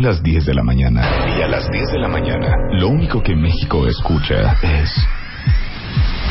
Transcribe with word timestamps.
Son 0.00 0.08
las 0.08 0.22
10 0.22 0.46
de 0.46 0.54
la 0.54 0.62
mañana. 0.62 1.02
Y 1.38 1.42
a 1.42 1.46
las 1.46 1.70
10 1.70 1.92
de 1.92 1.98
la 1.98 2.08
mañana, 2.08 2.56
lo 2.72 2.88
único 2.88 3.22
que 3.22 3.36
México 3.36 3.86
escucha 3.86 4.56
es... 4.62 4.90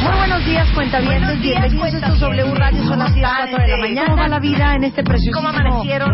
Muy 0.02 0.12
buenos 0.18 0.44
días, 0.44 0.68
cuentavientes. 0.74 1.40
Bienvenidos 1.40 1.94
a 1.94 1.98
estos 1.98 2.20
W 2.20 2.56
Radio. 2.56 2.84
Son 2.86 2.98
las 2.98 3.14
10, 3.14 3.28
4 3.28 3.58
de 3.62 3.68
la 3.68 3.78
mañana. 3.78 4.08
¿Cómo 4.10 4.24
va 4.24 4.28
la 4.28 4.40
vida 4.40 4.74
en 4.74 4.86
este 4.86 5.04
precioso? 5.04 5.38
¿Cómo 5.38 5.50
amanecieron? 5.50 6.10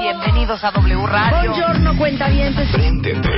Bienvenidos 0.00 0.62
a 0.62 0.70
W 0.70 1.06
Radio. 1.06 1.50
Buongiorno, 1.50 1.96
cuentavientes. 1.96 2.68
Préndete. 2.70 3.28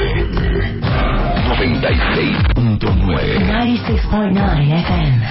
96.9 1.41 2.81
96.9 2.81 4.79
FM. 4.79 5.27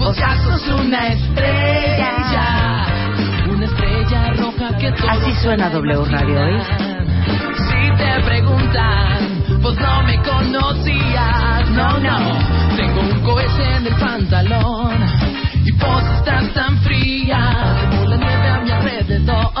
Vos 0.00 0.16
ya 0.16 0.34
sos 0.42 0.66
una 0.80 1.08
estrella, 1.08 2.86
una 3.52 3.66
estrella 3.66 4.32
roja 4.32 4.74
que 4.78 4.90
todos 4.92 5.10
Así 5.10 5.34
suena 5.42 5.68
W 5.68 6.04
Radio 6.06 6.40
hoy. 6.40 6.58
si 7.68 7.96
te 7.98 8.22
preguntan, 8.24 9.44
pues 9.60 9.76
no 9.76 10.02
me 10.04 10.16
conocías, 10.22 11.70
no, 11.72 11.98
no. 11.98 12.18
Tengo 12.76 13.00
un 13.00 13.20
cohete 13.20 13.76
en 13.76 13.86
el 13.88 13.94
pantalón 13.96 15.04
y 15.66 15.72
vos 15.72 16.02
estás 16.16 16.50
tan 16.54 16.78
fría 16.78 17.76
como 17.90 18.06
la 18.06 18.16
nieve 18.16 18.48
a 18.48 18.58
mi 18.62 18.70
alrededor. 18.70 19.52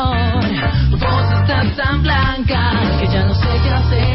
Vos 0.92 1.32
estás 1.38 1.76
tan 1.76 2.02
blanca 2.02 2.70
que 2.98 3.06
ya 3.08 3.24
no 3.26 3.34
sé 3.34 3.48
qué 3.62 3.70
hacer. 3.70 4.09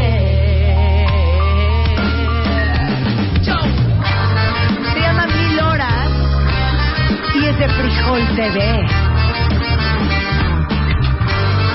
De 7.67 7.73
Frijol 7.73 8.35
TV. 8.35 8.85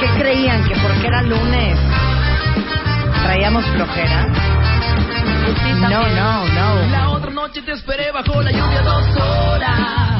¿Qué 0.00 0.06
creían? 0.20 0.64
¿Que 0.68 0.76
porque 0.76 1.06
era 1.06 1.22
lunes 1.22 1.78
traíamos 3.24 3.64
flojera? 3.66 4.26
No, 5.80 6.06
no, 6.08 6.48
no. 6.48 6.90
La 6.90 7.08
otra 7.10 7.30
noche 7.30 7.62
te 7.62 7.72
esperé 7.72 8.12
bajo 8.12 8.40
la 8.42 8.52
lluvia 8.52 8.82
dos 8.82 9.16
horas, 9.16 10.19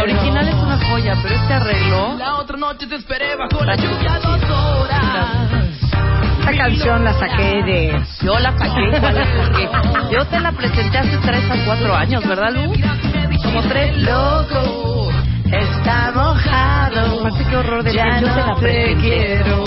La 0.00 0.04
original 0.04 0.48
es 0.48 0.54
una 0.54 0.78
joya, 0.88 1.14
pero 1.22 1.34
este 1.34 1.52
arreglo... 1.52 2.16
La 2.16 2.36
otra 2.36 2.56
noche 2.56 2.86
te 2.86 2.94
esperé 2.94 3.36
bajo 3.36 3.62
la 3.62 3.76
lluvia 3.76 4.18
dos 4.22 4.40
horas. 4.48 5.68
Esta 6.38 6.56
canción 6.56 7.04
la 7.04 7.12
saqué 7.12 7.62
de... 7.66 8.02
Yo 8.22 8.38
la 8.38 8.56
saqué, 8.56 8.98
¿cuál 8.98 9.18
es? 9.18 9.28
Porque 9.36 9.68
yo 10.10 10.24
te 10.24 10.40
la 10.40 10.52
presenté 10.52 10.96
hace 10.96 11.18
3 11.18 11.50
a 11.50 11.64
4 11.66 11.94
años, 11.94 12.26
¿verdad, 12.26 12.50
Lu? 12.50 12.72
Como 13.42 13.62
tres. 13.68 13.94
Loco, 13.98 15.10
Está 15.52 16.12
mojado. 16.14 17.20
Aparte, 17.20 17.44
qué 17.50 17.56
horror 17.56 17.82
de 17.82 17.92
Ya 17.92 18.20
yo 18.20 18.26
te 18.28 18.40
la 18.40 18.54
presenté. 18.54 18.96
quiero. 19.02 19.64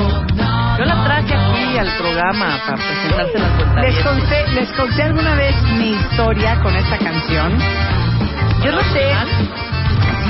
Yo 0.79 0.85
la 0.85 1.03
traje 1.03 1.35
aquí 1.35 1.77
al 1.77 1.95
programa 1.95 2.57
para 2.65 2.77
presentarse 2.77 3.37
la 3.37 3.49
cuenta. 3.55 3.81
Les 3.83 4.03
conté, 4.03 4.47
les 4.55 4.71
conté 4.71 5.03
alguna 5.03 5.35
vez 5.35 5.55
mi 5.77 5.91
historia 5.91 6.59
con 6.63 6.75
esta 6.75 6.97
canción. 6.97 7.55
Yo 8.63 8.71
no 8.71 8.81
sé 8.93 9.13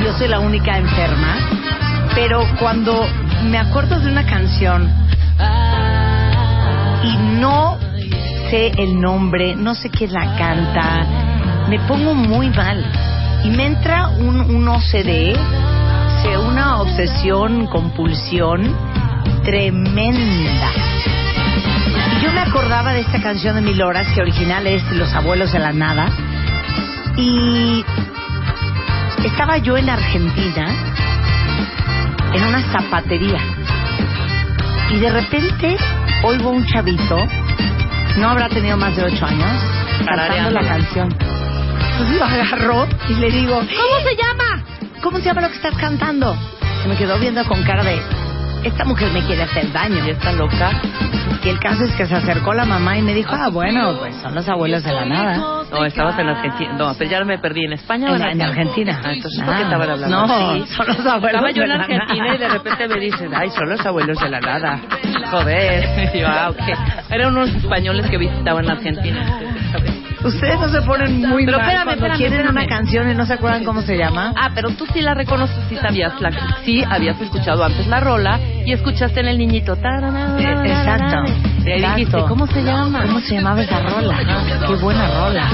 yo 0.01 0.13
soy 0.17 0.27
la 0.27 0.39
única 0.39 0.77
enferma, 0.77 1.35
pero 2.15 2.45
cuando 2.59 3.05
me 3.43 3.57
acuerdo 3.57 3.99
de 3.99 4.11
una 4.11 4.25
canción 4.25 4.89
y 7.03 7.17
no 7.39 7.77
sé 8.49 8.71
el 8.77 8.99
nombre, 8.99 9.55
no 9.55 9.75
sé 9.75 9.89
quién 9.89 10.13
la 10.13 10.35
canta, 10.37 11.05
me 11.69 11.79
pongo 11.81 12.13
muy 12.13 12.49
mal. 12.49 12.83
Y 13.43 13.49
me 13.49 13.65
entra 13.65 14.07
un, 14.07 14.39
un 14.39 14.67
OCD, 14.69 15.35
una 16.37 16.81
obsesión, 16.81 17.67
compulsión 17.67 18.75
tremenda. 19.43 20.71
Y 22.15 22.23
yo 22.23 22.31
me 22.31 22.39
acordaba 22.39 22.93
de 22.93 23.01
esta 23.01 23.21
canción 23.21 23.55
de 23.55 23.61
Mil 23.61 23.81
Horas, 23.81 24.07
que 24.13 24.21
original 24.21 24.65
es 24.67 24.83
Los 24.91 25.13
Abuelos 25.13 25.51
de 25.51 25.59
la 25.59 25.73
Nada. 25.73 26.09
Y 27.17 27.83
estaba 29.27 29.57
yo 29.57 29.77
en 29.77 29.89
Argentina, 29.89 30.67
en 32.33 32.43
una 32.43 32.61
zapatería. 32.71 33.39
Y 34.91 34.99
de 34.99 35.09
repente 35.09 35.77
oigo 36.23 36.51
un 36.51 36.65
chavito, 36.65 37.17
no 38.17 38.29
habrá 38.29 38.49
tenido 38.49 38.77
más 38.77 38.95
de 38.95 39.03
ocho 39.03 39.25
años, 39.25 39.51
cantando 40.05 40.51
la 40.51 40.67
canción. 40.67 41.09
Entonces 41.91 42.17
lo 42.17 42.25
agarró 42.25 42.87
y 43.09 43.13
le 43.15 43.29
digo, 43.29 43.55
¿cómo 43.55 44.09
se 44.09 44.15
llama? 44.15 44.63
¿Cómo 45.01 45.17
se 45.19 45.25
llama 45.25 45.41
lo 45.41 45.49
que 45.49 45.55
estás 45.55 45.75
cantando? 45.75 46.35
Se 46.81 46.87
me 46.87 46.95
quedó 46.95 47.17
viendo 47.19 47.43
con 47.45 47.61
cara 47.63 47.83
de, 47.83 48.01
esta 48.63 48.85
mujer 48.85 49.11
me 49.11 49.21
quiere 49.25 49.43
hacer 49.43 49.71
daño. 49.71 50.05
Y 50.05 50.11
está 50.11 50.31
loca. 50.31 50.71
Y 51.43 51.49
el 51.49 51.59
caso 51.59 51.83
es 51.83 51.93
que 51.95 52.05
se 52.05 52.15
acercó 52.15 52.53
la 52.53 52.63
mamá 52.65 52.97
y 52.97 53.01
me 53.01 53.13
dijo, 53.13 53.31
ah, 53.33 53.49
bueno, 53.49 53.97
pues 53.99 54.15
son 54.15 54.33
los 54.33 54.47
abuelos 54.47 54.83
de 54.83 54.93
la 54.93 55.05
nada. 55.05 55.63
No, 55.71 55.85
estabas 55.85 56.17
en 56.17 56.29
Argentina. 56.29 56.73
No, 56.77 56.93
pero 56.97 57.09
ya 57.09 57.23
me 57.25 57.37
perdí. 57.37 57.65
¿En 57.65 57.73
España 57.73 58.11
o 58.11 58.15
En, 58.15 58.21
en 58.21 58.41
Argentina. 58.41 59.01
Ah, 59.03 59.11
entonces, 59.13 59.41
Ah, 59.41 59.45
¿por 59.45 59.55
qué 59.55 59.61
estaban 59.63 59.89
hablando 59.89 60.27
No, 60.27 60.27
son 60.67 60.87
los 60.87 61.05
abuelos 61.05 61.25
Estaba 61.25 61.51
yo 61.51 61.63
en 61.63 61.71
Argentina 61.71 62.35
y 62.35 62.37
de 62.37 62.49
repente 62.49 62.87
me 62.87 62.99
dicen, 62.99 63.31
ay, 63.35 63.49
son 63.49 63.69
los 63.69 63.85
abuelos 63.85 64.19
de 64.19 64.29
la 64.29 64.39
nada. 64.39 64.79
Joder. 65.31 66.11
Y 66.13 66.19
yo, 66.19 66.27
ah, 66.27 66.49
ok. 66.51 67.09
Eran 67.09 67.35
unos 67.35 67.49
españoles 67.49 68.09
que 68.09 68.17
visitaban 68.17 68.69
Argentina. 68.69 69.39
Ustedes 70.23 70.59
no 70.59 70.69
se 70.69 70.81
ponen 70.83 71.19
muy 71.27 71.45
Pero 71.45 71.57
mal 71.57 71.67
espérame, 71.67 71.83
cuando 71.85 72.05
espérame, 72.05 72.17
quieren 72.17 72.33
espérame. 72.39 72.57
una 72.57 72.67
canción 72.67 73.11
y 73.11 73.15
no 73.15 73.25
se 73.25 73.33
acuerdan 73.33 73.63
cómo 73.65 73.81
se 73.81 73.97
llama. 73.97 74.33
Ah, 74.37 74.51
pero 74.55 74.69
tú 74.71 74.85
sí 74.93 75.01
la 75.01 75.13
reconoces, 75.13 75.57
sí 75.69 75.75
sabías, 75.75 76.19
la, 76.21 76.31
sí 76.63 76.83
habías 76.89 77.19
escuchado 77.19 77.63
antes 77.63 77.85
la 77.87 77.99
rola 77.99 78.39
y 78.65 78.71
escuchaste 78.71 79.19
en 79.19 79.27
el 79.27 79.37
niñito. 79.37 79.75
tarana, 79.75 80.37
Eh, 80.39 80.71
exacto, 80.71 81.17
ahí 81.65 81.81
dijiste. 81.81 82.23
¿cómo 82.27 82.47
se 82.47 82.63
llama? 82.63 83.01
¿Cómo 83.03 83.19
se 83.19 83.35
llamaba 83.35 83.61
esa 83.61 83.79
rola? 83.81 84.17
Qué 84.67 84.73
buena 84.75 85.07
rola. 85.09 85.49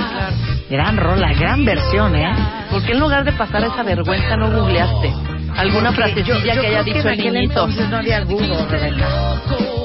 Gran 0.70 0.98
rola, 0.98 1.34
gran 1.34 1.66
versión, 1.66 2.16
¿eh? 2.16 2.32
¿Por 2.70 2.84
qué 2.84 2.92
en 2.92 3.00
lugar 3.00 3.24
de 3.26 3.32
pasar 3.32 3.64
esa 3.64 3.82
vergüenza 3.82 4.36
no 4.38 4.52
googleaste? 4.52 5.12
¿Alguna 5.58 5.92
Porque 5.92 6.12
frasecilla 6.14 6.54
yo- 6.54 6.54
yo 6.54 6.62
que 6.62 6.68
haya 6.68 6.84
dicho 6.84 7.00
en 7.10 7.20
el 7.20 7.34
niñito? 7.34 7.64
entonces 7.66 7.90
no 7.90 7.98
había 7.98 8.24
Google, 8.24 8.66
Rebeca. 8.70 9.08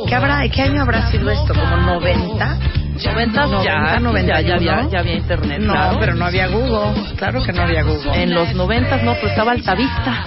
¿Qué, 0.07 0.15
habrá, 0.15 0.47
¿Qué 0.51 0.61
año 0.63 0.83
habrá 0.83 1.11
sido 1.11 1.31
esto? 1.31 1.55
¿Como 1.55 1.77
90? 1.79 2.59
¿Noventas? 3.05 3.51
90, 3.51 3.65
ya, 3.65 4.01
91, 4.01 4.27
ya, 4.27 4.41
ya 4.41 4.55
había, 4.55 4.89
ya 4.91 4.99
había 5.01 5.15
internet, 5.15 5.59
No, 5.61 5.73
claro. 5.73 5.97
pero 6.01 6.15
no 6.15 6.25
había 6.27 6.47
Google. 6.49 7.15
Claro 7.17 7.43
que 7.43 7.53
no 7.53 7.63
había 7.63 7.83
Google. 7.83 8.23
En 8.23 8.35
los 8.35 8.55
noventas 8.55 9.03
no, 9.03 9.15
pues 9.15 9.33
estaba 9.33 9.53
Altavista. 9.53 10.25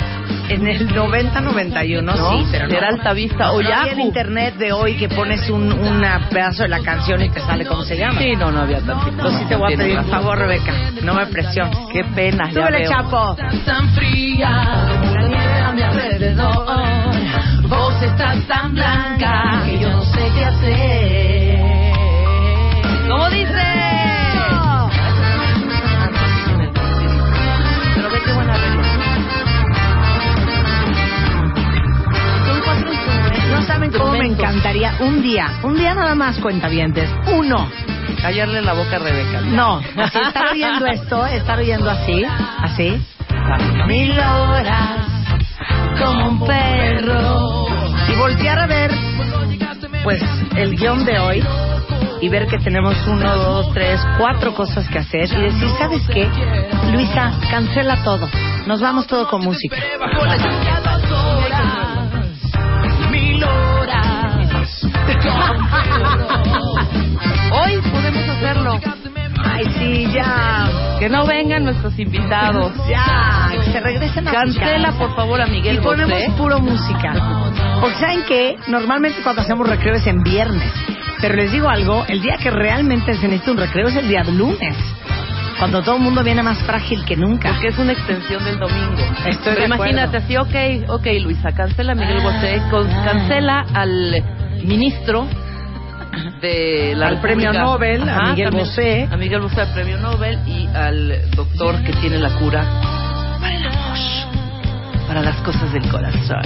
En 0.50 0.66
el 0.66 0.94
90, 0.94 1.42
91, 1.42 2.14
¿No? 2.16 2.32
sí, 2.32 2.46
pero 2.52 2.68
no. 2.68 2.76
Era 2.78 2.88
Altavista 2.90 3.52
o 3.52 3.62
no 3.62 3.68
había 3.68 3.84
el 3.84 3.98
Yahoo. 3.98 4.06
internet 4.08 4.56
de 4.56 4.72
hoy 4.72 4.96
que 4.96 5.10
pones 5.10 5.50
un 5.50 5.72
una 5.74 6.28
pedazo 6.30 6.64
de 6.64 6.70
la 6.70 6.80
canción 6.80 7.22
y 7.22 7.30
te 7.30 7.40
sale 7.42 7.66
cómo 7.66 7.84
se 7.84 7.98
llama. 7.98 8.20
Sí, 8.20 8.34
no, 8.36 8.52
no 8.52 8.62
había 8.62 8.80
tantito. 8.80 9.10
Entonces 9.12 9.40
sí 9.42 9.46
te 9.48 9.56
voy 9.56 9.74
a 9.74 9.78
pedir 9.78 9.96
razón. 9.96 10.12
favor, 10.12 10.38
Rebeca. 10.38 10.74
No 11.04 11.14
me 11.16 11.26
presiones. 11.28 11.78
Qué 11.92 12.04
pena, 12.16 12.50
ya 12.52 12.70
veo. 12.70 12.90
Chapo. 12.90 13.36
tan 13.66 13.90
fría 13.92 14.50
la 14.50 15.22
nieve 15.28 15.60
a 15.60 15.72
mi 15.74 15.82
alrededor. 15.82 16.66
Vos 17.68 18.02
estás 18.02 18.40
tan 18.48 18.74
blanca 18.74 19.64
que 19.66 19.80
yo 19.80 19.90
no 19.90 20.02
sé 20.04 20.32
qué 20.38 20.46
hacer. 20.46 21.27
¿Cómo 23.18 23.30
dice? 23.32 23.64
Pero 27.96 28.10
ve 28.12 28.20
qué 28.24 28.32
buena 28.32 28.54
arreglo. 28.54 28.84
Son 32.46 32.62
cuatro 32.64 32.94
instrumentos. 32.94 33.50
No 33.50 33.62
saben 33.64 33.92
cómo 33.92 34.12
me 34.12 34.28
encantaría 34.28 34.98
un 35.00 35.24
día, 35.24 35.52
un 35.64 35.76
día 35.78 35.96
nada 35.96 36.14
más 36.14 36.38
cuentavientes, 36.38 37.10
uno. 37.34 37.68
Callarle 38.22 38.62
la 38.62 38.74
boca 38.74 38.98
a 38.98 39.00
Rebeca. 39.00 39.42
No, 39.42 39.78
así 39.78 40.20
estar 40.20 40.52
oyendo 40.52 40.86
esto, 40.86 41.26
estar 41.26 41.58
oyendo 41.58 41.90
así, 41.90 42.24
así. 42.24 43.04
Mil 43.88 44.12
horas 44.12 45.08
como 46.00 46.28
un 46.30 46.46
perro. 46.46 47.66
Y 48.10 48.16
voltear 48.16 48.60
a 48.60 48.68
ver, 48.68 48.92
pues, 50.04 50.22
el 50.56 50.76
guion 50.76 51.04
de 51.04 51.18
hoy 51.18 51.44
y 52.22 52.30
ver 52.30 52.48
que 52.48 52.58
tenemos 52.60 52.96
uno, 53.08 53.36
dos, 53.38 53.74
tres, 53.74 54.00
cuatro 54.18 54.54
cosas 54.54 54.88
que 54.90 55.00
hacer 55.00 55.30
y 55.32 55.42
decir, 55.42 55.70
¿sabes 55.78 56.02
qué? 56.08 56.28
Luisa, 56.92 57.34
cancela 57.50 58.04
todo. 58.04 58.28
Nos 58.66 58.82
vamos 58.82 59.08
todo 59.08 59.28
con 59.30 59.44
música. 59.44 59.78
Hoy 67.52 67.78
podemos 67.92 68.30
hacerlo. 68.30 68.80
Ay, 69.44 69.66
sí, 69.78 70.08
ya. 70.14 70.98
Que 71.00 71.10
no 71.10 71.26
vengan 71.26 71.64
nuestros 71.64 71.98
invitados. 72.00 72.74
Ya, 72.90 73.50
que 73.64 73.72
se 73.72 73.80
regresen 73.80 74.28
a 74.28 74.32
Cancela, 74.32 74.92
por 74.94 75.16
favor, 75.16 75.42
a 75.42 75.48
Miguel 75.48 75.78
Y 75.78 75.80
ponemos 75.80 76.20
Bosé. 76.20 76.32
puro 76.38 76.60
música. 76.60 77.14
Porque 77.80 77.96
saben 77.98 78.24
que 78.24 78.56
normalmente 78.68 79.22
cuando 79.24 79.42
hacemos 79.42 79.68
recreo 79.68 79.96
es 79.96 80.08
en 80.08 80.22
viernes. 80.24 80.72
Pero 81.22 81.36
les 81.36 81.52
digo 81.52 81.68
algo, 81.70 82.06
el 82.08 82.22
día 82.22 82.38
que 82.38 82.52
realmente 82.52 83.16
se 83.16 83.28
necesita 83.28 83.52
un 83.52 83.58
recreo 83.58 83.88
es 83.88 83.96
el 83.96 84.08
día 84.08 84.24
de 84.24 84.32
lunes. 84.32 84.76
Cuando 85.58 85.82
todo 85.82 85.96
el 85.96 86.02
mundo 86.04 86.24
viene 86.24 86.44
más 86.44 86.60
frágil 86.60 87.04
que 87.06 87.16
nunca. 87.18 87.50
Porque 87.50 87.70
es 87.70 87.78
una 87.80 87.94
extensión 87.94 88.44
del 88.46 88.60
domingo. 88.60 88.94
Estoy 89.26 89.54
Pero 89.56 89.60
de 89.62 89.66
imagínate, 89.66 90.18
así, 90.18 90.38
ok, 90.38 90.90
ok, 90.90 91.08
Luisa, 91.24 91.52
cancela 91.54 91.94
a 91.94 91.96
Miguel 91.96 92.22
Bosé, 92.22 92.62
con- 92.70 92.88
cancela 93.04 93.66
al 93.74 94.24
ministro 94.64 95.28
de 96.42 96.94
la 96.96 97.08
Al 97.08 97.22
premio. 97.22 97.52
Nobel, 97.54 98.08
a 98.08 98.30
Miguel 98.30 98.50
también, 98.50 98.52
Bosé. 98.52 99.08
A 99.12 99.18
Miguel 99.18 99.42
Bosé, 99.42 99.62
al 99.62 99.74
premio 99.74 99.98
Nobel, 99.98 100.40
y 100.48 100.68
al 100.68 101.32
doctor 101.32 101.82
que 101.84 101.94
tiene 101.94 102.20
la 102.20 102.30
cura 102.38 102.64
para 103.42 103.56
el 103.56 103.66
amor, 103.66 103.98
para 105.08 105.22
las 105.24 105.36
cosas 105.38 105.74
del 105.74 105.90
corazón. 105.90 106.42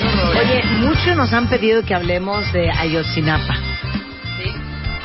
Oye, 0.00 0.62
muchos 0.80 1.16
nos 1.16 1.32
han 1.32 1.48
pedido 1.48 1.82
que 1.82 1.94
hablemos 1.94 2.52
de 2.52 2.70
Ayotzinapa. 2.70 3.54
¿Sí? 4.36 4.52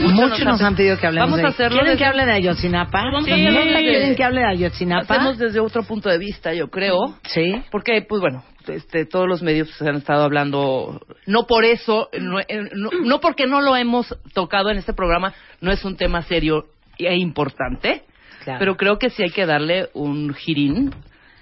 Muchos 0.05 0.43
nos 0.43 0.61
han 0.61 0.75
pedido 0.75 0.97
que 0.97 1.07
hablemos 1.07 1.29
Vamos 1.29 1.39
de 1.41 1.45
a 1.45 1.49
hacerlo 1.49 1.77
¿Quieren 1.79 1.91
desde- 1.93 1.97
que 1.99 2.05
hable 2.05 2.25
de 2.25 2.31
Ayotzinapa? 2.33 3.01
Vamos 3.03 3.25
Sí. 3.25 3.31
a 3.31 3.35
hacerlo 3.35 3.51
¿Neta 3.59 3.77
desde- 3.77 3.89
quieren 3.89 4.15
que 4.15 4.23
hable 4.23 4.39
de 4.41 4.47
Ayotzinapa? 4.47 5.13
Hacemos 5.13 5.37
desde 5.37 5.59
otro 5.59 5.83
punto 5.83 6.09
de 6.09 6.17
vista, 6.17 6.53
yo 6.53 6.69
creo. 6.69 7.15
Sí. 7.23 7.53
Porque, 7.71 8.01
pues 8.01 8.19
bueno, 8.19 8.43
este, 8.67 9.05
todos 9.05 9.27
los 9.27 9.41
medios 9.41 9.69
se 9.71 9.87
han 9.87 9.95
estado 9.95 10.23
hablando, 10.23 10.99
no 11.25 11.47
por 11.47 11.63
eso, 11.65 12.09
no, 12.19 12.39
eh, 12.41 12.69
no, 12.73 12.89
no 13.03 13.19
porque 13.21 13.45
no 13.47 13.61
lo 13.61 13.75
hemos 13.77 14.13
tocado 14.33 14.69
en 14.71 14.77
este 14.77 14.93
programa, 14.93 15.33
no 15.61 15.71
es 15.71 15.85
un 15.85 15.95
tema 15.95 16.21
serio 16.23 16.65
e 16.97 17.15
importante, 17.15 18.03
Claro. 18.43 18.59
pero 18.59 18.75
creo 18.77 18.97
que 18.99 19.09
sí 19.09 19.23
hay 19.23 19.29
que 19.31 19.45
darle 19.45 19.89
un 19.93 20.33
girín 20.33 20.91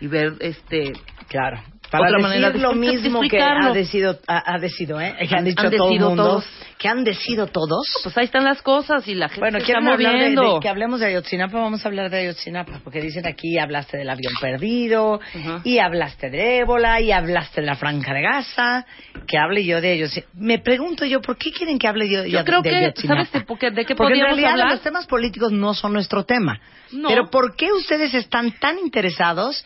y 0.01 0.07
ver, 0.07 0.33
este, 0.41 0.91
Claro. 1.27 1.61
Para 1.91 2.03
Otra 2.05 2.17
decir 2.17 2.29
manera 2.29 2.49
de 2.51 2.59
lo 2.59 2.73
mismo 2.75 3.21
que 3.21 3.41
ha 3.41 3.71
decidido, 3.73 4.19
ha, 4.27 4.53
ha 4.53 4.59
decidido, 4.59 5.01
¿eh? 5.01 5.15
Que 5.27 5.35
han 5.35 5.45
dicho 5.45 5.65
han 5.65 5.71
todo 5.75 5.91
el 5.91 5.99
mundo. 5.99 6.23
todos. 6.23 6.45
Que 6.77 6.87
han 6.87 7.03
decidido 7.03 7.47
todos. 7.47 7.85
pues 8.03 8.17
ahí 8.17 8.25
están 8.25 8.43
las 8.45 8.61
cosas 8.61 9.05
y 9.07 9.13
la 9.15 9.27
gente 9.27 9.41
Bueno, 9.41 9.59
se 9.59 9.65
está 9.65 9.79
de, 9.79 9.85
moviendo. 9.85 10.53
de- 10.55 10.59
que 10.61 10.69
hablemos 10.69 10.99
de 11.01 11.07
Ayotzinapa, 11.07 11.59
vamos 11.59 11.83
a 11.83 11.87
hablar 11.89 12.09
de 12.09 12.19
Ayotzinapa, 12.19 12.79
porque 12.83 13.01
dicen 13.01 13.25
aquí 13.27 13.57
hablaste 13.57 13.97
del 13.97 14.09
avión 14.09 14.31
perdido, 14.39 15.19
Ajá. 15.19 15.61
y 15.65 15.79
hablaste 15.79 16.29
de 16.29 16.59
ébola, 16.59 17.01
y 17.01 17.11
hablaste 17.11 17.61
de 17.61 17.67
la 17.67 17.75
franja 17.75 18.13
de 18.13 18.21
Gaza, 18.21 18.85
que 19.27 19.37
hable 19.37 19.65
yo 19.65 19.81
de 19.81 19.91
Ayotzinapa. 19.93 20.31
Me 20.35 20.59
pregunto 20.59 21.05
yo, 21.05 21.21
¿por 21.21 21.37
qué 21.37 21.51
quieren 21.51 21.77
que 21.79 21.87
hable 21.87 22.07
yo, 22.07 22.23
Yo 22.25 22.37
de 22.39 22.43
creo 22.45 22.61
que, 22.61 22.69
Ayotzinapa? 22.69 23.25
¿sabes 23.25 23.31
de, 23.33 23.41
por 23.41 23.57
qué- 23.59 23.71
de 23.71 23.85
qué 23.85 23.95
Porque 23.95 24.13
en 24.19 24.25
realidad 24.25 24.51
hablar? 24.51 24.71
los 24.71 24.81
temas 24.81 25.05
políticos 25.07 25.51
no 25.51 25.73
son 25.73 25.91
nuestro 25.91 26.23
tema. 26.23 26.59
No. 26.91 27.09
Pero 27.09 27.29
¿por 27.29 27.55
qué 27.55 27.71
ustedes 27.71 28.13
están 28.13 28.51
tan 28.59 28.79
interesados 28.79 29.65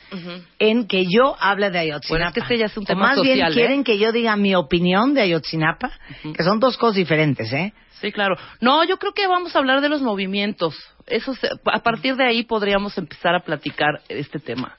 en 0.59 0.87
que 0.87 1.05
yo 1.05 1.35
hable 1.39 1.69
de 1.69 1.79
Ayotzinapa? 1.79 2.09
Bueno, 2.09 2.27
es 2.27 2.33
que 2.33 2.39
este 2.41 2.57
ya 2.57 2.65
es 2.65 2.77
un 2.77 2.83
O 2.83 2.87
tema 2.87 3.07
más 3.07 3.21
bien 3.21 3.39
¿eh? 3.41 3.51
quieren 3.53 3.83
que 3.83 3.97
yo 3.97 4.11
diga 4.11 4.35
mi 4.35 4.55
opinión 4.55 5.13
de 5.13 5.21
Ayotzinapa, 5.21 5.91
que 6.35 6.43
son 6.43 6.59
dos 6.59 6.77
cosas 6.77 6.95
diferentes, 6.97 7.51
¿eh? 7.53 7.73
Sí, 8.01 8.11
claro. 8.11 8.35
No, 8.59 8.83
yo 8.83 8.97
creo 8.97 9.13
que 9.13 9.25
vamos 9.27 9.55
a 9.55 9.59
hablar 9.59 9.79
de 9.81 9.87
los 9.89 10.01
movimientos. 10.01 10.75
Eso 11.07 11.33
se- 11.35 11.47
a 11.71 11.79
partir 11.79 12.15
de 12.17 12.25
ahí 12.25 12.43
podríamos 12.43 12.97
empezar 12.97 13.33
a 13.35 13.39
platicar 13.39 14.01
este 14.09 14.39
tema. 14.39 14.75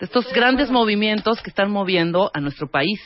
De 0.00 0.06
estos 0.06 0.30
grandes 0.32 0.70
movimientos 0.70 1.40
que 1.40 1.48
están 1.50 1.70
moviendo 1.70 2.30
a 2.34 2.40
nuestro 2.40 2.68
país, 2.68 3.00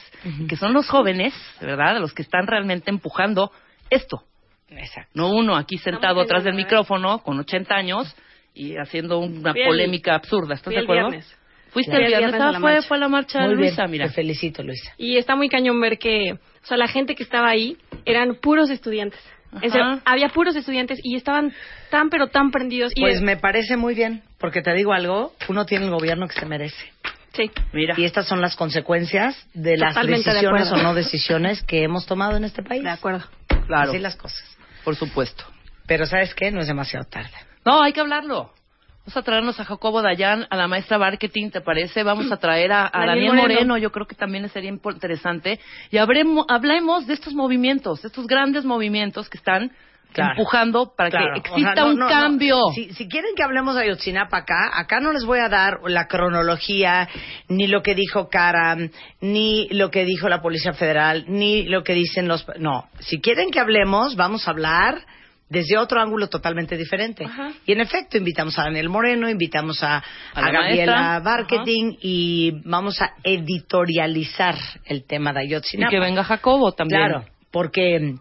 que 0.49 0.57
son 0.57 0.73
los 0.73 0.89
jóvenes, 0.89 1.35
¿verdad? 1.61 2.01
Los 2.01 2.13
que 2.15 2.23
están 2.23 2.47
realmente 2.47 2.91
empujando 2.91 3.53
esto. 3.91 4.23
Exacto. 4.69 5.11
No 5.15 5.29
uno 5.31 5.57
aquí 5.57 5.79
sentado 5.79 6.21
atrás 6.21 6.43
del 6.45 6.55
micrófono 6.55 7.19
con 7.23 7.39
80 7.39 7.75
años 7.75 8.17
y 8.55 8.77
haciendo 8.77 9.19
una 9.19 9.53
Fui 9.53 9.61
el- 9.63 9.69
polémica 9.69 10.15
absurda. 10.15 10.55
¿Estás 10.55 10.73
de 10.73 10.79
el 10.81 10.85
acuerdo? 10.85 11.09
viernes. 11.11 11.37
Fuiste 11.73 11.93
Fui 11.93 12.03
el 12.03 12.09
viernes, 12.09 12.33
viernes 12.33 12.57
ah, 12.57 12.61
fue, 12.61 12.83
fue 12.83 12.97
a 12.97 13.01
la 13.01 13.09
marcha 13.09 13.41
Muy 13.47 13.55
Luisa, 13.55 13.83
bien, 13.83 13.91
mira. 13.93 14.07
te 14.09 14.13
felicito, 14.15 14.63
Luisa. 14.65 14.93
Y 14.99 15.17
está 15.19 15.37
muy 15.37 15.49
cañón 15.49 15.81
ver 15.81 15.99
que, 15.99 16.33
o 16.33 16.67
sea, 16.67 16.77
la 16.77 16.89
gente 16.89 17.15
que 17.15 17.23
estaba 17.23 17.49
ahí 17.49 17.77
eran 18.05 18.35
puros 18.37 18.71
estudiantes. 18.71 19.21
Serio, 19.61 19.83
Ajá. 19.83 20.03
había 20.05 20.29
puros 20.29 20.55
estudiantes 20.55 20.99
y 21.03 21.17
estaban 21.17 21.53
tan 21.91 22.09
pero 22.11 22.29
tan 22.29 22.51
prendidos. 22.53 22.93
Y 22.95 23.01
Pues 23.01 23.21
me 23.21 23.37
parece 23.37 23.77
muy 23.77 23.95
bien, 23.95 24.23
porque 24.39 24.63
te 24.63 24.73
digo 24.75 24.93
algo, 24.93 25.33
uno 25.49 25.65
tiene 25.67 25.87
el 25.87 25.91
gobierno 25.91 26.27
que 26.29 26.35
se 26.39 26.47
merece. 26.47 26.93
Sí. 27.35 27.51
Mira. 27.73 27.95
Y 27.97 28.05
estas 28.05 28.27
son 28.27 28.41
las 28.41 28.57
consecuencias 28.57 29.37
de 29.55 29.77
las 29.77 29.95
Totalmente 29.95 30.29
de 30.31 30.35
decisiones 30.35 30.63
o 30.65 30.67
acuerdo. 30.71 30.83
no 30.85 30.95
decisiones 30.95 31.63
que 31.63 31.83
hemos 31.85 32.07
tomado 32.07 32.37
en 32.37 32.45
este 32.45 32.63
país. 32.63 32.83
De 32.83 32.91
acuerdo. 32.91 33.25
Claro, 33.69 33.91
Así 33.91 33.99
las 34.01 34.17
cosas. 34.17 34.43
por 34.85 34.97
supuesto. 34.97 35.45
Pero 35.87 36.07
¿sabes 36.07 36.35
qué? 36.35 36.51
No 36.51 36.61
es 36.61 36.67
demasiado 36.69 37.05
tarde. 37.09 37.31
No, 37.65 37.83
hay 37.83 37.93
que 37.93 38.01
hablarlo. 38.01 38.51
Vamos 39.01 39.17
a 39.17 39.23
traernos 39.23 39.59
a 39.59 39.65
Jacobo 39.65 40.03
Dayan, 40.03 40.47
a 40.51 40.57
la 40.57 40.69
maestra 40.69 40.99
marketing, 40.99 41.51
¿te 41.51 41.61
parece? 41.63 42.03
Vamos 42.03 42.31
a 42.31 42.37
traer 42.37 42.71
a, 42.71 42.87
a 42.93 43.07
Daniel 43.07 43.29
Moreno. 43.35 43.43
Moreno. 43.55 43.79
yo 43.79 43.91
creo 43.91 44.07
que 44.07 44.15
también 44.15 44.49
sería 44.51 44.71
interesante. 44.71 45.59
Y 45.91 45.97
habremo- 45.97 46.45
hablemos 46.49 47.07
de 47.07 47.15
estos 47.15 47.35
movimientos, 47.35 48.03
de 48.03 48.09
estos 48.09 48.27
grandes 48.27 48.65
movimientos 48.65 49.29
que 49.29 49.39
están 49.39 49.73
Claro. 50.13 50.33
empujando 50.33 50.93
para 50.97 51.09
Claro, 51.09 51.35
que 51.35 51.51
o 51.51 51.55
exista 51.55 51.75
sea, 51.75 51.85
no, 51.85 51.91
un 51.91 51.99
no, 52.01 52.05
no. 52.07 52.11
cambio. 52.11 52.59
Si, 52.75 52.93
si 52.95 53.09
quieren 53.09 53.31
que 53.37 53.45
hablemos 53.45 53.77
de 53.77 53.83
Ayotzinapa 53.83 54.39
acá, 54.39 54.71
acá 54.75 54.99
no 54.99 55.13
les 55.13 55.25
voy 55.25 55.39
a 55.39 55.49
dar 55.49 55.79
la 55.87 56.09
cronología, 56.09 57.09
ni 57.49 57.69
lo 57.69 57.81
que 57.83 57.95
dijo 57.95 58.29
Karam, 58.29 58.91
ni 59.21 59.69
lo 59.71 59.91
que 59.93 60.05
dijo 60.05 60.29
la 60.29 60.43
Policía 60.43 60.73
Federal, 60.73 61.25
ni 61.29 61.63
lo 61.63 61.85
que 61.85 61.95
dicen 61.95 62.27
los... 62.27 62.45
No, 62.59 62.89
si 62.99 63.21
quieren 63.21 63.53
que 63.53 63.61
hablemos, 63.61 64.17
vamos 64.17 64.49
a 64.49 64.51
hablar 64.51 65.01
desde 65.51 65.77
otro 65.77 66.01
ángulo 66.01 66.29
totalmente 66.29 66.77
diferente. 66.77 67.25
Ajá. 67.27 67.51
Y 67.67 67.73
en 67.73 67.81
efecto, 67.81 68.17
invitamos 68.17 68.59
a 68.59 68.63
Daniel 68.63 68.89
Moreno, 68.89 69.29
invitamos 69.29 69.83
a, 69.83 69.97
A 69.97 70.03
a 70.35 70.41
la 70.41 70.51
Gabriela. 70.53 71.21
Marketing 71.23 71.97
y 72.01 72.53
vamos 72.65 73.03
a 73.03 73.11
editorializar 73.23 74.55
el 74.85 75.05
tema 75.05 75.33
de 75.33 75.43
Y 75.45 75.47
Ayotzinapa. 75.49 75.91
que 75.91 75.99
venga 75.99 76.25
Jacobo 76.25 76.73
también. 76.73 77.01
Claro, 77.01 77.25
porque 77.51 78.15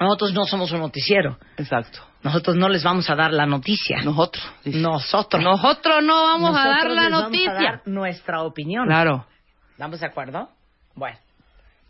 nosotros 0.00 0.34
no 0.34 0.44
somos 0.44 0.72
un 0.72 0.80
noticiero. 0.80 1.38
Exacto. 1.56 2.00
Nosotros 2.24 2.56
no 2.56 2.68
les 2.68 2.82
vamos 2.84 3.08
a 3.10 3.14
dar 3.14 3.32
la 3.32 3.46
noticia. 3.46 4.02
Nosotros. 4.02 4.44
dice. 4.64 4.78
Nosotros. 4.78 5.42
Nosotros 5.42 6.02
no 6.04 6.22
vamos 6.22 6.56
a 6.56 6.68
dar 6.68 6.90
la 6.90 7.02
les 7.02 7.10
vamos 7.10 7.22
a 7.22 7.26
noticia. 7.26 7.52
dar 7.52 7.82
nuestra 7.86 8.42
opinión. 8.42 8.86
Claro. 8.86 9.26
¿Estamos 9.72 10.00
de 10.00 10.06
acuerdo? 10.06 10.48
Bueno. 10.94 11.18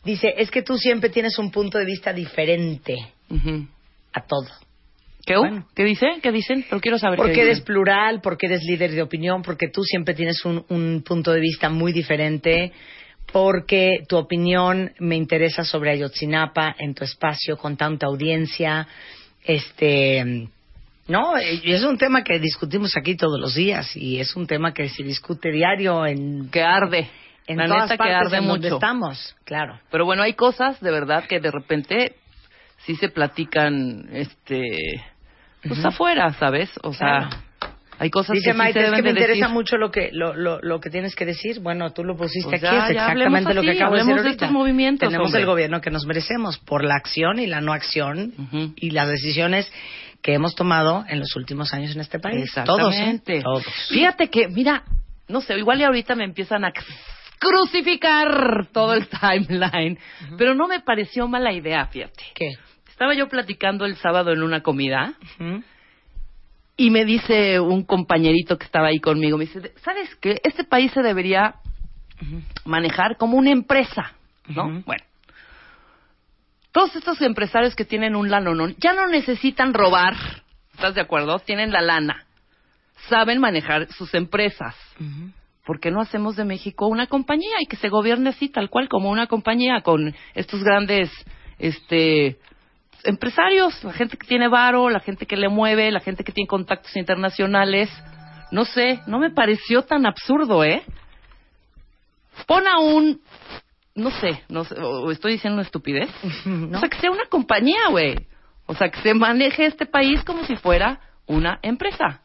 Dice, 0.05 0.35
es 0.37 0.51
que 0.51 0.63
tú 0.63 0.77
siempre 0.79 1.11
tienes 1.11 1.39
un 1.39 1.51
punto 1.51 1.79
de 1.79 1.85
vista 1.85 2.13
diferente 2.13 2.95
a 4.13 4.21
todo. 4.27 4.49
¿Qué, 5.25 5.37
Bueno. 5.37 5.67
¿Qué 5.75 5.85
dice? 5.85 6.07
¿Qué 6.23 6.33
dicen? 6.33 6.65
Pero 6.69 6.81
quiero 6.81 6.99
saber 6.99 7.17
Porque 7.17 7.33
qué 7.33 7.43
eres 7.43 7.61
plural, 7.61 8.21
porque 8.23 8.47
eres 8.47 8.63
líder 8.65 8.91
de 8.91 9.03
opinión, 9.03 9.43
porque 9.43 9.69
tú 9.69 9.83
siempre 9.85 10.15
tienes 10.15 10.45
un, 10.45 10.65
un 10.69 11.03
punto 11.07 11.33
de 11.33 11.41
vista 11.41 11.69
muy 11.69 11.93
diferente, 11.93 12.73
porque 13.33 14.01
tu 14.09 14.17
opinión 14.17 14.93
me 14.99 15.17
interesa 15.17 15.65
sobre 15.65 15.93
Ayotzinapa 15.93 16.75
en 16.79 16.95
tu 16.95 17.05
espacio 17.05 17.57
con 17.57 17.77
tanta 17.77 18.07
audiencia. 18.07 18.87
Este. 19.45 20.49
No, 21.09 21.37
es 21.37 21.83
un 21.83 21.99
tema 21.99 22.23
que 22.23 22.39
discutimos 22.39 22.97
aquí 22.97 23.17
todos 23.17 23.39
los 23.41 23.55
días 23.55 23.97
y 23.97 24.21
es 24.21 24.37
un 24.37 24.47
tema 24.47 24.73
que 24.73 24.89
se 24.89 25.03
discute 25.03 25.51
diario 25.51 26.07
en, 26.07 26.49
Que 26.51 26.63
arde. 26.63 27.09
en 27.47 27.57
la 27.57 27.67
todas 27.67 27.83
neta 27.83 27.95
que 27.95 27.99
partes 27.99 28.27
arde 28.27 28.37
en 28.39 28.49
donde 28.49 28.69
estamos. 28.69 29.37
Claro. 29.45 29.81
Pero 29.91 30.05
bueno, 30.05 30.23
hay 30.23 30.35
cosas 30.35 30.81
de 30.81 30.91
verdad 30.91 31.25
que 31.25 31.41
de 31.41 31.51
repente 31.51 32.17
sí 32.87 32.95
se 32.97 33.09
platican, 33.09 34.09
este, 34.13 34.77
pues 35.63 35.79
Ujú. 35.79 35.89
afuera, 35.89 36.33
¿sabes? 36.35 36.71
O 36.83 36.93
sea, 36.93 37.29
Claro. 37.29 37.37
Hay 37.99 38.11
cosas 38.11 38.35
Dice 38.35 38.47
que 38.47 38.53
sí 38.53 38.59
Maite, 38.59 38.81
se 38.81 38.85
es 38.87 38.91
deben 38.91 38.97
que 38.97 39.03
me 39.03 39.13
de 39.13 39.21
interesa 39.21 39.41
decir. 39.47 39.55
mucho 39.55 39.77
lo 39.77 39.91
que 39.93 40.09
lo, 40.13 40.35
lo, 40.35 40.61
lo 40.61 40.81
que 40.81 40.91
tienes 40.91 41.15
que 41.15 41.25
decir. 41.25 41.61
Bueno, 41.61 41.93
tú 41.93 42.03
lo 42.03 42.17
pusiste 42.17 42.49
Pues 42.51 42.65
aquí, 42.65 42.75
ya, 42.75 42.85
es 42.87 42.91
exactamente 42.91 43.29
hablemos 43.29 43.55
lo 43.55 43.63
que 43.63 43.71
así, 43.71 43.79
acabo 43.79 43.93
de 43.95 43.99
decir 43.99 44.13
hablemos 44.13 44.23
de 44.25 44.29
ahorita. 44.31 44.45
estos 44.47 44.51
movimientos, 44.51 45.09
Tenemos 45.09 45.27
hombre. 45.27 45.41
el 45.43 45.47
gobierno 45.47 45.81
que 45.81 45.91
nos 45.91 46.05
merecemos 46.07 46.59
por 46.59 46.85
la 46.85 46.97
acción 46.97 47.39
y 47.39 47.47
la 47.47 47.61
no 47.61 47.73
acción 47.73 48.33
Ujú. 48.37 48.73
y 48.77 48.91
las 48.91 49.09
decisiones 49.09 49.71
que 50.21 50.33
hemos 50.35 50.57
tomado 50.57 51.05
en 51.09 51.21
los 51.21 51.37
últimos 51.37 51.73
años 51.75 51.95
en 51.95 52.01
este 52.01 52.19
país. 52.19 52.51
Todos, 52.65 52.93
¿eh? 52.93 52.97
Exactamente. 52.97 53.43
Todos. 53.43 53.65
Fíjate 53.91 54.31
que, 54.31 54.49
mira, 54.49 54.83
no 55.29 55.41
sé, 55.41 55.57
igual 55.59 55.81
y 55.81 55.85
ahorita 55.85 56.17
me 56.17 56.25
empiezan 56.25 56.65
a 56.65 56.73
crucificar 57.39 58.67
todo 58.73 58.95
el 58.95 59.07
timeline, 59.21 59.99
pero 60.39 60.55
no 60.55 60.67
me 60.67 60.81
pareció 60.81 61.29
mala 61.29 61.53
idea, 61.53 61.87
fíjate. 61.87 62.25
¿Qué? 62.35 62.51
Estaba 63.03 63.19
yo 63.19 63.27
platicando 63.27 63.85
el 63.85 63.97
sábado 63.97 64.31
en 64.31 64.45
una 64.45 64.63
comida 64.63 65.15
y 66.77 66.91
me 66.91 67.05
dice 67.05 67.59
un 67.59 67.83
compañerito 67.83 68.57
que 68.57 68.65
estaba 68.65 68.87
ahí 68.87 69.01
conmigo, 69.01 69.37
me 69.37 69.47
dice, 69.47 69.73
¿sabes 69.83 70.15
qué? 70.21 70.41
Este 70.45 70.63
país 70.63 70.93
se 70.93 71.03
debería 71.03 71.57
manejar 72.65 73.17
como 73.17 73.39
una 73.39 73.51
empresa, 73.51 74.13
¿no? 74.47 74.85
Bueno. 74.87 75.03
Todos 76.71 76.95
estos 76.95 77.21
empresarios 77.23 77.75
que 77.75 77.85
tienen 77.85 78.15
un 78.15 78.31
lanonón 78.31 78.77
ya 78.79 78.93
no 78.93 79.09
necesitan 79.09 79.75
robar, 79.75 80.15
¿estás 80.73 80.95
de 80.95 81.01
acuerdo? 81.01 81.41
Tienen 81.41 81.73
la 81.73 81.81
lana, 81.81 82.25
saben 83.09 83.41
manejar 83.41 83.89
sus 83.89 84.15
empresas. 84.15 84.77
¿Por 85.67 85.81
qué 85.81 85.91
no 85.91 86.01
hacemos 86.01 86.37
de 86.37 86.45
México 86.45 86.87
una 86.87 87.09
compañía 87.09 87.57
y 87.59 87.67
que 87.67 87.75
se 87.75 87.89
gobierne 87.89 88.29
así, 88.31 88.49
tal 88.49 88.71
cual, 88.71 88.89
como 88.89 89.11
una 89.11 89.27
compañía 89.27 89.81
con 89.81 90.15
estos 90.35 90.63
grandes 90.63 91.11
este, 91.59 92.39
empresarios, 93.05 93.83
la 93.85 93.93
gente 93.93 94.17
que 94.17 94.27
tiene 94.27 94.49
varo, 94.49 94.91
la 94.91 95.01
gente 95.01 95.27
que 95.27 95.37
le 95.37 95.49
mueve, 95.49 95.91
la 95.91 96.01
gente 96.01 96.25
que 96.25 96.33
tiene 96.33 96.49
contactos 96.49 96.97
internacionales? 96.97 97.91
No 98.51 98.65
sé, 98.65 99.01
no 99.07 99.19
me 99.19 99.31
pareció 99.31 99.83
tan 99.83 100.07
absurdo, 100.07 100.65
¿eh? 100.65 100.83
Pon 102.47 102.67
a 102.67 102.79
un, 102.79 103.21
no 103.95 104.11
sé, 104.11 104.43
no 104.49 104.65
sé, 104.65 104.75
o 104.81 105.11
estoy 105.11 105.33
diciendo 105.33 105.55
una 105.55 105.65
estupidez. 105.67 106.11
¿No? 106.45 106.79
O 106.79 106.81
sea, 106.81 106.89
que 106.89 106.99
sea 106.99 107.11
una 107.11 107.27
compañía, 107.29 107.89
güey. 107.91 108.27
O 108.67 108.75
sea, 108.75 108.91
que 108.91 109.01
se 109.01 109.15
maneje 109.15 109.67
este 109.67 109.87
país 109.87 110.23
como 110.25 110.45
si 110.45 110.57
fuera 110.57 111.01
una 111.27 111.59
empresa. 111.63 112.21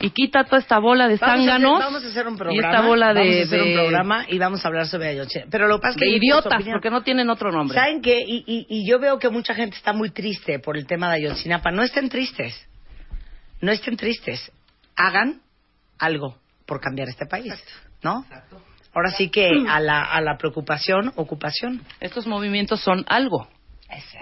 Y 0.00 0.10
quita 0.10 0.44
toda 0.44 0.58
esta 0.58 0.78
bola 0.80 1.08
de 1.08 1.16
Vamos 1.16 1.22
a, 1.22 1.32
hacer, 1.34 1.46
zánganos 1.46 1.78
vamos 1.78 2.04
a 2.04 2.08
hacer 2.08 2.26
un 2.26 2.34
y 2.34 2.36
programa. 2.36 2.68
esta 2.68 2.86
bola 2.86 3.14
de, 3.14 3.20
vamos 3.20 3.36
a 3.36 3.42
hacer 3.44 3.62
un 3.62 3.68
de- 3.68 3.74
programa 3.74 4.26
y 4.28 4.38
vamos 4.38 4.64
a 4.64 4.68
hablar 4.68 4.86
sobre 4.86 5.08
Ayotzinapa. 5.08 5.50
Pero 5.50 5.68
lo 5.68 5.76
que 5.78 5.82
pasa 5.82 5.90
es 5.94 5.96
que 6.00 6.04
de 6.10 6.16
idiotas, 6.16 6.62
porque 6.64 6.90
no 6.90 7.02
tienen 7.02 7.30
otro 7.30 7.52
nombre. 7.52 7.78
¿Saben 7.78 8.02
qué? 8.02 8.20
Y, 8.26 8.44
y, 8.46 8.66
y 8.68 8.88
yo 8.90 8.98
veo 8.98 9.18
que 9.18 9.30
mucha 9.30 9.54
gente 9.54 9.76
está 9.76 9.92
muy 9.92 10.10
triste 10.10 10.58
por 10.58 10.76
el 10.76 10.86
tema 10.86 11.08
de 11.10 11.16
Ayotzinapa. 11.26 11.70
No 11.70 11.82
estén 11.82 12.08
tristes. 12.08 12.54
No 13.60 13.72
estén 13.72 13.96
tristes. 13.96 14.50
Hagan 14.96 15.40
algo 15.98 16.36
por 16.66 16.80
cambiar 16.80 17.08
este 17.08 17.26
país. 17.26 17.54
¿No? 18.02 18.26
Ahora 18.94 19.10
sí 19.10 19.30
que 19.30 19.48
a 19.68 19.80
la, 19.80 20.02
a 20.02 20.20
la 20.20 20.36
preocupación, 20.36 21.12
ocupación. 21.16 21.82
Estos 22.00 22.26
movimientos 22.26 22.80
son 22.80 23.04
algo, 23.08 23.48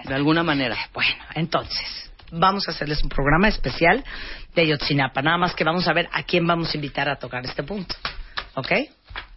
de 0.07 0.13
alguna 0.15 0.41
manera. 0.43 0.77
Bueno, 0.93 1.11
entonces, 1.35 2.11
vamos 2.33 2.67
a 2.67 2.71
hacerles 2.71 3.01
un 3.03 3.09
programa 3.09 3.47
especial 3.47 4.03
de 4.55 4.61
Ayotzinapa. 4.61 5.21
Nada 5.21 5.37
más 5.37 5.53
que 5.55 5.63
vamos 5.63 5.87
a 5.87 5.93
ver 5.93 6.09
a 6.11 6.23
quién 6.23 6.45
vamos 6.45 6.73
a 6.73 6.77
invitar 6.77 7.09
a 7.09 7.15
tocar 7.17 7.45
este 7.45 7.63
punto. 7.63 7.95
¿Ok? 8.55 8.69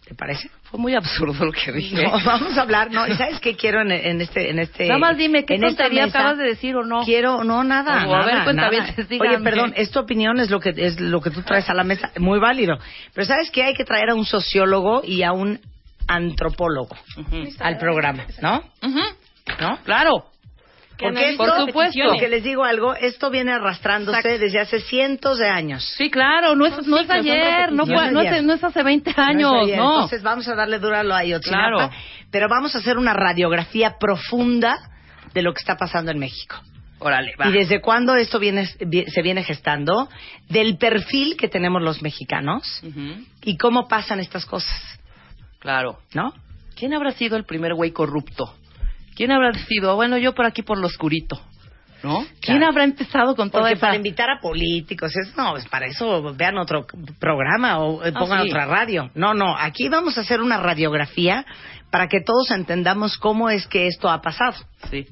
¿Te 0.07 0.15
parece? 0.15 0.49
Fue 0.63 0.79
muy 0.79 0.95
absurdo 0.95 1.43
lo 1.45 1.51
que 1.51 1.71
dije. 1.71 2.01
No, 2.01 2.11
vamos 2.23 2.57
a 2.57 2.61
hablar, 2.61 2.89
¿no? 2.91 3.05
¿Y 3.07 3.15
sabes 3.15 3.41
qué 3.41 3.57
quiero 3.57 3.81
en, 3.81 3.91
en 3.91 4.21
este, 4.21 4.49
en 4.49 4.59
este... 4.59 4.87
Nada 4.87 4.99
más 4.99 5.17
dime, 5.17 5.43
¿qué 5.43 5.59
tontería 5.59 6.05
acabas 6.05 6.37
de 6.37 6.45
decir 6.45 6.77
o 6.77 6.85
no? 6.85 7.03
Quiero, 7.03 7.43
no, 7.43 7.63
nada, 7.65 8.07
O, 8.07 8.15
a 8.15 8.19
nada, 8.19 8.25
ver, 8.35 8.43
cuentavientes, 8.45 8.97
nada. 8.97 9.07
díganme. 9.09 9.35
Oye, 9.35 9.43
perdón, 9.43 9.73
es 9.75 9.91
tu 9.91 9.99
opinión, 9.99 10.39
es 10.39 10.49
lo 10.49 10.61
que 10.61 10.73
es 10.77 10.99
lo 10.99 11.19
que 11.19 11.29
tú 11.29 11.41
traes 11.41 11.69
a 11.69 11.73
la 11.73 11.83
mesa, 11.83 12.11
muy 12.19 12.39
válido. 12.39 12.77
Pero 13.13 13.27
¿sabes 13.27 13.51
qué? 13.51 13.63
Hay 13.63 13.73
que 13.73 13.83
traer 13.83 14.11
a 14.11 14.15
un 14.15 14.23
sociólogo 14.25 15.01
y 15.03 15.23
a 15.23 15.33
un 15.33 15.59
antropólogo 16.07 16.95
al 17.59 17.77
programa, 17.77 18.25
¿no? 18.41 18.63
Ujú. 18.81 19.01
¿No? 19.59 19.77
Claro. 19.83 20.25
Que 20.97 21.05
Porque 21.05 21.19
Por 21.21 21.29
esto, 21.29 21.45
las 21.45 21.65
supuesto. 21.67 21.99
porque 22.09 22.27
les 22.27 22.43
digo 22.43 22.63
algo, 22.63 22.95
esto 22.95 23.29
viene 23.29 23.51
arrastrándose 23.51 24.17
Exacto. 24.17 24.39
desde 24.39 24.59
hace 24.59 24.79
cientos 24.81 25.37
de 25.37 25.47
años. 25.47 25.83
Sí, 25.95 26.09
claro, 26.09 26.55
no 26.55 26.65
es, 26.65 26.87
no 26.87 26.97
es 26.97 27.07
ayer, 27.09 27.71
no, 27.71 27.85
fue, 27.85 27.93
no, 28.11 28.11
No 28.11 28.21
es 28.21 28.43
no 28.43 28.53
es 28.53 28.63
hace 28.63 28.81
20 28.81 29.13
No 29.15 29.23
es 29.23 29.29
años, 29.29 29.53
ayer. 29.63 29.77
no. 29.77 29.93
Entonces 29.93 30.23
vamos 30.23 30.47
a 30.47 30.55
darle 30.55 30.79
duro 30.79 30.97
a 30.97 31.03
lo 31.03 31.13
Ayotzinapa, 31.13 31.69
Claro. 31.89 31.91
pero 32.31 32.47
vamos 32.49 32.73
a 32.75 32.79
hacer 32.79 32.97
una 32.97 33.13
radiografía 33.13 33.97
profunda 33.99 34.75
de 35.35 35.41
lo 35.43 35.53
que 35.53 35.59
está 35.59 35.77
pasando 35.77 36.09
en 36.09 36.17
México. 36.17 36.55
Órale, 36.99 37.33
va. 37.39 37.47
Y 37.49 37.51
desde 37.51 37.79
cuándo 37.79 38.15
esto 38.15 38.39
viene, 38.39 38.67
vi- 38.79 39.05
se 39.05 39.21
viene 39.21 39.43
gestando, 39.43 40.09
del 40.49 40.79
perfil 40.79 41.37
que 41.37 41.47
tenemos 41.47 41.83
los 41.83 42.01
mexicanos 42.01 42.81
Ujú. 42.83 43.23
y 43.43 43.55
cómo 43.57 43.87
pasan 43.87 44.19
estas 44.19 44.47
cosas, 44.47 44.81
Claro. 45.59 45.99
¿no? 46.15 46.33
¿Quién 46.75 46.95
habrá 46.95 47.11
sido 47.11 47.37
el 47.37 47.45
primer 47.45 47.75
güey 47.75 47.91
corrupto? 47.91 48.51
¿Quién 49.17 49.31
habrá 49.31 49.51
sido? 49.65 49.95
Bueno, 49.95 50.17
yo 50.17 50.33
por 50.35 50.45
aquí 50.45 50.61
por 50.61 50.77
lo 50.77 50.85
oscurito, 50.87 51.41
¿no? 52.03 52.23
¿Quién 52.39 52.63
habrá 52.63 52.83
empezado 52.83 53.35
con 53.35 53.49
Porque 53.49 53.71
esa... 53.73 53.81
para 53.81 53.95
invitar 53.95 54.29
a 54.29 54.39
políticos, 54.39 55.11
es, 55.15 55.35
no, 55.35 55.51
pues 55.51 55.67
para 55.67 55.87
eso 55.87 56.33
vean 56.35 56.57
otro 56.59 56.85
programa 57.19 57.79
o 57.79 58.03
eh, 58.05 58.11
Ah, 58.13 58.19
pongan 58.19 58.43
sí. 58.43 58.49
otra 58.49 58.65
radio. 58.67 59.09
No, 59.15 59.33
no, 59.33 59.57
aquí 59.57 59.89
vamos 59.89 60.17
a 60.17 60.21
hacer 60.21 60.39
una 60.41 60.57
radiografía 60.57 61.45
para 61.89 62.07
que 62.07 62.21
todos 62.21 62.51
entendamos 62.51 63.17
cómo 63.17 63.49
es 63.49 63.65
que 63.67 63.87
esto 63.87 64.09
ha 64.09 64.21
pasado. 64.21 64.53
Sí. 64.91 65.07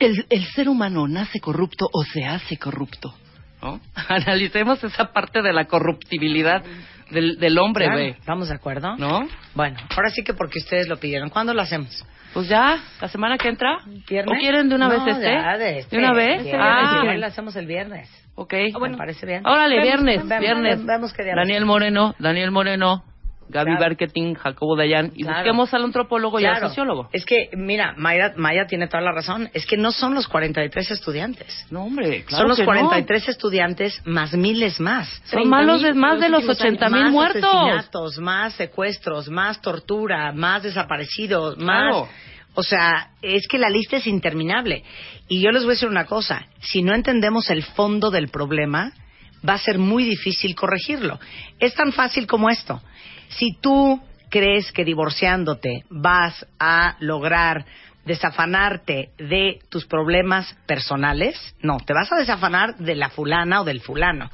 El, 0.00 0.26
el 0.28 0.44
ser 0.46 0.68
humano 0.68 1.06
nace 1.06 1.38
corrupto 1.40 1.88
o 1.92 2.02
se 2.02 2.24
hace 2.24 2.58
corrupto, 2.58 3.14
¿no? 3.62 3.80
Analicemos 4.08 4.82
esa 4.82 5.12
parte 5.12 5.40
de 5.40 5.52
la 5.52 5.66
corruptibilidad 5.66 6.64
del, 7.10 7.38
del 7.38 7.58
hombre, 7.58 7.84
Claro, 7.84 8.00
güey, 8.00 8.10
¿Estamos 8.10 8.48
de 8.48 8.54
acuerdo? 8.54 8.96
¿no? 8.96 9.28
Bueno, 9.54 9.76
ahora 9.96 10.10
sí 10.10 10.24
que 10.24 10.34
porque 10.34 10.58
ustedes 10.58 10.88
lo 10.88 10.96
pidieron. 10.96 11.28
¿Cuándo 11.30 11.54
lo 11.54 11.62
hacemos? 11.62 12.04
Pues 12.34 12.48
ya, 12.48 12.78
la 13.00 13.08
semana 13.08 13.38
que 13.38 13.48
entra. 13.48 13.78
¿Viernes? 14.08 14.36
¿O 14.36 14.40
quieren 14.40 14.68
de 14.68 14.74
una 14.74 14.88
No, 14.88 14.92
vez 15.04 15.06
este? 15.16 15.32
ya, 15.32 15.56
de, 15.56 15.78
este, 15.78 15.96
una 15.98 16.12
vez? 16.12 16.42
viernes, 16.42 16.62
ah, 16.62 16.98
igual 17.02 17.20
lo 17.20 17.26
hacemos 17.26 17.56
el 17.56 17.66
viernes. 17.66 18.10
ok. 18.34 18.52
Me 18.80 18.96
parece 18.96 19.24
bien. 19.24 19.46
Órale, 19.46 19.76
Vemos, 19.76 19.84
viernes, 20.04 20.28
vemos, 20.28 20.40
viernes. 20.40 20.84
vemos 20.84 21.16
día 21.16 21.34
Daniel 21.36 21.64
Moreno, 21.64 22.14
Daniel 22.18 22.50
Moreno, 22.50 23.04
Gaby 23.48 23.70
Claro. 23.72 23.80
Marketing, 23.80 24.34
Jacobo 24.34 24.76
Dayan. 24.76 25.12
Y 25.14 25.22
Claro. 25.22 25.38
busquemos 25.38 25.74
al 25.74 25.84
antropólogo 25.84 26.40
y 26.40 26.44
al 26.46 26.60
sociólogo. 26.60 27.08
Es 27.12 27.24
que, 27.24 27.50
mira, 27.56 27.94
Maya, 27.96 28.32
Maya 28.36 28.66
tiene 28.66 28.88
toda 28.88 29.02
la 29.02 29.12
razón. 29.12 29.50
Es 29.52 29.66
que 29.66 29.76
no 29.76 29.92
son 29.92 30.14
los 30.14 30.26
43 30.28 30.90
estudiantes. 30.90 31.66
No, 31.70 31.84
hombre, 31.84 32.24
claro 32.24 32.42
son 32.42 32.48
los 32.48 32.58
que 32.58 32.64
no. 32.64 32.66
43 32.72 33.28
estudiantes 33.28 34.00
más 34.04 34.32
miles 34.34 34.80
más. 34.80 35.08
Son 35.26 35.48
malos 35.48 35.82
de 35.82 35.94
más 35.94 36.20
de 36.20 36.28
los 36.28 36.40
últimos 36.44 36.60
80 36.60 36.88
mil 36.90 37.02
más 37.04 37.12
muertos. 37.12 37.44
asesinatos, 37.44 38.18
más 38.18 38.54
secuestros, 38.54 39.28
más 39.28 39.60
tortura, 39.60 40.32
más 40.32 40.62
desaparecidos, 40.62 41.58
más... 41.58 41.90
Claro. 41.90 42.08
O 42.56 42.62
sea, 42.62 43.10
es 43.20 43.48
que 43.48 43.58
la 43.58 43.68
lista 43.68 43.96
es 43.96 44.06
interminable. 44.06 44.84
Y 45.28 45.40
yo 45.42 45.50
les 45.50 45.62
voy 45.64 45.70
a 45.72 45.74
decir 45.74 45.88
una 45.88 46.04
cosa. 46.06 46.46
Si 46.60 46.82
no 46.82 46.94
entendemos 46.94 47.50
el 47.50 47.64
fondo 47.64 48.12
del 48.12 48.28
problema, 48.28 48.92
va 49.46 49.54
a 49.54 49.58
ser 49.58 49.78
muy 49.78 50.04
difícil 50.04 50.54
corregirlo. 50.54 51.18
Es 51.58 51.74
tan 51.74 51.90
fácil 51.92 52.28
como 52.28 52.48
esto. 52.48 52.80
Si 53.28 53.52
tú 53.60 54.00
crees 54.30 54.72
que 54.72 54.84
divorciándote 54.84 55.84
vas 55.90 56.46
a 56.58 56.96
lograr 57.00 57.64
desafanarte 58.04 59.10
de 59.16 59.60
tus 59.68 59.86
problemas 59.86 60.54
personales, 60.66 61.54
no, 61.60 61.78
te 61.78 61.94
vas 61.94 62.12
a 62.12 62.16
desafanar 62.16 62.76
de 62.76 62.96
la 62.96 63.10
fulana 63.10 63.62
o 63.62 63.64
del 63.64 63.80
fulano. 63.80 64.30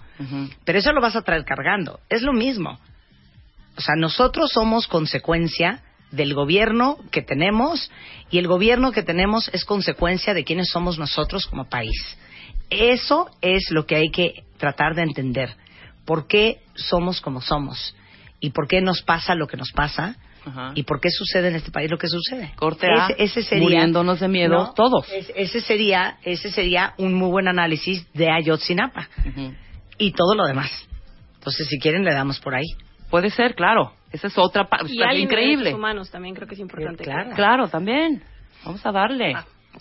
Pero 0.64 0.78
eso 0.78 0.92
lo 0.92 1.00
vas 1.00 1.16
a 1.16 1.22
traer 1.22 1.44
cargando. 1.44 2.00
Es 2.10 2.22
lo 2.22 2.32
mismo. 2.32 2.78
O 3.76 3.80
sea, 3.80 3.94
nosotros 3.96 4.50
somos 4.52 4.86
consecuencia 4.86 5.80
del 6.10 6.34
gobierno 6.34 6.98
que 7.10 7.22
tenemos 7.22 7.90
y 8.30 8.38
el 8.38 8.48
gobierno 8.48 8.92
que 8.92 9.02
tenemos 9.02 9.48
es 9.54 9.64
consecuencia 9.64 10.34
de 10.34 10.44
quiénes 10.44 10.68
somos 10.68 10.98
nosotros 10.98 11.46
como 11.46 11.68
país. 11.68 12.18
Eso 12.68 13.30
es 13.40 13.70
lo 13.70 13.86
que 13.86 13.96
hay 13.96 14.10
que 14.10 14.44
tratar 14.58 14.94
de 14.94 15.02
entender. 15.02 15.56
¿Por 16.04 16.26
qué 16.26 16.60
somos 16.74 17.20
como 17.20 17.40
somos? 17.40 17.94
¿Y 18.40 18.50
por 18.50 18.66
qué 18.66 18.80
nos 18.80 19.02
pasa 19.02 19.34
lo 19.34 19.46
que 19.46 19.56
nos 19.56 19.70
pasa? 19.72 20.16
Ajá. 20.44 20.72
¿Y 20.74 20.84
por 20.84 21.00
qué 21.00 21.10
sucede 21.10 21.48
en 21.48 21.56
este 21.56 21.70
país 21.70 21.90
lo 21.90 21.98
que 21.98 22.06
sucede? 22.08 22.52
Corte 22.56 22.86
A, 22.86 23.08
ese, 23.08 23.22
ese 23.22 23.42
sería, 23.42 23.62
muriéndonos 23.64 24.20
de 24.20 24.28
miedo 24.28 24.54
No, 24.54 24.72
todos. 24.74 25.06
es- 25.12 25.30
ese 25.36 25.60
sería, 25.60 26.16
ese 26.22 26.50
sería 26.50 26.94
un 26.96 27.12
muy 27.14 27.28
buen 27.28 27.46
análisis 27.48 28.10
de 28.14 28.30
Ayotzinapa 28.30 29.08
y 29.98 30.12
todo 30.12 30.34
lo 30.34 30.46
demás. 30.46 30.70
Entonces, 31.34 31.68
si 31.68 31.78
quieren, 31.78 32.04
le 32.04 32.12
damos 32.14 32.40
por 32.40 32.54
ahí. 32.54 32.66
Puede 33.10 33.28
ser, 33.30 33.54
claro. 33.54 33.92
Esa 34.12 34.28
es 34.28 34.38
otra 34.38 34.64
parte 34.68 34.92
increíble. 34.92 35.64
derechos 35.64 35.74
humanos 35.78 36.10
también 36.10 36.34
creo 36.34 36.48
que 36.48 36.54
es 36.54 36.60
importante. 36.60 37.04
Claro. 37.04 37.30
Claro, 37.34 37.68
también. 37.68 38.22
Vamos 38.64 38.84
a 38.86 38.92
darle. 38.92 39.34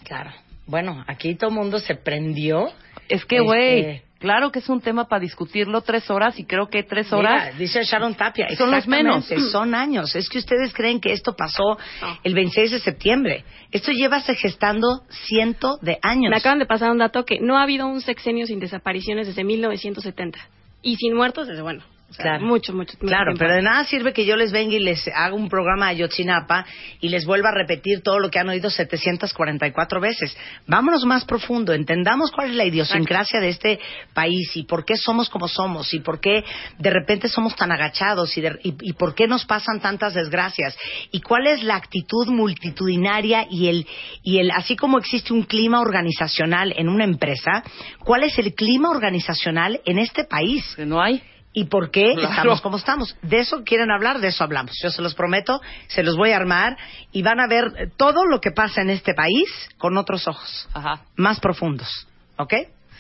Claro. 0.04 0.32
Bueno, 0.68 1.04
aquí 1.08 1.36
todo 1.36 1.50
el 1.50 1.56
mundo 1.56 1.80
se 1.80 1.96
prendió. 1.96 2.68
es 3.08 3.26
que, 3.26 3.38
Este, 3.38 3.40
güey, 3.46 4.02
Claro 4.20 4.52
que 4.52 4.60
es 4.60 4.68
un 4.68 4.82
tema 4.82 5.08
para 5.08 5.22
discutirlo 5.22 5.82
tres 5.82 6.10
horas 6.10 6.38
y 6.38 6.44
creo 6.44 6.68
que 6.68 6.84
tres 6.84 7.12
horas 7.14 7.46
Mira, 7.46 7.58
dice 7.58 7.84
Sharon 7.84 8.16
Tapia, 8.16 8.48
son 8.58 8.70
los 8.70 8.86
menos. 8.86 9.26
Son 9.52 9.74
años. 9.74 10.14
Es 10.14 10.28
que 10.30 10.40
ustedes 10.40 10.74
creen 10.74 11.00
que 11.00 11.14
esto 11.14 11.36
pasó 11.38 11.78
el 12.24 12.34
26 12.34 12.72
de 12.72 12.80
septiembre. 12.80 13.46
Esto 13.72 13.92
lleva 13.92 14.20
se 14.20 14.36
gestando 14.36 15.04
ciento 15.10 15.78
de 15.82 16.00
años. 16.02 16.32
Me 16.32 16.38
acaban 16.38 16.60
de 16.60 16.66
pasar 16.66 16.92
un 16.92 16.98
dato 16.98 17.24
que 17.24 17.40
no 17.40 17.58
ha 17.58 17.64
habido 17.64 17.88
un 17.88 18.02
sexenio 18.02 18.46
sin 18.46 18.60
desapariciones 18.60 19.28
desde 19.28 19.46
1970. 19.46 20.38
Y 20.82 20.98
sin 20.98 21.16
muertos 21.16 21.48
desde, 21.48 21.62
bueno, 21.62 21.84
o 22.10 22.14
sea, 22.14 22.24
Claro. 22.24 22.46
mucho, 22.48 22.74
mucho, 22.74 22.94
mucho 22.98 23.08
Claro, 23.08 23.26
tiempo. 23.34 23.40
pero 23.40 23.54
de 23.56 23.62
nada 23.62 23.84
sirve 23.84 24.14
que 24.14 24.26
yo 24.26 24.36
les 24.36 24.52
venga 24.52 24.76
y 24.76 24.80
les 24.80 25.08
haga 25.14 25.34
un 25.36 25.48
programa 25.48 25.90
a 25.90 25.94
Yotzinapa 25.94 26.66
y 27.02 27.10
les 27.10 27.26
vuelva 27.26 27.50
a 27.50 27.54
repetir 27.54 28.02
todo 28.02 28.20
lo 28.20 28.30
que 28.32 28.40
han 28.40 28.50
oído 28.50 28.70
744 28.70 30.00
veces. 30.02 30.36
Vámonos 30.68 31.06
más 31.06 31.26
profundo, 31.26 31.74
entendamos 31.74 32.32
cuál 32.32 32.50
es 32.52 32.56
la 32.56 32.66
idiosincrasia 32.66 33.40
de 33.40 33.50
este 33.50 33.80
país 34.14 34.56
y 34.56 34.64
por 34.64 34.86
qué 34.86 34.96
somos 34.98 35.30
como 35.30 35.48
somos 35.48 35.94
y 35.94 36.00
por 36.00 36.20
qué 36.20 36.44
de 36.78 36.90
repente 36.90 37.28
somos 37.28 37.56
tan 37.56 37.72
agachados 37.72 38.36
y, 38.38 38.42
de- 38.42 38.60
y- 38.64 38.74
y 38.82 38.94
por 38.94 39.14
qué 39.14 39.28
nos 39.28 39.46
pasan 39.46 39.80
tantas 39.80 40.14
desgracias 40.14 40.76
y 41.12 41.22
cuál 41.22 41.48
es 41.48 41.64
la 41.64 41.76
actitud 41.76 42.28
multitudinaria 42.28 43.46
y 43.50 43.68
el, 43.68 43.88
y 44.24 44.40
el, 44.40 44.52
así 44.52 44.76
como 44.76 44.98
existe 44.98 45.34
un 45.34 45.44
clima 45.44 45.80
organizacional 45.80 46.74
en 46.78 46.90
una 46.90 47.04
empresa, 47.04 47.64
cuál 48.04 48.24
es 48.24 48.38
el 48.40 48.54
clima 48.54 48.90
organizacional 48.90 49.80
en 49.86 50.00
este 50.00 50.24
país 50.26 50.64
que 50.76 50.86
no 50.86 51.02
hay. 51.02 51.22
Y 51.54 51.66
por 51.66 51.90
qué 51.92 52.14
Claro. 52.14 52.30
estamos 52.30 52.62
como 52.62 52.78
estamos. 52.78 53.16
De 53.22 53.40
eso 53.40 53.64
quieren 53.64 53.92
hablar, 53.92 54.20
de 54.20 54.28
eso 54.28 54.44
hablamos. 54.44 54.78
Yo 54.84 54.90
se 54.90 55.02
los 55.02 55.16
prometo, 55.16 55.62
se 55.88 56.04
los 56.04 56.16
voy 56.16 56.32
a 56.32 56.38
armar 56.38 56.78
y 57.12 57.22
van 57.24 57.40
a 57.40 57.48
ver 57.48 57.92
todo 57.98 58.26
lo 58.26 58.40
que 58.40 58.52
pasa 58.52 58.82
en 58.82 58.90
este 58.90 59.14
país 59.14 59.50
con 59.78 59.98
otros 59.98 60.28
ojos, 60.28 60.70
Ajá. 60.74 61.02
más 61.16 61.40
profundos. 61.40 62.08
¿Ok? 62.38 62.54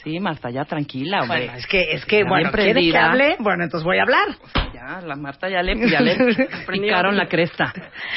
Sí, 0.04 0.18
Marta, 0.20 0.50
ya 0.50 0.64
tranquila, 0.64 1.24
hombre. 1.24 1.46
Bueno, 1.48 1.58
es 1.60 1.68
que, 1.68 1.92
es 1.92 2.06
que, 2.06 2.20
Ya 2.24 2.30
bueno, 2.30 2.52
¿quiere 2.54 2.82
que 2.90 2.98
hable? 2.98 3.36
Bueno, 3.40 3.66
entonces 3.66 3.84
voy 3.84 3.98
a 4.00 4.04
hablar. 4.04 4.30
Ya, 4.74 5.02
la 5.06 5.16
Marta 5.18 5.50
ya 5.50 5.62
le, 5.62 5.90
ya 5.90 6.00
le 6.00 6.16
picaron 6.72 7.18
la 7.18 7.28
cresta. 7.28 7.74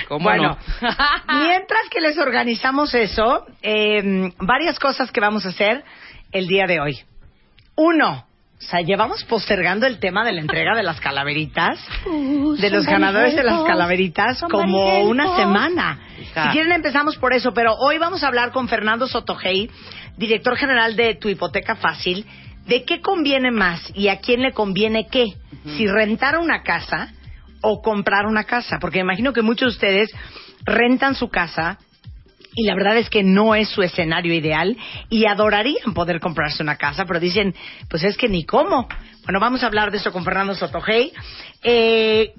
¿Cómo 0.07 0.25
Bueno, 0.25 0.57
no? 0.81 0.89
mientras 1.41 1.89
que 1.91 2.01
les 2.01 2.17
organizamos 2.19 2.95
eso, 2.95 3.47
eh, 3.63 4.31
varias 4.39 4.79
cosas 4.79 5.11
que 5.11 5.21
vamos 5.21 5.45
a 5.45 5.49
hacer 5.49 5.83
el 6.31 6.47
día 6.47 6.67
de 6.69 6.79
hoy. 6.81 7.01
Uno, 7.75 8.27
o 8.63 8.71
sea, 8.71 8.81
llevamos 8.81 9.25
postergando 9.25 9.87
el 9.87 9.99
tema 9.99 10.25
de 10.25 10.33
la 10.33 10.41
entrega 10.41 10.75
de 10.75 10.83
las 10.83 11.01
calaveritas, 11.01 11.79
de 12.59 12.71
los 12.71 12.87
ganadores 12.87 13.35
de 13.35 13.43
las 13.43 13.63
calaveritas, 13.65 14.41
como 14.51 15.03
una 15.03 15.37
semana. 15.37 15.99
Hija. 16.21 16.45
Si 16.45 16.51
quieren 16.53 16.73
empezamos 16.73 17.17
por 17.17 17.33
eso, 17.33 17.53
pero 17.53 17.75
hoy 17.75 17.99
vamos 17.99 18.23
a 18.23 18.29
hablar 18.29 18.53
con 18.53 18.69
Fernando 18.69 19.09
Sotogey, 19.09 19.69
director 20.17 20.57
general 20.57 20.97
de 20.97 21.17
Tu 21.17 21.29
Hipoteca 21.29 21.75
Fácil, 21.75 22.25
de 22.67 22.85
qué 22.85 23.01
conviene 23.01 23.51
más 23.51 23.91
y 23.95 24.09
a 24.09 24.21
quién 24.21 24.43
le 24.43 24.53
conviene 24.53 25.09
qué. 25.09 25.35
Si 25.77 25.87
rentar 25.87 26.39
una 26.39 26.63
casa 26.63 27.13
o 27.63 27.83
comprar 27.83 28.27
una 28.27 28.45
casa, 28.45 28.79
porque 28.81 28.99
me 28.99 29.13
imagino 29.13 29.33
que 29.33 29.43
muchos 29.43 29.73
de 29.73 29.77
ustedes 29.77 30.11
rentan 30.65 31.15
su 31.15 31.29
casa 31.29 31.79
y 32.55 32.65
la 32.65 32.75
verdad 32.75 32.97
es 32.99 33.09
que 33.11 33.23
no 33.23 33.55
es 33.55 33.69
su 33.69 33.83
escenario 33.83 34.35
ideal 34.35 34.77
y 35.09 35.27
adorarían 35.27 35.95
poder 35.95 36.21
comprarse 36.21 36.63
una 36.63 36.77
casa, 36.77 37.05
pero 37.05 37.21
dicen, 37.21 37.55
pues 37.89 38.05
es 38.05 38.17
que 38.17 38.29
ni 38.29 38.45
cómo. 38.45 38.89
Bueno, 39.25 39.41
vamos 39.41 39.63
a 39.63 39.67
hablar 39.67 39.91
de 39.91 39.99
eso 39.99 40.13
con 40.13 40.25
Fernando 40.25 40.55
Sotogey. 40.55 41.13
Eh, 41.63 42.33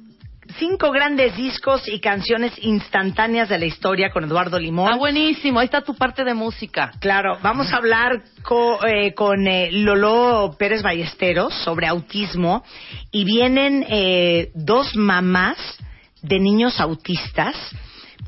cinco 0.59 0.91
grandes 0.91 1.35
discos 1.37 1.87
y 1.87 1.99
canciones 1.99 2.51
instantáneas 2.61 3.47
de 3.49 3.57
la 3.57 3.65
historia 3.65 4.11
con 4.11 4.25
Eduardo 4.25 4.59
Limón. 4.59 4.91
Ah, 4.91 4.97
buenísimo. 4.97 5.59
Ahí 5.59 5.65
está 5.65 5.81
tu 5.81 5.95
parte 5.95 6.23
de 6.23 6.33
música. 6.33 6.91
Claro, 6.99 7.37
vamos 7.41 7.71
a 7.73 7.77
hablar 7.77 8.21
co- 8.43 8.85
eh, 8.85 9.13
con 9.13 9.47
eh, 9.47 9.69
Lolo 9.71 10.55
Pérez 10.59 10.83
Ballesteros 10.83 11.53
sobre 11.63 11.87
autismo 11.87 12.63
y 13.11 13.23
vienen 13.23 13.85
eh, 13.89 14.51
dos 14.53 14.95
mamás 14.95 15.57
de 16.21 16.39
niños 16.39 16.79
autistas 16.79 17.55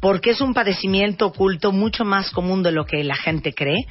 porque 0.06 0.30
es 0.30 0.42
un 0.42 0.54
padecimiento 0.54 1.26
oculto 1.26 1.72
mucho 1.72 2.06
más 2.06 2.30
común 2.30 2.62
de 2.62 2.72
lo 2.72 2.86
que 2.86 3.04
la 3.04 3.16
gente 3.16 3.56
cree. 3.56 3.88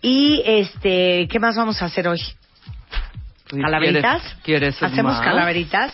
Y 0.00 0.42
este, 0.46 1.28
¿qué 1.30 1.38
más 1.38 1.54
vamos 1.54 1.82
a 1.82 1.84
hacer 1.84 2.08
hoy? 2.08 2.18
¿Calaveritas? 3.46 4.22
¿Quieres, 4.42 4.76
quieres 4.76 4.82
¿Hacemos 4.82 5.16
más? 5.16 5.20
calaveritas? 5.20 5.92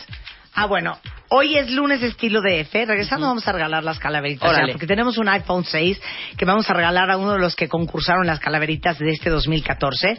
Ah, 0.54 0.66
bueno. 0.66 0.96
Hoy 1.28 1.56
es 1.56 1.72
lunes 1.72 2.00
estilo 2.04 2.40
DF. 2.40 2.72
Regresando 2.72 3.26
vamos 3.26 3.48
a 3.48 3.52
regalar 3.52 3.82
las 3.82 3.98
calaveritas. 3.98 4.48
Ya, 4.48 4.70
porque 4.70 4.86
tenemos 4.86 5.18
un 5.18 5.28
iPhone 5.28 5.64
6 5.64 6.00
que 6.36 6.44
vamos 6.44 6.70
a 6.70 6.72
regalar 6.72 7.10
a 7.10 7.16
uno 7.16 7.32
de 7.32 7.40
los 7.40 7.56
que 7.56 7.68
concursaron 7.68 8.28
las 8.28 8.38
calaveritas 8.38 8.96
de 9.00 9.10
este 9.10 9.30
2014. 9.30 10.18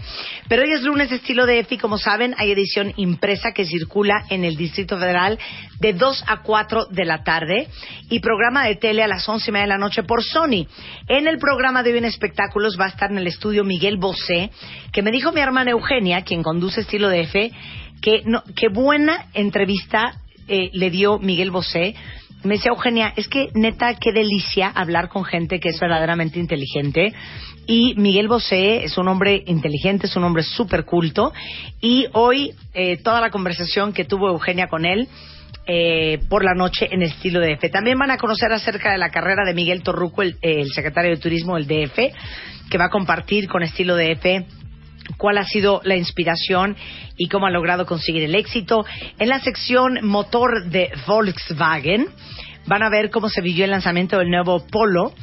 Pero 0.50 0.64
hoy 0.64 0.72
es 0.74 0.84
lunes 0.84 1.10
estilo 1.10 1.46
DF 1.46 1.72
y 1.72 1.78
como 1.78 1.98
saben 1.98 2.36
hay 2.38 2.52
edición 2.52 2.92
impresa 2.98 3.54
que 3.54 3.66
circula 3.66 4.26
en 4.30 4.44
el 4.44 4.58
Distrito 4.58 4.98
Federal 4.98 5.40
de 5.80 5.94
2 5.94 6.26
a 6.28 6.42
4 6.42 6.88
de 6.88 7.06
la 7.06 7.24
tarde 7.24 7.70
y 8.10 8.20
programa 8.20 8.66
de 8.66 8.76
tele 8.76 9.02
a 9.02 9.08
las 9.08 9.28
11 9.30 9.50
y 9.50 9.54
media 9.54 9.64
de 9.64 9.70
la 9.70 9.78
noche 9.78 10.04
por 10.04 10.22
Sony. 10.24 10.68
En 11.08 11.28
el 11.28 11.38
programa 11.38 11.84
de 11.84 11.94
hoy 11.94 12.00
en 12.00 12.06
espectáculos 12.06 12.78
va 12.78 12.86
a 12.86 12.90
estar 12.90 13.12
en 13.12 13.18
el 13.18 13.28
estudio 13.28 13.64
Miguel 13.64 13.96
Bosé, 13.96 14.52
que 14.92 15.02
me 15.02 15.12
dijo 15.12 15.32
mi 15.32 15.40
hermana 15.40 15.72
Eugenia, 15.72 16.24
quien 16.24 16.44
conduce 16.44 16.82
estilo 16.82 17.10
DF, 17.10 17.34
que 18.02 18.24
no, 18.26 18.44
qué 18.56 18.68
buena 18.68 19.28
entrevista 19.34 20.22
eh, 20.48 20.70
le 20.74 20.90
dio 20.90 21.20
Miguel 21.20 21.52
Bosé. 21.52 21.96
Me 22.44 22.56
decía 22.56 22.72
Eugenia, 22.72 23.14
es 23.16 23.28
que 23.28 23.50
neta, 23.56 23.96
qué 23.96 24.12
delicia 24.12 24.68
hablar 24.70 25.10
con 25.10 25.26
gente 25.26 25.60
que 25.60 25.70
es 25.70 25.80
verdaderamente 25.80 26.40
inteligente. 26.40 27.14
Y 27.66 27.96
Miguel 27.96 28.28
Bosé 28.28 28.84
es 28.84 28.98
un 28.98 29.08
hombre 29.08 29.44
inteligente, 29.48 30.08
es 30.08 30.16
un 30.16 30.24
hombre 30.24 30.44
súper 30.44 30.86
culto. 30.86 31.34
Y 31.82 32.06
hoy, 32.14 32.54
eh, 32.74 32.98
toda 32.98 33.20
la 33.20 33.30
conversación 33.30 33.92
que 33.92 34.06
tuvo 34.06 34.30
Eugenia 34.30 34.68
con 34.68 34.86
él, 34.86 35.08
eh, 35.66 36.20
por 36.30 36.46
la 36.46 36.54
noche 36.54 36.88
en 36.90 37.02
estilo 37.02 37.42
DF. 37.42 37.70
También 37.70 37.98
van 38.00 38.12
a 38.12 38.18
conocer 38.18 38.52
acerca 38.54 38.92
de 38.92 38.98
la 38.98 39.10
carrera 39.10 39.44
de 39.46 39.54
Miguel 39.54 39.84
Torruco, 39.84 40.22
el, 40.22 40.38
el 40.42 40.72
secretario 40.72 41.12
de 41.12 41.18
Turismo 41.18 41.56
del 41.56 41.68
DF, 41.68 41.98
que 42.70 42.78
va 42.78 42.86
a 42.86 42.90
compartir 42.90 43.50
con 43.50 43.64
estilo 43.64 43.98
DF 43.98 44.46
cuál 45.18 45.38
ha 45.38 45.46
sido 45.46 45.82
la 45.84 45.96
inspiración 45.96 46.76
y 47.16 47.28
cómo 47.28 47.46
ha 47.46 47.52
logrado 47.52 47.86
conseguir 47.86 48.24
el 48.24 48.36
éxito. 48.36 48.86
En 49.20 49.30
la 49.30 49.40
sección 49.40 50.00
motor 50.04 50.70
de 50.70 50.92
Volkswagen 51.08 52.08
van 52.66 52.84
a 52.84 52.90
ver 52.90 53.10
cómo 53.10 53.30
se 53.30 53.42
vivió 53.42 53.66
el 53.66 53.72
lanzamiento 53.72 54.18
del 54.18 54.30
nuevo 54.30 54.66
Polo. 54.68 55.14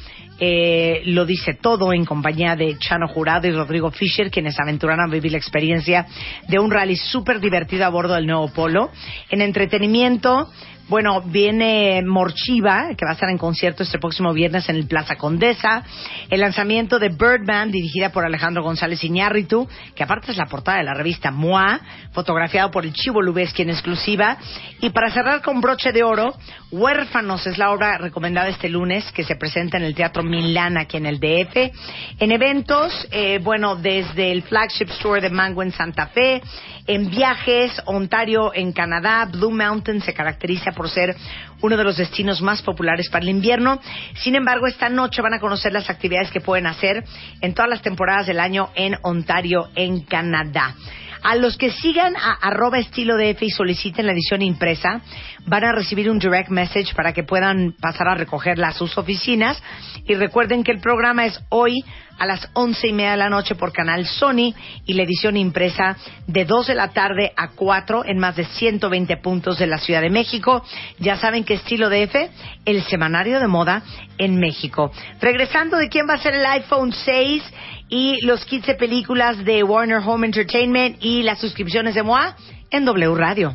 Eh, 0.40 1.02
lo 1.06 1.24
dice 1.26 1.54
todo 1.54 1.92
en 1.92 2.04
compañía 2.04 2.56
de 2.56 2.76
Chano 2.78 3.06
Jurado 3.06 3.46
y 3.46 3.52
Rodrigo 3.52 3.92
Fisher, 3.92 4.32
quienes 4.32 4.58
aventurarán 4.58 5.08
a 5.08 5.12
vivir 5.12 5.30
la 5.30 5.38
experiencia 5.38 6.06
de 6.48 6.58
un 6.58 6.72
rally 6.72 6.96
súper 6.96 7.38
divertido 7.38 7.84
a 7.84 7.88
bordo 7.88 8.14
del 8.14 8.26
nuevo 8.26 8.48
Polo. 8.48 8.90
En 9.30 9.42
entretenimiento, 9.42 10.50
bueno, 10.88 11.22
viene 11.22 12.02
Morchiva, 12.02 12.90
que 12.96 13.06
va 13.06 13.12
a 13.12 13.14
estar 13.14 13.30
en 13.30 13.38
concierto 13.38 13.82
este 13.82 13.98
próximo 13.98 14.34
viernes 14.34 14.68
en 14.68 14.76
el 14.76 14.86
Plaza 14.86 15.16
Condesa. 15.16 15.82
El 16.28 16.40
lanzamiento 16.40 16.98
de 16.98 17.08
Birdman, 17.08 17.70
dirigida 17.70 18.10
por 18.10 18.24
Alejandro 18.24 18.62
González 18.62 19.02
Iñárritu, 19.02 19.66
que 19.94 20.02
aparte 20.02 20.32
es 20.32 20.36
la 20.36 20.44
portada 20.44 20.78
de 20.78 20.84
la 20.84 20.92
revista 20.92 21.30
MOA, 21.30 21.80
fotografiado 22.12 22.70
por 22.70 22.84
el 22.84 22.92
Chivo 22.92 23.22
Lubeski 23.22 23.62
en 23.62 23.70
exclusiva. 23.70 24.36
Y 24.80 24.90
para 24.90 25.10
cerrar 25.10 25.40
con 25.40 25.62
broche 25.62 25.90
de 25.90 26.02
oro, 26.02 26.34
Huérfanos 26.70 27.46
es 27.46 27.56
la 27.56 27.70
obra 27.70 27.98
recomendada 27.98 28.48
este 28.48 28.68
lunes, 28.68 29.10
que 29.12 29.22
se 29.22 29.36
presenta 29.36 29.76
en 29.76 29.84
el 29.84 29.94
Teatro 29.94 30.22
Milán, 30.22 30.76
aquí 30.76 30.96
en 30.96 31.06
el 31.06 31.20
DF. 31.20 31.72
En 32.18 32.32
eventos, 32.32 33.06
eh, 33.10 33.38
bueno, 33.42 33.76
desde 33.76 34.32
el 34.32 34.42
flagship 34.42 34.90
store 34.90 35.20
de 35.20 35.30
Mango 35.30 35.62
en 35.62 35.70
Santa 35.70 36.08
Fe, 36.08 36.42
en 36.86 37.08
viajes, 37.08 37.80
Ontario 37.86 38.52
en 38.52 38.72
Canadá, 38.72 39.24
Blue 39.24 39.52
Mountain 39.52 40.02
se 40.02 40.12
caracteriza 40.12 40.72
por 40.74 40.90
ser 40.90 41.16
uno 41.60 41.76
de 41.76 41.84
los 41.84 41.96
destinos 41.96 42.42
más 42.42 42.62
populares 42.62 43.08
para 43.08 43.22
el 43.22 43.30
invierno. 43.30 43.80
Sin 44.16 44.34
embargo, 44.34 44.66
esta 44.66 44.88
noche 44.88 45.22
van 45.22 45.34
a 45.34 45.40
conocer 45.40 45.72
las 45.72 45.88
actividades 45.88 46.30
que 46.30 46.40
pueden 46.40 46.66
hacer 46.66 47.04
en 47.40 47.54
todas 47.54 47.70
las 47.70 47.82
temporadas 47.82 48.26
del 48.26 48.40
año 48.40 48.70
en 48.74 48.96
Ontario, 49.02 49.68
en 49.74 50.02
Canadá. 50.02 50.74
A 51.24 51.36
los 51.36 51.56
que 51.56 51.70
sigan 51.70 52.16
a 52.16 52.32
arroba 52.34 52.78
estilo 52.78 53.16
DF 53.16 53.42
y 53.44 53.50
soliciten 53.50 54.04
la 54.04 54.12
edición 54.12 54.42
impresa, 54.42 55.00
van 55.46 55.64
a 55.64 55.72
recibir 55.72 56.10
un 56.10 56.18
direct 56.18 56.50
message 56.50 56.94
para 56.94 57.14
que 57.14 57.22
puedan 57.22 57.72
pasar 57.80 58.08
a 58.08 58.14
recogerla 58.14 58.68
a 58.68 58.72
sus 58.72 58.98
oficinas. 58.98 59.60
Y 60.06 60.16
recuerden 60.16 60.62
que 60.62 60.70
el 60.70 60.80
programa 60.80 61.24
es 61.24 61.42
hoy 61.48 61.82
a 62.18 62.26
las 62.26 62.46
once 62.52 62.86
y 62.88 62.92
media 62.92 63.12
de 63.12 63.16
la 63.16 63.30
noche 63.30 63.54
por 63.54 63.72
canal 63.72 64.06
Sony 64.06 64.54
y 64.84 64.92
la 64.92 65.02
edición 65.02 65.38
impresa 65.38 65.96
de 66.26 66.44
2 66.44 66.66
de 66.66 66.74
la 66.74 66.88
tarde 66.88 67.32
a 67.36 67.52
4 67.52 68.04
en 68.04 68.18
más 68.18 68.36
de 68.36 68.44
120 68.44 69.16
puntos 69.16 69.58
de 69.58 69.66
la 69.66 69.78
Ciudad 69.78 70.02
de 70.02 70.10
México. 70.10 70.62
Ya 70.98 71.16
saben 71.16 71.44
que 71.44 71.54
estilo 71.54 71.88
DF, 71.88 72.14
el 72.66 72.82
semanario 72.82 73.40
de 73.40 73.48
moda 73.48 73.82
en 74.18 74.38
México. 74.38 74.92
Regresando 75.22 75.78
de 75.78 75.88
quién 75.88 76.06
va 76.06 76.14
a 76.14 76.18
ser 76.18 76.34
el 76.34 76.44
iPhone 76.44 76.92
6 76.92 77.42
y 77.94 78.20
los 78.22 78.44
15 78.44 78.74
películas 78.74 79.44
de 79.44 79.62
Warner 79.62 80.02
Home 80.04 80.26
Entertainment 80.26 80.96
y 81.00 81.22
las 81.22 81.38
suscripciones 81.38 81.94
de 81.94 82.02
MOA 82.02 82.34
en 82.70 82.84
W 82.84 83.14
Radio. 83.14 83.54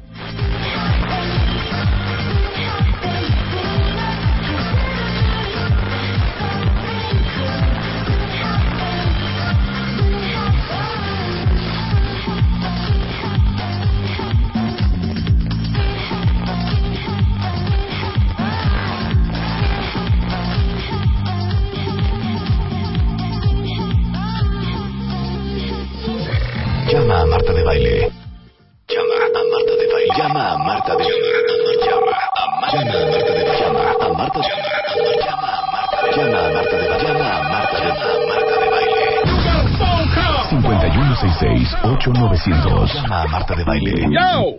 Llama 43.10 43.24
a 43.24 43.28
Marta 43.28 43.56
de 43.56 43.64
baile. 43.64 43.92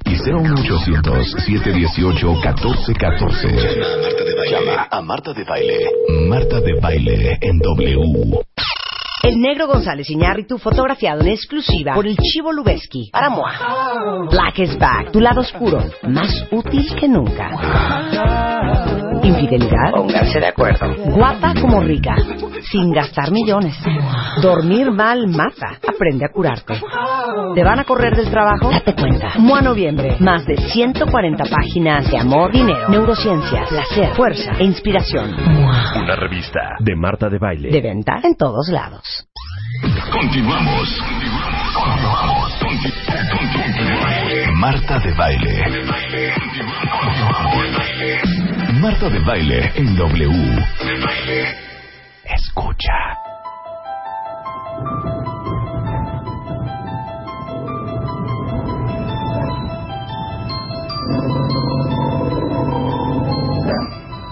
Y 0.04 0.10
01800 0.10 1.32
718 1.46 2.32
1414 2.32 3.48
llama 4.50 4.88
a 4.90 5.00
Marta 5.00 5.32
de 5.32 5.44
baile. 5.44 5.90
Marta 6.28 6.60
de 6.60 6.74
baile 6.80 7.38
en 7.40 7.58
W. 7.58 8.40
El 9.22 9.38
negro 9.38 9.66
González 9.66 10.08
Iñárritu 10.10 10.58
fotografiado 10.58 11.20
en 11.20 11.28
exclusiva 11.28 11.94
por 11.94 12.06
el 12.06 12.16
Chivo 12.16 12.52
Lubeski. 12.52 13.10
Para 13.12 13.30
Moa. 13.30 14.26
Black 14.30 14.58
is 14.58 14.78
back, 14.78 15.12
tu 15.12 15.20
lado 15.20 15.42
oscuro, 15.42 15.84
más 16.02 16.46
útil 16.50 16.92
que 16.98 17.06
nunca. 17.06 17.50
Infidelidad. 19.30 19.92
Pónganse 19.94 20.40
de 20.40 20.46
acuerdo. 20.46 20.94
Guapa 21.14 21.54
como 21.60 21.80
rica, 21.80 22.14
sin 22.70 22.92
gastar 22.92 23.30
millones. 23.30 23.76
Dormir 24.42 24.90
mal 24.90 25.26
mata. 25.28 25.78
Aprende 25.86 26.24
a 26.24 26.28
curarte. 26.32 26.80
¿Te 27.54 27.64
van 27.64 27.78
a 27.78 27.84
correr 27.84 28.16
del 28.16 28.30
trabajo? 28.30 28.70
Date 28.70 28.94
cuenta. 28.94 29.32
Moa 29.38 29.60
Noviembre. 29.60 30.16
Más 30.20 30.44
de 30.46 30.56
140 30.56 31.44
páginas 31.44 32.10
de 32.10 32.18
amor, 32.18 32.52
dinero, 32.52 32.88
neurociencia, 32.88 33.64
placer, 33.68 34.14
fuerza 34.14 34.52
e 34.58 34.64
inspiración. 34.64 35.34
Moa. 35.36 35.92
una 35.96 36.16
revista 36.16 36.76
de 36.80 36.96
Marta 36.96 37.28
de 37.28 37.38
baile 37.38 37.70
De 37.70 37.80
venta 37.80 38.20
en 38.22 38.36
todos 38.36 38.68
lados. 38.68 39.26
Continuamos. 40.12 40.98
Continuamos. 41.74 42.58
Continuamos. 42.60 44.00
Marta 44.54 44.98
de 44.98 45.14
baile. 45.14 45.64
Marta 48.80 49.10
de 49.10 49.18
baile 49.18 49.72
en 49.74 49.94
W. 49.94 50.30
Escucha. 52.24 52.92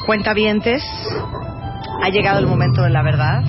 Cuentavientes, 0.06 0.82
ha 2.02 2.08
llegado 2.08 2.38
el 2.38 2.46
momento 2.46 2.80
de 2.80 2.88
la 2.88 3.02
verdad. 3.02 3.42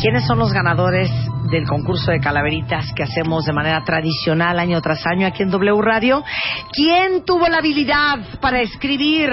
¿Quiénes 0.00 0.26
son 0.26 0.38
los 0.38 0.54
ganadores 0.54 1.10
del 1.50 1.66
concurso 1.66 2.10
de 2.10 2.20
calaveritas 2.20 2.92
que 2.94 3.02
hacemos 3.02 3.44
de 3.44 3.52
manera 3.52 3.84
tradicional 3.84 4.58
año 4.58 4.80
tras 4.80 5.04
año 5.06 5.26
aquí 5.26 5.42
en 5.42 5.50
W 5.50 5.82
Radio? 5.82 6.24
¿Quién 6.72 7.26
tuvo 7.26 7.46
la 7.48 7.58
habilidad 7.58 8.40
para 8.40 8.62
escribir 8.62 9.28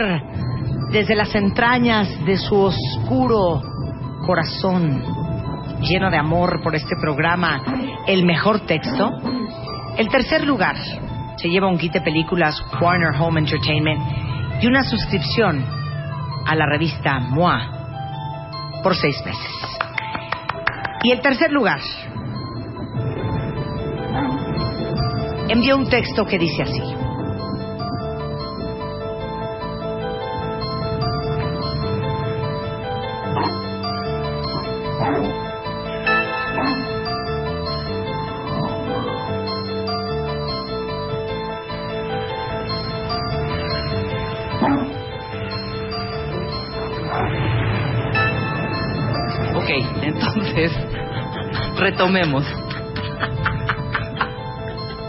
desde 0.91 1.15
las 1.15 1.34
entrañas 1.36 2.08
de 2.25 2.38
su 2.38 2.56
oscuro 2.56 3.62
corazón, 4.25 5.04
lleno 5.82 6.10
de 6.10 6.17
amor 6.17 6.62
por 6.63 6.75
este 6.75 6.95
programa, 6.99 7.62
el 8.08 8.25
mejor 8.25 8.62
texto? 8.62 9.12
El 9.97 10.10
tercer 10.10 10.45
lugar 10.45 10.75
se 11.38 11.49
lleva 11.49 11.67
un 11.67 11.78
kit 11.78 11.93
de 11.93 12.02
películas 12.02 12.56
Warner 12.82 13.13
Home 13.19 13.41
Entertainment 13.41 14.02
y 14.62 14.67
una 14.67 14.84
suscripción 14.84 15.63
a 16.45 16.56
la 16.56 16.65
revista 16.65 17.19
MOA 17.19 18.82
por 18.84 18.95
seis 18.95 19.15
meses. 19.25 19.52
Y 21.04 21.12
el 21.12 21.21
tercer 21.21 21.52
lugar 21.52 21.80
envió 25.47 25.78
un 25.78 25.88
texto 25.89 26.25
que 26.25 26.38
dice 26.38 26.63
así. 26.63 26.98
Retomemos. 51.99 52.45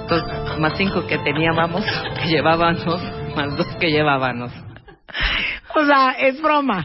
Entonces, 0.03 0.59
más 0.59 0.77
cinco 0.77 1.07
que 1.07 1.19
teníamos, 1.19 1.85
que 2.21 2.29
llevábamos, 2.29 3.01
más 3.37 3.57
dos 3.57 3.67
que 3.79 3.91
llevábamos. 3.91 4.51
O 5.77 5.85
sea, 5.87 6.11
es 6.19 6.43
broma. 6.43 6.85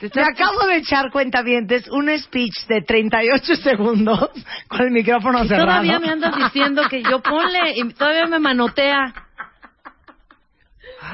Te 0.00 0.20
acabo 0.20 0.66
de 0.66 0.78
echar 0.78 1.10
cuentavientes 1.10 1.88
un 1.88 2.10
speech 2.18 2.66
de 2.68 2.82
38 2.82 3.54
segundos 3.62 4.28
con 4.68 4.80
el 4.82 4.90
micrófono 4.90 5.44
Y 5.44 5.48
cerrado. 5.48 5.66
todavía 5.68 6.00
me 6.00 6.08
andas 6.10 6.34
diciendo 6.36 6.82
que 6.90 7.02
yo 7.02 7.20
ponle 7.22 7.74
y 7.76 7.88
todavía 7.94 8.26
me 8.26 8.40
manotea. 8.40 9.14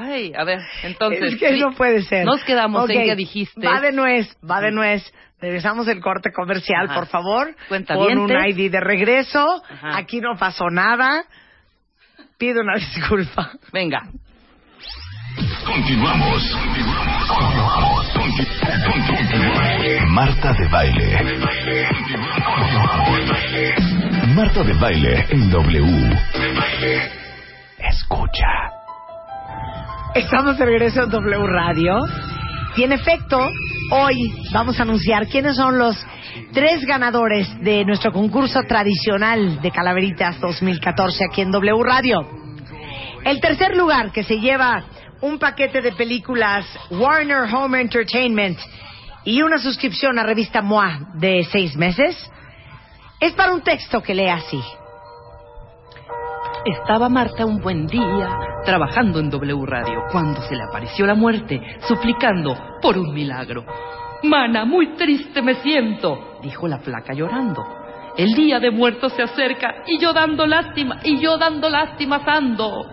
Ay, 0.02 0.32
a 0.36 0.44
ver, 0.44 0.60
entonces. 0.82 1.34
es 1.34 1.36
que 1.40 1.52
sí, 1.54 1.60
no 1.60 1.72
puede 1.72 2.02
ser. 2.02 2.24
Nos 2.24 2.42
quedamos 2.44 2.84
Ok, 2.84 2.90
en 2.90 3.04
que 3.04 3.16
dijiste. 3.16 3.66
Va 3.66 3.80
de 3.80 3.92
nuez, 3.92 4.34
va 4.48 4.60
de 4.60 4.70
nuez. 4.70 5.02
Regresamos 5.40 5.88
el 5.88 6.00
corte 6.00 6.32
comercial, 6.32 6.86
Ajá. 6.86 6.94
por 6.94 7.06
favor. 7.08 7.54
Cuentavientes. 7.68 8.16
Con 8.16 8.30
un 8.36 8.46
ID 8.48 8.70
de 8.70 8.80
regreso. 8.80 9.62
Ajá. 9.70 9.96
Aquí 9.96 10.20
no 10.20 10.36
pasó 10.38 10.68
nada. 10.70 11.24
Pido 12.38 12.60
una 12.62 12.74
disculpa. 12.94 13.50
Venga. 13.72 14.02
Continuamos. 15.64 16.56
Continuamos. 17.28 18.06
Conti- 18.14 18.46
Continuamos. 19.06 20.10
Marta 20.10 20.52
de 20.52 20.68
baile. 20.68 21.18
Marta 24.34 24.62
de 24.64 24.72
baile 24.74 25.26
en 25.30 25.50
W. 25.50 26.18
Escucha. 27.78 28.46
Estamos 30.14 30.58
de 30.58 30.64
regreso 30.64 31.04
en 31.04 31.10
W 31.10 31.46
Radio. 31.46 31.98
Y 32.76 32.82
en 32.82 32.90
efecto, 32.90 33.38
hoy 33.92 34.34
vamos 34.52 34.78
a 34.80 34.82
anunciar 34.82 35.28
quiénes 35.28 35.54
son 35.54 35.78
los 35.78 35.96
tres 36.52 36.84
ganadores 36.84 37.48
de 37.62 37.84
nuestro 37.84 38.12
concurso 38.12 38.60
tradicional 38.64 39.62
de 39.62 39.70
Calaveritas 39.70 40.40
2014 40.40 41.26
aquí 41.26 41.42
en 41.42 41.52
W 41.52 41.82
Radio. 41.84 42.28
El 43.24 43.40
tercer 43.40 43.76
lugar 43.76 44.10
que 44.10 44.24
se 44.24 44.40
lleva 44.40 44.82
un 45.20 45.38
paquete 45.38 45.80
de 45.80 45.92
películas 45.92 46.66
Warner 46.90 47.44
Home 47.54 47.80
Entertainment 47.80 48.58
y 49.24 49.42
una 49.42 49.58
suscripción 49.58 50.18
a 50.18 50.24
revista 50.24 50.60
MOA 50.60 51.12
de 51.14 51.46
seis 51.52 51.76
meses 51.76 52.16
es 53.20 53.32
para 53.34 53.52
un 53.52 53.62
texto 53.62 54.02
que 54.02 54.14
lee 54.14 54.28
así. 54.28 54.60
Estaba 56.64 57.08
Marta 57.08 57.46
un 57.46 57.58
buen 57.58 57.86
día 57.86 58.38
trabajando 58.66 59.18
en 59.18 59.30
W 59.30 59.64
Radio 59.64 60.02
cuando 60.12 60.42
se 60.42 60.54
le 60.54 60.62
apareció 60.62 61.06
la 61.06 61.14
muerte, 61.14 61.58
suplicando 61.88 62.54
por 62.82 62.98
un 62.98 63.14
milagro. 63.14 63.64
Mana, 64.24 64.66
muy 64.66 64.94
triste 64.94 65.40
me 65.40 65.54
siento, 65.54 66.38
dijo 66.42 66.68
la 66.68 66.78
flaca 66.80 67.14
llorando. 67.14 67.64
El 68.14 68.34
día 68.34 68.60
de 68.60 68.70
muertos 68.70 69.14
se 69.14 69.22
acerca 69.22 69.76
y 69.86 69.98
yo 69.98 70.12
dando 70.12 70.46
lástima, 70.46 70.98
y 71.02 71.18
yo 71.18 71.38
dando 71.38 71.70
lástima 71.70 72.20
ando. 72.26 72.84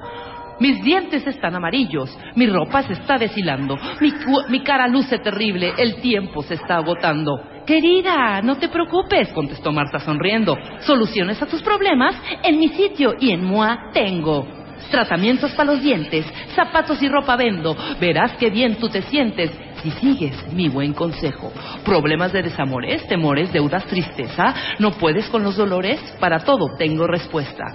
Mis 0.61 0.81
dientes 0.81 1.27
están 1.27 1.53
amarillos, 1.53 2.17
mi 2.35 2.47
ropa 2.47 2.83
se 2.83 2.93
está 2.93 3.17
deshilando, 3.17 3.77
mi, 3.99 4.13
mi 4.47 4.63
cara 4.63 4.87
luce 4.87 5.19
terrible, 5.19 5.73
el 5.77 5.99
tiempo 5.99 6.41
se 6.41 6.53
está 6.53 6.77
agotando. 6.77 7.56
Querida, 7.67 8.41
no 8.41 8.55
te 8.55 8.69
preocupes, 8.69 9.27
contestó 9.33 9.73
Marta 9.73 9.99
sonriendo. 9.99 10.57
Soluciones 10.79 11.41
a 11.41 11.47
tus 11.47 11.61
problemas 11.61 12.15
en 12.41 12.57
mi 12.57 12.69
sitio 12.69 13.15
y 13.19 13.31
en 13.31 13.43
MOA 13.43 13.89
tengo. 13.91 14.47
Tratamientos 14.89 15.51
para 15.51 15.73
los 15.73 15.81
dientes, 15.83 16.25
zapatos 16.55 17.03
y 17.03 17.09
ropa 17.09 17.35
vendo. 17.35 17.75
Verás 17.99 18.37
qué 18.39 18.49
bien 18.49 18.77
tú 18.77 18.87
te 18.87 19.01
sientes 19.01 19.51
si 19.83 19.91
sigues 19.91 20.53
mi 20.53 20.69
buen 20.69 20.93
consejo. 20.93 21.51
Problemas 21.83 22.31
de 22.31 22.43
desamores, 22.43 23.05
temores, 23.09 23.51
deudas, 23.51 23.85
tristeza. 23.87 24.55
¿No 24.79 24.91
puedes 24.91 25.27
con 25.27 25.43
los 25.43 25.57
dolores? 25.57 25.99
Para 26.21 26.39
todo 26.39 26.77
tengo 26.77 27.05
respuesta. 27.05 27.65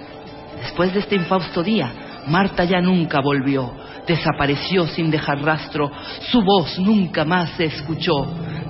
Después 0.59 0.91
de 0.91 1.01
este 1.01 1.17
infausto 1.17 1.61
día, 1.61 1.93
Marta 2.25 2.63
ya 2.63 2.81
nunca 2.81 3.21
volvió. 3.21 3.82
Desapareció 4.07 4.87
sin 4.87 5.09
dejar 5.09 5.41
rastro. 5.41 5.91
Su 6.31 6.41
voz 6.41 6.77
nunca 6.79 7.25
más 7.25 7.49
se 7.51 7.65
escuchó. 7.65 8.27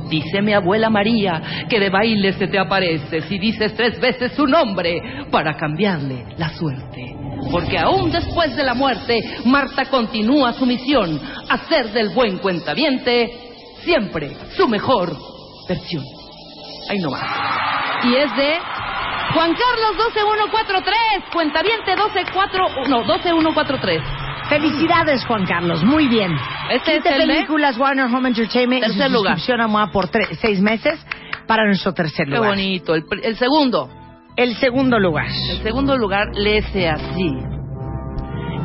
Dice 0.10 0.42
mi 0.42 0.54
abuela 0.54 0.90
María 0.90 1.66
que 1.70 1.80
de 1.80 1.90
baile 1.90 2.34
se 2.34 2.48
te 2.48 2.60
aparece 2.60 3.22
si 3.22 3.40
dices 3.40 3.74
tres 3.76 4.00
veces 4.00 4.34
su 4.34 4.46
nombre 4.46 5.26
para 5.32 5.56
cambiarle 5.56 6.26
la 6.38 6.50
suerte. 6.50 7.16
Porque 7.52 7.78
aún 7.78 8.12
después 8.12 8.56
de 8.56 8.64
la 8.64 8.74
muerte, 8.74 9.22
Marta 9.46 9.86
continúa 9.86 10.54
su 10.54 10.66
misión, 10.66 11.20
hacer 11.50 11.92
del 11.92 12.10
buen 12.10 12.38
cuentaviente 12.38 13.32
siempre 13.84 14.32
su 14.56 14.68
mejor 14.68 15.16
versión. 15.68 16.04
Ahí 16.90 17.00
no 17.00 17.12
va. 17.12 17.20
Y 18.04 18.16
es 18.16 18.36
de 18.36 18.60
Juan 19.34 19.54
Carlos 19.56 19.98
12143, 19.98 21.34
cuentaviente 21.34 21.96
124, 21.96 22.88
no, 22.88 23.04
12143. 23.04 24.23
Felicidades, 24.54 25.26
Juan 25.26 25.46
Carlos. 25.46 25.84
Muy 25.84 26.08
bien. 26.08 26.32
Este 26.70 26.98
es 26.98 27.04
Quince 27.04 27.10
el 27.24 27.28
de- 27.28 27.34
Warner 27.80 28.06
Home 28.06 28.30
Entertainment 28.30 28.84
y 28.84 29.12
lugar. 29.12 29.40
a 29.82 29.92
por 29.92 30.10
tre- 30.10 30.28
seis 30.42 30.62
meses 30.62 31.00
para 31.48 31.66
nuestro 31.66 31.94
tercer 31.94 32.26
Qué 32.28 32.36
lugar. 32.36 32.52
bonito. 32.52 32.94
El, 32.94 33.04
el 33.24 33.36
segundo. 33.38 33.90
El 34.36 34.56
segundo 34.58 35.00
lugar. 35.00 35.26
El 35.28 35.64
segundo 35.64 35.98
lugar 35.98 36.28
léese 36.36 36.88
así. 36.88 37.32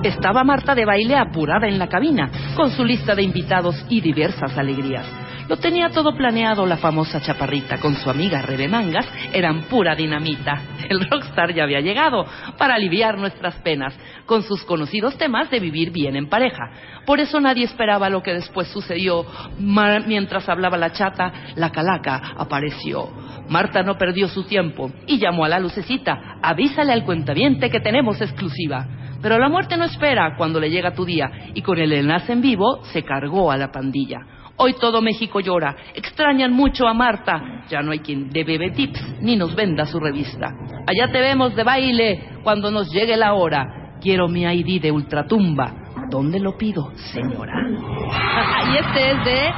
Estaba 0.03 0.45
Marta 0.45 0.75
de 0.75 0.85
baile 0.85 1.17
apurada 1.17 1.67
en 1.67 1.79
la 1.79 1.89
cabina, 1.89 2.31
con 2.55 2.71
su 2.71 2.85
lista 2.85 3.15
de 3.15 3.23
invitados 3.23 3.75
y 3.89 4.01
diversas 4.01 4.57
alegrías. 4.59 5.07
Lo 5.49 5.57
tenía 5.57 5.89
todo 5.89 6.15
planeado 6.15 6.67
la 6.67 6.77
famosa 6.77 7.23
chaparrita 7.23 7.79
con 7.79 7.95
su 7.95 8.11
amiga 8.11 8.43
Rebe 8.43 8.69
Mangas, 8.69 9.09
eran 9.33 9.63
pura 9.63 9.95
dinamita. 9.95 10.61
El 10.91 11.09
rockstar 11.09 11.55
ya 11.55 11.63
había 11.65 11.81
llegado 11.81 12.27
para 12.59 12.75
aliviar 12.75 13.17
nuestras 13.17 13.55
penas, 13.63 13.99
con 14.27 14.43
sus 14.43 14.63
conocidos 14.65 15.17
temas 15.17 15.51
de 15.51 15.59
vivir 15.59 15.91
bien 15.91 16.17
en 16.17 16.29
pareja. 16.29 16.71
Por 17.07 17.19
eso 17.19 17.41
nadie 17.41 17.65
esperaba 17.65 18.11
lo 18.11 18.23
que 18.23 18.35
después 18.35 18.69
sucedió. 18.69 19.25
Mientras 19.59 20.47
hablaba 20.51 20.77
la 20.77 20.93
chata, 20.93 21.33
la 21.57 21.71
calaca 21.71 22.35
apareció. 22.37 23.09
Marta 23.49 23.83
no 23.83 23.97
perdió 23.97 24.29
su 24.29 24.45
tiempo 24.45 24.93
y 25.07 25.19
llamó 25.19 25.47
a 25.47 25.49
la 25.49 25.61
lucecita. 25.61 26.37
Avísale 26.43 26.93
al 26.93 27.05
cuentaviente 27.05 27.71
que 27.71 27.81
tenemos 27.81 28.21
exclusiva. 28.21 28.87
Pero 29.23 29.39
la 29.39 29.49
muerte 29.49 29.79
no 29.79 29.85
espera 29.85 30.35
cuando 30.37 30.61
le 30.61 30.69
llega 30.69 30.95
tu 30.95 31.07
día 31.07 31.31
y 31.55 31.63
con 31.63 31.79
el 31.79 31.95
enlace 31.95 32.35
en 32.35 32.43
vivo 32.43 32.85
se 32.93 33.03
cargó 33.03 33.51
a 33.51 33.57
la 33.57 33.73
pandilla. 33.73 34.21
Hoy 34.61 34.75
todo 34.81 35.01
México 35.01 35.39
llora, 35.41 35.77
extrañan 35.95 36.53
mucho 36.53 36.89
a 36.89 36.93
Marta. 36.95 37.63
Ya 37.69 37.81
no 37.81 37.93
hay 37.93 38.01
quien 38.01 38.29
de 38.31 38.43
bebe 38.43 38.71
tips 38.73 39.21
ni 39.21 39.37
nos 39.37 39.55
venda 39.55 39.87
su 39.87 40.01
revista. 40.01 40.53
Allá 40.87 41.13
te 41.13 41.21
vemos 41.21 41.55
de 41.55 41.63
baile 41.63 42.29
cuando 42.43 42.71
nos 42.71 42.91
llegue 42.91 43.17
la 43.17 43.35
hora. 43.35 43.97
Quiero 44.01 44.27
mi 44.29 44.43
ID 44.43 44.83
de 44.83 44.91
ultratumba. 44.91 45.73
¿Dónde 46.11 46.41
lo 46.41 46.57
pido, 46.57 46.91
señora? 47.13 47.55
y 48.73 48.77
este 48.79 49.11
es 49.13 49.25
de 49.25 49.53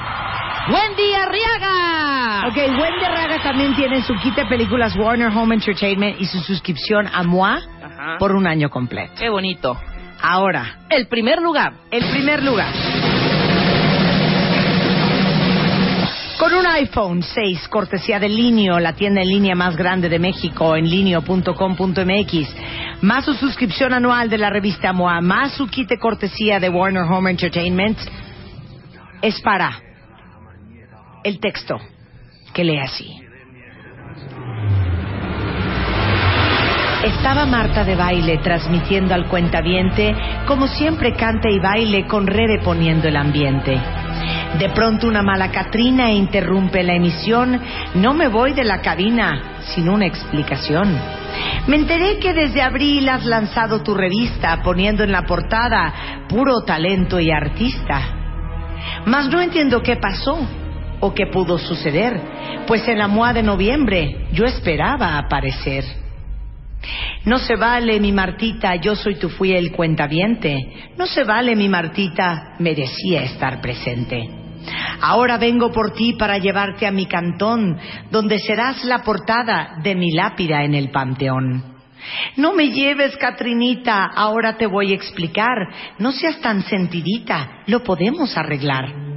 Wendy 0.71 1.15
Arriaga. 1.15 2.49
Ok, 2.49 2.57
Wendy 2.57 3.05
Raga 3.05 3.43
también 3.43 3.75
tiene 3.75 4.03
su 4.03 4.15
kit 4.17 4.35
de 4.35 4.45
películas 4.47 4.95
Warner 4.97 5.29
Home 5.29 5.55
Entertainment 5.55 6.21
y 6.21 6.27
su 6.27 6.41
suscripción 6.41 7.07
a 7.07 7.21
Ajá. 7.21 8.19
por 8.19 8.35
un 8.35 8.47
año 8.47 8.69
completo. 8.69 9.13
Qué 9.19 9.31
bonito. 9.31 9.79
Ahora, 10.23 10.81
El 10.91 11.07
primer 11.09 11.41
lugar. 11.41 11.73
el 11.91 12.05
primer 12.11 12.43
lugar. 12.43 12.73
Con 16.51 16.59
un 16.59 16.67
iPhone 16.67 17.23
6, 17.23 17.69
cortesía 17.69 18.19
de 18.19 18.29
Linio, 18.29 18.81
la 18.81 18.93
tienda 18.93 19.21
en 19.21 19.29
línea 19.29 19.55
más 19.55 19.77
grande 19.77 20.09
de 20.09 20.19
México, 20.19 20.75
en 20.75 20.91
linio.com.mx, 20.91 22.57
más 23.03 23.25
su 23.25 23.35
suscripción 23.35 23.93
anual 23.93 24.29
de 24.29 24.37
la 24.37 24.51
revista 24.51 24.93
MOA, 24.93 25.21
más 25.21 25.53
su 25.53 25.69
kit 25.69 25.89
de 25.89 25.97
cortesía 25.97 26.59
de 26.59 26.69
Warner 26.69 27.05
Home 27.05 27.31
Entertainment, 27.31 27.97
es 29.23 29.41
para 29.43 29.81
el 31.23 31.39
texto 31.39 31.79
que 32.53 32.65
lee 32.65 32.81
así. 32.81 33.23
Estaba 37.05 37.47
Marta 37.47 37.85
de 37.85 37.95
baile 37.95 38.39
transmitiendo 38.39 39.15
al 39.15 39.29
cuentaviente 39.29 40.17
como 40.49 40.67
siempre 40.67 41.15
canta 41.15 41.49
y 41.49 41.61
baile 41.61 42.09
con 42.09 42.27
Rebe 42.27 42.59
poniendo 42.65 43.07
el 43.07 43.17
ambiente. 43.17 44.00
De 44.59 44.69
pronto 44.71 45.07
una 45.07 45.23
mala 45.23 45.51
Catrina 45.51 46.11
interrumpe 46.11 46.83
la 46.83 46.95
emisión. 46.95 47.61
No 47.95 48.15
me 48.15 48.29
voy 48.29 48.53
de 48.53 48.65
la 48.65 48.81
cabina 48.81 49.61
sin 49.75 49.89
una 49.89 50.07
explicación. 50.07 50.99
Me 51.67 51.77
enteré 51.77 52.19
que 52.19 52.33
desde 52.33 52.61
abril 52.61 53.09
has 53.09 53.25
lanzado 53.25 53.83
tu 53.83 53.95
revista 53.95 54.61
poniendo 54.63 55.05
en 55.05 55.13
la 55.13 55.23
portada 55.23 56.25
puro 56.29 56.63
talento 56.63 57.21
y 57.21 57.31
artista. 57.31 58.03
Mas 59.07 59.29
no 59.29 59.41
entiendo 59.41 59.83
qué 59.83 59.97
pasó 59.97 60.39
o 60.99 61.15
qué 61.15 61.27
pudo 61.27 61.57
suceder, 61.57 62.21
pues 62.67 62.87
en 62.89 62.99
la 62.99 63.09
MOA 63.09 63.33
de 63.33 63.43
noviembre 63.43 64.27
yo 64.33 64.45
esperaba 64.45 65.17
aparecer. 65.17 65.85
No 67.25 67.39
se 67.39 67.57
vale, 67.57 68.01
mi 68.01 68.11
Martita, 68.11 68.75
yo 68.77 68.97
soy 68.97 69.17
tu 69.17 69.29
fiel 69.29 69.71
cuentaviente. 69.73 70.57
No 70.97 71.07
se 71.07 71.25
vale, 71.25 71.55
mi 71.55 71.69
Martita, 71.69 72.55
merecía 72.59 73.23
estar 73.23 73.61
presente. 73.61 74.40
Ahora 75.01 75.39
vengo 75.39 75.73
por 75.73 75.93
ti 75.93 76.15
para 76.15 76.39
llevarte 76.39 76.87
a 76.87 76.91
mi 76.91 77.07
cantón, 77.07 77.79
donde 78.11 78.39
serás 78.39 78.85
la 78.85 79.03
portada 79.03 79.79
de 79.83 79.95
mi 79.95 80.13
lápida 80.13 80.65
en 80.65 80.75
el 80.75 80.91
panteón. 80.91 81.65
No 82.37 82.53
me 82.53 82.71
lleves, 82.71 83.17
Catrinita, 83.17 84.05
ahora 84.07 84.57
te 84.57 84.67
voy 84.67 84.93
a 84.93 84.95
explicar. 84.95 85.57
No 85.99 86.13
seas 86.13 86.41
tan 86.41 86.63
sentidita, 86.63 87.63
lo 87.67 87.83
podemos 87.83 88.37
arreglar. 88.37 89.11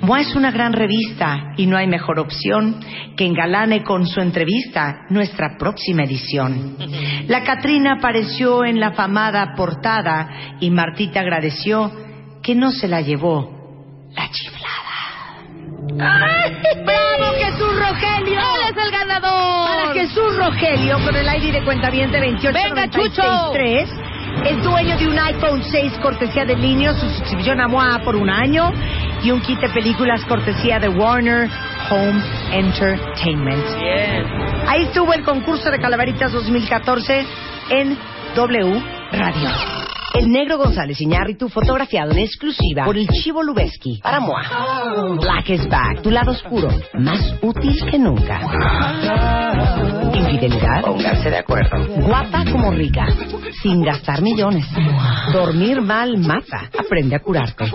MOA 0.00 0.20
es 0.20 0.34
una 0.36 0.50
gran 0.50 0.72
revista 0.72 1.54
y 1.56 1.66
no 1.66 1.76
hay 1.76 1.86
mejor 1.86 2.18
opción 2.18 2.80
que 3.16 3.24
engalane 3.24 3.82
con 3.82 4.06
su 4.06 4.20
entrevista 4.20 5.06
nuestra 5.10 5.56
próxima 5.58 6.04
edición. 6.04 6.76
La 7.28 7.42
Catrina 7.44 7.94
apareció 7.94 8.64
en 8.64 8.80
la 8.80 8.92
famada 8.92 9.54
portada 9.56 10.56
y 10.60 10.70
Martita 10.70 11.20
agradeció 11.20 11.92
que 12.42 12.54
no 12.54 12.72
se 12.72 12.88
la 12.88 13.00
llevó 13.00 13.54
la 14.14 14.30
chiflada. 14.30 14.83
¡Bravo, 15.92 17.32
Jesús 17.38 17.78
Rogelio! 17.78 18.40
¡Él 18.40 18.76
es 18.76 18.84
el 18.84 18.90
ganador! 18.90 19.68
Para 19.68 19.92
Jesús 19.92 20.36
Rogelio, 20.36 20.98
con 21.04 21.14
el 21.14 21.26
ID 21.26 21.52
de 21.52 21.64
cuentaviente 21.64 22.20
28 22.20 22.58
¡Venga, 22.58 22.88
Chucho! 22.88 23.52
es 24.44 24.62
dueño 24.62 24.98
de 24.98 25.08
un 25.08 25.18
iPhone 25.18 25.62
6 25.62 25.92
cortesía 26.02 26.44
de 26.44 26.56
Linio, 26.56 26.92
su 26.94 27.08
suscripción 27.08 27.60
a 27.60 27.68
MOA 27.68 28.00
por 28.04 28.16
un 28.16 28.28
año 28.28 28.72
y 29.22 29.30
un 29.30 29.40
kit 29.40 29.58
de 29.60 29.68
películas 29.70 30.24
cortesía 30.24 30.78
de 30.78 30.88
Warner 30.88 31.48
Home 31.90 32.22
Entertainment. 32.52 33.64
Bien. 33.78 34.26
Ahí 34.66 34.82
estuvo 34.84 35.12
el 35.12 35.22
concurso 35.22 35.70
de 35.70 35.78
Calaveritas 35.78 36.32
2014 36.32 37.26
en 37.70 37.96
W 38.34 38.82
Radio. 39.16 39.48
El 40.14 40.30
negro 40.30 40.58
González 40.58 41.00
Iñárritu 41.00 41.48
fotografiado 41.48 42.12
en 42.12 42.18
exclusiva 42.18 42.84
por 42.84 42.96
el 42.96 43.08
Chivo 43.08 43.42
Lubeski 43.42 44.00
para 44.02 44.20
MOA. 44.20 45.16
Black 45.20 45.50
is 45.50 45.68
back, 45.68 46.02
tu 46.02 46.10
lado 46.10 46.30
oscuro, 46.30 46.68
más 46.94 47.34
útil 47.42 47.84
que 47.90 47.98
nunca. 47.98 48.40
Infidelidad, 50.34 50.82
pónganse 50.82 51.30
de 51.30 51.38
acuerdo. 51.38 51.76
Guapa 52.02 52.44
como 52.50 52.72
rica, 52.72 53.06
sin 53.62 53.82
gastar 53.82 54.20
millones. 54.20 54.66
Dormir 55.32 55.80
mal 55.80 56.18
mata, 56.18 56.70
aprende 56.76 57.14
a 57.14 57.20
curarte. 57.20 57.70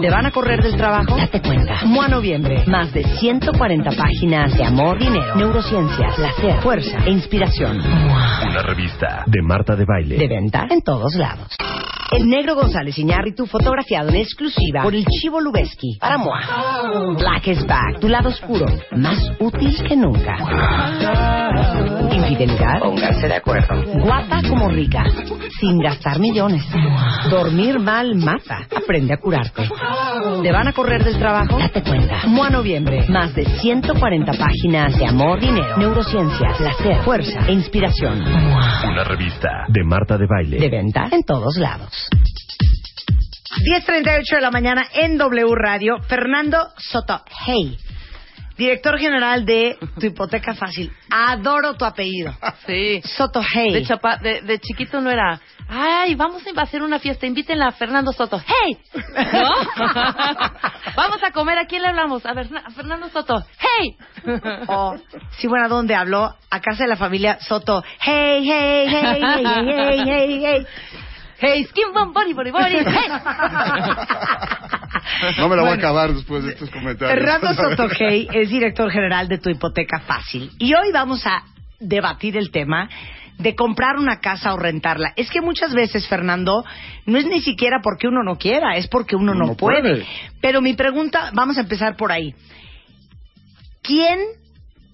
¿Te 0.00 0.08
van 0.08 0.26
a 0.26 0.30
correr 0.30 0.62
del 0.62 0.76
trabajo? 0.76 1.16
Date 1.16 1.40
cuenta. 1.42 1.84
MOA 1.84 2.06
Noviembre, 2.06 2.64
más 2.68 2.92
de 2.92 3.02
140 3.02 3.90
páginas 3.90 4.56
de 4.56 4.64
amor, 4.64 5.00
dinero, 5.00 5.34
neurociencias, 5.34 6.14
placer, 6.14 6.60
fuerza 6.62 6.98
e 7.04 7.10
inspiración. 7.10 7.80
Una 7.80 8.62
revista 8.62 9.24
de 9.26 9.42
Marta 9.42 9.74
de 9.74 9.84
Baile. 9.84 10.16
De 10.16 10.28
venta 10.28 10.68
en 10.70 10.82
todos 10.82 11.16
lados. 11.16 11.56
El 12.12 12.28
negro 12.28 12.56
González 12.56 12.98
Iñárritu 12.98 13.46
fotografiado 13.46 14.08
en 14.08 14.16
exclusiva 14.16 14.82
por 14.82 14.94
el 14.96 15.04
Chivo 15.06 15.40
Lubeski 15.40 15.96
para 16.00 16.18
MOA. 16.18 17.14
Black 17.16 17.46
is 17.46 17.64
back, 17.66 18.00
tu 18.00 18.08
lado 18.08 18.30
oscuro, 18.30 18.66
más 18.96 19.30
útil 19.38 19.76
que 19.86 19.96
nunca. 19.96 20.36
Infidelidad, 22.12 22.80
pónganse 22.80 23.28
de 23.28 23.34
acuerdo. 23.34 23.82
Guapa 24.02 24.42
como 24.48 24.68
rica, 24.68 25.04
sin 25.58 25.78
gastar 25.78 26.18
millones. 26.18 26.64
Dormir 27.30 27.78
mal 27.78 28.14
mata, 28.16 28.66
aprende 28.74 29.14
a 29.14 29.18
curarte. 29.18 29.68
¿Te 30.42 30.52
van 30.52 30.68
a 30.68 30.72
correr 30.72 31.04
del 31.04 31.18
trabajo? 31.18 31.58
Date 31.58 31.82
cuenta. 31.82 32.26
MOA 32.26 32.50
Noviembre, 32.50 33.06
más 33.08 33.34
de 33.34 33.44
140 33.44 34.32
páginas 34.32 34.98
de 34.98 35.06
amor, 35.06 35.40
dinero, 35.40 35.76
neurociencias, 35.76 36.56
placer, 36.56 36.96
fuerza 37.04 37.46
e 37.48 37.52
inspiración. 37.52 38.20
Una 38.22 39.04
revista 39.04 39.66
de 39.68 39.84
Marta 39.84 40.16
de 40.16 40.26
Baile. 40.26 40.58
De 40.58 40.68
venta 40.68 41.08
en 41.10 41.22
todos 41.22 41.56
lados. 41.56 42.08
10.38 43.64 44.36
de 44.36 44.40
la 44.40 44.50
mañana 44.50 44.86
en 44.94 45.18
W 45.18 45.54
Radio. 45.54 45.98
Fernando 46.08 46.68
Soto. 46.76 47.20
Hey. 47.46 47.76
Director 48.60 48.98
general 48.98 49.46
de 49.46 49.78
Tu 49.98 50.08
Hipoteca 50.08 50.52
Fácil. 50.54 50.92
Adoro 51.08 51.74
tu 51.78 51.86
apellido. 51.86 52.34
Sí. 52.66 53.00
Soto 53.02 53.40
Hey. 53.42 53.72
De, 53.72 53.84
chapa, 53.84 54.18
de, 54.18 54.42
de 54.42 54.58
chiquito 54.58 55.00
no 55.00 55.10
era, 55.10 55.40
ay, 55.66 56.14
vamos 56.14 56.42
a 56.46 56.60
hacer 56.60 56.82
una 56.82 56.98
fiesta, 56.98 57.26
invítenla 57.26 57.68
a 57.68 57.72
Fernando 57.72 58.12
Soto. 58.12 58.38
¡Hey! 58.46 58.76
¿No? 59.32 59.50
vamos 60.96 61.22
a 61.26 61.30
comer, 61.32 61.58
¿a 61.58 61.64
quién 61.64 61.80
le 61.82 61.88
hablamos? 61.88 62.24
A, 62.26 62.34
ver, 62.34 62.48
a 62.64 62.70
Fernando 62.70 63.08
Soto. 63.08 63.42
¡Hey! 63.58 63.96
O, 64.68 64.94
sí, 65.38 65.46
bueno, 65.48 65.64
¿a 65.64 65.68
dónde 65.68 65.94
habló? 65.94 66.34
A 66.50 66.60
casa 66.60 66.84
de 66.84 66.90
la 66.90 66.96
familia 66.96 67.40
Soto. 67.40 67.82
Hey, 68.00 68.42
hey, 68.44 68.86
hey, 68.88 69.20
hey, 69.22 69.42
hey, 69.46 69.64
hey, 69.66 70.04
hey, 70.06 70.42
hey. 70.44 70.66
¡Hey, 71.38 71.64
skin 71.64 71.92
bum, 71.94 72.12
body, 72.12 72.34
body, 72.34 72.50
body! 72.50 72.76
¡Hey! 72.84 73.10
No 75.38 75.48
me 75.48 75.56
la 75.56 75.62
voy 75.62 75.70
a 75.70 75.74
Bueno. 75.74 75.74
acabar 75.74 76.14
después 76.14 76.44
de 76.44 76.50
estos 76.52 76.70
comentarios. 76.70 77.18
Fernando 77.18 77.54
Sotogey 77.76 78.28
es 78.32 78.50
director 78.50 78.90
general 78.90 79.28
de 79.28 79.38
Tu 79.38 79.50
Hipoteca 79.50 80.00
Fácil. 80.00 80.50
Y 80.58 80.74
hoy 80.74 80.92
vamos 80.92 81.26
a 81.26 81.42
debatir 81.78 82.36
el 82.36 82.50
tema 82.50 82.88
de 83.38 83.54
comprar 83.54 83.96
una 83.96 84.20
casa 84.20 84.52
o 84.52 84.58
rentarla. 84.58 85.14
Es 85.16 85.30
que 85.30 85.40
muchas 85.40 85.72
veces, 85.72 86.06
Fernando, 86.06 86.62
no 87.06 87.18
es 87.18 87.24
ni 87.24 87.40
siquiera 87.40 87.78
porque 87.82 88.06
uno 88.06 88.22
no 88.22 88.36
quiera, 88.36 88.76
es 88.76 88.86
porque 88.88 89.16
uno 89.16 89.34
no, 89.34 89.46
No 89.46 89.54
puede. 89.56 89.80
puede. 89.80 90.06
Pero 90.42 90.60
mi 90.60 90.74
pregunta, 90.74 91.30
vamos 91.32 91.56
a 91.56 91.62
empezar 91.62 91.96
por 91.96 92.12
ahí. 92.12 92.34
¿Quién 93.82 94.18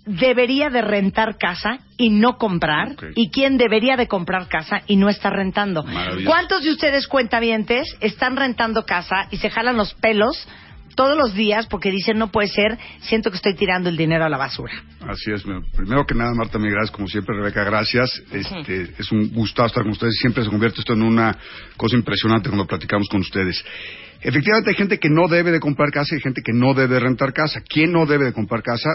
debería 0.06 0.70
de 0.70 0.80
rentar 0.80 1.36
casa 1.36 1.80
y 1.98 2.10
no 2.10 2.38
comprar? 2.38 2.96
¿Y 3.14 3.30
quién 3.30 3.58
debería 3.58 3.96
de 3.96 4.08
comprar 4.08 4.48
casa 4.48 4.82
y 4.86 4.96
no 4.96 5.08
estar 5.08 5.32
rentando? 5.32 5.84
¿Cuántos 6.24 6.62
de 6.62 6.70
ustedes 6.70 7.06
cuentavientes 7.08 7.96
están 8.00 8.36
rentando 8.36 8.86
casa 8.86 9.26
y 9.30 9.36
se 9.36 9.50
jalan 9.50 9.76
los 9.76 9.94
pelos 9.94 10.48
todos 10.94 11.16
los 11.16 11.34
días 11.34 11.66
porque 11.66 11.90
dicen 11.90 12.18
no 12.18 12.32
puede 12.32 12.48
ser, 12.48 12.78
siento 13.00 13.30
que 13.30 13.36
estoy 13.36 13.54
tirando 13.54 13.88
el 13.88 13.96
dinero 13.96 14.24
a 14.24 14.28
la 14.28 14.38
basura? 14.38 14.72
Así 15.06 15.30
es. 15.30 15.42
Primero 15.76 16.06
que 16.06 16.14
nada, 16.14 16.32
Marta, 16.34 16.58
mi 16.58 16.70
gracias, 16.70 16.90
como 16.90 17.06
siempre, 17.08 17.36
Rebeca, 17.36 17.64
gracias. 17.64 18.22
Este, 18.32 18.94
Es 18.98 19.12
un 19.12 19.28
gusto 19.32 19.64
estar 19.64 19.82
con 19.82 19.92
ustedes. 19.92 20.14
Siempre 20.20 20.42
se 20.44 20.50
convierte 20.50 20.80
esto 20.80 20.94
en 20.94 21.02
una 21.02 21.36
cosa 21.76 21.96
impresionante 21.96 22.48
cuando 22.48 22.66
platicamos 22.66 23.08
con 23.08 23.20
ustedes. 23.20 23.62
Efectivamente, 24.22 24.70
hay 24.70 24.76
gente 24.76 24.98
que 24.98 25.10
no 25.10 25.28
debe 25.28 25.52
de 25.52 25.60
comprar 25.60 25.90
casa 25.90 26.16
y 26.16 26.20
gente 26.20 26.40
que 26.42 26.52
no 26.52 26.72
debe 26.74 26.98
rentar 26.98 27.32
casa. 27.32 27.60
¿Quién 27.68 27.92
no 27.92 28.06
debe 28.06 28.24
de 28.24 28.32
comprar 28.32 28.62
casa? 28.62 28.88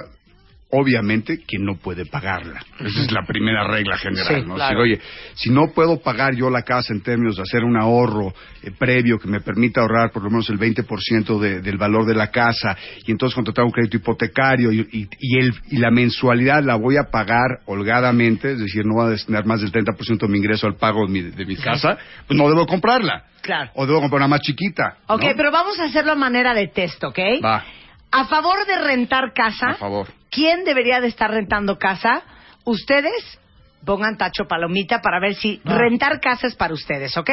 Obviamente, 0.72 1.40
quien 1.46 1.66
no 1.66 1.76
puede 1.76 2.06
pagarla. 2.06 2.62
Esa 2.80 3.02
es 3.02 3.12
la 3.12 3.24
primera 3.26 3.68
regla 3.68 3.98
general. 3.98 4.42
Sí, 4.42 4.48
¿no? 4.48 4.56
claro. 4.56 4.82
Decir, 4.82 4.98
oye, 4.98 5.02
si 5.34 5.50
no 5.50 5.72
puedo 5.74 6.00
pagar 6.00 6.34
yo 6.36 6.50
la 6.50 6.62
casa 6.62 6.94
en 6.94 7.02
términos 7.02 7.36
de 7.36 7.44
hacer 7.44 7.64
un 7.64 7.78
ahorro 7.78 8.34
eh, 8.64 8.72
previo 8.78 9.20
que 9.20 9.28
me 9.28 9.42
permita 9.42 9.82
ahorrar 9.82 10.12
por 10.12 10.24
lo 10.24 10.30
menos 10.30 10.50
el 10.50 10.58
20% 10.58 11.40
de, 11.40 11.62
del 11.62 11.78
valor 11.78 12.06
de 12.06 12.16
la 12.16 12.32
casa 12.32 12.78
y 13.06 13.12
entonces 13.12 13.36
contratar 13.36 13.66
un 13.66 13.72
crédito 13.72 13.98
hipotecario 13.98 14.72
y, 14.72 14.80
y, 14.92 15.10
y 15.20 15.40
el, 15.40 15.54
y 15.72 15.78
la 15.78 15.92
mensualidad 15.92 16.64
la 16.64 16.76
voy 16.76 16.96
a 16.98 17.12
pagar 17.12 17.60
holgadamente, 17.66 18.54
es 18.54 18.60
decir, 18.60 18.86
no 18.86 18.96
voy 18.96 19.08
a 19.08 19.10
destinar 19.10 19.46
más 19.46 19.62
del 19.62 19.72
30% 19.72 20.20
de 20.20 20.28
mi 20.28 20.38
ingreso 20.38 20.68
al 20.68 20.76
pago 20.76 21.06
de 21.06 21.12
mi, 21.12 21.22
de 21.22 21.46
mi 21.46 21.56
casa, 21.56 21.98
pues 22.28 22.38
no 22.38 22.48
debo 22.48 22.66
comprarla. 22.66 23.26
Claro. 23.42 23.72
O 23.74 23.88
debo 23.88 24.00
comprar 24.00 24.20
una 24.20 24.28
más 24.28 24.42
chiquita. 24.42 24.98
Ok, 25.08 25.24
¿no? 25.24 25.30
pero 25.36 25.52
vamos 25.52 25.80
a 25.80 25.86
hacerlo 25.86 26.12
a 26.12 26.16
manera 26.16 26.54
de 26.54 26.68
test, 26.68 27.04
¿ok? 27.04 27.20
Va, 27.44 27.64
A 28.12 28.26
favor 28.26 28.66
de 28.66 28.78
rentar 28.78 29.34
casa, 29.34 29.70
a 29.70 29.76
favor. 29.76 30.08
¿quién 30.30 30.66
debería 30.66 31.00
de 31.00 31.08
estar 31.08 31.32
rentando 31.32 31.80
casa? 31.80 32.24
Ustedes 32.66 33.40
pongan 33.86 34.18
tacho 34.18 34.48
palomita 34.48 35.02
para 35.02 35.20
ver 35.22 35.34
si 35.36 35.62
rentar 35.64 36.20
casa 36.20 36.48
es 36.48 36.56
para 36.56 36.74
ustedes, 36.74 37.16
¿ok? 37.16 37.30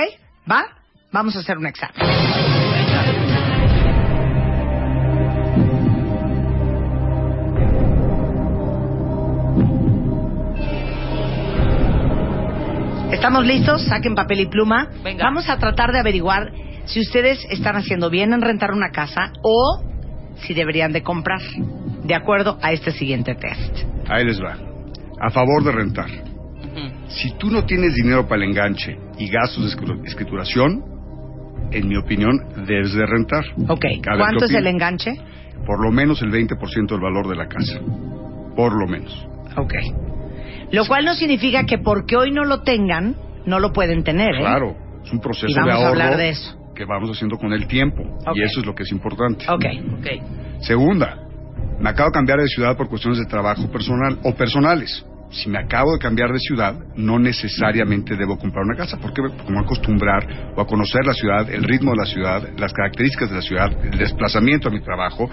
¿Va? 0.50 0.64
Vamos 1.10 1.34
a 1.34 1.40
hacer 1.40 1.58
un 1.58 1.66
examen. 1.66 1.96
¿Estamos 13.12 13.44
listos? 13.44 13.84
Saquen 13.86 14.14
papel 14.14 14.40
y 14.40 14.46
pluma. 14.46 14.90
Venga. 15.02 15.24
Vamos 15.24 15.48
a 15.48 15.58
tratar 15.58 15.90
de 15.90 15.98
averiguar 15.98 16.52
si 16.84 17.00
ustedes 17.00 17.44
están 17.50 17.74
haciendo 17.74 18.10
bien 18.10 18.32
en 18.32 18.42
rentar 18.42 18.70
una 18.70 18.90
casa 18.90 19.32
o 19.42 19.82
si 20.46 20.54
deberían 20.54 20.92
de 20.92 21.02
comprar, 21.02 21.40
de 22.04 22.14
acuerdo 22.14 22.58
a 22.62 22.72
este 22.72 22.92
siguiente 22.92 23.34
test. 23.34 23.76
Ahí 24.08 24.24
les 24.24 24.40
va. 24.40 24.56
A 25.20 25.30
favor 25.30 25.64
de 25.64 25.72
rentar. 25.72 26.08
Si 27.08 27.32
tú 27.38 27.50
no 27.50 27.64
tienes 27.64 27.94
dinero 27.94 28.28
para 28.28 28.42
el 28.44 28.50
enganche 28.50 28.96
y 29.18 29.28
gastos 29.28 29.64
de 29.64 29.76
escri- 29.76 30.06
escrituración, 30.06 30.84
en 31.72 31.88
mi 31.88 31.96
opinión, 31.96 32.38
debes 32.66 32.92
de 32.94 33.04
rentar. 33.06 33.44
Ok, 33.68 33.84
A 34.06 34.16
¿cuánto 34.16 34.40
¿qué 34.40 34.44
es 34.46 34.54
el 34.54 34.66
enganche? 34.66 35.14
Por 35.66 35.82
lo 35.82 35.90
menos 35.90 36.22
el 36.22 36.30
20% 36.30 36.86
del 36.88 37.00
valor 37.00 37.26
de 37.28 37.34
la 37.36 37.48
casa. 37.48 37.80
Por 38.54 38.78
lo 38.78 38.86
menos. 38.86 39.26
Ok. 39.56 39.74
Lo 40.70 40.86
cual 40.86 41.04
no 41.04 41.14
significa 41.14 41.64
que 41.64 41.78
porque 41.78 42.16
hoy 42.16 42.30
no 42.30 42.44
lo 42.44 42.60
tengan, 42.62 43.16
no 43.46 43.58
lo 43.58 43.72
pueden 43.72 44.04
tener, 44.04 44.34
¿eh? 44.36 44.40
Claro, 44.40 44.76
es 45.04 45.12
un 45.12 45.20
proceso 45.20 45.46
Y 45.48 45.54
vamos 45.54 45.66
de 45.66 45.72
a 45.72 45.76
ahorro 45.88 45.90
hablar 46.02 46.16
de 46.16 46.28
eso. 46.30 46.57
Que 46.78 46.84
vamos 46.84 47.10
haciendo 47.10 47.36
con 47.36 47.52
el 47.52 47.66
tiempo. 47.66 48.04
Y 48.34 48.42
eso 48.42 48.60
es 48.60 48.66
lo 48.66 48.72
que 48.72 48.84
es 48.84 48.92
importante. 48.92 49.44
Ok. 49.50 49.64
Ok. 49.98 50.62
Segunda, 50.62 51.26
me 51.80 51.90
acabo 51.90 52.10
de 52.10 52.14
cambiar 52.14 52.38
de 52.38 52.46
ciudad 52.46 52.76
por 52.76 52.88
cuestiones 52.88 53.18
de 53.18 53.26
trabajo 53.26 53.68
personal 53.68 54.16
o 54.22 54.32
personales. 54.34 55.04
Si 55.30 55.48
me 55.50 55.58
acabo 55.58 55.92
de 55.92 55.98
cambiar 55.98 56.32
de 56.32 56.38
ciudad, 56.38 56.74
no 56.96 57.18
necesariamente 57.18 58.16
debo 58.16 58.38
comprar 58.38 58.64
una 58.64 58.76
casa. 58.76 58.96
¿Por 58.96 59.12
qué? 59.12 59.22
Porque 59.22 59.52
a 59.56 59.60
acostumbrar 59.60 60.52
o 60.56 60.60
a 60.60 60.66
conocer 60.66 61.04
la 61.04 61.12
ciudad, 61.12 61.50
el 61.50 61.64
ritmo 61.64 61.90
de 61.92 61.96
la 61.98 62.06
ciudad, 62.06 62.48
las 62.56 62.72
características 62.72 63.28
de 63.30 63.36
la 63.36 63.42
ciudad, 63.42 63.84
el 63.84 63.98
desplazamiento 63.98 64.68
a 64.68 64.70
mi 64.72 64.80
trabajo, 64.80 65.28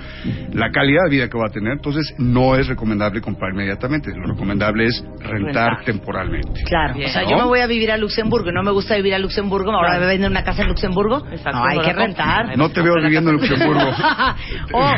la 0.51 0.69
calidad 0.71 1.03
de 1.05 1.09
vida 1.11 1.29
que 1.29 1.37
voy 1.37 1.47
a 1.47 1.51
tener. 1.51 1.73
Entonces, 1.73 2.13
no 2.17 2.55
es 2.55 2.67
recomendable 2.67 3.21
comprar 3.21 3.51
inmediatamente. 3.53 4.11
Lo 4.13 4.27
recomendable 4.33 4.85
es 4.85 5.01
rentar, 5.19 5.31
Rentar. 5.75 5.85
temporalmente. 5.85 6.63
Claro, 6.65 6.95
Bien. 6.95 7.09
o 7.09 7.13
sea, 7.13 7.23
¿No? 7.23 7.29
yo 7.31 7.37
me 7.37 7.43
voy 7.45 7.59
a 7.59 7.67
vivir 7.67 7.91
a 7.91 7.97
Luxemburgo 7.97 8.49
y 8.49 8.53
no 8.53 8.63
me 8.63 8.71
gusta 8.71 8.95
vivir 8.97 9.13
a 9.15 9.19
Luxemburgo, 9.19 9.71
ahora 9.71 9.89
Claro. 9.91 10.01
me 10.01 10.07
venden 10.07 10.31
una 10.31 10.43
casa 10.43 10.63
en 10.63 10.67
Luxemburgo. 10.69 11.25
Exacto, 11.31 11.57
no, 11.59 11.65
hay 11.65 11.79
que 11.79 11.93
rentar. 11.93 12.57
No 12.57 12.69
te 12.69 12.81
veo 12.81 12.95
viviendo 13.01 13.29
en. 13.31 13.37
Luxemburgo. 13.37 13.81
Oh, 14.73 14.93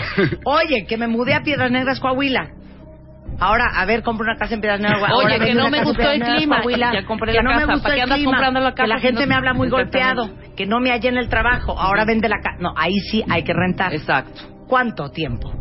oye, 0.46 0.86
que 0.88 0.98
me 0.98 1.08
mudé 1.08 1.34
a 1.34 1.42
Piedras 1.42 1.70
Negras, 1.72 2.00
Coahuila. 2.00 2.50
Ahora, 3.40 3.66
a 3.76 3.86
ver, 3.86 4.02
compro 4.02 4.24
una 4.26 4.36
casa 4.38 4.56
en 4.56 4.62
Piedras 4.62 4.80
Negras. 4.80 5.12
Oye, 5.14 5.34
Ahora 5.34 5.46
que 5.46 5.54
no 5.54 5.70
me 5.70 5.84
gustó 5.84 6.10
el 6.10 6.22
clima, 6.22 6.58
Coahuila. 6.62 6.92
ya 6.94 7.06
compré 7.06 7.32
que 7.34 7.38
la 7.38 7.44
no 7.44 7.50
casa. 7.52 7.66
me 7.68 7.74
gustó 7.74 7.84
¿Para 7.84 7.96
qué 7.96 8.00
el 8.00 8.04
andas 8.06 8.18
clima, 8.18 8.32
comprando 8.32 8.60
la 8.62 8.72
Que 8.72 8.76
casa 8.76 8.88
la 8.88 8.96
si 8.98 9.02
gente 9.02 9.22
no- 9.22 9.28
me 9.28 9.36
habla 9.36 9.54
muy 9.54 9.70
golpeado, 9.70 10.30
que 10.56 10.66
no 10.66 10.80
me 10.80 10.90
hallé 10.92 11.10
en 11.10 11.18
el 11.18 11.30
trabajo. 11.30 11.80
Ahora 11.80 12.04
vende 12.06 12.28
la 12.30 12.38
casa. 12.42 12.58
No, 12.60 12.74
ahí 12.76 12.96
sí 13.12 13.24
hay 13.30 13.44
que 13.44 13.54
rentar. 13.54 13.94
Exacto. 13.94 14.42
¿Cuánto 14.68 15.10
tiempo? 15.12 15.54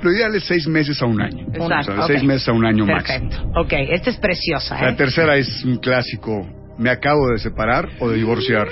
Lo 0.00 0.12
ideal 0.12 0.34
es 0.36 0.44
seis 0.44 0.66
meses 0.68 1.02
a 1.02 1.06
un 1.06 1.20
año. 1.20 1.44
Exacto. 1.52 1.74
O 1.80 1.82
sea, 1.82 1.94
de 1.94 2.00
Ok. 2.00 2.06
seis 2.06 2.22
meses 2.24 2.48
a 2.48 2.52
un 2.52 2.64
año 2.64 2.86
máximo. 2.86 3.28
Perfecto. 3.30 3.60
Ok, 3.60 3.72
esta 3.90 4.10
es 4.10 4.16
preciosa, 4.16 4.80
La 4.80 4.90
¿eh? 4.90 4.94
tercera 4.94 5.36
es 5.36 5.64
un 5.64 5.76
clásico. 5.78 6.46
¿Me 6.78 6.88
acabo 6.90 7.28
de 7.32 7.38
separar 7.38 7.88
o 7.98 8.08
de 8.08 8.16
divorciar? 8.16 8.68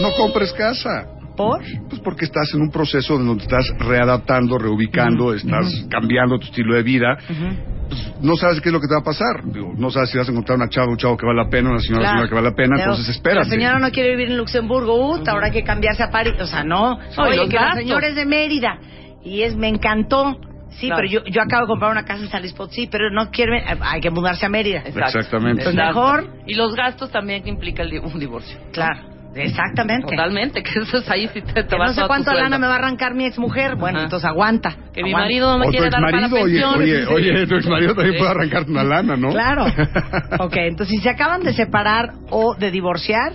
No 0.00 0.10
compres 0.16 0.52
casa. 0.54 1.06
¿Por? 1.36 1.60
Pues 1.88 2.00
porque 2.02 2.24
estás 2.26 2.52
en 2.54 2.60
un 2.62 2.70
proceso 2.70 3.18
donde 3.18 3.42
estás 3.42 3.66
readaptando, 3.78 4.58
reubicando, 4.58 5.34
estás 5.34 5.66
cambiando 5.90 6.38
tu 6.38 6.46
estilo 6.46 6.74
de 6.76 6.82
vida. 6.82 7.16
Pues, 7.26 8.14
no 8.22 8.34
sabes 8.36 8.60
qué 8.60 8.68
es 8.70 8.72
lo 8.72 8.80
que 8.80 8.86
te 8.88 8.94
va 8.94 9.00
a 9.00 9.04
pasar. 9.04 9.44
Digo, 9.52 9.72
no 9.76 9.90
sabes 9.90 10.10
si 10.10 10.18
vas 10.18 10.28
a 10.28 10.30
encontrar 10.32 10.56
una 10.56 10.68
chava 10.68 10.86
o 10.86 10.90
un 10.90 10.96
chavo 10.96 11.16
que 11.16 11.26
vale 11.26 11.42
la 11.42 11.50
pena, 11.50 11.70
una 11.70 11.80
señora 11.80 11.98
o 11.98 12.02
Claro. 12.02 12.12
señora 12.16 12.28
que 12.28 12.34
vale 12.34 12.48
la 12.50 12.54
pena, 12.56 12.76
Pero 12.76 12.90
entonces 12.92 13.14
espérate. 13.16 13.48
La 13.48 13.50
señora 13.54 13.78
no 13.78 13.90
quiere 13.90 14.10
vivir 14.10 14.28
en 14.30 14.36
Luxemburgo, 14.38 14.94
uh, 14.94 15.22
ahora 15.28 15.46
hay 15.46 15.52
que 15.52 15.64
cambiarse 15.64 16.02
a 16.02 16.10
París. 16.10 16.34
O 16.40 16.46
sea, 16.46 16.64
no. 16.64 16.94
Oye, 17.18 17.36
los 17.36 17.48
que 17.48 17.56
la 17.56 17.74
señora 17.74 18.06
es 18.08 18.14
de 18.16 18.24
Mérida. 18.26 18.78
Y 19.22 19.42
es, 19.42 19.56
me 19.56 19.68
encantó. 19.68 20.36
Sí, 20.70 20.86
Claro. 20.88 21.02
pero 21.08 21.24
yo, 21.24 21.30
yo 21.30 21.40
acabo 21.40 21.62
de 21.66 21.68
comprar 21.68 21.92
una 21.92 22.04
casa 22.04 22.22
en 22.24 22.28
San 22.30 22.40
Luis 22.40 22.52
Potosí, 22.52 22.88
pero 22.90 23.08
no 23.10 23.30
quiero, 23.30 23.54
eh, 23.54 23.62
hay 23.80 24.00
que 24.00 24.10
mudarse 24.10 24.44
a 24.44 24.48
Mérida. 24.48 24.78
Exacto. 24.80 25.18
Exactamente. 25.18 25.62
Exacto. 25.62 25.86
mejor- 25.86 26.30
Y 26.46 26.54
los 26.54 26.74
gastos 26.74 27.10
también 27.12 27.44
que 27.44 27.48
implica 27.50 27.82
el 27.84 28.00
un 28.00 28.18
divorcio. 28.18 28.58
Claro, 28.72 29.00
exactamente. 29.36 30.08
Totalmente, 30.08 30.62
que 30.62 30.80
eso 30.80 30.98
es 30.98 31.10
ahí 31.10 31.28
si 31.32 31.42
te, 31.42 31.64
te 31.64 31.76
vas 31.76 31.94
no 31.96 32.02
sé 32.02 32.06
cuánto 32.06 32.30
sueldo. 32.30 32.42
lana 32.42 32.58
me 32.58 32.66
va 32.66 32.74
a 32.74 32.78
arrancar 32.78 33.14
mi 33.14 33.24
exmujer. 33.24 33.76
Bueno, 33.76 33.98
Ajá. 33.98 34.04
entonces 34.04 34.28
aguanta. 34.28 34.76
Que 34.92 35.02
mi 35.02 35.10
aguanta. 35.10 35.24
marido 35.24 35.52
no 35.52 35.58
me 35.58 35.66
O 35.66 35.70
quiere 35.70 35.90
dar 35.90 36.00
para 36.00 36.26
oye, 36.26 36.64
oye, 36.64 37.06
oye, 37.06 37.46
tu 37.46 37.54
exmarido 37.56 37.94
también 37.94 38.14
Sí. 38.14 38.18
puede 38.18 38.30
arrancarte 38.30 38.70
una 38.70 38.84
lana, 38.84 39.16
¿no? 39.16 39.30
Claro. 39.30 39.64
ok, 40.38 40.56
entonces 40.56 40.96
si 40.96 41.02
se 41.02 41.10
acaban 41.10 41.42
de 41.42 41.52
separar 41.52 42.12
o 42.30 42.54
de 42.54 42.70
divorciar, 42.70 43.32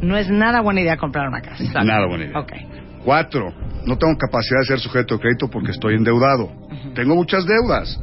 no 0.00 0.16
es 0.16 0.28
nada 0.30 0.60
buena 0.60 0.80
idea 0.80 0.96
comprar 0.96 1.28
una 1.28 1.40
casa. 1.40 1.62
Exacto. 1.62 1.84
Nada 1.84 2.06
buena 2.06 2.24
idea. 2.26 2.38
Ok. 2.38 2.52
Cuatro, 3.04 3.52
no 3.86 3.96
tengo 3.96 4.16
capacidad 4.18 4.60
de 4.60 4.66
ser 4.66 4.78
sujeto 4.80 5.14
de 5.16 5.20
crédito 5.20 5.48
porque 5.50 5.70
estoy 5.70 5.94
endeudado. 5.94 6.50
Tengo 6.94 7.14
muchas 7.14 7.44
deudas. 7.46 7.98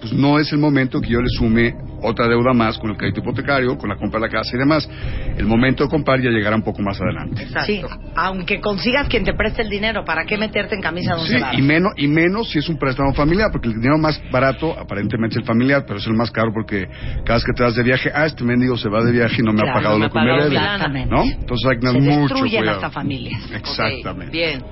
Pues 0.00 0.12
no 0.12 0.38
es 0.38 0.52
el 0.52 0.58
momento 0.58 1.00
que 1.00 1.08
yo 1.08 1.20
le 1.22 1.28
sume 1.38 1.74
otra 2.02 2.28
deuda 2.28 2.52
más 2.52 2.78
con 2.78 2.90
el 2.90 2.96
crédito 2.96 3.20
hipotecario, 3.20 3.76
con 3.78 3.88
la 3.88 3.96
compra 3.96 4.20
de 4.20 4.26
la 4.26 4.32
casa 4.32 4.50
y 4.54 4.58
demás. 4.58 4.88
El 5.36 5.46
momento 5.46 5.84
de 5.84 5.90
comprar 5.90 6.20
ya 6.20 6.30
llegará 6.30 6.56
un 6.56 6.62
poco 6.62 6.82
más 6.82 7.00
adelante. 7.00 7.42
Exacto. 7.42 7.66
Sí, 7.66 7.82
aunque 8.14 8.60
consigas 8.60 9.08
quien 9.08 9.24
te 9.24 9.34
preste 9.34 9.62
el 9.62 9.68
dinero, 9.68 10.04
¿para 10.04 10.24
qué 10.24 10.36
meterte 10.38 10.74
en 10.74 10.80
camisa 10.82 11.14
de 11.14 11.20
once 11.20 11.38
Sí, 11.38 11.44
y 11.58 11.62
menos, 11.62 11.92
y 11.96 12.08
menos 12.08 12.50
si 12.50 12.58
es 12.58 12.68
un 12.68 12.78
préstamo 12.78 13.12
familiar, 13.14 13.48
porque 13.52 13.68
el 13.68 13.74
dinero 13.74 13.98
más 13.98 14.20
barato 14.30 14.78
aparentemente 14.78 15.34
es 15.34 15.40
el 15.42 15.44
familiar, 15.46 15.84
pero 15.86 15.98
es 15.98 16.06
el 16.06 16.14
más 16.14 16.30
caro 16.30 16.52
porque 16.52 16.86
cada 17.24 17.34
vez 17.38 17.44
que 17.44 17.52
te 17.54 17.62
vas 17.62 17.74
de 17.74 17.82
viaje, 17.82 18.10
ah, 18.14 18.26
este 18.26 18.44
mendigo 18.44 18.76
se 18.76 18.88
va 18.88 19.02
de 19.02 19.12
viaje 19.12 19.36
y 19.38 19.42
no 19.42 19.52
me 19.52 19.60
Claro, 19.62 19.70
ha 19.70 19.74
pagado 19.74 19.98
no 19.98 20.00
me 20.00 20.06
lo 20.06 20.12
que 20.12 20.18
me 20.20 20.42
debe. 20.44 20.56
Exactamente. 20.56 21.10
¿No? 21.14 21.22
Entonces 21.22 21.68
hay 21.70 21.76
que 21.78 21.86
tener 21.86 22.02
mucho 22.02 22.34
cuidado. 22.36 22.70
hasta 22.70 22.90
familias. 22.90 23.50
Exactamente. 23.52 24.32
Bien. 24.32 24.62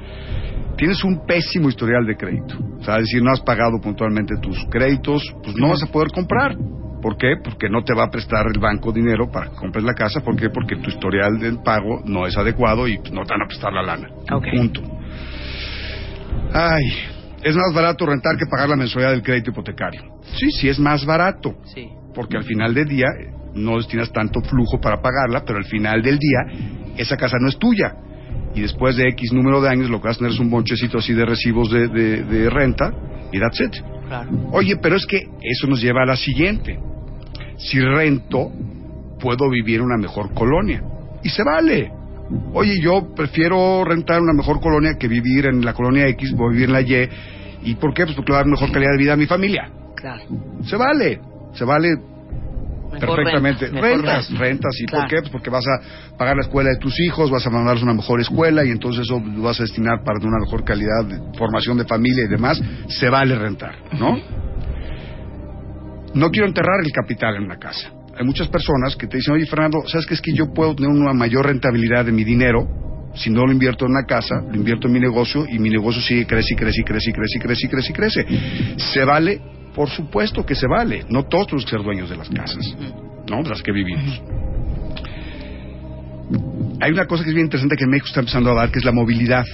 tienes 0.77 1.03
un 1.05 1.25
pésimo 1.27 1.69
historial 1.69 2.05
de 2.07 2.17
crédito. 2.17 2.57
O 2.81 2.85
sea, 2.85 2.97
es 2.97 3.03
decir, 3.05 3.23
no 3.23 3.31
has 3.33 3.41
pagado 3.41 3.81
puntualmente 3.81 4.35
tus 4.43 4.59
créditos, 4.71 5.23
pues 5.43 5.55
no 5.57 5.69
vas 5.69 5.83
a 5.83 5.87
poder 5.87 6.09
comprar. 6.13 6.57
¿Por 7.05 7.19
qué? 7.19 7.35
Porque 7.45 7.69
no 7.69 7.85
te 7.85 7.93
va 7.95 8.05
a 8.05 8.11
prestar 8.11 8.47
el 8.47 8.59
banco 8.59 8.91
dinero 8.91 9.31
para 9.31 9.51
que 9.51 9.57
compres 9.57 9.85
la 9.85 9.93
casa. 9.93 10.21
¿Por 10.21 10.37
qué? 10.37 10.49
Porque 10.49 10.77
tu 10.77 10.89
historial 10.89 11.39
del 11.39 11.59
pago 11.63 12.01
no 12.07 12.27
es 12.27 12.35
adecuado 12.39 12.89
y 12.89 12.97
no 13.13 13.25
te 13.27 13.35
van 13.35 13.43
a 13.43 13.47
prestar 13.47 13.75
la 13.75 13.83
lana. 13.83 14.09
Ok. 14.33 14.47
Punto. 14.57 14.81
Ay, 16.53 16.83
es 17.43 17.55
más 17.55 17.75
barato 17.75 18.07
rentar 18.07 18.37
que 18.39 18.47
pagar 18.47 18.71
la 18.71 18.77
mensualidad 18.77 19.13
del 19.13 19.23
crédito 19.23 19.51
hipotecario. 19.51 20.01
Sí, 20.35 20.51
sí 20.51 20.69
es 20.71 20.79
más 20.79 21.05
barato. 21.05 21.55
Sí. 21.75 21.89
Porque 22.15 22.39
al 22.39 22.45
final 22.45 22.73
del 22.73 22.89
día 22.89 23.09
eh, 23.21 23.31
no 23.55 23.77
destinas 23.77 24.11
tanto 24.11 24.41
flujo 24.41 24.81
para 24.81 25.03
pagarla, 25.03 25.43
pero 25.45 25.59
al 25.59 25.67
final 25.67 26.01
del 26.01 26.19
día 26.19 26.39
esa 26.97 27.19
casa 27.19 27.37
no 27.39 27.49
es 27.49 27.59
tuya. 27.59 27.93
Y 28.55 28.63
después 28.63 28.97
de 28.97 29.09
X 29.11 29.31
número 29.35 29.61
de 29.61 29.69
años 29.69 29.91
lo 29.91 30.01
que 30.01 30.09
vas 30.09 30.17
a 30.17 30.21
tener 30.21 30.33
es 30.33 30.39
un 30.41 30.49
bonchecito 30.51 30.99
así 30.99 31.13
de 31.13 31.27
recibos 31.27 31.71
de, 31.71 31.89
de- 31.89 32.23
de 32.25 32.49
renta 32.49 32.93
y 33.31 33.39
that's 33.41 33.61
it. 33.61 33.75
Claro. 34.07 34.31
Oye, 34.53 34.77
pero 34.81 34.97
es 34.97 35.05
que 35.07 35.19
eso 35.43 35.67
nos 35.67 35.83
lleva 35.83 36.03
a 36.03 36.07
la 36.07 36.17
siguiente. 36.17 36.79
Si 37.57 37.81
rento, 37.81 38.51
puedo 39.21 39.49
vivir 39.51 39.77
en 39.81 39.87
una 39.87 39.97
mejor 39.97 40.33
colonia. 40.35 40.83
Y 41.23 41.29
se 41.31 41.43
vale. 41.43 41.91
Oye, 42.53 42.81
yo 42.81 43.15
prefiero 43.15 43.85
rentar 43.85 44.21
una 44.21 44.33
mejor 44.33 44.61
colonia 44.61 44.97
que 44.99 45.09
vivir 45.09 45.47
en 45.47 45.65
la 45.65 45.73
colonia 45.75 46.07
X, 46.09 46.33
voy 46.35 46.49
a 46.49 46.53
vivir 46.53 46.69
en 46.69 46.73
la 46.73 46.81
Y. 46.81 47.09
¿Y 47.65 47.75
por 47.77 47.95
qué? 47.95 48.05
Pues 48.05 48.17
porque 48.17 48.33
le 48.33 48.35
va 48.35 48.41
a 48.41 48.45
dar 48.45 48.51
mejor 48.51 48.71
calidad 48.73 48.93
de 48.93 48.99
vida 48.99 49.13
a 49.15 49.17
mi 49.17 49.27
familia. 49.27 49.71
Claro. 49.97 50.23
Se 50.65 50.77
vale. 50.77 51.21
Se 51.55 51.65
vale 51.65 51.89
Mejor 52.93 53.17
perfectamente. 53.17 53.67
rentas, 53.67 53.73
mejor 53.83 53.91
rentas, 53.91 54.29
rentas. 54.31 54.39
rentas. 54.39 54.81
¿Y 54.81 54.85
Claro. 54.87 55.03
por 55.03 55.11
qué? 55.11 55.17
Pues 55.23 55.31
porque 55.31 55.51
vas 55.51 55.65
a 55.67 56.17
pagar 56.17 56.37
la 56.37 56.43
escuela 56.43 56.71
de 56.71 56.77
tus 56.77 56.99
hijos, 57.01 57.31
vas 57.31 57.47
a 57.47 57.51
mandarlos 57.51 57.83
a 57.83 57.87
una 57.87 57.95
mejor 57.95 58.21
escuela 58.21 58.65
y 58.65 58.71
entonces 58.71 59.03
eso 59.03 59.21
lo 59.21 59.43
vas 59.43 59.59
a 59.61 59.65
destinar 59.65 60.03
para 60.05 60.19
una 60.19 60.39
mejor 60.39 60.65
calidad 60.65 61.05
de 61.07 61.19
formación 61.39 61.77
de 61.79 61.85
familia 61.87 62.25
y 62.25 62.29
demás. 62.29 62.61
Se 62.89 63.09
vale 63.09 63.35
rentar, 63.37 63.75
¿no? 63.99 64.17
No 66.15 66.31
quiero 66.31 66.47
enterrar 66.47 66.81
el 66.85 66.93
capital 66.93 67.37
en 67.37 67.45
una 67.45 67.59
casa. 67.59 67.91
Hay 68.17 68.25
muchas 68.25 68.49
personas 68.49 68.95
que 68.97 69.07
te 69.07 69.17
dicen, 69.17 69.35
oye 69.35 69.47
Fernando, 69.47 69.83
¿sabes 69.87 70.07
qué 70.07 70.15
es 70.15 70.21
que 70.21 70.33
yo 70.33 70.53
puedo 70.53 70.75
tener 70.75 70.91
una 70.91 71.13
mayor 71.13 71.47
rentabilidad 71.47 72.05
de 72.05 72.13
mi 72.13 72.23
dinero 72.23 72.69
si 73.15 73.31
no 73.31 73.47
lo 73.47 73.53
invierto 73.53 73.85
en 73.85 73.93
una 73.93 74.05
casa, 74.05 74.41
lo 74.41 74.57
invierto 74.57 74.89
en 74.89 74.93
mi 74.93 75.01
negocio 75.01 75.47
y 75.49 75.59
mi 75.59 75.71
negocio 75.71 76.03
sigue 76.03 76.27
crece 76.27 76.55
y 76.55 76.57
crece 76.57 76.81
y 76.81 76.85
crece 76.85 77.11
y 77.11 77.13
crece 77.13 77.39
y 77.39 77.41
crece 77.41 77.67
y 77.67 77.69
crece 77.69 77.91
y 77.91 77.95
crece. 77.95 78.27
¿Se 78.77 79.05
vale? 79.05 79.41
Por 79.75 79.89
supuesto 79.89 80.45
que 80.45 80.55
se 80.55 80.67
vale. 80.67 81.05
No 81.09 81.25
todos 81.25 81.47
tenemos 81.47 81.65
que 81.65 81.71
ser 81.71 81.83
dueños 81.83 82.11
de 82.11 82.17
las 82.17 82.29
casas, 82.29 82.77
¿no? 83.29 83.43
De 83.43 83.49
las 83.49 83.63
que 83.63 83.73
vivimos. 83.73 84.23
Hay 86.81 86.91
una 86.91 87.07
cosa 87.07 87.23
que 87.23 87.31
es 87.31 87.35
bien 87.35 87.47
interesante 87.47 87.77
que 87.77 87.85
en 87.85 87.91
México 87.91 88.09
está 88.09 88.21
empezando 88.21 88.51
a 88.51 88.55
dar, 88.55 88.71
que 88.71 88.79
es 88.79 88.85
la 88.85 88.93
movilidad. 88.93 89.45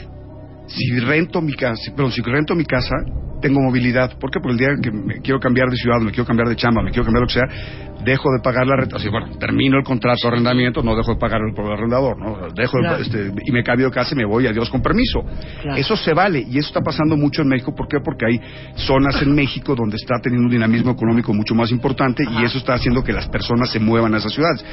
Si 0.72 1.00
rento 1.00 1.40
mi 1.40 1.54
casa, 1.54 1.92
pero 1.96 2.10
si 2.10 2.22
rento 2.22 2.54
mi 2.54 2.64
casa, 2.64 2.94
tengo 3.40 3.60
movilidad. 3.60 4.16
¿Por 4.18 4.30
qué? 4.30 4.38
Porque 4.40 4.52
el 4.52 4.58
día 4.58 4.68
que 4.82 4.90
me 4.90 5.20
quiero 5.20 5.40
cambiar 5.40 5.68
de 5.68 5.76
ciudad, 5.76 5.98
me 6.00 6.10
quiero 6.10 6.26
cambiar 6.26 6.48
de 6.48 6.56
chamba, 6.56 6.82
me 6.82 6.90
quiero 6.90 7.04
cambiar 7.04 7.22
lo 7.22 7.26
que 7.26 7.34
sea, 7.34 7.89
dejo 8.04 8.30
de 8.32 8.40
pagar 8.42 8.66
la 8.66 8.76
renta. 8.76 8.96
Así, 8.96 9.08
bueno, 9.08 9.28
termino 9.38 9.78
el 9.78 9.84
contrato 9.84 10.18
de 10.22 10.28
arrendamiento, 10.28 10.82
no 10.82 10.96
dejo 10.96 11.12
de 11.12 11.18
pagar 11.18 11.40
el 11.40 11.54
arrendador, 11.72 12.18
¿no? 12.18 12.36
Dejo 12.54 12.78
de- 12.78 12.82
Claro. 12.82 13.02
este, 13.02 13.32
y 13.44 13.52
me 13.52 13.62
cambio 13.62 13.86
de 13.86 13.92
casa 13.92 14.14
y 14.14 14.16
me 14.18 14.24
voy, 14.24 14.46
adiós 14.46 14.68
con 14.70 14.82
permiso. 14.82 15.22
Claro. 15.62 15.76
Eso 15.78 15.96
se 15.96 16.12
vale 16.14 16.40
y 16.48 16.58
eso 16.58 16.68
está 16.68 16.80
pasando 16.80 17.16
mucho 17.16 17.42
en 17.42 17.48
México. 17.48 17.74
¿Por 17.74 17.88
qué? 17.88 17.98
Porque 18.04 18.26
hay 18.26 18.40
zonas 18.76 19.20
en 19.22 19.34
México 19.34 19.74
donde 19.74 19.96
está 19.96 20.16
teniendo 20.22 20.46
un 20.46 20.52
dinamismo 20.52 20.92
económico 20.92 21.32
mucho 21.34 21.54
más 21.54 21.70
importante 21.70 22.24
y 22.24 22.44
eso 22.44 22.58
está 22.58 22.74
haciendo 22.74 23.02
que 23.02 23.12
las 23.12 23.28
personas 23.28 23.70
se 23.70 23.78
muevan 23.80 24.14
a 24.14 24.18
esas 24.18 24.32
ciudades. 24.32 24.64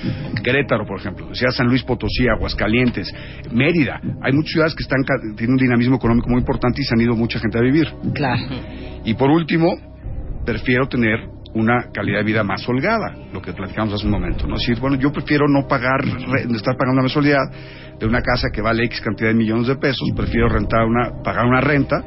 Querétaro, 0.44 0.86
por 0.86 1.00
ejemplo, 1.00 1.34
sea 1.34 1.52
San 1.52 1.68
Luis 1.68 1.84
Potosí, 1.84 2.28
Aguascalientes, 2.28 3.14
Mérida. 3.52 4.00
Hay 4.22 4.34
muchas 4.34 4.52
ciudades 4.52 4.76
que 4.76 4.84
están 4.84 4.98
tienen 5.36 5.52
un 5.52 5.58
dinamismo 5.58 5.96
económico 5.98 6.30
muy 6.30 6.40
importante 6.40 6.82
y 6.82 6.84
se 6.86 6.94
han 6.96 7.02
ido 7.02 7.16
mucha 7.16 7.40
gente 7.40 7.58
a 7.58 7.62
vivir. 7.62 7.88
Claro. 8.14 8.42
Y 9.06 9.14
por 9.14 9.30
último, 9.30 9.74
prefiero 10.46 10.88
tener 10.88 11.20
una 11.58 11.90
calidad 11.94 12.20
de 12.20 12.24
vida 12.26 12.44
más 12.44 12.68
holgada, 12.68 13.16
lo 13.34 13.42
que 13.42 13.54
platicamos 13.54 13.94
hace 13.94 14.06
un 14.06 14.12
momento, 14.12 14.48
¿no? 14.48 14.56
Es 14.56 14.62
decir, 14.62 14.80
bueno, 14.80 14.98
yo 14.98 15.12
prefiero 15.12 15.46
no 15.48 15.68
pagar, 15.68 16.02
re- 16.04 16.44
estar 16.56 16.76
pagando 16.78 16.94
una 16.94 17.02
mensualidad 17.04 17.52
de 18.00 18.06
una 18.06 18.22
casa 18.22 18.50
que 18.54 18.62
vale 18.62 18.84
X 18.86 19.02
cantidad 19.02 19.30
de 19.30 19.36
millones 19.36 19.68
de 19.68 19.76
pesos, 19.76 20.08
prefiero 20.16 20.48
rentar 20.50 20.86
una, 20.86 21.22
pagar 21.24 21.46
una 21.46 21.62
renta 21.62 22.04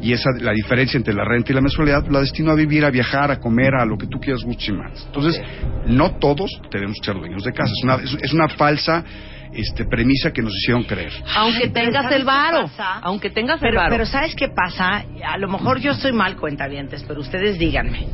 y 0.00 0.12
esa, 0.12 0.30
la 0.40 0.52
diferencia 0.52 0.96
entre 0.96 1.14
la 1.14 1.24
renta 1.24 1.50
y 1.50 1.54
la 1.54 1.60
mensualidad 1.60 2.06
la 2.08 2.20
destino 2.20 2.52
a 2.52 2.54
vivir, 2.54 2.84
a 2.84 2.90
viajar, 2.90 3.30
a 3.32 3.38
comer, 3.40 3.74
a 3.74 3.84
lo 3.84 3.98
que 3.98 4.06
tú 4.06 4.20
quieras, 4.20 4.42
y 4.44 4.72
más. 4.72 5.04
Entonces, 5.06 5.42
no 5.86 6.12
todos 6.18 6.48
tenemos 6.70 6.96
que 7.00 7.06
ser 7.06 7.16
dueños 7.16 7.42
de 7.42 7.52
casa, 7.52 7.72
es 7.76 7.82
una, 7.84 7.94
es, 7.96 8.16
es 8.22 8.32
una 8.32 8.48
falsa 8.48 9.04
este, 9.52 9.84
premisa 9.84 10.32
que 10.32 10.40
nos 10.42 10.54
hicieron 10.54 10.84
creer. 10.84 11.12
Aunque 11.36 11.68
tengas 11.68 12.04
¿sabes 12.04 12.18
el 12.20 12.24
varo. 12.24 12.70
Aunque 13.02 13.28
tengas 13.30 13.56
el 13.56 13.68
Pero, 13.68 13.80
varo. 13.80 13.90
pero 13.90 14.06
¿sabes 14.06 14.34
qué 14.34 14.48
pasa? 14.48 15.04
A 15.26 15.36
lo 15.38 15.48
mejor 15.48 15.78
yo 15.80 15.90
estoy 15.90 16.12
mal 16.12 16.36
cuentavientes, 16.36 17.04
pero 17.06 17.20
ustedes 17.20 17.58
díganme. 17.58 18.06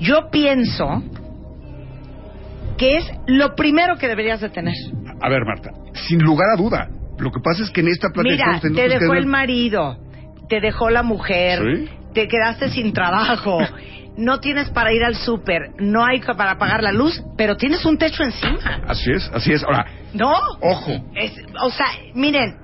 Yo 0.00 0.28
pienso 0.30 1.02
que 2.76 2.96
es 2.96 3.04
lo 3.26 3.54
primero 3.54 3.96
que 3.96 4.08
deberías 4.08 4.40
de 4.40 4.50
tener. 4.50 4.74
A 5.20 5.28
ver, 5.28 5.44
Marta, 5.44 5.70
sin 6.08 6.18
lugar 6.20 6.48
a 6.54 6.56
duda, 6.60 6.88
lo 7.18 7.30
que 7.30 7.40
pasa 7.40 7.62
es 7.62 7.70
que 7.70 7.80
en 7.80 7.88
esta 7.88 8.08
plática 8.10 8.46
Mira, 8.46 8.60
te 8.60 8.88
dejó 8.88 9.14
el 9.14 9.26
marido, 9.26 9.96
te 10.48 10.60
dejó 10.60 10.90
la 10.90 11.02
mujer, 11.02 11.60
Sí. 11.60 11.88
te 12.12 12.28
quedaste 12.28 12.70
sin 12.70 12.92
trabajo, 12.92 13.58
no 14.16 14.40
tienes 14.40 14.70
para 14.70 14.92
ir 14.92 15.04
al 15.04 15.14
súper, 15.14 15.70
no 15.78 16.04
hay 16.04 16.20
para 16.20 16.58
pagar 16.58 16.82
la 16.82 16.92
luz, 16.92 17.22
pero 17.36 17.56
tienes 17.56 17.84
un 17.84 17.96
techo 17.96 18.24
encima. 18.24 18.82
Así 18.88 19.12
es, 19.12 19.30
así 19.32 19.52
es. 19.52 19.62
Ahora, 19.64 19.86
¿No? 20.12 20.32
ojo, 20.60 20.92
Es- 21.14 21.40
o 21.62 21.70
sea, 21.70 21.86
miren, 22.14 22.56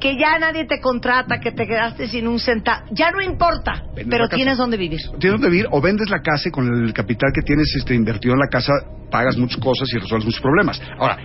que 0.00 0.16
ya 0.16 0.38
nadie 0.38 0.66
te 0.66 0.80
contrata, 0.80 1.40
que 1.40 1.52
te 1.52 1.66
quedaste 1.66 2.08
sin 2.08 2.26
un 2.26 2.38
centavo, 2.38 2.86
ya 2.90 3.10
no 3.10 3.20
importa, 3.20 3.82
Vendes 3.94 4.06
pero 4.08 4.28
tienes 4.28 4.58
donde 4.58 4.76
vivir. 4.76 5.00
tienes 5.18 5.40
donde 5.40 5.50
vivir 5.50 5.66
o 5.70 5.80
vendes 5.80 6.08
la 6.10 6.20
casa 6.20 6.48
y 6.48 6.52
con 6.52 6.66
el 6.66 6.92
capital 6.92 7.30
que 7.34 7.42
tienes 7.42 7.74
este, 7.76 7.94
invertido 7.94 8.34
en 8.34 8.40
la 8.40 8.48
casa 8.48 8.72
pagas 9.10 9.36
muchas 9.36 9.58
cosas 9.58 9.88
y 9.92 9.98
resuelves 9.98 10.26
muchos 10.26 10.40
problemas. 10.40 10.80
Ahora, 10.98 11.18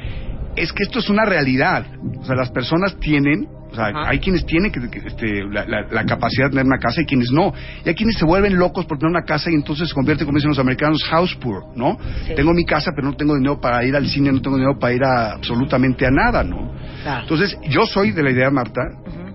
es 0.55 0.71
que 0.73 0.83
esto 0.83 0.99
es 0.99 1.09
una 1.09 1.25
realidad. 1.25 1.85
O 2.19 2.25
sea, 2.25 2.35
las 2.35 2.51
personas 2.51 2.95
tienen, 2.99 3.47
o 3.71 3.75
sea, 3.75 3.85
Ajá. 3.87 4.09
hay 4.09 4.19
quienes 4.19 4.45
tienen 4.45 4.71
que, 4.71 4.79
que, 4.89 4.99
este, 5.07 5.43
la, 5.51 5.65
la- 5.65 5.87
la 5.89 6.05
capacidad 6.05 6.45
de 6.45 6.51
tener 6.51 6.65
una 6.65 6.77
casa 6.77 7.01
y 7.01 7.05
quienes 7.05 7.31
no. 7.31 7.53
Y 7.83 7.89
hay 7.89 7.95
quienes 7.95 8.17
se 8.17 8.25
vuelven 8.25 8.57
locos 8.57 8.85
por 8.85 8.97
tener 8.97 9.09
una 9.11 9.23
casa 9.23 9.49
y 9.49 9.55
entonces 9.55 9.89
se 9.89 9.93
convierten, 9.95 10.25
como 10.25 10.37
dicen 10.37 10.49
los 10.49 10.59
americanos, 10.59 11.03
house 11.09 11.35
poor, 11.35 11.63
¿no? 11.75 11.97
Sí. 12.27 12.33
Tengo 12.35 12.53
mi 12.53 12.65
casa, 12.65 12.91
pero 12.95 13.09
no 13.09 13.15
tengo 13.15 13.35
dinero 13.35 13.59
para 13.59 13.83
ir 13.83 13.95
al 13.95 14.07
cine, 14.07 14.31
no 14.31 14.41
tengo 14.41 14.57
dinero 14.57 14.77
para 14.79 14.93
ir 14.93 15.03
a 15.03 15.31
absolutamente 15.33 16.05
a 16.05 16.11
nada, 16.11 16.43
¿no? 16.43 16.71
Claro. 17.01 17.21
Entonces, 17.23 17.57
yo 17.69 17.85
soy 17.85 18.11
de 18.11 18.23
la 18.23 18.31
idea, 18.31 18.49
Marta, 18.51 18.81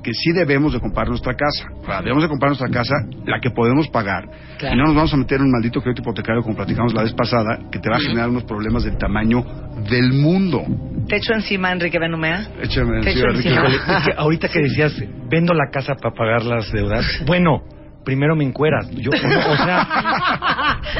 que 0.08 0.14
sí 0.14 0.32
debemos 0.32 0.72
de 0.72 0.80
comprar 0.80 1.06
nuestra 1.06 1.34
casa. 1.34 1.68
O 1.82 1.84
sea, 1.84 2.00
debemos 2.00 2.22
de 2.22 2.28
comprar 2.30 2.48
nuestra 2.50 2.68
casa, 2.70 2.94
la 3.26 3.40
que 3.40 3.50
podemos 3.50 3.88
pagar. 3.88 4.24
Claro. 4.56 4.74
Y 4.74 4.78
no 4.78 4.84
nos 4.86 4.94
vamos 4.94 5.12
a 5.12 5.16
meter 5.18 5.36
en 5.38 5.44
un 5.44 5.50
maldito 5.52 5.82
crédito 5.82 6.00
hipotecario, 6.00 6.42
como 6.42 6.56
platicamos 6.56 6.94
la 6.94 7.02
vez 7.02 7.12
pasada, 7.12 7.58
que 7.70 7.78
te 7.78 7.90
va 7.90 7.96
a 7.96 8.00
generar 8.00 8.30
unos 8.30 8.44
problemas 8.44 8.84
del 8.84 8.96
tamaño 8.96 9.44
del 9.90 10.14
mundo. 10.14 10.64
Techo 11.08 11.34
encima, 11.34 11.72
Enrique 11.72 11.98
Benumea. 11.98 12.46
Échame 12.62 13.02
Te 13.02 13.10
echo 13.10 13.26
Enrique. 13.28 13.48
encima. 13.50 13.68
Híjole, 13.68 13.76
es 13.98 14.04
que 14.06 14.12
ahorita 14.16 14.48
que 14.48 14.60
decías, 14.60 14.94
vendo 15.30 15.52
la 15.52 15.68
casa 15.70 15.94
para 16.00 16.14
pagar 16.14 16.42
las 16.44 16.72
deudas. 16.72 17.04
Bueno, 17.26 17.62
primero 18.02 18.34
me 18.34 18.44
encueras. 18.44 18.90
Yo, 18.92 19.10
o 19.10 19.56
sea, 19.56 19.86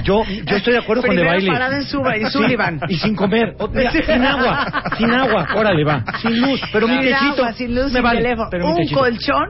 yo, 0.05 0.23
yo 0.25 0.57
estoy 0.57 0.73
de 0.75 0.79
acuerdo 0.81 1.03
con 1.03 1.11
Primero 1.11 1.31
baile. 1.31 1.51
parada 1.51 1.77
en 1.77 1.83
Suba 1.85 2.17
y 2.17 2.25
Sullivan. 2.27 2.81
Y 2.89 2.97
sin 2.97 3.15
comer. 3.15 3.55
O- 3.59 3.69
mira, 3.69 3.91
sin 3.93 4.23
agua, 4.25 4.83
sin 4.97 5.11
agua. 5.11 5.47
Órale, 5.57 5.85
va. 5.85 6.05
Sin 6.21 6.41
luz. 6.41 6.61
Pero 6.73 6.89
mi 6.89 6.95
Sin 6.99 7.05
techito. 7.13 7.53
sin 7.55 7.75
luz, 7.75 7.93
me 7.93 8.01
vale, 8.01 8.21
teléfono. 8.23 8.49
pero 8.51 8.65
mi 8.67 8.71
Un 8.73 8.77
techito. 8.79 8.99
colchón 9.01 9.49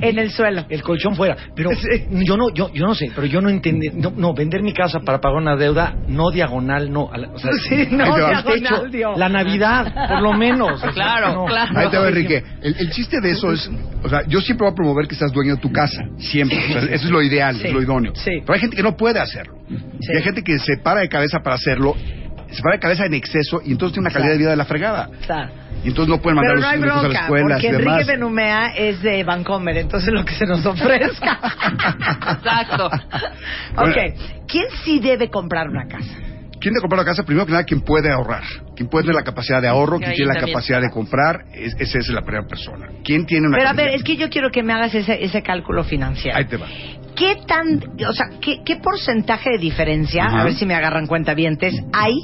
en 0.00 0.18
el 0.18 0.30
suelo. 0.30 0.64
El 0.68 0.82
colchón 0.82 1.14
fuera. 1.16 1.36
Pero 1.54 1.70
yo 2.10 2.36
no, 2.36 2.52
yo, 2.54 2.72
yo 2.72 2.86
no 2.86 2.94
sé, 2.94 3.10
pero 3.14 3.26
yo 3.26 3.40
no 3.40 3.48
entendí. 3.48 3.88
No, 3.90 4.12
no, 4.16 4.34
vender 4.34 4.62
mi 4.62 4.72
casa 4.72 5.00
para 5.00 5.20
pagar 5.20 5.38
una 5.38 5.56
deuda, 5.56 5.94
no 6.08 6.30
diagonal, 6.30 6.90
no. 6.90 7.10
a 7.12 7.18
la- 7.18 7.28
o 7.30 7.38
sea, 7.38 7.50
Sí, 7.68 7.86
no, 7.90 8.04
diagonal, 8.16 8.90
Dios. 8.90 9.18
la 9.18 9.28
Navidad, 9.28 9.92
por 10.08 10.22
lo 10.22 10.32
menos. 10.32 10.70
O 10.74 10.78
sea, 10.78 10.90
Claro, 10.92 11.34
no. 11.34 11.44
claro. 11.46 11.78
Ahí 11.78 11.88
te 11.90 11.98
va, 11.98 12.08
Enrique. 12.08 12.42
El, 12.62 12.74
el 12.78 12.90
chiste 12.90 13.20
de 13.20 13.30
eso 13.32 13.52
es, 13.52 13.70
o 14.02 14.08
sea, 14.08 14.22
yo 14.26 14.40
siempre 14.40 14.64
voy 14.66 14.72
a 14.72 14.74
promover 14.74 15.06
que 15.06 15.14
seas 15.14 15.32
dueño 15.32 15.56
de 15.56 15.60
tu 15.60 15.70
casa, 15.72 16.02
siempre. 16.18 16.58
O 16.58 16.72
sea, 16.72 16.82
eso 16.94 17.04
es 17.06 17.10
lo 17.10 17.22
ideal, 17.22 17.56
Sí, 17.56 17.66
es 17.66 17.72
lo 17.72 17.82
idóneo. 17.82 18.12
sí. 18.14 18.30
Pero 18.40 18.54
hay 18.54 18.60
gente 18.60 18.76
que 18.76 18.82
no 18.82 18.96
puede 18.96 19.20
hacerlo. 19.20 19.54
Y 19.68 20.16
hay 20.16 20.22
gente 20.22 20.42
que 20.42 20.58
se 20.58 20.78
para 20.78 21.00
de 21.00 21.08
cabeza 21.08 21.38
para 21.44 21.56
hacerlo, 21.56 21.94
se 22.52 22.62
para 22.62 22.76
de 22.76 22.80
cabeza 22.80 23.06
en 23.06 23.14
exceso 23.14 23.60
y 23.64 23.72
entonces 23.72 23.94
tiene 23.94 24.08
una 24.08 24.12
calidad 24.12 24.32
de 24.32 24.38
vida 24.38 24.50
de 24.50 24.56
la 24.56 24.64
fregada. 24.64 25.08
Y 25.82 25.88
entonces 25.88 26.08
no 26.14 26.20
pueden 26.20 26.36
mandar 26.36 26.56
Pero 26.56 26.60
no 26.60 26.66
a 26.66 26.70
hay 26.70 26.78
hijos 26.78 26.90
a 26.90 26.94
la 26.94 27.02
bronca, 27.08 27.20
escuela 27.22 27.54
porque 27.54 27.66
Enrique 27.68 27.84
demás. 27.90 28.06
Benumea 28.06 28.66
es 28.76 29.02
de 29.02 29.24
Vancomer, 29.24 29.76
entonces 29.78 30.12
lo 30.12 30.24
que 30.24 30.34
se 30.34 30.46
nos 30.46 30.64
ofrezca. 30.66 31.38
Exacto. 32.38 32.86
ok, 33.76 34.44
¿quién 34.46 34.64
sí 34.84 34.98
debe 35.00 35.30
comprar 35.30 35.68
una 35.68 35.86
casa? 35.86 36.10
¿Quién 36.60 36.74
de 36.74 36.80
comprar 36.80 36.98
la 36.98 37.04
casa? 37.06 37.22
Primero 37.22 37.46
que 37.46 37.52
nada, 37.52 37.64
quien 37.64 37.80
puede 37.80 38.12
ahorrar. 38.12 38.42
Quien 38.76 38.90
puede 38.90 39.04
tener 39.04 39.14
la 39.14 39.22
capacidad 39.24 39.62
de 39.62 39.68
ahorro, 39.68 39.96
quien 39.98 40.12
tiene 40.12 40.34
la 40.34 40.40
capacidad 40.40 40.80
de 40.82 40.90
comprar, 40.90 41.44
es- 41.54 41.74
esa 41.78 41.98
es 41.98 42.08
la 42.08 42.20
primera 42.20 42.46
persona. 42.46 42.86
¿Quién 43.02 43.24
tiene 43.24 43.46
una 43.46 43.56
Pero 43.56 43.70
a 43.70 43.72
ver, 43.72 43.88
es 43.94 44.02
que 44.02 44.16
yo 44.16 44.28
quiero 44.28 44.50
que 44.50 44.62
me 44.62 44.74
hagas 44.74 44.94
ese, 44.94 45.24
ese 45.24 45.42
cálculo 45.42 45.84
financiero. 45.84 46.36
Ahí 46.36 46.44
te 46.44 46.58
va. 46.58 46.66
¿Qué 47.14 47.36
tan, 47.46 47.82
o 48.08 48.12
sea, 48.12 48.26
qué, 48.40 48.62
qué 48.64 48.76
porcentaje 48.76 49.50
de 49.50 49.58
diferencia, 49.58 50.24
a 50.26 50.44
ver 50.44 50.54
si 50.54 50.66
me 50.66 50.74
agarran 50.74 51.06
cuenta 51.06 51.34
hay 51.92 52.14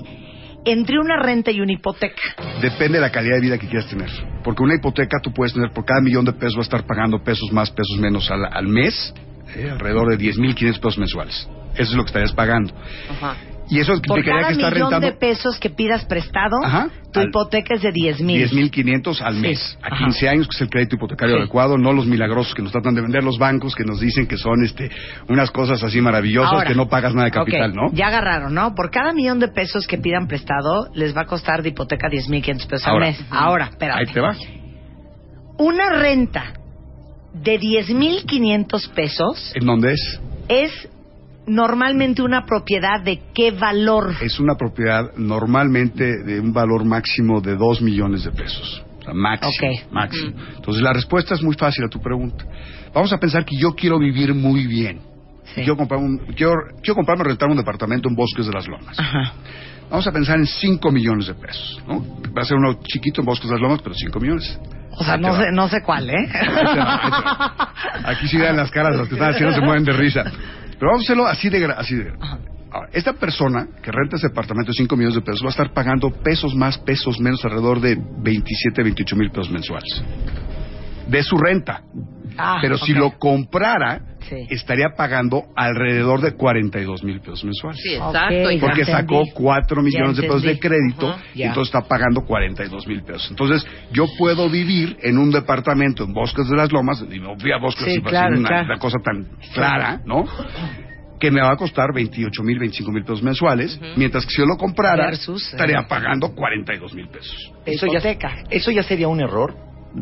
entre 0.64 0.98
una 0.98 1.16
renta 1.16 1.50
y 1.50 1.60
una 1.60 1.72
hipoteca? 1.72 2.22
Depende 2.60 2.98
de 2.98 3.00
la 3.00 3.10
calidad 3.10 3.36
de 3.36 3.40
vida 3.40 3.58
que 3.58 3.68
quieras 3.68 3.88
tener. 3.88 4.10
Porque 4.42 4.62
una 4.62 4.74
hipoteca 4.74 5.18
tú 5.22 5.32
puedes 5.32 5.52
tener 5.54 5.70
por 5.70 5.84
cada 5.84 6.00
millón 6.00 6.24
de 6.24 6.32
pesos, 6.32 6.56
vas 6.56 6.66
a 6.66 6.76
estar 6.76 6.86
pagando 6.86 7.22
pesos 7.22 7.52
más, 7.52 7.70
pesos 7.70 7.98
menos 7.98 8.30
al, 8.30 8.44
al 8.44 8.66
mes, 8.66 9.14
eh, 9.54 9.70
alrededor 9.70 10.08
de 10.08 10.18
10.500 10.18 10.74
pesos 10.76 10.98
mensuales. 10.98 11.48
Eso 11.74 11.90
es 11.90 11.92
lo 11.92 12.02
que 12.04 12.08
estarías 12.08 12.32
pagando. 12.32 12.72
Ajá. 13.10 13.36
Y 13.68 13.80
eso 13.80 13.92
Por 14.06 14.18
implicaría 14.18 14.42
cada 14.42 14.46
que 14.48 14.52
estás 14.54 14.72
millón 14.74 14.90
rentando 14.90 15.06
de 15.08 15.12
pesos 15.14 15.58
que 15.58 15.70
pidas 15.70 16.04
prestado, 16.04 16.56
Ajá. 16.62 16.88
tu 17.12 17.18
Al- 17.18 17.26
hipoteca 17.28 17.74
es 17.74 17.82
de 17.82 17.90
10 17.90 18.20
mil. 18.20 18.48
10.500 18.48 19.20
al 19.22 19.34
mes, 19.36 19.76
a 19.82 19.88
Ajá. 19.88 20.04
15 20.04 20.28
años, 20.28 20.46
que 20.48 20.56
es 20.56 20.60
el 20.62 20.68
crédito 20.70 20.94
hipotecario 20.94 21.34
Sí. 21.34 21.40
adecuado, 21.40 21.76
no 21.76 21.92
los 21.92 22.06
milagrosos 22.06 22.54
que 22.54 22.62
nos 22.62 22.70
tratan 22.70 22.94
de 22.94 23.00
vender 23.02 23.24
los 23.24 23.38
bancos, 23.38 23.74
que 23.74 23.84
nos 23.84 23.98
dicen 23.98 24.26
que 24.28 24.36
son 24.36 24.64
este 24.64 24.90
unas 25.28 25.50
cosas 25.50 25.82
así 25.82 26.00
maravillosas, 26.00 26.52
Ahora, 26.52 26.68
que 26.68 26.74
no 26.76 26.88
pagas 26.88 27.12
nada 27.14 27.24
de 27.24 27.32
capital, 27.32 27.70
ok, 27.70 27.76
¿no? 27.76 27.92
Ya 27.92 28.06
agarraron, 28.06 28.54
¿no? 28.54 28.74
Por 28.76 28.90
cada 28.92 29.12
millón 29.12 29.40
de 29.40 29.48
pesos 29.48 29.86
que 29.88 29.98
pidan 29.98 30.28
prestado, 30.28 30.88
les 30.94 31.16
va 31.16 31.22
a 31.22 31.26
costar 31.26 31.62
de 31.62 31.70
hipoteca 31.70 32.08
10.500 32.08 32.66
pesos 32.68 32.86
Ahora. 32.86 33.06
al 33.06 33.12
mes. 33.14 33.24
Ahora, 33.30 33.64
espérate. 33.72 34.00
Ahí 34.00 34.14
te 34.14 34.20
va. 34.20 34.36
Una 35.58 35.90
renta 35.90 36.52
de 37.34 37.58
10.500 37.58 38.88
pesos 38.94 39.52
¿En 39.54 39.66
dónde 39.66 39.92
es? 39.92 40.20
es 40.48 40.88
normalmente 41.46 42.22
una 42.22 42.44
propiedad 42.44 43.00
de 43.02 43.20
qué 43.34 43.52
valor? 43.52 44.14
Es 44.20 44.38
una 44.40 44.54
propiedad 44.56 45.14
normalmente 45.16 46.22
de 46.24 46.40
un 46.40 46.52
valor 46.52 46.84
máximo 46.84 47.40
de 47.40 47.56
2 47.56 47.82
millones 47.82 48.24
de 48.24 48.32
pesos. 48.32 48.84
O 49.00 49.02
sea, 49.02 49.14
máximo. 49.14 49.50
Ok. 49.50 49.92
máximo. 49.92 50.32
Entonces 50.56 50.82
la 50.82 50.92
respuesta 50.92 51.34
es 51.34 51.42
muy 51.42 51.54
fácil 51.54 51.84
a 51.84 51.88
tu 51.88 52.00
pregunta. 52.00 52.44
Vamos 52.92 53.12
a 53.12 53.18
pensar 53.18 53.44
que 53.44 53.56
yo 53.56 53.74
quiero 53.74 53.98
vivir 53.98 54.34
muy 54.34 54.66
bien. 54.66 55.00
Sí. 55.54 55.62
Quiero, 55.62 55.76
comprar 55.76 56.00
un, 56.00 56.18
quiero, 56.34 56.54
quiero 56.82 56.96
comprarme 56.96 57.24
rentar 57.24 57.48
un 57.48 57.56
departamento 57.56 58.08
en 58.08 58.16
Bosques 58.16 58.46
de 58.46 58.52
las 58.52 58.66
Lomas. 58.66 58.98
Ajá. 58.98 59.32
Vamos 59.88 60.06
a 60.06 60.12
pensar 60.12 60.38
en 60.38 60.46
5 60.46 60.90
millones 60.90 61.28
de 61.28 61.34
pesos. 61.34 61.80
¿no? 61.86 62.04
Va 62.36 62.42
a 62.42 62.44
ser 62.44 62.56
uno 62.56 62.80
chiquito 62.82 63.20
en 63.20 63.26
Bosques 63.26 63.48
de 63.48 63.54
las 63.54 63.62
Lomas, 63.62 63.80
pero 63.82 63.94
5 63.94 64.18
millones. 64.18 64.58
O 64.98 65.04
sea, 65.04 65.14
te 65.14 65.20
no 65.20 65.36
sé, 65.36 65.52
no 65.52 65.68
sé 65.68 65.82
cuál, 65.82 66.08
¿eh? 66.10 66.28
Aquí 68.04 68.26
sí 68.28 68.38
dan 68.38 68.56
las 68.56 68.70
caras, 68.70 68.96
los 68.96 69.08
que 69.08 69.14
están 69.14 69.34
haciendo 69.34 69.54
se 69.54 69.60
mueven 69.60 69.84
de 69.84 69.92
risa. 69.92 70.24
Pero 70.78 70.92
vamos 70.92 71.02
a 71.02 71.04
hacerlo 71.06 71.26
así 71.26 71.48
de... 71.48 71.64
Así 71.72 71.94
de 71.94 72.12
Ahora, 72.70 72.90
esta 72.92 73.14
persona 73.14 73.68
que 73.82 73.90
renta 73.90 74.16
ese 74.16 74.28
departamento 74.28 74.70
de 74.70 74.76
5 74.76 74.96
millones 74.96 75.14
de 75.14 75.22
pesos 75.22 75.42
va 75.42 75.48
a 75.48 75.50
estar 75.50 75.72
pagando 75.72 76.10
pesos 76.10 76.54
más, 76.54 76.76
pesos 76.78 77.18
menos, 77.20 77.42
alrededor 77.44 77.80
de 77.80 77.96
27, 77.96 78.82
28 78.82 79.16
mil 79.16 79.30
pesos 79.30 79.50
mensuales. 79.50 80.02
De 81.08 81.22
su 81.22 81.36
renta. 81.38 81.82
Ah, 82.36 82.58
Pero 82.60 82.76
si 82.76 82.92
lo 82.92 83.18
comprara, 83.18 84.15
Sí. 84.28 84.46
estaría 84.50 84.88
pagando 84.96 85.44
alrededor 85.54 86.20
de 86.20 86.32
42 86.32 87.04
mil 87.04 87.20
pesos 87.20 87.44
mensuales. 87.44 87.80
Sí, 87.82 87.94
exacto. 87.94 88.48
Porque 88.60 88.84
sacó 88.84 89.22
4 89.34 89.82
millones 89.82 90.16
de 90.16 90.22
pesos 90.22 90.42
de 90.42 90.58
crédito 90.58 91.16
y 91.34 91.42
entonces 91.42 91.74
está 91.74 91.86
pagando 91.88 92.22
42 92.24 92.86
mil 92.86 93.02
pesos. 93.02 93.28
Entonces, 93.30 93.66
yo 93.92 94.06
puedo 94.18 94.48
vivir 94.50 94.96
en 95.02 95.18
un 95.18 95.30
departamento 95.30 96.04
en 96.04 96.12
Bosques 96.12 96.48
de 96.48 96.56
las 96.56 96.72
Lomas, 96.72 97.04
y 97.10 97.20
me 97.20 97.36
fui 97.38 97.52
a 97.52 97.58
Bosques 97.58 97.84
Sí, 97.84 98.00
claro, 98.00 98.38
una, 98.38 98.48
claro. 98.48 98.66
una 98.66 98.78
cosa 98.78 98.98
tan 99.02 99.26
clara, 99.54 100.00
¿no? 100.04 100.24
Que 101.20 101.30
me 101.30 101.40
va 101.40 101.52
a 101.52 101.56
costar 101.56 101.94
28 101.94 102.42
mil, 102.42 102.58
25 102.58 102.90
mil 102.90 103.02
pesos 103.02 103.22
mensuales, 103.22 103.80
mientras 103.96 104.24
que 104.26 104.32
si 104.32 104.38
yo 104.38 104.46
lo 104.46 104.56
comprara, 104.56 105.06
Versus, 105.06 105.42
eh, 105.44 105.48
estaría 105.52 105.86
pagando 105.88 106.34
42 106.34 106.94
mil 106.94 107.08
pesos. 107.08 107.52
Eso 107.64 107.86
ya, 107.86 108.00
eso 108.50 108.70
ya 108.70 108.82
sería 108.82 109.08
un 109.08 109.20
error 109.20 109.54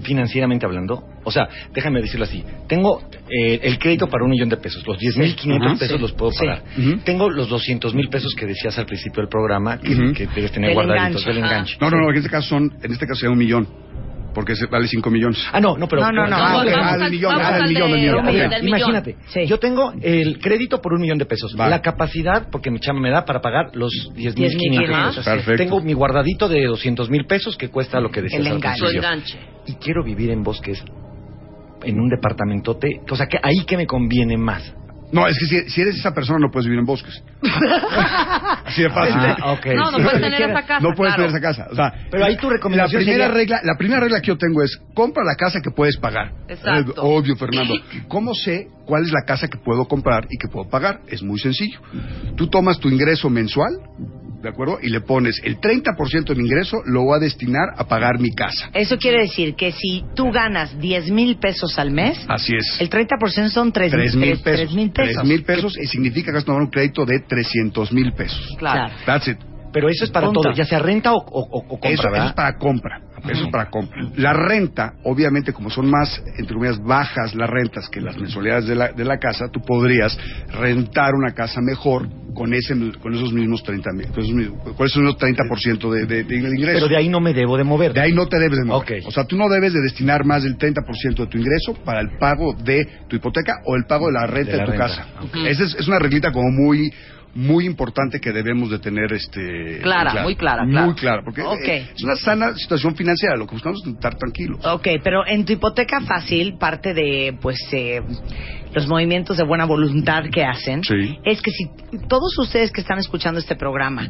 financieramente 0.02 0.66
hablando. 0.66 1.02
O 1.24 1.30
sea, 1.30 1.48
déjame 1.72 2.00
decirlo 2.02 2.24
así. 2.24 2.44
Tengo 2.66 3.02
eh, 3.30 3.60
el 3.62 3.78
crédito 3.78 4.08
para 4.08 4.24
un 4.24 4.30
millón 4.30 4.48
de 4.48 4.56
pesos. 4.56 4.86
Los 4.86 4.98
10.500 4.98 5.66
Ajá. 5.66 5.78
pesos 5.78 5.96
Sí. 5.96 6.02
los 6.02 6.12
puedo 6.12 6.32
Sí. 6.32 6.38
pagar. 6.40 6.62
Tengo 7.04 7.30
los 7.30 7.48
200.000 7.48 8.08
pesos 8.10 8.34
que 8.34 8.46
decías 8.46 8.78
al 8.78 8.86
principio 8.86 9.22
del 9.22 9.28
programa 9.28 9.78
que, 9.78 9.92
Ujú. 9.94 10.12
que 10.12 10.26
debes 10.26 10.52
tener 10.52 10.74
guardaditos 10.74 11.24
del 11.24 11.38
enganche. 11.38 11.76
No, 11.80 11.90
no, 11.90 11.98
no, 11.98 12.10
en 12.10 12.16
este 12.16 12.28
caso 12.30 12.48
son, 12.48 12.72
en 12.82 12.92
este 12.92 13.06
caso 13.06 13.20
sería 13.20 13.32
un 13.32 13.38
millón, 13.38 13.68
porque 14.34 14.54
se 14.56 14.66
vale 14.66 14.86
5 14.88 15.10
millones. 15.10 15.38
Ah, 15.52 15.60
no, 15.60 15.76
no, 15.78 15.86
pero... 15.88 16.02
No, 16.02 16.12
no, 16.12 16.26
no. 16.26 16.36
Ah, 16.36 16.58
ok, 16.58 16.64
vamos 16.70 16.76
ah, 16.84 16.92
al- 16.94 17.00
del 17.00 17.10
millón, 17.10 17.34
del 17.36 17.44
al 17.46 17.68
millón, 17.68 17.90
del 17.90 18.00
de- 18.00 18.06
millón. 18.06 18.18
A 18.28 18.30
ver, 18.32 18.44
ok. 18.46 18.50
del 18.52 18.62
millón. 18.64 18.78
imagínate, 18.80 19.16
Sí. 19.28 19.46
yo 19.46 19.58
tengo 19.58 19.92
el 20.02 20.38
crédito 20.40 20.80
por 20.82 20.92
un 20.92 21.00
millón 21.00 21.18
de 21.18 21.26
pesos, 21.26 21.56
Va. 21.58 21.68
la 21.68 21.80
capacidad, 21.80 22.48
porque 22.50 22.70
mi 22.70 22.80
chama 22.80 23.00
me 23.00 23.10
da 23.10 23.24
para 23.24 23.40
pagar 23.40 23.70
los 23.74 23.90
10.500 24.14 24.34
10,500. 24.34 25.06
pesos. 25.08 25.24
Perfecto. 25.24 25.62
Tengo 25.62 25.80
mi 25.80 25.92
guardadito 25.92 26.48
de 26.48 26.64
200 26.66 27.08
mil 27.08 27.24
pesos 27.26 27.56
que 27.56 27.68
cuesta 27.70 28.00
lo 28.00 28.10
que 28.10 28.22
decías 28.22 28.40
El 28.40 28.46
al 28.48 28.52
enganche. 28.56 28.80
Principio. 28.80 29.08
enganche. 29.08 29.38
Y 29.66 29.74
quiero 29.76 30.02
vivir 30.04 30.30
en 30.30 30.42
bosques, 30.42 30.84
en 31.84 32.00
un 32.00 32.08
departamentote, 32.08 32.88
o 33.10 33.16
sea, 33.16 33.26
que 33.26 33.38
ahí 33.42 33.64
que 33.66 33.76
me 33.76 33.86
conviene 33.86 34.36
más. 34.36 34.74
No, 35.14 35.26
es 35.28 35.38
que 35.38 35.46
si, 35.46 35.70
si 35.70 35.80
eres 35.80 35.96
esa 35.96 36.12
persona 36.12 36.38
no 36.40 36.50
puedes 36.50 36.66
vivir 36.66 36.80
en 36.80 36.86
Bosques. 36.86 37.22
Así 38.64 38.82
de 38.82 38.90
fácil. 38.90 39.14
Ah, 39.16 39.52
ok. 39.52 39.66
No, 39.66 39.90
no 39.92 39.98
puedes 39.98 40.20
tener 40.20 40.42
esa 40.42 40.62
casa. 40.62 40.80
no 40.80 40.94
puedes 40.94 41.14
claro. 41.14 41.30
tener 41.30 41.30
esa 41.30 41.40
casa. 41.40 41.68
O 41.70 41.74
sea, 41.74 41.92
Pero 42.10 42.24
ahí 42.24 42.36
tu 42.36 42.50
recomendación 42.50 43.00
la 43.02 43.04
primera 43.06 43.26
sería- 43.26 43.38
regla, 43.38 43.60
la 43.62 43.76
primera 43.76 44.00
regla 44.00 44.20
que 44.20 44.28
yo 44.28 44.36
tengo 44.38 44.62
es 44.62 44.76
compra 44.94 45.22
la 45.24 45.34
casa 45.36 45.60
que 45.62 45.70
puedes 45.70 45.96
pagar. 45.96 46.32
Exacto. 46.48 46.92
Eh, 46.92 46.94
obvio, 46.98 47.36
Fernando. 47.36 47.74
¿Cómo 48.08 48.34
sé 48.34 48.68
cuál 48.86 49.04
es 49.04 49.12
la 49.12 49.22
casa 49.26 49.48
que 49.48 49.58
puedo 49.58 49.86
comprar 49.86 50.26
y 50.30 50.36
que 50.38 50.48
puedo 50.48 50.68
pagar? 50.68 51.00
Es 51.06 51.22
muy 51.22 51.38
sencillo. 51.38 51.78
Tú 52.36 52.48
tomas 52.48 52.78
tu 52.80 52.88
ingreso 52.88 53.30
mensual, 53.30 53.72
¿de 54.44 54.50
acuerdo? 54.50 54.78
Y 54.80 54.90
le 54.90 55.00
pones 55.00 55.40
el 55.42 55.58
30% 55.60 56.24
de 56.26 56.34
mi 56.36 56.42
ingreso 56.46 56.76
lo 56.86 57.02
voy 57.02 57.16
a 57.16 57.20
destinar 57.20 57.70
a 57.76 57.84
pagar 57.88 58.20
mi 58.20 58.30
casa. 58.30 58.70
Eso 58.72 58.96
quiere 58.98 59.22
decir 59.22 59.56
que 59.56 59.72
si 59.72 60.04
tú 60.14 60.30
ganas 60.30 60.78
10 60.78 61.10
mil 61.10 61.36
pesos 61.38 61.76
al 61.78 61.90
mes, 61.90 62.24
Así 62.28 62.54
es. 62.56 62.80
el 62.80 62.88
30% 62.90 63.48
son 63.48 63.72
3 63.72 63.90
Tres 63.90 64.14
mil 64.14 64.38
pesos. 64.40 64.74
mil 64.74 64.90
pesos. 64.92 65.14
Tres 65.14 65.28
mil 65.28 65.42
pesos 65.44 65.76
y 65.80 65.86
significa 65.86 66.26
que 66.26 66.34
vas 66.34 66.42
a 66.44 66.46
tomar 66.46 66.62
un 66.62 66.70
crédito 66.70 67.04
de 67.04 67.18
300 67.20 67.92
mil 67.92 68.12
pesos. 68.12 68.54
Claro. 68.58 68.92
That's 69.06 69.28
it. 69.28 69.38
Pero 69.72 69.88
eso 69.88 70.04
es 70.04 70.10
para 70.12 70.26
Punto. 70.26 70.42
todo, 70.42 70.52
ya 70.52 70.64
sea 70.64 70.78
renta 70.78 71.12
o, 71.12 71.16
o- 71.16 71.58
o- 71.58 71.66
compra, 71.68 71.90
Eso, 71.90 72.08
es 72.26 72.32
para 72.34 72.56
compra. 72.58 73.00
Eso 73.28 73.44
es 73.46 73.50
para 73.50 73.70
compra. 73.70 74.02
La 74.16 74.32
renta, 74.32 74.92
obviamente, 75.02 75.52
como 75.52 75.68
son 75.70 75.90
más, 75.90 76.22
entre 76.38 76.54
comillas, 76.54 76.78
bajas 76.80 77.34
las 77.34 77.50
rentas 77.50 77.88
que 77.88 78.00
las 78.00 78.16
mensualidades 78.16 78.66
de 78.66 78.76
la, 78.76 78.92
de 78.92 79.04
la 79.04 79.18
casa, 79.18 79.46
tú 79.50 79.60
podrías 79.62 80.16
rentar 80.52 81.14
una 81.14 81.32
casa 81.34 81.60
mejor 81.60 82.06
con 82.34 82.52
ese 82.52 82.74
con 83.00 83.14
esos 83.14 83.32
mismos 83.32 83.62
30 83.62 83.90
mil, 83.92 84.06
con 84.08 84.22
esos, 84.24 84.34
mismos- 84.34 84.74
con 84.76 84.86
esos 84.86 84.96
mismos 85.02 85.18
30% 85.18 85.90
de, 85.90 86.06
de, 86.06 86.24
de 86.24 86.36
ingreso. 86.36 86.72
Pero 86.74 86.88
de 86.88 86.96
ahí 86.96 87.08
no 87.08 87.20
me 87.20 87.32
debo 87.32 87.56
de 87.56 87.64
mover. 87.64 87.92
De 87.92 88.00
ahí 88.00 88.12
no 88.12 88.26
te 88.26 88.38
debes 88.38 88.58
de 88.58 88.64
mover. 88.64 89.00
Ok. 89.02 89.06
O 89.08 89.10
sea, 89.12 89.24
tú 89.24 89.36
no 89.36 89.48
debes 89.48 89.72
de 89.72 89.80
destinar 89.80 90.24
más 90.24 90.42
del 90.42 90.56
30% 90.58 91.14
de 91.16 91.26
tu 91.26 91.38
ingreso 91.38 91.74
para 91.84 92.00
el 92.00 92.18
pago 92.18 92.52
de 92.54 92.86
tu 93.08 93.16
hipoteca 93.16 93.54
o 93.64 93.76
el 93.76 93.84
pago 93.86 94.06
de 94.08 94.12
la 94.12 94.26
renta 94.26 94.52
De 94.52 94.58
tu 94.64 94.70
renta. 94.72 94.86
casa. 94.86 95.06
Esa 95.46 95.64
es, 95.64 95.74
es 95.78 95.88
una 95.88 95.98
reglita 95.98 96.32
como 96.32 96.50
muy 96.50 96.92
muy 97.34 97.66
importante 97.66 98.20
que 98.20 98.32
debemos 98.32 98.70
de 98.70 98.78
tener 98.78 99.12
este 99.12 99.80
Clara, 99.82 100.22
muy 100.22 100.36
clara, 100.36 100.64
clara. 100.66 100.86
muy 100.86 100.94
clara 100.94 101.22
porque 101.24 101.42
eh, 101.42 101.88
es 101.94 102.02
una 102.04 102.16
sana 102.16 102.54
situación 102.54 102.94
financiera 102.94 103.36
lo 103.36 103.46
que 103.46 103.54
buscamos 103.54 103.82
es 103.84 103.92
estar 103.92 104.14
tranquilos 104.16 104.64
Ok, 104.64 104.86
pero 105.02 105.26
en 105.26 105.44
tu 105.44 105.52
hipoteca 105.52 106.00
fácil, 106.02 106.56
parte 106.58 106.94
de 106.94 107.36
pues 107.40 107.58
eh, 107.72 108.00
los 108.72 108.86
movimientos 108.86 109.36
de 109.36 109.44
buena 109.44 109.64
voluntad 109.64 110.22
que 110.32 110.44
hacen, 110.44 110.82
Sí. 110.84 111.18
es 111.24 111.42
que 111.42 111.50
si 111.50 111.64
todos 112.08 112.36
ustedes 112.38 112.70
que 112.72 112.80
están 112.80 112.98
escuchando 112.98 113.38
este 113.40 113.56
programa, 113.56 114.08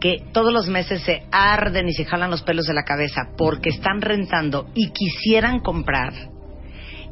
que 0.00 0.16
todos 0.32 0.52
los 0.52 0.68
meses 0.68 1.02
se 1.02 1.22
arden 1.32 1.88
y 1.88 1.92
se 1.92 2.04
jalan 2.04 2.30
los 2.30 2.42
pelos 2.42 2.66
de 2.66 2.74
la 2.74 2.82
cabeza 2.84 3.28
porque 3.36 3.70
están 3.70 4.00
rentando 4.00 4.66
y 4.74 4.90
quisieran 4.90 5.60
comprar, 5.60 6.12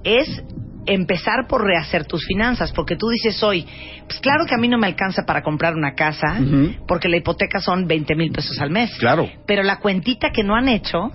es 0.04 0.42
empezar 0.86 1.46
por 1.48 1.64
rehacer 1.64 2.06
tus 2.06 2.24
finanzas, 2.26 2.72
porque 2.72 2.96
tú 2.96 3.08
dices 3.08 3.42
hoy, 3.42 3.66
pues 4.06 4.20
claro 4.20 4.44
que 4.46 4.54
a 4.54 4.58
mí 4.58 4.68
no 4.68 4.78
me 4.78 4.86
alcanza 4.86 5.22
para 5.26 5.42
comprar 5.42 5.74
una 5.74 5.94
casa, 5.94 6.38
porque 6.86 7.08
la 7.08 7.16
hipoteca 7.16 7.60
son 7.60 7.86
20 7.86 8.14
mil 8.14 8.32
pesos 8.32 8.58
al 8.60 8.70
mes. 8.70 8.90
claro 8.98 9.28
Pero 9.46 9.62
la 9.62 9.78
cuentita 9.78 10.30
que 10.30 10.42
no 10.42 10.54
han 10.54 10.68
hecho 10.68 11.10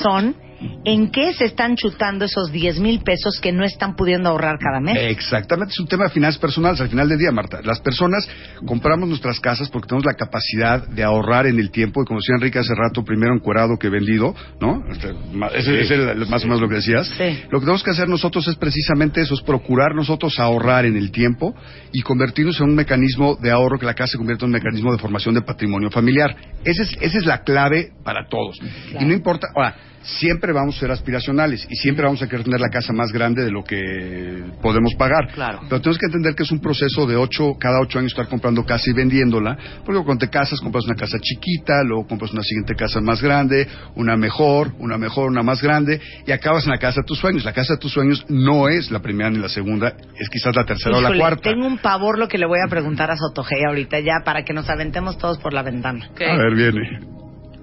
son 0.00 0.36
en 0.84 1.10
qué 1.10 1.32
se 1.34 1.44
están 1.44 1.76
chutando 1.76 2.24
esos 2.24 2.50
10 2.50 2.80
mil 2.80 3.00
pesos 3.00 3.40
que 3.40 3.52
no 3.52 3.64
están 3.64 3.96
pudiendo 3.96 4.30
ahorrar 4.30 4.58
cada 4.58 4.80
mes. 4.80 4.96
Exactamente, 4.98 5.72
es 5.72 5.80
un 5.80 5.88
tema 5.88 6.04
de 6.04 6.10
finanzas 6.10 6.40
personales. 6.40 6.80
Al 6.80 6.88
final 6.88 7.08
del 7.08 7.18
día, 7.18 7.30
Marta, 7.32 7.60
las 7.62 7.80
personas 7.80 8.28
compramos 8.64 9.08
nuestras 9.08 9.40
casas 9.40 9.68
porque 9.68 9.88
tenemos 9.88 10.04
la 10.04 10.14
capacidad 10.14 10.86
de 10.86 11.02
ahorrar 11.02 11.46
en 11.46 11.58
el 11.58 11.70
tiempo. 11.70 12.02
Y 12.02 12.06
como 12.06 12.20
decía 12.20 12.36
Enrique 12.36 12.58
hace 12.58 12.74
rato, 12.74 13.04
primero 13.04 13.34
encuerado 13.34 13.78
que 13.78 13.88
vendido, 13.88 14.34
¿no? 14.60 14.82
Este, 14.90 15.14
Ese 15.54 15.80
ese 15.80 15.94
era 15.94 16.14
más 16.26 16.42
o 16.44 16.46
menos 16.46 16.60
lo 16.60 16.68
que 16.68 16.76
decías. 16.76 17.06
Sí. 17.08 17.42
Lo 17.50 17.58
que 17.58 17.66
tenemos 17.66 17.82
que 17.82 17.90
hacer 17.90 18.08
nosotros 18.08 18.46
es 18.48 18.56
precisamente 18.56 19.20
eso, 19.20 19.34
es 19.34 19.42
procurar 19.42 19.94
nosotros 19.94 20.38
ahorrar 20.38 20.86
en 20.86 20.96
el 20.96 21.10
tiempo 21.10 21.54
y 21.92 22.02
convertirnos 22.02 22.60
en 22.60 22.70
un 22.70 22.74
mecanismo 22.74 23.36
de 23.36 23.50
ahorro, 23.50 23.78
que 23.78 23.86
la 23.86 23.94
casa 23.94 24.12
se 24.12 24.18
convierta 24.18 24.44
en 24.44 24.50
un 24.50 24.54
mecanismo 24.54 24.92
de 24.92 24.98
formación 24.98 25.34
de 25.34 25.42
patrimonio 25.42 25.90
familiar. 25.90 26.36
Esa 26.64 26.82
es, 26.82 26.96
esa 27.00 27.18
es 27.18 27.26
la 27.26 27.42
clave 27.42 27.92
para 28.04 28.28
todos. 28.28 28.58
Y 28.98 29.04
no 29.04 29.12
importa, 29.12 29.48
ahora, 29.54 29.74
siempre 30.06 30.52
vamos 30.52 30.76
a 30.76 30.80
ser 30.80 30.90
aspiracionales 30.90 31.66
y 31.68 31.76
siempre 31.76 32.04
vamos 32.04 32.22
a 32.22 32.28
querer 32.28 32.44
tener 32.44 32.60
la 32.60 32.68
casa 32.68 32.92
más 32.92 33.12
grande 33.12 33.44
de 33.44 33.50
lo 33.50 33.64
que 33.64 34.44
podemos 34.62 34.94
pagar. 34.94 35.32
Claro. 35.32 35.60
Pero 35.68 35.80
tenemos 35.80 35.98
que 35.98 36.06
entender 36.06 36.34
que 36.34 36.44
es 36.44 36.52
un 36.52 36.60
proceso 36.60 37.06
de 37.06 37.16
ocho, 37.16 37.54
cada 37.58 37.80
ocho 37.80 37.98
años 37.98 38.12
estar 38.12 38.28
comprando 38.28 38.64
casa 38.64 38.90
y 38.90 38.92
vendiéndola, 38.92 39.56
porque 39.84 40.02
cuando 40.04 40.24
te 40.24 40.30
casas 40.30 40.60
compras 40.60 40.84
una 40.84 40.94
casa 40.94 41.18
chiquita, 41.20 41.82
luego 41.84 42.06
compras 42.06 42.32
una 42.32 42.42
siguiente 42.42 42.74
casa 42.74 43.00
más 43.00 43.20
grande, 43.20 43.66
una 43.96 44.16
mejor, 44.16 44.72
una 44.78 44.96
mejor, 44.96 45.30
una 45.30 45.42
más 45.42 45.62
grande, 45.62 46.00
y 46.26 46.32
acabas 46.32 46.64
en 46.64 46.70
la 46.70 46.78
casa 46.78 47.00
de 47.00 47.06
tus 47.06 47.18
sueños. 47.18 47.44
La 47.44 47.52
casa 47.52 47.74
de 47.74 47.78
tus 47.78 47.92
sueños 47.92 48.24
no 48.28 48.68
es 48.68 48.90
la 48.90 49.00
primera 49.00 49.30
ni 49.30 49.38
la 49.38 49.48
segunda, 49.48 49.94
es 50.18 50.28
quizás 50.28 50.54
la 50.54 50.64
tercera 50.64 50.98
o 50.98 51.00
la 51.00 51.16
cuarta. 51.16 51.50
Tengo 51.50 51.66
un 51.66 51.78
pavor 51.78 52.18
lo 52.18 52.28
que 52.28 52.38
le 52.38 52.46
voy 52.46 52.60
a 52.64 52.68
preguntar 52.68 53.10
a 53.10 53.16
Sotogey 53.16 53.64
ahorita 53.66 53.98
ya 54.00 54.24
para 54.24 54.44
que 54.44 54.52
nos 54.52 54.68
aventemos 54.68 55.18
todos 55.18 55.38
por 55.38 55.52
la 55.52 55.62
ventana. 55.62 56.08
A 56.14 56.36
ver, 56.36 56.54
viene. 56.54 57.00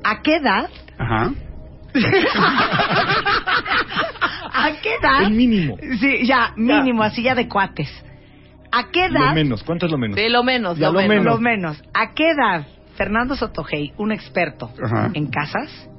¿A 0.04 0.22
qué 0.22 0.36
edad? 0.36 0.70
Ajá. 0.98 1.32
¿A 4.56 4.72
qué 4.82 4.96
edad? 5.02 5.24
El 5.24 5.32
mínimo. 5.34 5.78
Sí, 6.00 6.26
ya, 6.26 6.54
mínimo, 6.56 7.04
así 7.04 7.24
ya 7.24 7.36
de 7.36 7.48
cuates. 7.48 7.90
¿A 8.72 8.90
qué 8.92 9.06
edad? 9.06 9.30
Lo 9.30 9.36
menos. 9.36 9.64
¿Cuánto 9.64 9.86
es 9.86 9.92
lo 9.92 9.98
menos? 9.98 10.16
De 10.16 10.30
lo 10.30 10.44
menos, 10.44 10.78
Ya 10.78 10.88
lo, 10.88 10.94
lo 10.94 11.00
menos. 11.08 11.16
menos. 11.18 11.36
Lo 11.36 11.42
menos. 11.42 11.84
¿A 11.94 12.14
qué 12.14 12.32
edad, 12.32 12.66
Fernando 12.96 13.36
Sotogey, 13.36 13.94
un 13.98 14.12
experto 14.12 14.72
Ajá. 14.84 15.12
en 15.14 15.28
casas, 15.28 15.90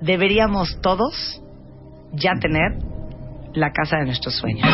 deberíamos 0.00 0.80
todos 0.80 1.42
ya 2.12 2.32
tener 2.40 2.78
la 3.54 3.72
casa 3.72 3.96
de 3.98 4.04
nuestros 4.06 4.36
sueños? 4.36 4.66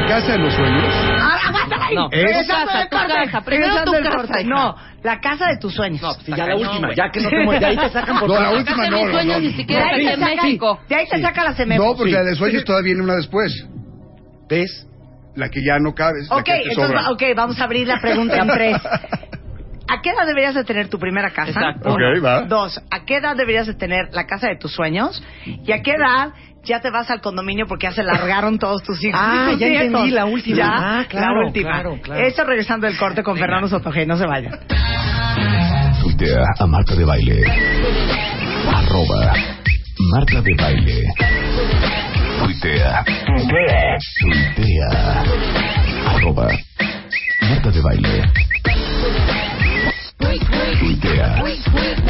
La 0.00 0.06
casa 0.06 0.32
de 0.32 0.38
los 0.38 0.54
sueños. 0.54 0.84
Ah, 1.20 1.38
aguántala 1.48 1.86
ahí. 1.86 1.94
No, 1.94 2.08
casa, 2.10 2.78
del 2.78 2.88
tu 2.88 2.96
casa. 2.96 3.40
Primero 3.44 3.84
tu 3.84 3.92
casa. 3.92 4.42
No, 4.44 4.76
la 5.02 5.20
casa 5.20 5.46
de 5.48 5.58
tus 5.58 5.74
sueños. 5.74 6.00
No, 6.00 6.12
Sí, 6.14 6.32
ya 6.36 6.46
la 6.46 6.56
última, 6.56 6.86
güey. 6.88 6.96
ya 6.96 7.10
que 7.10 7.20
no 7.20 7.28
te 7.28 7.44
mu- 7.44 7.52
de 7.52 7.66
ahí 7.66 7.76
te 7.76 7.88
sacan 7.90 8.18
por 8.20 8.28
No, 8.28 8.40
la 8.40 8.50
última 8.52 8.76
Casa 8.76 8.82
de 8.84 8.90
no, 8.90 8.96
mis 8.98 9.06
no, 9.06 9.12
sueños 9.12 9.36
no. 9.36 9.40
ni 9.48 9.52
siquiera 9.54 9.84
de 9.84 9.90
ahí 9.90 9.94
aquí 9.96 10.06
te 10.06 10.12
en 10.14 10.20
saca, 10.20 10.42
México. 10.42 10.80
de 10.88 10.94
ahí 10.94 11.06
te 11.08 11.20
saca 11.22 11.44
la 11.44 11.50
No, 11.50 11.56
CEMEFO. 11.56 11.96
porque 11.96 12.12
la 12.12 12.22
de 12.22 12.34
sueños 12.36 12.64
todavía 12.64 12.84
viene 12.94 13.02
una 13.02 13.16
después. 13.16 13.66
¿Ves? 14.48 14.86
La 15.34 15.48
que 15.50 15.60
ya 15.64 15.78
no 15.78 15.94
cabes, 15.94 16.28
la 16.30 16.36
Ok, 16.36 16.44
que 16.44 16.52
te 16.52 16.58
entonces, 16.70 16.96
sobra. 17.00 17.10
ok, 17.10 17.22
vamos 17.36 17.60
a 17.60 17.64
abrir 17.64 17.86
la 17.86 18.00
pregunta 18.00 18.36
en 18.42 18.48
tres. 18.48 18.76
¿A 19.90 20.02
qué 20.02 20.10
edad 20.10 20.26
deberías 20.26 20.54
de 20.54 20.64
tener 20.64 20.88
tu 20.88 20.98
primera 20.98 21.30
casa? 21.30 21.50
Exacto. 21.50 21.90
Ok, 21.90 22.00
va. 22.24 22.42
Dos, 22.42 22.78
¿a 22.90 23.04
qué 23.04 23.16
edad 23.16 23.34
deberías 23.36 23.66
de 23.66 23.74
tener 23.74 24.08
la 24.12 24.26
casa 24.26 24.48
de 24.48 24.56
tus 24.56 24.72
sueños? 24.72 25.22
¿Y 25.46 25.72
a 25.72 25.80
qué 25.82 25.92
edad 25.92 26.32
ya 26.64 26.80
te 26.80 26.90
vas 26.90 27.10
al 27.10 27.20
condominio 27.20 27.66
porque 27.66 27.86
ya 27.86 27.92
se 27.92 28.02
largaron 28.02 28.58
todos 28.58 28.82
tus 28.82 29.02
hijos? 29.04 29.18
Ah, 29.22 29.48
tus 29.50 29.60
ya 29.60 29.68
nietos? 29.68 29.86
entendí, 29.86 30.10
la 30.10 30.24
última. 30.26 30.56
Ya, 30.56 30.70
Ah, 31.00 31.04
claro, 31.08 31.40
la 31.42 31.46
última. 31.46 31.70
claro, 31.70 31.98
claro. 32.02 32.24
Eso 32.26 32.44
regresando 32.44 32.86
del 32.86 32.96
corte 32.96 33.22
con 33.22 33.36
Fernando 33.38 33.68
Sotogey, 33.68 34.06
no 34.06 34.16
se 34.16 34.26
vayan. 34.26 34.52
Tuitea 36.02 36.42
a 36.58 36.66
Marta 36.66 36.94
de 36.94 37.04
Baile. 37.04 37.42
Arroba 38.74 39.32
Marta 40.12 40.40
de 40.42 40.54
Baile. 40.56 41.04
Tuitea. 42.38 43.04
Tuitea. 44.20 45.24
Arroba 46.14 46.48
Marta 47.48 47.70
de 47.70 47.80
Baile. 47.82 48.22
Tuitea. 50.78 51.36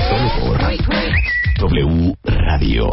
Solo 0.08 0.28
por 0.40 1.70
W 1.70 2.14
Radio. 2.24 2.88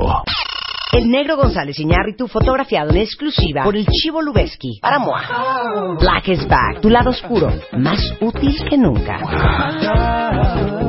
El 0.95 1.11
negro 1.11 1.35
González 1.35 1.77
Iñárritu 1.77 2.29
fotografiado 2.29 2.91
en 2.91 2.97
exclusiva 2.97 3.65
por 3.65 3.75
el 3.75 3.85
Chivo 3.85 4.21
Lubeski 4.21 4.79
para 4.81 4.97
MOA. 4.97 5.97
Black 5.99 6.29
is 6.29 6.47
back, 6.47 6.79
tu 6.79 6.89
lado 6.89 7.09
oscuro, 7.09 7.51
más 7.73 7.99
útil 8.21 8.55
que 8.69 8.77
nunca. 8.77 9.19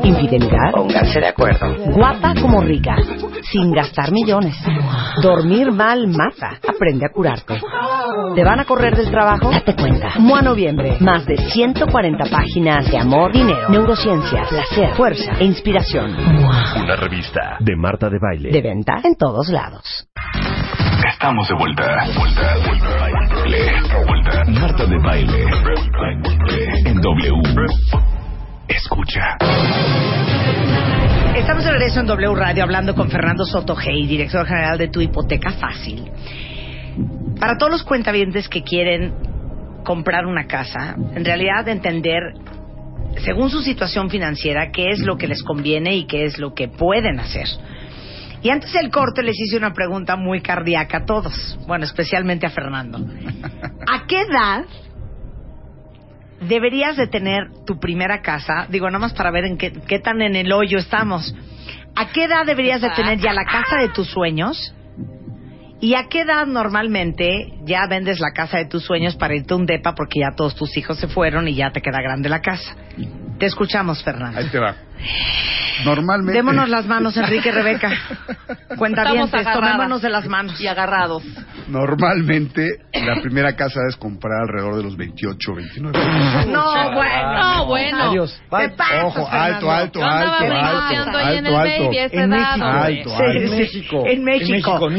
Infidelidad, 0.04 0.70
pónganse 0.72 1.18
de 1.18 1.26
acuerdo. 1.26 1.74
Guapa 1.92 2.34
como 2.40 2.60
rica, 2.60 2.94
sin 3.50 3.72
gastar 3.72 4.12
millones. 4.12 4.54
Dormir 5.20 5.72
mal 5.72 6.06
mata, 6.06 6.60
aprende 6.68 7.04
a 7.04 7.08
curarte. 7.08 7.60
¿Te 8.36 8.44
van 8.44 8.60
a 8.60 8.64
correr 8.64 8.96
del 8.96 9.10
trabajo? 9.10 9.50
Date 9.50 9.74
cuenta. 9.74 10.12
MOA 10.18 10.42
Noviembre, 10.42 10.98
más 11.00 11.26
de 11.26 11.36
140 11.36 12.26
páginas 12.30 12.88
de 12.88 12.98
amor, 12.98 13.32
dinero, 13.32 13.68
neurociencia, 13.70 14.44
placer, 14.48 14.94
fuerza 14.94 15.32
e 15.40 15.44
inspiración. 15.44 16.14
Una 16.14 16.94
revista 16.94 17.56
de 17.58 17.74
Marta 17.74 18.08
de 18.08 18.18
Baile. 18.20 18.50
De 18.52 18.62
venta 18.62 19.00
en 19.02 19.16
todos 19.16 19.48
lados. 19.48 19.95
Estamos 21.04 21.48
de 21.48 21.54
vuelta. 21.54 22.04
Vuelta, 22.16 22.56
vuelta. 22.64 22.88
Baile. 22.98 23.72
Vuelta. 24.06 24.44
Marta 24.60 24.86
de 24.86 24.98
Baile. 24.98 25.44
En 26.86 27.00
W. 27.00 27.66
Escucha. 28.68 29.36
Estamos 31.36 31.64
de 31.64 31.70
regreso 31.70 32.00
en 32.00 32.06
W 32.06 32.34
Radio 32.34 32.62
hablando 32.64 32.94
con 32.94 33.10
Fernando 33.10 33.44
Sotogey, 33.44 34.06
director 34.06 34.46
general 34.46 34.78
de 34.78 34.88
Tu 34.88 35.02
Hipoteca 35.02 35.50
Fácil. 35.52 36.10
Para 37.38 37.58
todos 37.58 37.72
los 37.72 37.82
cuentavientes 37.82 38.48
que 38.48 38.62
quieren 38.62 39.14
comprar 39.84 40.26
una 40.26 40.46
casa, 40.46 40.96
en 41.14 41.24
realidad 41.24 41.68
entender, 41.68 42.22
según 43.18 43.50
su 43.50 43.60
situación 43.60 44.08
financiera, 44.08 44.70
qué 44.72 44.88
es 44.90 45.00
lo 45.00 45.16
que 45.18 45.28
les 45.28 45.42
conviene 45.42 45.94
y 45.94 46.06
qué 46.06 46.24
es 46.24 46.38
lo 46.38 46.54
que 46.54 46.68
pueden 46.68 47.20
hacer. 47.20 47.46
Y 48.46 48.50
antes 48.50 48.72
del 48.72 48.92
corte 48.92 49.24
les 49.24 49.34
hice 49.40 49.56
una 49.56 49.72
pregunta 49.72 50.14
muy 50.14 50.40
cardíaca 50.40 50.98
a 50.98 51.04
todos, 51.04 51.58
bueno, 51.66 51.84
especialmente 51.84 52.46
a 52.46 52.50
Fernando. 52.50 52.98
¿A 53.92 54.06
qué 54.06 54.20
edad 54.20 54.64
deberías 56.42 56.96
de 56.96 57.08
tener 57.08 57.48
tu 57.66 57.80
primera 57.80 58.22
casa? 58.22 58.68
Digo, 58.70 58.86
nada 58.86 59.00
más 59.00 59.14
para 59.14 59.32
ver 59.32 59.46
en 59.46 59.58
qué, 59.58 59.72
qué 59.88 59.98
tan 59.98 60.22
en 60.22 60.36
el 60.36 60.52
hoyo 60.52 60.78
estamos. 60.78 61.34
¿A 61.96 62.12
qué 62.12 62.26
edad 62.26 62.46
deberías 62.46 62.80
de 62.80 62.90
tener 62.90 63.18
ya 63.18 63.32
la 63.32 63.46
casa 63.46 63.78
de 63.78 63.88
tus 63.88 64.06
sueños? 64.06 64.72
¿Y 65.80 65.96
a 65.96 66.06
qué 66.08 66.20
edad 66.20 66.46
normalmente 66.46 67.52
ya 67.64 67.88
vendes 67.90 68.20
la 68.20 68.30
casa 68.30 68.58
de 68.58 68.66
tus 68.66 68.84
sueños 68.84 69.16
para 69.16 69.34
irte 69.34 69.54
a 69.54 69.56
un 69.56 69.66
depa 69.66 69.96
porque 69.96 70.20
ya 70.20 70.36
todos 70.36 70.54
tus 70.54 70.76
hijos 70.76 71.00
se 71.00 71.08
fueron 71.08 71.48
y 71.48 71.56
ya 71.56 71.72
te 71.72 71.82
queda 71.82 72.00
grande 72.00 72.28
la 72.28 72.42
casa? 72.42 72.76
Te 73.40 73.46
escuchamos, 73.46 74.04
Fernando. 74.04 74.38
Ahí 74.38 74.46
te 74.50 74.60
va. 74.60 74.76
Normalmente. 75.84 76.32
Démonos 76.32 76.68
las 76.68 76.86
manos, 76.86 77.16
Enrique 77.16 77.48
y 77.48 77.52
Rebeca. 77.52 77.90
Cuenta 78.76 79.10
bien, 79.12 79.28
tomémonos 79.30 80.02
de 80.02 80.10
las 80.10 80.26
manos. 80.26 80.60
Y 80.60 80.66
agarrados. 80.66 81.22
Normalmente, 81.68 82.80
la 82.92 83.20
primera 83.20 83.54
casa 83.56 83.80
es 83.88 83.96
comprar 83.96 84.42
alrededor 84.42 84.76
de 84.76 84.82
los 84.84 84.96
28 84.96 85.54
29 85.54 85.98
años. 85.98 86.46
No, 86.46 86.92
bueno. 86.92 87.32
No, 87.32 87.66
bueno. 87.66 88.10
Adiós. 88.10 88.40
¿Qué 88.42 88.56
Bye. 88.56 88.68
pasa, 88.70 89.04
Ojo, 89.06 89.28
alto, 89.28 89.70
alto, 89.70 90.00
Yo 90.00 90.06
andaba 90.06 90.38
alto, 90.38 91.02
alto, 91.02 91.18
ahí 91.18 91.36
en 91.38 91.46
el 91.46 91.54
alto, 91.54 91.70
alto. 91.70 91.90
esa 91.92 92.22
En 92.22 92.30
México. 92.30 92.64
Alto, 92.64 93.16
alto. 93.16 93.26
En. 93.26 93.50
México. 93.50 94.04
En 94.06 94.24
México. 94.24 94.90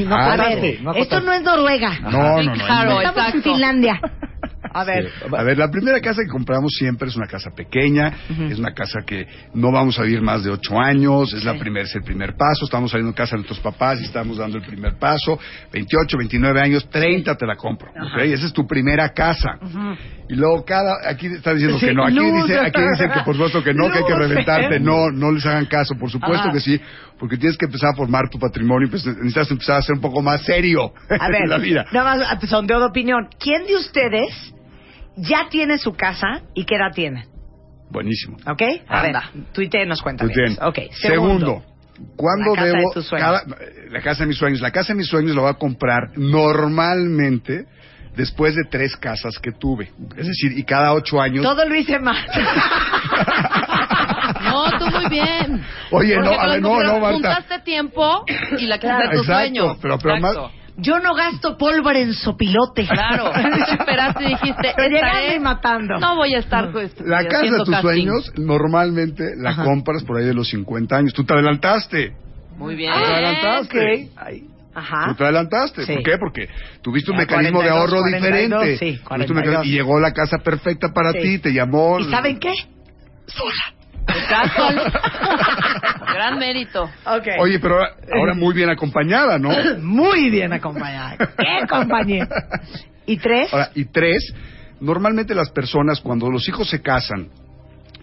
no 0.81 0.93
esto 0.93 1.21
no 1.21 1.33
es 1.33 1.41
Noruega. 1.41 1.99
No, 2.01 2.11
no, 2.11 2.43
no. 2.43 2.53
Claro. 2.53 3.01
Estamos 3.01 3.33
en. 3.33 3.43
Finlandia. 3.43 4.01
A 4.79 4.83
ver. 4.83 5.09
Sí. 5.09 5.25
A 5.35 5.43
ver, 5.43 5.57
la 5.57 5.69
primera 5.69 5.99
casa 6.01 6.21
que 6.23 6.29
compramos 6.29 6.71
siempre 6.77 7.07
es 7.09 7.15
una 7.15 7.27
casa 7.27 7.51
pequeña, 7.51 8.11
es 8.49 8.59
una 8.59 8.73
casa 8.73 8.99
que 9.05 9.25
no 9.53 9.71
vamos 9.71 9.97
a 9.99 10.03
vivir 10.03 10.21
más 10.21 10.43
de 10.43 10.51
ocho 10.51 10.79
años, 10.79 11.33
es 11.33 11.43
la 11.43 11.57
primer, 11.57 11.83
es 11.85 11.95
el 11.95 12.03
primer 12.03 12.35
paso, 12.35 12.65
estamos 12.65 12.91
saliendo 12.91 13.11
de 13.11 13.17
casa 13.17 13.31
de 13.31 13.37
nuestros 13.43 13.59
papás 13.59 13.99
y 14.01 14.05
estamos 14.05 14.37
dando 14.37 14.57
el 14.57 14.63
primer 14.63 14.97
paso, 14.97 15.39
28, 15.71 16.17
29 16.17 16.61
años, 16.61 16.89
30 16.89 17.35
te 17.35 17.45
la 17.45 17.55
compro, 17.55 17.89
¿ok? 17.89 18.19
Esa 18.21 18.45
es 18.45 18.53
tu 18.53 18.65
primera 18.67 19.09
casa. 19.09 19.57
Y 20.29 20.35
luego 20.35 20.63
cada, 20.65 21.09
aquí 21.09 21.27
está 21.27 21.53
diciendo 21.53 21.77
que 21.79 21.93
no, 21.93 22.05
aquí 22.05 22.15
luz. 22.15 22.47
dice, 22.47 22.59
aquí 22.59 22.81
dice 22.81 23.09
que 23.13 23.21
por 23.23 23.33
supuesto 23.35 23.63
que 23.63 23.73
no, 23.73 23.89
que 23.89 23.99
hay 23.99 24.05
que 24.05 24.15
reventarte, 24.15 24.79
no, 24.79 25.09
no 25.09 25.31
les 25.31 25.45
hagan 25.45 25.65
caso, 25.65 25.95
por 25.95 26.11
supuesto 26.11 26.51
que 26.51 26.59
sí, 26.59 26.79
porque 27.19 27.37
tienes 27.37 27.57
que 27.57 27.65
empezar 27.65 27.91
a 27.93 27.95
formar 27.95 28.29
tu 28.29 28.37
patrimonio, 28.37 28.89
pues 28.89 29.05
necesitas 29.05 29.49
empezar 29.51 29.77
a 29.77 29.81
ser 29.81 29.95
un 29.95 30.01
poco 30.01 30.21
más 30.21 30.41
serio 30.43 30.93
A 31.09 31.27
ver, 31.31 31.43
en 31.43 31.49
la 31.49 31.57
vida. 31.57 31.85
nada 31.91 32.15
más 32.15 32.49
sondeo 32.49 32.79
de 32.79 32.85
opinión. 32.85 33.27
¿Quién 33.39 33.65
de 33.65 33.75
ustedes 33.75 34.53
ya 35.17 35.47
tiene 35.49 35.77
su 35.77 35.93
casa 35.93 36.41
y 36.53 36.65
qué 36.65 36.75
edad 36.75 36.91
tiene? 36.93 37.25
Buenísimo. 37.89 38.37
¿Ok? 38.47 38.61
A 38.87 39.01
Anda. 39.01 39.29
ver, 39.33 39.43
tuite 39.53 39.85
nos 39.85 40.01
cuenta. 40.01 40.25
Ok, 40.61 40.79
Segundo, 40.91 41.63
¿cuándo 42.15 42.53
La 42.55 42.61
casa 42.61 42.65
debo 42.65 42.89
de 42.89 42.93
tus 42.93 43.05
sueños. 43.07 43.27
cada- 43.43 43.57
la 43.89 44.01
casa 44.01 44.23
de 44.23 44.27
mis 44.27 44.37
sueños? 44.37 44.61
La 44.61 44.71
casa 44.71 44.89
de 44.93 44.95
mis 44.97 45.07
sueños 45.07 45.35
la 45.35 45.41
voy 45.43 45.51
a 45.51 45.53
comprar 45.55 46.11
normalmente 46.17 47.65
después 48.15 48.55
de 48.55 48.63
tres 48.69 48.95
casas 48.97 49.37
que 49.39 49.51
tuve. 49.51 49.91
Es 50.17 50.27
decir, 50.27 50.57
y 50.57 50.63
cada 50.63 50.93
ocho 50.93 51.21
años. 51.21 51.43
Todo 51.43 51.65
lo 51.65 51.75
hice 51.75 51.99
mal. 51.99 52.17
No, 54.43 54.69
tú 54.77 54.85
muy 54.87 55.09
bien. 55.09 55.63
Oye, 55.91 56.15
no, 56.17 56.23
Porque 56.25 56.37
a 56.39 56.47
ver, 56.47 56.61
no, 56.61 56.81
no, 56.83 56.99
Marta. 56.99 57.13
Juntaste 57.13 57.59
tiempo 57.59 58.25
y 58.57 58.65
la 58.65 58.77
casa 58.79 58.97
de 59.03 59.09
tus 59.17 59.19
Exacto, 59.21 59.33
sueños. 59.33 59.77
pero- 59.81 59.97
pero 59.99 60.15
Exacto. 60.15 60.41
más- 60.43 60.51
Yo 60.79 60.99
no 60.99 61.15
gasto 61.15 61.57
pólvora 61.57 61.99
en 61.99 62.13
sopilote. 62.13 62.85
Claro. 62.87 63.31
Esperaste 63.79 64.23
y 64.25 64.27
dijiste, 64.29 64.67
estaré- 64.69 64.89
llegarme 64.89 65.39
matando. 65.39 65.97
No 65.99 66.15
voy 66.15 66.35
a 66.35 66.39
estar 66.39 66.71
pues, 66.71 66.93
La 66.99 67.25
casa 67.25 67.45
de 67.51 67.57
tus 67.57 67.69
casting. 67.69 67.81
sueños 67.81 68.31
normalmente 68.37 69.23
la 69.37 69.49
Ajá. 69.51 69.63
compras 69.63 70.03
por 70.03 70.17
ahí 70.17 70.25
de 70.25 70.33
los 70.35 70.47
50 70.49 70.95
años. 70.95 71.13
Tú 71.13 71.23
te 71.23 71.33
adelantaste. 71.33 72.13
Muy 72.57 72.75
bien. 72.75 72.93
Tú 72.93 72.99
te 72.99 73.05
adelantaste. 73.05 74.09
Ajá. 74.75 75.05
Tú 75.09 75.15
te 75.15 75.23
adelantaste. 75.23 75.85
Sí. 75.85 75.93
¿Por 75.95 76.03
qué? 76.03 76.17
Porque 76.19 76.49
tuviste 76.83 77.09
un 77.09 77.17
Ya, 77.17 77.21
mecanismo 77.23 77.61
de 77.63 77.69
42, 77.69 77.79
ahorro 77.79 77.99
42, 78.01 78.21
diferente. 78.21 78.77
sí, 78.77 78.77
Tuviste 78.85 79.01
un 79.01 79.07
42. 79.07 79.35
mecanismo- 79.43 79.65
y 79.65 79.71
llegó 79.71 79.99
la 79.99 80.11
casa 80.13 80.37
perfecta 80.43 80.93
para 80.93 81.11
Sí. 81.13 81.19
ti, 81.21 81.39
te 81.39 81.53
llamó. 81.53 81.99
¿Y 81.99 82.03
saben 82.11 82.37
qué? 82.39 82.53
Exacto. 84.07 84.67
Gran 86.13 86.39
mérito. 86.39 86.89
Oye, 87.39 87.59
pero 87.59 87.75
ahora, 87.75 87.95
ahora 88.13 88.33
muy 88.33 88.53
bien 88.53 88.69
acompañada, 88.69 89.37
¿no? 89.37 89.49
Muy 89.79 90.29
bien 90.29 90.53
acompañada. 90.53 91.17
¿Qué 91.17 91.67
compañía? 91.69 92.27
¿Y 93.05 93.17
tres? 93.17 93.53
Ahora, 93.53 93.71
y 93.75 93.85
tres, 93.85 94.33
normalmente 94.79 95.35
las 95.35 95.49
personas 95.49 96.01
cuando 96.01 96.29
los 96.29 96.47
hijos 96.47 96.69
se 96.69 96.81
casan 96.81 97.29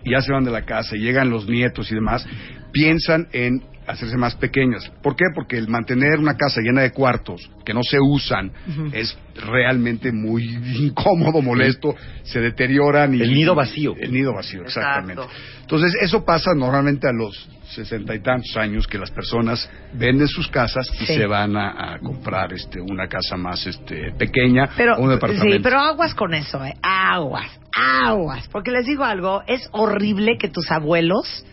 y 0.04 0.12
ya 0.12 0.20
se 0.20 0.32
van 0.32 0.44
de 0.44 0.50
la 0.50 0.62
casa 0.62 0.96
y 0.96 1.00
llegan 1.00 1.30
los 1.30 1.48
nietos 1.48 1.90
y 1.90 1.94
demás, 1.94 2.26
piensan 2.72 3.28
en 3.32 3.62
hacerse 3.86 4.16
más 4.16 4.34
pequeñas. 4.36 4.90
¿Por 5.02 5.16
qué? 5.16 5.24
Porque 5.34 5.56
el 5.58 5.68
mantener 5.68 6.18
una 6.18 6.36
casa 6.36 6.60
llena 6.60 6.82
de 6.82 6.92
cuartos 6.92 7.50
que 7.64 7.74
no 7.74 7.82
se 7.82 7.98
usan 8.00 8.50
es 8.92 9.16
realmente 9.34 10.12
muy 10.12 10.44
incómodo, 10.78 11.42
molesto, 11.42 11.94
se 12.24 12.40
deterioran 12.40 13.14
y 13.14 13.20
El 13.22 13.34
nido 13.34 13.54
vacío. 13.54 13.94
El 13.98 14.12
nido 14.12 14.32
vacío, 14.34 14.62
exactamente. 14.62 15.22
Exacto. 15.22 15.40
Entonces, 15.62 15.94
eso 16.02 16.24
pasa 16.24 16.52
normalmente 16.54 17.08
a 17.08 17.12
los 17.12 17.48
sesenta 17.70 18.14
y 18.14 18.20
tantos 18.20 18.54
años 18.56 18.86
que 18.86 18.98
las 18.98 19.10
personas 19.10 19.68
venden 19.94 20.28
sus 20.28 20.46
casas 20.48 20.86
y 21.00 21.06
Sí. 21.06 21.14
se 21.16 21.26
van 21.26 21.56
a, 21.56 21.94
a 21.94 21.98
comprar 21.98 22.52
este 22.52 22.80
una 22.80 23.08
casa 23.08 23.36
más 23.36 23.66
este 23.66 24.12
pequeña 24.18 24.68
Pero, 24.76 24.96
o 24.96 25.02
un 25.02 25.10
departamento. 25.10 25.56
sí, 25.56 25.60
pero 25.62 25.80
aguas 25.80 26.14
con 26.14 26.34
eso, 26.34 26.62
¿eh? 26.64 26.74
Aguas, 26.82 27.48
aguas. 27.74 28.46
Porque 28.48 28.70
les 28.70 28.86
digo 28.86 29.04
algo, 29.04 29.42
es 29.46 29.68
horrible 29.72 30.36
que 30.38 30.48
tus 30.48 30.70
abuelos 30.70 31.44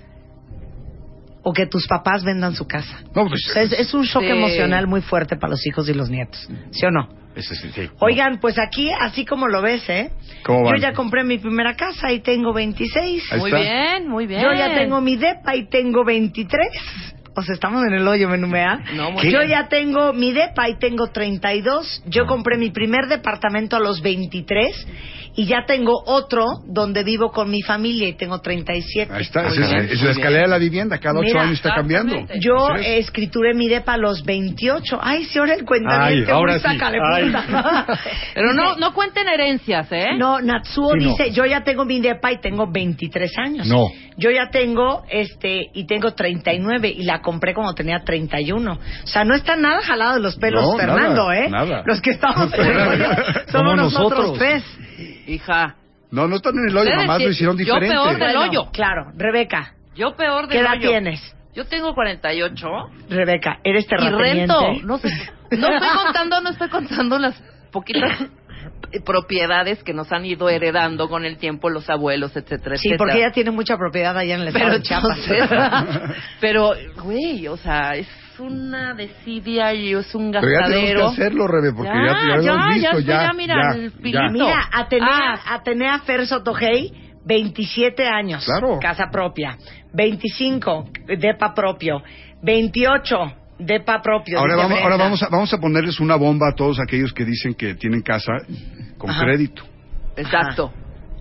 o 1.43 1.53
que 1.53 1.65
tus 1.65 1.87
papás 1.87 2.23
vendan 2.23 2.55
su 2.55 2.67
casa. 2.67 2.99
No, 3.15 3.27
pues, 3.27 3.41
es, 3.55 3.71
es 3.73 3.93
un 3.93 4.03
shock 4.03 4.23
Sí. 4.23 4.29
emocional 4.29 4.87
muy 4.87 5.01
fuerte 5.01 5.35
para 5.37 5.51
los 5.51 5.65
hijos 5.65 5.89
y 5.89 5.93
los 5.93 6.09
nietos. 6.09 6.47
¿Sí 6.71 6.85
o 6.85 6.91
no? 6.91 7.09
ese 7.33 7.55
sí, 7.55 7.69
sí. 7.73 7.89
Oigan, 7.99 8.39
pues 8.41 8.59
aquí, 8.59 8.91
así 8.91 9.23
como 9.25 9.47
lo 9.47 9.61
ves, 9.61 9.87
¿eh? 9.89 10.11
¿Cómo 10.43 10.69
Yo 10.69 10.75
ya 10.81 10.91
compré 10.91 11.23
mi 11.23 11.37
primera 11.37 11.75
casa 11.77 12.11
y 12.11 12.19
tengo 12.19 12.51
26. 12.53 13.23
Ahí 13.31 13.39
Muy 13.39 13.49
está. 13.51 13.61
bien, 13.61 14.09
muy 14.09 14.27
bien. 14.27 14.41
Yo 14.41 14.53
ya 14.53 14.75
tengo 14.75 14.99
mi 14.99 15.15
depa 15.15 15.55
y 15.55 15.67
tengo 15.69 16.03
23. 16.03 16.67
O 17.33 17.41
sea, 17.41 17.53
estamos 17.55 17.85
en 17.85 17.93
el 17.93 18.05
hoyo, 18.05 18.27
menumea. 18.27 18.81
No, 18.95 19.11
muy 19.11 19.31
Yo 19.31 19.39
bien. 19.39 19.51
ya 19.51 19.69
tengo 19.69 20.11
mi 20.11 20.33
depa 20.33 20.67
y 20.67 20.77
tengo 20.77 21.07
32. 21.07 22.03
Yo 22.07 22.25
compré 22.25 22.57
mi 22.57 22.69
primer 22.71 23.07
departamento 23.07 23.77
a 23.77 23.79
los 23.79 24.01
23 24.01 24.87
y 25.35 25.45
ya 25.45 25.65
tengo 25.65 25.93
otro 26.05 26.45
donde 26.67 27.03
vivo 27.03 27.31
con 27.31 27.49
mi 27.49 27.61
familia 27.61 28.07
y 28.09 28.13
tengo 28.13 28.39
37. 28.41 29.11
Ahí 29.13 29.21
está, 29.21 29.47
es, 29.47 29.57
bien, 29.57 29.77
es 29.89 29.97
muy 29.97 30.05
la 30.05 30.11
escalera 30.11 30.41
de 30.43 30.47
la 30.47 30.57
vivienda, 30.57 30.97
cada 30.99 31.19
ocho 31.19 31.27
Mira, 31.27 31.41
años 31.43 31.55
está 31.55 31.73
cambiando. 31.75 32.15
Yo 32.39 32.75
es. 32.75 33.05
escrituré 33.05 33.53
mi 33.53 33.67
depa 33.67 33.93
a 33.93 33.97
los 33.97 34.23
28. 34.23 34.99
Ay, 35.01 35.25
sí, 35.25 35.39
ahora 35.39 35.53
el 35.53 35.65
cuentaviente 35.65 36.31
Ay, 36.31 36.35
ahora 36.37 36.55
sí. 36.59 36.63
sácale. 36.63 36.97
Pero 38.33 38.53
no, 38.53 38.75
no 38.75 38.93
cuenten 38.93 39.27
herencias, 39.27 39.87
¿eh? 39.91 40.09
No, 40.17 40.39
Natsuo 40.41 40.93
Sí, 40.93 41.05
no. 41.05 41.09
dice, 41.11 41.31
yo 41.31 41.45
ya 41.45 41.61
tengo 41.63 41.85
mi 41.85 41.99
depa 41.99 42.31
y 42.31 42.39
tengo 42.41 42.69
23 42.71 43.31
años. 43.37 43.67
No. 43.67 43.87
Yo 44.17 44.29
ya 44.29 44.49
tengo, 44.51 45.03
este, 45.09 45.67
y 45.73 45.85
tengo 45.85 46.13
39 46.13 46.89
y 46.89 47.03
la 47.03 47.21
compré 47.21 47.53
cuando 47.53 47.73
tenía 47.73 47.99
31. 48.03 48.71
O 48.73 49.07
sea, 49.07 49.23
no 49.23 49.35
está 49.35 49.55
nada 49.55 49.81
jalado 49.81 50.15
de 50.15 50.19
los 50.21 50.35
pelos, 50.35 50.63
No, 50.63 50.77
Fernando, 50.77 51.27
nada, 51.29 51.39
¿eh? 51.39 51.49
nada. 51.49 51.83
Los 51.85 52.01
que 52.01 52.11
estamos 52.11 52.53
en 52.57 52.65
el 52.65 52.77
hoyo 52.87 53.07
somos 53.51 53.75
nosotros. 53.75 54.37
tres. 54.37 54.63
Hija. 55.27 55.75
No, 56.11 56.27
no 56.27 56.35
están 56.35 56.53
en 56.57 56.69
el 56.69 56.77
hoyo, 56.77 56.95
nomás 56.95 57.17
sí- 57.19 57.23
lo 57.23 57.29
hicieron 57.31 57.57
yo 57.57 57.63
diferente. 57.63 57.95
peor 57.95 58.09
del 58.17 58.35
Bueno, 58.35 58.41
hoyo. 58.41 58.71
Claro, 58.71 59.11
Rebeca, 59.15 59.73
Yo 59.95 60.15
peor 60.15 60.47
de 60.47 60.53
¿qué 60.55 60.59
edad 60.59 60.79
tienes? 60.79 61.35
Yo 61.53 61.65
tengo 61.65 61.93
48 61.93 62.67
Rebeca, 63.09 63.59
¿eres 63.63 63.85
y 63.85 63.87
terrateniente? 63.87 64.53
rento. 64.53 64.85
No, 64.85 64.97
sé, 64.97 65.09
no 65.51 65.67
estoy 65.67 65.89
contando, 66.05 66.41
no 66.41 66.49
estoy 66.49 66.69
contando 66.69 67.17
las 67.19 67.41
poquitas 67.71 68.19
propiedades 69.05 69.83
que 69.83 69.93
nos 69.93 70.11
han 70.11 70.25
ido 70.25 70.49
heredando 70.49 71.07
con 71.07 71.23
el 71.25 71.37
tiempo 71.37 71.69
los 71.69 71.89
abuelos, 71.89 72.35
etcétera, 72.35 72.75
Sí, 72.75 72.89
etcétera. 72.89 72.97
porque 72.97 73.17
ella 73.19 73.31
tiene 73.31 73.51
mucha 73.51 73.77
propiedad 73.77 74.17
allá 74.17 74.35
en 74.35 74.41
el 74.41 74.47
estado 74.49 74.65
pero 74.65 74.77
de 74.77 74.83
Chiapas. 74.83 75.19
pero 76.41 76.71
güey, 77.03 77.47
o 77.47 77.57
sea, 77.57 77.91
es 77.95 78.07
una 78.41 78.93
desidia 78.93 79.73
y 79.73 79.93
es 79.93 80.13
un 80.13 80.31
Pero 80.31 80.41
ya 80.41 80.67
tenemos 80.67 80.71
gastadero. 80.89 80.99
que 80.99 81.05
hacerlo, 81.13 81.47
Rebe, 81.47 81.73
porque 81.73 81.89
ya, 81.89 81.95
ya, 81.95 82.35
lo 82.35 82.41
ya, 82.43 82.51
hemos 82.51 82.75
visto, 82.75 82.99
ya, 82.99 83.23
ya, 83.27 83.33
mira, 83.33 83.55
ya, 83.55 83.79
el 83.79 83.91
ya. 84.11 84.21
Mira, 84.31 84.69
Atenea, 84.73 85.33
Ah. 85.45 85.53
Atenea 85.55 85.99
Fer 85.99 86.27
Sotogey, 86.27 86.91
27 87.25 88.07
años. 88.07 88.43
Claro. 88.45 88.79
Casa 88.81 89.05
propia. 89.11 89.57
25, 89.93 90.89
depa 91.17 91.53
propio. 91.53 92.01
28, 92.43 93.17
depa 93.59 94.01
propio. 94.01 94.39
Ahora, 94.39 94.55
vamos, 94.55 94.79
ahora 94.81 94.97
vamos, 94.97 95.21
a, 95.23 95.29
vamos 95.29 95.53
a 95.53 95.57
ponerles 95.59 95.99
una 95.99 96.15
bomba 96.15 96.49
a 96.49 96.55
todos 96.55 96.79
aquellos 96.79 97.13
que 97.13 97.23
dicen 97.25 97.53
que 97.53 97.75
tienen 97.75 98.01
casa 98.01 98.33
con 98.97 99.09
Ajá. 99.11 99.23
crédito. 99.23 99.63
Exacto. 100.17 100.73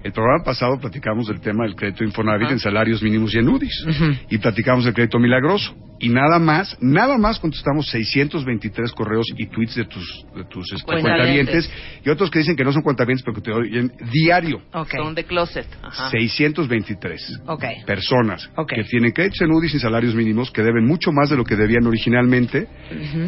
El 0.03 0.13
programa 0.13 0.43
pasado 0.45 0.79
platicamos 0.79 1.27
del 1.29 1.41
tema 1.41 1.65
del 1.65 1.75
crédito 1.75 2.05
Infonavit 2.05 2.51
en 2.51 2.59
salarios 2.59 3.03
mínimos 3.03 3.35
y 3.35 3.39
en 3.39 3.49
UDIs. 3.49 3.85
Y 4.31 4.39
platicamos 4.39 4.85
del 4.85 4.95
crédito 4.95 5.19
milagroso. 5.19 5.75
Y 6.03 6.09
nada 6.09 6.39
más, 6.39 6.79
nada 6.81 7.19
más 7.19 7.39
contestamos 7.39 7.87
623 7.91 8.91
correos 8.93 9.27
y 9.37 9.47
tweets 9.49 9.75
de 9.75 9.85
tus, 9.85 10.25
de 10.35 10.45
tus 10.45 10.73
este, 10.73 10.87
Cuentavientes. 10.87 11.67
cuentavientes. 11.67 12.03
Y 12.07 12.09
otros 12.09 12.31
que 12.31 12.39
dicen 12.39 12.57
que 12.57 12.65
no 12.65 12.73
son 12.73 12.81
cuentavientes, 12.81 13.23
pero 13.23 13.35
que 13.35 13.43
te 13.43 13.53
oyen 13.53 13.93
diario. 14.11 14.63
Ok, 14.73 14.93
Son 14.97 15.15
de 15.15 15.25
closet. 15.25 15.67
Ajá. 15.83 16.09
623 16.09 17.43
ok. 17.47 17.65
personas 17.87 18.51
que 18.67 18.85
tienen 18.85 19.13
créditos 19.13 19.43
en 19.43 19.51
UDIs 19.51 19.75
y 19.75 19.79
salarios 19.79 20.15
mínimos 20.15 20.51
que 20.51 20.63
deben 20.63 20.87
mucho 20.87 21.13
más 21.13 21.29
de 21.29 21.37
lo 21.37 21.45
que 21.45 21.57
debían 21.57 21.87
originalmente. 21.87 22.67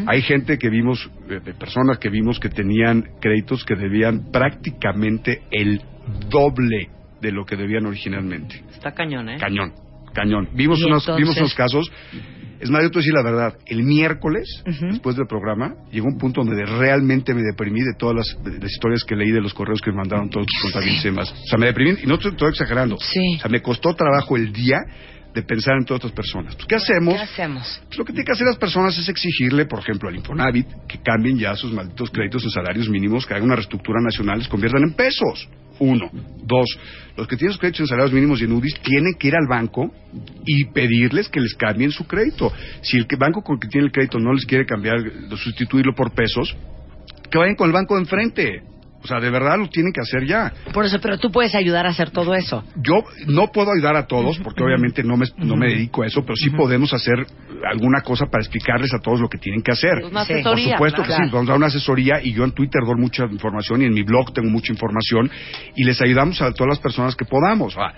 Hay 0.07 0.23
gente 0.23 0.57
que 0.57 0.71
vimos, 0.71 1.11
eh, 1.29 1.41
personas 1.59 1.99
que 1.99 2.09
vimos 2.09 2.41
que 2.41 2.49
tenían 2.49 3.05
créditos 3.21 3.67
que 3.67 3.75
debían 3.77 4.31
prácticamente 4.33 5.43
el 5.51 5.83
doble 6.29 6.89
de 7.21 7.33
lo 7.33 7.45
que 7.45 7.57
debían 7.57 7.87
originalmente. 7.87 8.63
Está 8.73 8.93
cañón, 8.93 9.29
¿eh? 9.29 9.37
Cañón, 9.39 9.73
cañón. 10.13 10.49
Vimos, 10.55 10.83
unos, 10.83 11.03
entonces- 11.03 11.23
vimos 11.23 11.37
unos 11.39 11.55
casos. 11.55 11.91
Es 12.61 12.71
más, 12.71 12.81
yo 12.85 12.91
te 12.91 12.95
voy 12.95 13.01
a 13.01 13.03
decir 13.03 13.13
la 13.15 13.23
verdad. 13.23 13.59
El 13.67 13.83
miércoles, 13.83 14.63
después 14.65 15.17
del 15.17 15.27
programa, 15.27 15.75
llegó 15.91 16.07
un 16.07 16.17
punto 16.17 16.45
donde 16.45 16.65
realmente 16.65 17.35
me 17.35 17.43
deprimí 17.43 17.81
de 17.81 17.95
todas 17.99 18.15
las, 18.15 18.45
de 18.45 18.61
las 18.61 18.71
historias 18.71 19.03
que 19.03 19.17
leí 19.17 19.33
de 19.33 19.41
los 19.41 19.53
correos 19.53 19.81
que 19.81 19.91
me 19.91 19.97
mandaron 19.97 20.31
todos 20.31 20.47
tus 20.47 20.63
contables 20.63 21.01
y 21.01 21.09
demás. 21.09 21.33
O 21.33 21.47
sea, 21.49 21.59
me 21.59 21.67
deprimí, 21.67 21.99
y 22.05 22.07
no 22.07 22.15
estoy, 22.15 22.31
estoy 22.31 22.51
exagerando. 22.51 22.99
Sí. 23.01 23.35
O 23.37 23.41
sea, 23.41 23.51
me 23.51 23.61
costó 23.63 23.95
trabajo 23.97 24.37
el 24.37 24.53
día 24.53 24.79
de 25.35 25.43
pensar 25.43 25.77
en 25.79 25.85
todas 25.85 26.01
estas 26.05 26.13
personas. 26.13 26.55
Pues, 26.55 26.67
¿Qué 26.67 26.75
hacemos? 26.75 27.15
¿Qué 27.15 27.21
hacemos? 27.21 27.83
Pues 27.87 27.99
lo 27.99 28.05
que 28.05 28.13
tienen 28.13 28.27
que 28.27 28.33
hacer 28.33 28.47
las 28.47 28.57
personas 28.57 28.97
es 28.99 29.09
exigirle, 29.09 29.67
por 29.67 29.81
ejemplo, 29.81 30.09
al 30.09 30.17
Infonavit 30.17 30.67
que 30.87 30.99
cambien 30.99 31.39
ya 31.39 31.55
sus 31.57 31.73
malditos 31.73 32.11
créditos 32.11 32.45
en 32.45 32.51
salarios 32.51 32.89
mínimos, 32.89 33.27
que 33.27 33.35
hagan 33.35 33.47
una 33.47 33.57
reestructura 33.57 34.01
nacional, 34.03 34.39
les 34.39 34.49
conviertan 34.49 34.83
en 34.83 34.93
pesos. 34.93 35.49
Uno. 35.79 36.11
Dos. 36.45 36.79
Los 37.17 37.27
que 37.27 37.37
tienen 37.37 37.53
sus 37.53 37.61
créditos 37.61 37.81
en 37.81 37.87
salarios 37.87 38.13
mínimos 38.13 38.41
y 38.41 38.45
en 38.45 38.53
UDIs 38.53 38.75
tienen 38.83 39.15
que 39.19 39.29
ir 39.29 39.35
al 39.35 39.47
banco 39.49 39.93
y 40.45 40.65
pedirles 40.67 41.29
que 41.29 41.41
les 41.41 41.55
cambien 41.55 41.91
su 41.91 42.07
crédito. 42.07 42.53
Si 42.83 42.99
el 42.99 43.07
banco 43.19 43.43
con 43.43 43.55
el 43.55 43.61
que 43.61 43.69
tiene 43.69 43.87
el 43.87 43.93
crédito 43.93 44.19
no 44.19 44.33
les 44.33 44.45
quiere 44.45 44.67
cambiar, 44.67 44.99
sustituirlo 45.37 45.95
por 45.95 46.13
pesos, 46.13 46.55
que 47.31 47.39
vayan 47.39 47.57
con 47.57 47.69
el 47.69 47.73
banco 47.73 47.95
de 47.95 48.01
enfrente. 48.03 48.72
O 49.03 49.07
sea, 49.07 49.19
de 49.21 49.31
verdad 49.31 49.59
lo 49.59 49.69
tienen 49.69 49.93
que 49.93 50.01
hacer 50.01 50.27
ya. 50.27 50.53
Por 50.73 50.85
eso, 50.85 51.01
pero 51.01 51.19
tú 51.19 51.31
puedes 51.31 51.55
ayudar 51.55 51.87
a 51.87 51.91
hacer 51.91 52.11
todo 52.11 52.35
eso. 52.35 52.65
Yo 52.77 53.03
no 53.27 53.49
puedo 53.51 53.73
ayudar 53.73 53.97
a 53.97 54.07
todos 54.07 54.39
porque 54.39 54.63
obviamente 54.63 55.03
no 55.03 55.17
me, 55.17 55.27
no 55.39 55.57
me 55.57 55.69
dedico 55.69 56.03
a 56.03 56.07
eso, 56.07 56.23
pero 56.23 56.37
sí 56.37 56.51
podemos 56.51 56.93
hacer 56.95 57.27
alguna 57.69 58.01
cosa 58.03 58.27
para 58.27 58.43
explicarles 58.43 58.93
a 58.95 58.99
todos 59.01 59.21
lo 59.21 59.29
que 59.29 59.39
tienen 59.39 59.63
que 59.63 59.73
hacer. 59.73 60.05
Una 60.05 60.25
Sí. 60.25 60.35
Por 60.43 60.59
supuesto 60.73 61.03
claro. 61.03 61.23
que 61.23 61.27
sí, 61.29 61.33
vamos 61.33 61.49
a 61.49 61.53
dar 61.53 61.57
una 61.59 61.67
asesoría 61.67 62.21
y 62.23 62.33
yo 62.33 62.45
en 62.45 62.53
Twitter 62.53 62.81
doy 62.85 62.97
mucha 62.97 63.25
información 63.25 63.83
y 63.83 63.87
en 63.87 63.95
mi 63.95 64.03
blog 64.03 64.33
tengo 64.33 64.49
mucha 64.51 64.73
información 64.73 65.31
y 65.75 65.85
les 65.85 66.01
ayudamos 66.01 66.41
a 66.43 66.53
todas 66.53 66.69
las 66.71 66.79
personas 66.81 67.17
que 67.17 67.25
podamos. 67.25 67.75
Ah, 67.79 67.93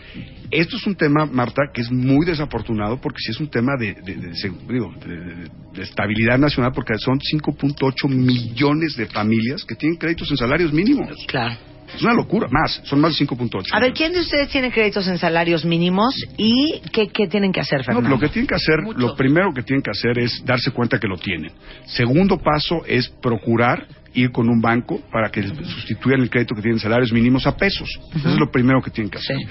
esto 0.50 0.76
es 0.76 0.86
un 0.86 0.94
tema, 0.94 1.26
Marta, 1.26 1.62
que 1.72 1.80
es 1.82 1.90
muy 1.90 2.24
desafortunado 2.26 3.00
porque 3.00 3.18
sí 3.20 3.30
es 3.32 3.40
un 3.40 3.48
tema 3.48 3.72
de, 3.78 3.94
de- 3.94 4.14
de- 4.16 5.50
de 5.74 5.82
estabilidad 5.82 6.38
nacional 6.38 6.72
porque 6.74 6.94
son 6.98 7.18
5.8 7.18 8.08
millones 8.08 8.96
de 8.96 9.06
familias 9.06 9.64
que 9.64 9.74
tienen 9.74 9.98
créditos 9.98 10.30
en 10.30 10.36
salarios 10.36 10.72
mínimos. 10.72 10.93
Claro. 11.26 11.56
Es 11.94 12.02
una 12.02 12.14
locura, 12.14 12.48
más, 12.50 12.80
son 12.84 13.00
más 13.00 13.16
de 13.16 13.24
5.8. 13.24 13.68
A 13.70 13.78
ver, 13.78 13.92
¿quién 13.92 14.12
de 14.12 14.18
ustedes 14.20 14.48
tiene 14.48 14.72
créditos 14.72 15.06
en 15.06 15.16
salarios 15.16 15.64
mínimos 15.64 16.12
y 16.36 16.80
qué, 16.92 17.06
qué 17.08 17.28
tienen 17.28 17.52
que 17.52 17.60
hacer, 17.60 17.78
No, 17.80 17.84
Fernando? 17.84 18.08
lo 18.10 18.18
que 18.18 18.28
tienen 18.30 18.48
que 18.48 18.56
hacer, 18.56 18.82
Mucho. 18.82 18.98
lo 18.98 19.14
primero 19.14 19.52
que 19.54 19.62
tienen 19.62 19.80
que 19.82 19.90
hacer 19.90 20.18
es 20.18 20.42
darse 20.44 20.72
cuenta 20.72 20.98
que 20.98 21.06
lo 21.06 21.16
tienen. 21.18 21.52
Segundo 21.86 22.38
paso 22.38 22.82
es 22.86 23.08
procurar 23.08 23.86
ir 24.14 24.30
con 24.30 24.48
un 24.48 24.60
banco 24.60 25.00
para 25.10 25.28
que 25.30 25.42
sustituyan 25.42 26.20
el 26.20 26.30
crédito 26.30 26.54
que 26.54 26.62
tienen 26.62 26.78
salarios 26.78 27.12
mínimos 27.12 27.46
a 27.46 27.56
pesos. 27.56 27.88
Eso 28.14 28.28
es 28.28 28.38
lo 28.38 28.50
primero 28.50 28.80
que 28.80 28.90
tienen 28.90 29.10
que 29.10 29.18
hacer. 29.18 29.36
Sí. 29.36 29.44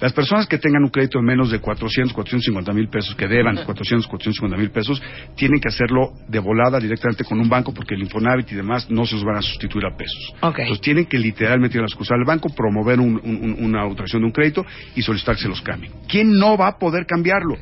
Las 0.00 0.12
personas 0.12 0.46
que 0.46 0.58
tengan 0.58 0.82
un 0.82 0.90
crédito 0.90 1.18
de 1.18 1.24
menos 1.24 1.50
de 1.50 1.60
400, 1.60 2.12
450 2.12 2.72
mil 2.72 2.88
pesos, 2.88 3.14
que 3.14 3.26
deban 3.28 3.56
400, 3.64 4.06
450 4.06 4.56
mil 4.56 4.70
pesos, 4.70 5.00
tienen 5.36 5.60
que 5.60 5.68
hacerlo 5.68 6.12
de 6.28 6.38
volada 6.40 6.78
directamente 6.80 7.24
con 7.24 7.40
un 7.40 7.48
banco 7.48 7.72
porque 7.72 7.94
el 7.94 8.02
Infonavit 8.02 8.50
y 8.52 8.54
demás 8.56 8.90
no 8.90 9.06
se 9.06 9.14
los 9.14 9.24
van 9.24 9.36
a 9.36 9.42
sustituir 9.42 9.84
a 9.86 9.96
pesos. 9.96 10.34
Ok. 10.42 10.58
Entonces 10.60 10.80
tienen 10.82 11.06
que 11.06 11.18
literalmente 11.18 11.76
ir 11.76 11.80
a 11.80 11.82
la 11.84 11.88
sucursal 11.88 12.18
del 12.18 12.26
banco, 12.26 12.48
promover 12.54 13.00
un- 13.00 13.20
un- 13.22 13.36
un- 13.42 13.64
una 13.64 13.82
autorización 13.82 14.22
de 14.22 14.26
un 14.26 14.32
crédito 14.32 14.66
y 14.96 15.02
solicitar 15.02 15.36
que 15.36 15.42
se 15.42 15.48
los 15.48 15.62
cambien. 15.62 15.92
¿Quién 16.08 16.32
no 16.32 16.56
va 16.56 16.68
a 16.68 16.78
poder 16.78 17.06
cambiarlo? 17.06 17.56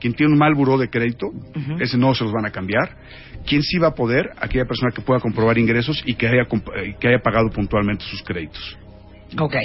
Quien 0.00 0.14
tiene 0.14 0.32
un 0.32 0.38
mal 0.38 0.54
buró 0.54 0.78
de 0.78 0.88
crédito, 0.88 1.26
ese 1.78 1.98
no 1.98 2.14
se 2.14 2.24
los 2.24 2.32
van 2.32 2.46
a 2.46 2.50
cambiar. 2.50 2.96
¿Quién 3.46 3.62
sí 3.62 3.78
va 3.78 3.88
a 3.88 3.94
poder? 3.94 4.30
Aquella 4.36 4.64
persona 4.64 4.92
que 4.94 5.02
pueda 5.02 5.20
comprobar 5.20 5.58
ingresos 5.58 6.02
y 6.04 6.14
que 6.14 6.28
haya, 6.28 6.42
eh, 6.42 6.94
que 6.98 7.08
haya 7.08 7.18
pagado 7.18 7.50
puntualmente 7.50 8.04
sus 8.04 8.22
créditos. 8.22 8.78
Ok. 9.38 9.56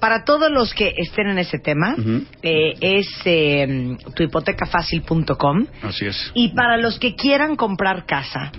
Para 0.00 0.24
todos 0.24 0.50
los 0.50 0.72
que 0.74 0.94
estén 0.96 1.28
en 1.28 1.38
ese 1.38 1.58
tema, 1.58 1.94
Ujú. 1.98 2.24
eh, 2.42 2.72
es 2.80 3.06
eh, 3.24 3.96
tuhipotecafacil.com. 4.16 5.66
Así 5.82 6.06
es. 6.06 6.30
Y 6.34 6.54
para 6.54 6.76
los 6.76 6.98
que 6.98 7.14
quieran 7.14 7.56
comprar 7.56 8.06
casa, 8.06 8.52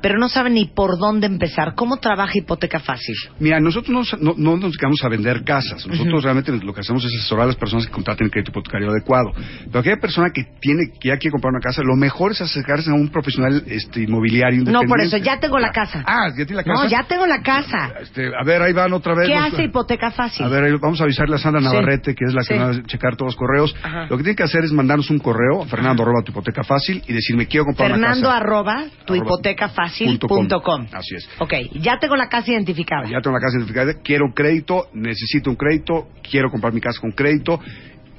pero 0.00 0.18
no 0.18 0.28
saben 0.28 0.54
ni 0.54 0.66
por 0.66 0.98
dónde 0.98 1.26
empezar, 1.26 1.74
¿cómo 1.74 1.96
trabaja 1.96 2.32
Hipoteca 2.36 2.78
Fácil? 2.78 3.14
Mira, 3.38 3.58
nosotros 3.60 3.90
no, 3.90 4.02
no- 4.20 4.34
no 4.36 4.52
nos 4.56 4.72
dedicamos 4.72 4.98
a 5.02 5.08
vender 5.08 5.42
casas. 5.44 5.86
Nosotros 5.86 6.22
realmente 6.22 6.52
lo 6.52 6.74
que 6.74 6.80
hacemos 6.80 7.02
es 7.04 7.10
asesorar 7.20 7.44
a 7.44 7.46
las 7.48 7.56
personas 7.56 7.86
que 7.86 7.92
contraten 7.92 8.26
el 8.26 8.30
crédito 8.30 8.50
hipotecario 8.50 8.90
adecuado. 8.90 9.32
Pero 9.66 9.78
aquella 9.80 9.96
persona 9.96 10.28
que 10.34 10.44
tiene 10.60 10.90
que 11.00 11.08
ya 11.08 11.16
quiere 11.16 11.32
comprar 11.32 11.52
una 11.52 11.60
casa, 11.60 11.80
lo 11.82 11.96
mejor 11.96 12.32
es 12.32 12.40
acercarse 12.42 12.90
a 12.90 12.94
un 12.94 13.08
profesional 13.08 13.62
este, 13.66 14.02
inmobiliario 14.02 14.58
No, 14.64 14.82
independiente. 14.82 14.88
por 14.88 15.00
eso, 15.00 15.16
ya 15.16 15.40
tengo 15.40 15.58
la 15.58 15.70
casa. 15.70 16.02
Ah, 16.06 16.28
¿ya 16.36 16.44
tiene 16.44 16.56
la 16.56 16.64
casa? 16.64 16.82
No, 16.84 16.88
ya 16.90 17.02
tengo 17.04 17.26
la 17.26 17.40
casa. 17.42 17.92
Este, 18.02 18.26
a 18.38 18.44
ver, 18.44 18.60
ahí 18.60 18.74
van 18.74 18.92
otra 18.92 19.14
vez. 19.14 19.26
¿Qué 19.26 19.34
hace 19.34 19.64
Hipoteca 19.64 20.10
Fácil? 20.10 20.44
A 20.44 20.48
ver, 20.50 20.64
ahí 20.64 20.72
vamos 20.80 21.00
a 21.00 21.04
avisarle 21.04 21.36
a 21.36 21.38
Sandra 21.38 21.60
Sí. 21.60 21.66
Navarrete, 21.66 22.14
que 22.14 22.24
es 22.26 22.34
la 22.34 22.42
que 22.42 22.54
Sí. 22.54 22.58
va 22.60 22.70
a 22.70 22.82
checar 22.84 23.16
todos 23.16 23.32
los 23.32 23.36
correos. 23.36 23.74
Ajá. 23.82 24.06
Lo 24.10 24.16
que 24.16 24.22
tiene 24.24 24.36
que 24.36 24.42
hacer 24.42 24.64
es 24.64 24.72
mandarnos 24.72 25.10
un 25.10 25.18
correo 25.18 25.62
a 25.62 25.66
Fernando 25.66 26.02
arroba 26.02 26.22
tu 26.22 26.32
hipoteca 26.32 26.62
fácil 26.64 27.02
y 27.06 27.12
decirme 27.12 27.46
quiero 27.46 27.64
comprar 27.66 27.90
Fernando 27.90 28.20
una 28.28 28.28
casa. 28.28 28.36
arroba 28.44 28.84
tuhipotecafacil.com. 29.04 30.86
Así 30.92 31.14
es. 31.16 31.28
Ok, 31.38 31.52
ya 31.80 31.98
tengo 31.98 32.16
la 32.16 32.28
casa 32.28 32.50
identificada. 32.52 33.04
Ya 33.08 33.20
tengo 33.20 33.36
la 33.36 33.40
casa 33.40 33.56
identificada, 33.56 33.94
quiero 34.02 34.26
un 34.26 34.32
crédito, 34.32 34.88
necesito 34.94 35.50
un 35.50 35.56
crédito, 35.56 36.08
quiero 36.28 36.50
comprar 36.50 36.72
mi 36.72 36.80
casa 36.80 37.00
con 37.00 37.12
crédito. 37.12 37.60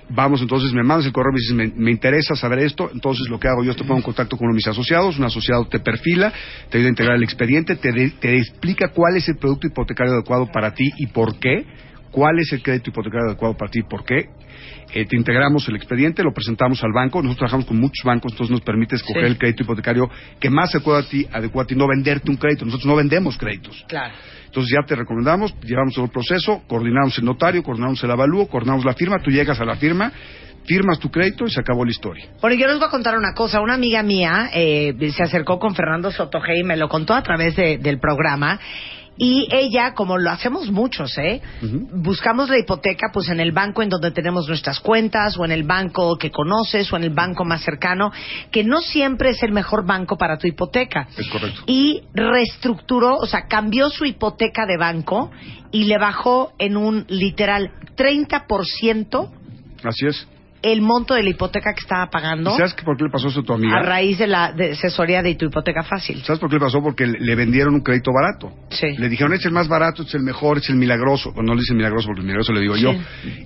Vamos, 0.08 0.40
entonces 0.40 0.72
me 0.72 0.84
mandas 0.84 1.08
el 1.08 1.12
correo 1.14 1.32
y 1.32 1.34
me 1.34 1.40
dices, 1.40 1.56
me, 1.78 1.84
me 1.84 1.90
interesa 1.92 2.36
saber 2.36 2.60
esto. 2.60 2.92
Entonces 2.94 3.28
lo 3.28 3.40
que 3.40 3.48
hago 3.48 3.64
yo 3.64 3.72
es 3.72 3.78
te 3.78 3.84
pongo 3.84 3.96
en 3.98 4.04
contacto 4.04 4.38
con 4.38 4.46
uno 4.46 4.54
de 4.54 4.58
mis 4.58 4.68
asociados. 4.68 5.18
Un 5.18 5.26
asociado 5.26 5.66
te 5.66 5.80
perfila, 5.80 6.32
te 6.70 6.78
ayuda 6.78 6.90
a 6.90 6.92
integrar 6.92 7.16
el 7.16 7.24
expediente, 7.24 7.76
te, 7.76 7.92
de- 7.92 8.12
te 8.12 8.38
explica 8.38 8.90
cuál 8.90 9.16
es 9.18 9.28
el 9.30 9.38
producto 9.38 9.66
hipotecario 9.66 10.14
adecuado 10.14 10.46
para 10.52 10.76
ti 10.76 10.84
y 10.98 11.08
por 11.08 11.40
qué. 11.40 11.66
Cuál 12.16 12.40
es 12.40 12.54
el 12.54 12.64
crédito 12.64 12.92
hipotecario 12.92 13.28
adecuado 13.28 13.58
para 13.58 13.70
ti 13.70 13.82
por 13.84 14.06
qué. 14.06 14.30
eh, 14.94 15.06
te 15.06 15.18
integramos 15.18 15.68
el 15.68 15.76
expediente, 15.76 16.24
lo 16.24 16.32
presentamos 16.32 16.82
al 16.84 16.94
banco. 16.94 17.18
Nosotros 17.22 17.40
trabajamos 17.40 17.66
con 17.66 17.78
muchos 17.78 18.04
bancos, 18.06 18.32
entonces 18.32 18.52
nos 18.52 18.62
permite 18.62 18.96
escoger 18.96 19.24
Sí. 19.26 19.32
el 19.32 19.38
crédito 19.38 19.64
hipotecario 19.64 20.10
que 20.40 20.50
más 20.50 20.72
se 20.72 20.78
adecuado 20.78 21.00
a 21.02 21.10
ti, 21.10 21.28
adecuado 21.34 21.66
a 21.66 21.68
ti, 21.68 21.76
no 21.76 21.88
venderte 21.88 22.32
un 22.32 22.38
crédito. 22.38 22.64
Nosotros 22.64 22.86
no 22.88 22.96
vendemos 22.96 23.38
créditos. 23.38 23.84
Claro. 23.90 24.14
Entonces 24.46 24.72
ya 24.74 24.86
te 24.88 24.96
recomendamos, 24.96 25.54
llevamos 25.62 25.94
todo 25.96 26.06
el 26.06 26.12
proceso, 26.12 26.62
coordinamos 26.68 27.18
el 27.18 27.26
notario, 27.26 27.62
coordinamos 27.64 28.02
el 28.04 28.12
avalúo, 28.12 28.48
coordinamos 28.48 28.86
la 28.86 28.94
firma, 28.94 29.18
tú 29.22 29.32
llegas 29.32 29.60
a 29.60 29.66
la 29.66 29.76
firma, 29.76 30.12
firmas 30.66 31.00
tu 31.00 31.10
crédito 31.12 31.46
y 31.46 31.50
se 31.52 31.60
acabó 31.60 31.84
la 31.84 31.92
historia. 31.92 32.28
Bueno, 32.40 32.56
yo 32.56 32.68
les 32.68 32.78
voy 32.78 32.88
a 32.88 32.92
contar 32.92 33.18
una 33.18 33.34
cosa. 33.34 33.60
Una 33.60 33.74
amiga 33.74 34.02
mía 34.04 34.50
eh, 34.54 34.94
se 35.12 35.24
acercó 35.24 35.60
con 35.60 35.76
Fernando 35.76 36.10
Sotogey 36.12 36.62
y 36.62 36.64
me 36.64 36.78
lo 36.78 36.88
contó 36.88 37.14
a 37.16 37.22
través 37.24 37.56
de- 37.58 37.78
del 37.80 38.00
programa. 38.00 38.60
Y 39.18 39.48
ella, 39.52 39.94
como 39.94 40.18
lo 40.18 40.30
hacemos 40.30 40.70
muchos, 40.72 41.18
¿eh? 41.18 41.42
Buscamos 41.62 42.50
la 42.50 42.60
hipoteca 42.60 43.08
pues 43.14 43.30
en 43.30 43.40
el 43.40 43.52
banco 43.52 43.82
en 43.82 43.90
donde 43.90 44.12
tenemos 44.12 44.48
nuestras 44.48 44.80
cuentas 44.80 45.38
o 45.38 45.46
en 45.46 45.52
el 45.52 45.64
banco 45.64 46.18
que 46.18 46.32
conoces 46.32 46.92
o 46.92 46.98
en 46.98 47.04
el 47.04 47.12
banco 47.12 47.46
más 47.46 47.62
cercano, 47.64 48.12
que 48.52 48.64
no 48.64 48.82
siempre 48.82 49.30
es 49.30 49.42
el 49.44 49.52
mejor 49.52 49.86
banco 49.86 50.18
para 50.18 50.38
tu 50.38 50.48
hipoteca. 50.48 51.08
Es 51.18 51.30
correcto. 51.30 51.62
Y 51.66 52.04
reestructuró, 52.14 53.16
o 53.18 53.26
sea, 53.26 53.48
cambió 53.48 53.90
su 53.90 54.06
hipoteca 54.06 54.66
de 54.66 54.78
banco 54.78 55.32
y 55.72 55.86
le 55.86 55.98
bajó 55.98 56.54
en 56.58 56.76
un 56.76 57.06
literal 57.08 57.72
30% 57.96 59.30
Así 59.86 60.08
es. 60.08 60.28
El 60.72 60.82
monto 60.82 61.14
de 61.14 61.24
la 61.24 61.30
hipoteca 61.30 61.74
que 61.74 61.82
estaba 61.82 62.10
pagando 62.10 62.54
¿Y 62.54 62.58
¿Sabes 62.58 62.74
por 62.74 62.98
qué 62.98 63.04
le 63.04 63.10
pasó 63.10 63.28
eso 63.28 63.42
a 63.42 63.44
tu 63.44 63.54
amiga? 63.54 63.78
a 63.78 63.84
raíz 63.84 64.18
de 64.18 64.28
la 64.28 64.52
de 64.52 64.72
asesoría 64.72 65.22
de 65.22 65.36
tu 65.36 65.46
hipoteca 65.46 65.84
fácil. 65.84 66.24
¿Sabes 66.24 66.40
por 66.40 66.50
qué 66.50 66.56
le 66.56 66.62
pasó? 66.62 66.82
Porque 66.82 67.06
le 67.06 67.36
vendieron 67.36 67.76
un 67.76 67.82
crédito 67.82 68.12
barato. 68.12 68.52
Sí. 68.70 68.98
Le 68.98 69.10
dijeron, 69.10 69.34
es 69.34 69.46
el 69.46 69.52
más 69.52 69.68
barato, 69.68 70.04
es 70.04 70.14
el 70.14 70.24
mejor, 70.24 70.58
es 70.58 70.70
el 70.70 70.76
milagroso. 70.76 71.32
Bueno, 71.34 71.50
no 71.50 71.56
le 71.56 71.62
dicen 71.62 71.78
milagroso 71.78 72.08
porque 72.08 72.22
el 72.22 72.26
milagroso 72.26 72.54
le 72.54 72.62
digo 72.62 72.76
yo. 72.76 72.94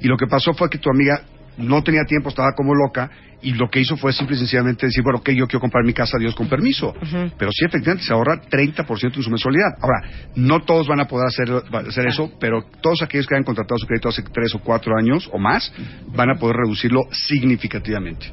Y 0.02 0.08
lo 0.08 0.18
que 0.18 0.28
pasó 0.28 0.54
fue 0.54 0.70
que 0.70 0.78
tu 0.78 0.90
amiga 0.90 1.22
no 1.60 1.84
tenía 1.84 2.04
tiempo, 2.06 2.30
estaba 2.30 2.54
como 2.56 2.74
loca, 2.74 3.10
y 3.42 3.54
lo 3.54 3.70
que 3.70 3.80
hizo 3.80 3.96
fue 3.96 4.12
simple 4.12 4.36
y 4.36 4.40
sencillamente 4.40 4.86
decir, 4.88 5.04
bueno, 5.04 5.20
ok, 5.20 5.30
yo 5.30 5.48
quiero 5.48 5.62
comprar 5.62 5.86
mi 5.86 5.94
casa, 5.94 6.18
Dios 6.20 6.36
con 6.36 6.50
permiso. 6.50 6.94
Pero 7.38 7.52
sí, 7.52 7.66
efectivamente, 7.66 8.06
se 8.06 8.14
ahorra 8.14 8.42
30% 8.42 9.16
en 9.16 9.24
su 9.24 9.30
mensualidad. 9.30 9.78
Ahora, 9.82 10.02
no 10.36 10.62
todos 10.62 10.88
van 10.88 11.00
a 11.00 11.06
poder 11.06 11.28
hacer, 11.28 11.50
hacer 11.88 12.08
eso, 12.08 12.32
pero 12.40 12.64
todos 12.82 13.02
aquellos 13.02 13.28
que 13.28 13.36
hayan 13.36 13.46
contratado 13.46 13.78
su 13.78 13.88
crédito 13.88 14.10
hace 14.10 14.24
tres 14.24 14.54
o 14.56 14.60
cuatro 14.60 14.94
años 14.98 15.30
o 15.32 15.38
más, 15.38 15.72
van 16.08 16.32
a 16.32 16.36
poder 16.36 16.58
reducirlo 16.58 17.04
significativamente. 17.12 18.32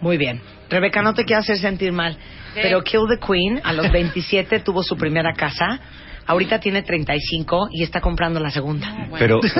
Muy 0.00 0.16
bien. 0.16 0.40
Rebeca, 0.70 1.02
no 1.02 1.14
te 1.14 1.24
quiero 1.24 1.40
hacer 1.40 1.58
sentir 1.58 1.92
mal, 1.92 2.16
pero 2.54 2.82
Kill 2.82 3.06
the 3.08 3.18
Queen 3.24 3.60
a 3.62 3.72
los 3.72 3.90
27 3.92 4.60
tuvo 4.60 4.82
su 4.82 4.96
primera 4.96 5.32
casa. 5.34 5.80
Ahorita 6.28 6.60
tiene 6.60 6.82
35 6.82 7.68
y 7.72 7.82
está 7.82 8.00
comprando 8.00 8.38
la 8.38 8.50
segunda. 8.50 9.08
Pero, 9.18 9.40
es- 9.42 9.54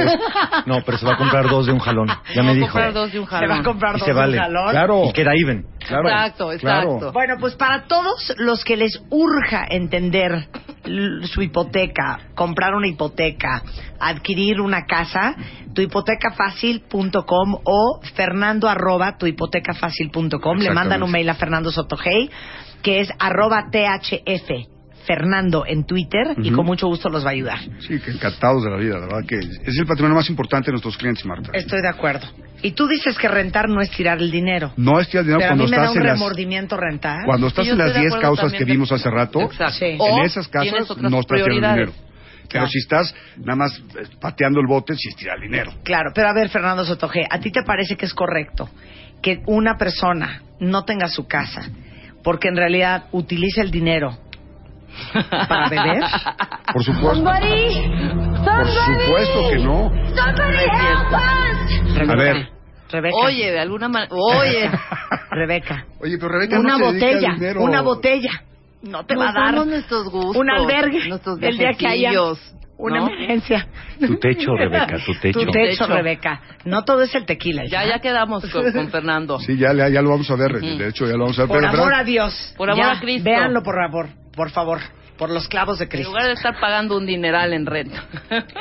no, 0.66 0.82
pero 0.84 0.98
se 0.98 1.06
va 1.06 1.14
a 1.14 1.16
comprar 1.16 1.48
dos 1.48 1.66
de 1.66 1.72
un 1.72 1.78
jalón. 1.80 2.08
Ya 2.34 2.42
me 2.42 2.48
Va 2.48 2.52
a 2.52 2.54
dijo. 2.54 2.66
comprar 2.66 2.92
dos 2.92 3.10
de 3.12 3.18
un 3.20 3.26
Se 3.26 3.32
va 3.34 3.38
jalón. 3.40 3.58
a 3.58 3.62
comprar 3.64 3.90
Y 3.96 3.98
dos 3.98 4.06
se 4.06 4.12
de 4.12 4.12
un 4.12 4.18
vale. 4.20 4.38
jalón. 4.38 4.70
Claro. 4.70 5.02
Y 5.06 5.12
queda 5.12 5.32
even. 5.34 5.66
Claro. 5.86 6.08
Exacto, 6.08 6.48
Claro. 6.60 6.82
exacto. 6.94 7.12
Bueno, 7.12 7.34
pues 7.40 7.54
para 7.56 7.84
todos 7.88 8.34
los 8.38 8.62
que 8.64 8.76
les 8.76 9.02
urja 9.10 9.66
entender 9.70 10.48
su 11.24 11.42
hipoteca, 11.42 12.20
comprar 12.34 12.74
una 12.74 12.86
hipoteca, 12.88 13.62
adquirir 14.00 14.60
una 14.60 14.84
casa, 14.86 15.34
tuhipotecafacil.com 15.74 17.58
o 17.64 18.00
fernando 18.14 18.68
arroba 18.68 19.16
tuhipotecafacil.com. 19.18 20.58
Le 20.58 20.70
mandan 20.70 21.02
un 21.02 21.10
mail 21.10 21.28
a 21.30 21.34
Fernando 21.34 21.70
Sotogey, 21.70 22.30
que 22.82 23.00
es 23.00 23.10
arroba 23.18 23.64
thf 23.70 24.77
Fernando 25.08 25.64
en 25.66 25.84
Twitter 25.84 26.34
y 26.42 26.50
con 26.50 26.66
mucho 26.66 26.86
gusto 26.86 27.08
los 27.08 27.24
va 27.24 27.30
a 27.30 27.32
ayudar. 27.32 27.58
Sí, 27.80 27.98
que 27.98 28.10
encantados 28.10 28.62
de 28.62 28.70
la 28.70 28.76
vida, 28.76 28.94
la 28.98 29.06
verdad 29.06 29.24
que 29.26 29.36
es 29.38 29.78
el 29.78 29.86
patrimonio 29.86 30.16
más 30.16 30.28
importante 30.28 30.66
de 30.66 30.72
nuestros 30.72 30.98
clientes, 30.98 31.24
Marta. 31.24 31.50
Estoy 31.54 31.80
de 31.80 31.88
acuerdo. 31.88 32.26
Y 32.60 32.72
tú 32.72 32.86
dices 32.86 33.16
que 33.16 33.26
rentar 33.26 33.70
no 33.70 33.80
es 33.80 33.90
tirar 33.90 34.18
el 34.18 34.30
dinero. 34.30 34.74
No 34.76 35.00
es 35.00 35.08
tirar 35.08 35.24
dinero 35.24 35.38
Pero 35.38 35.46
a 35.46 35.56
cuando 35.56 35.64
mí 35.64 35.70
me 35.70 35.76
da 35.78 35.82
estás 35.84 35.96
un 35.96 36.02
en 36.02 36.06
las 36.08 36.18
remordimiento 36.18 36.76
rentar. 36.76 37.24
cuando 37.24 37.46
estás 37.46 37.66
en 37.68 37.78
las 37.78 37.86
estoy 37.88 38.02
de 38.02 38.08
10 38.08 38.14
acuerdo 38.16 38.36
causas 38.36 38.52
que 38.58 38.64
vimos 38.66 38.92
hace 38.92 39.10
rato. 39.10 39.40
Exacto. 39.40 39.74
Sí. 39.78 39.84
En 39.86 39.98
O 40.00 40.24
esas 40.24 40.46
otras 40.46 40.62
no 40.66 40.76
estás 40.76 40.92
tirando 41.00 41.26
prioridades. 41.26 41.74
dinero. 41.86 41.92
Pero 42.50 42.68
si 42.68 42.78
estás 42.80 43.14
nada 43.38 43.56
más 43.56 43.78
eh, 43.78 44.08
pateando 44.20 44.60
el 44.60 44.66
bote, 44.66 44.94
sí 44.94 45.08
es 45.08 45.16
tirar 45.16 45.40
dinero. 45.40 45.72
Claro, 45.84 46.10
pero 46.14 46.28
a 46.28 46.34
ver, 46.34 46.50
Fernando 46.50 46.84
Sotoge, 46.84 47.24
¿a 47.30 47.40
ti 47.40 47.50
te 47.50 47.62
parece 47.62 47.96
que 47.96 48.04
es 48.04 48.12
correcto 48.12 48.68
que 49.22 49.40
una 49.46 49.76
persona 49.78 50.42
no 50.60 50.84
tenga 50.84 51.08
su 51.08 51.26
casa 51.26 51.62
porque 52.22 52.48
en 52.48 52.56
realidad 52.56 53.04
utiliza 53.12 53.62
el 53.62 53.70
dinero 53.70 54.18
para 55.48 55.68
beber? 55.68 56.02
Por 56.72 56.84
supuesto. 56.84 57.24
Por 58.44 58.66
supuesto 58.66 59.48
que 59.50 59.56
no. 59.58 59.90
Rebeca, 61.94 62.12
A 62.12 62.16
ver. 62.16 62.48
Rebeca, 62.90 63.16
Oye, 63.24 63.50
de 63.52 63.60
alguna 63.60 63.88
manera. 63.88 64.14
Oye. 64.14 64.70
Rebeca, 65.30 65.84
Oye, 66.00 66.16
pero 66.18 66.28
Rebeca 66.30 66.58
una 66.58 66.78
no 66.78 66.78
se 66.78 66.84
dedica 66.84 67.06
al 67.06 67.12
botella, 67.14 67.34
dinero. 67.34 67.62
una 67.62 67.80
botella. 67.82 68.30
No 68.82 69.04
te 69.04 69.14
va 69.16 69.24
a 69.24 69.32
Nos 69.32 69.34
dar 69.34 69.66
nuestros 69.66 70.08
gustos. 70.10 70.36
un 70.36 70.50
albergue 70.50 71.08
Nuestros 71.08 71.38
el 71.42 71.58
día 71.58 71.72
que 71.76 71.86
haya 71.86 72.12
una 72.78 73.00
¿no? 73.00 73.08
emergencia. 73.08 73.66
Tu 74.00 74.16
techo, 74.18 74.54
Rebeca, 74.56 74.96
tu 75.04 75.12
techo. 75.20 75.40
Tu 75.40 75.50
techo. 75.50 75.86
Rebeca. 75.86 76.40
No 76.64 76.84
todo 76.84 77.02
es 77.02 77.14
el 77.14 77.26
tequila. 77.26 77.64
Ya, 77.66 77.84
hija. 77.84 77.96
ya 77.96 78.00
quedamos 78.00 78.44
con, 78.50 78.72
con 78.72 78.88
Fernando. 78.90 79.38
Sí, 79.40 79.56
ya, 79.58 79.72
ya, 79.74 79.88
ya 79.88 80.00
lo 80.00 80.10
vamos 80.10 80.30
a 80.30 80.36
ver. 80.36 80.60
De 80.60 80.88
hecho, 80.88 81.04
ya 81.06 81.12
lo 81.12 81.24
vamos 81.24 81.38
a 81.38 81.42
ver. 81.42 81.48
Por 81.48 81.58
Pero, 81.58 81.68
amor 81.68 81.86
¿verdad? 81.86 82.00
a 82.00 82.04
Dios. 82.04 82.54
Por 82.56 82.70
amor 82.70 82.84
Ya, 82.84 82.92
a 82.92 83.00
Cristo. 83.00 83.24
Véanlo, 83.28 83.62
por 83.62 83.74
favor. 83.74 84.08
Por 84.34 84.50
favor. 84.50 84.78
Por 85.18 85.30
los 85.30 85.48
clavos 85.48 85.78
de 85.80 85.86
En 85.86 85.90
Cristo. 85.90 86.10
lugar 86.10 86.26
de 86.26 86.34
estar 86.34 86.60
pagando 86.60 86.96
un 86.96 87.04
dineral 87.04 87.52
en 87.52 87.66
renta. 87.66 88.04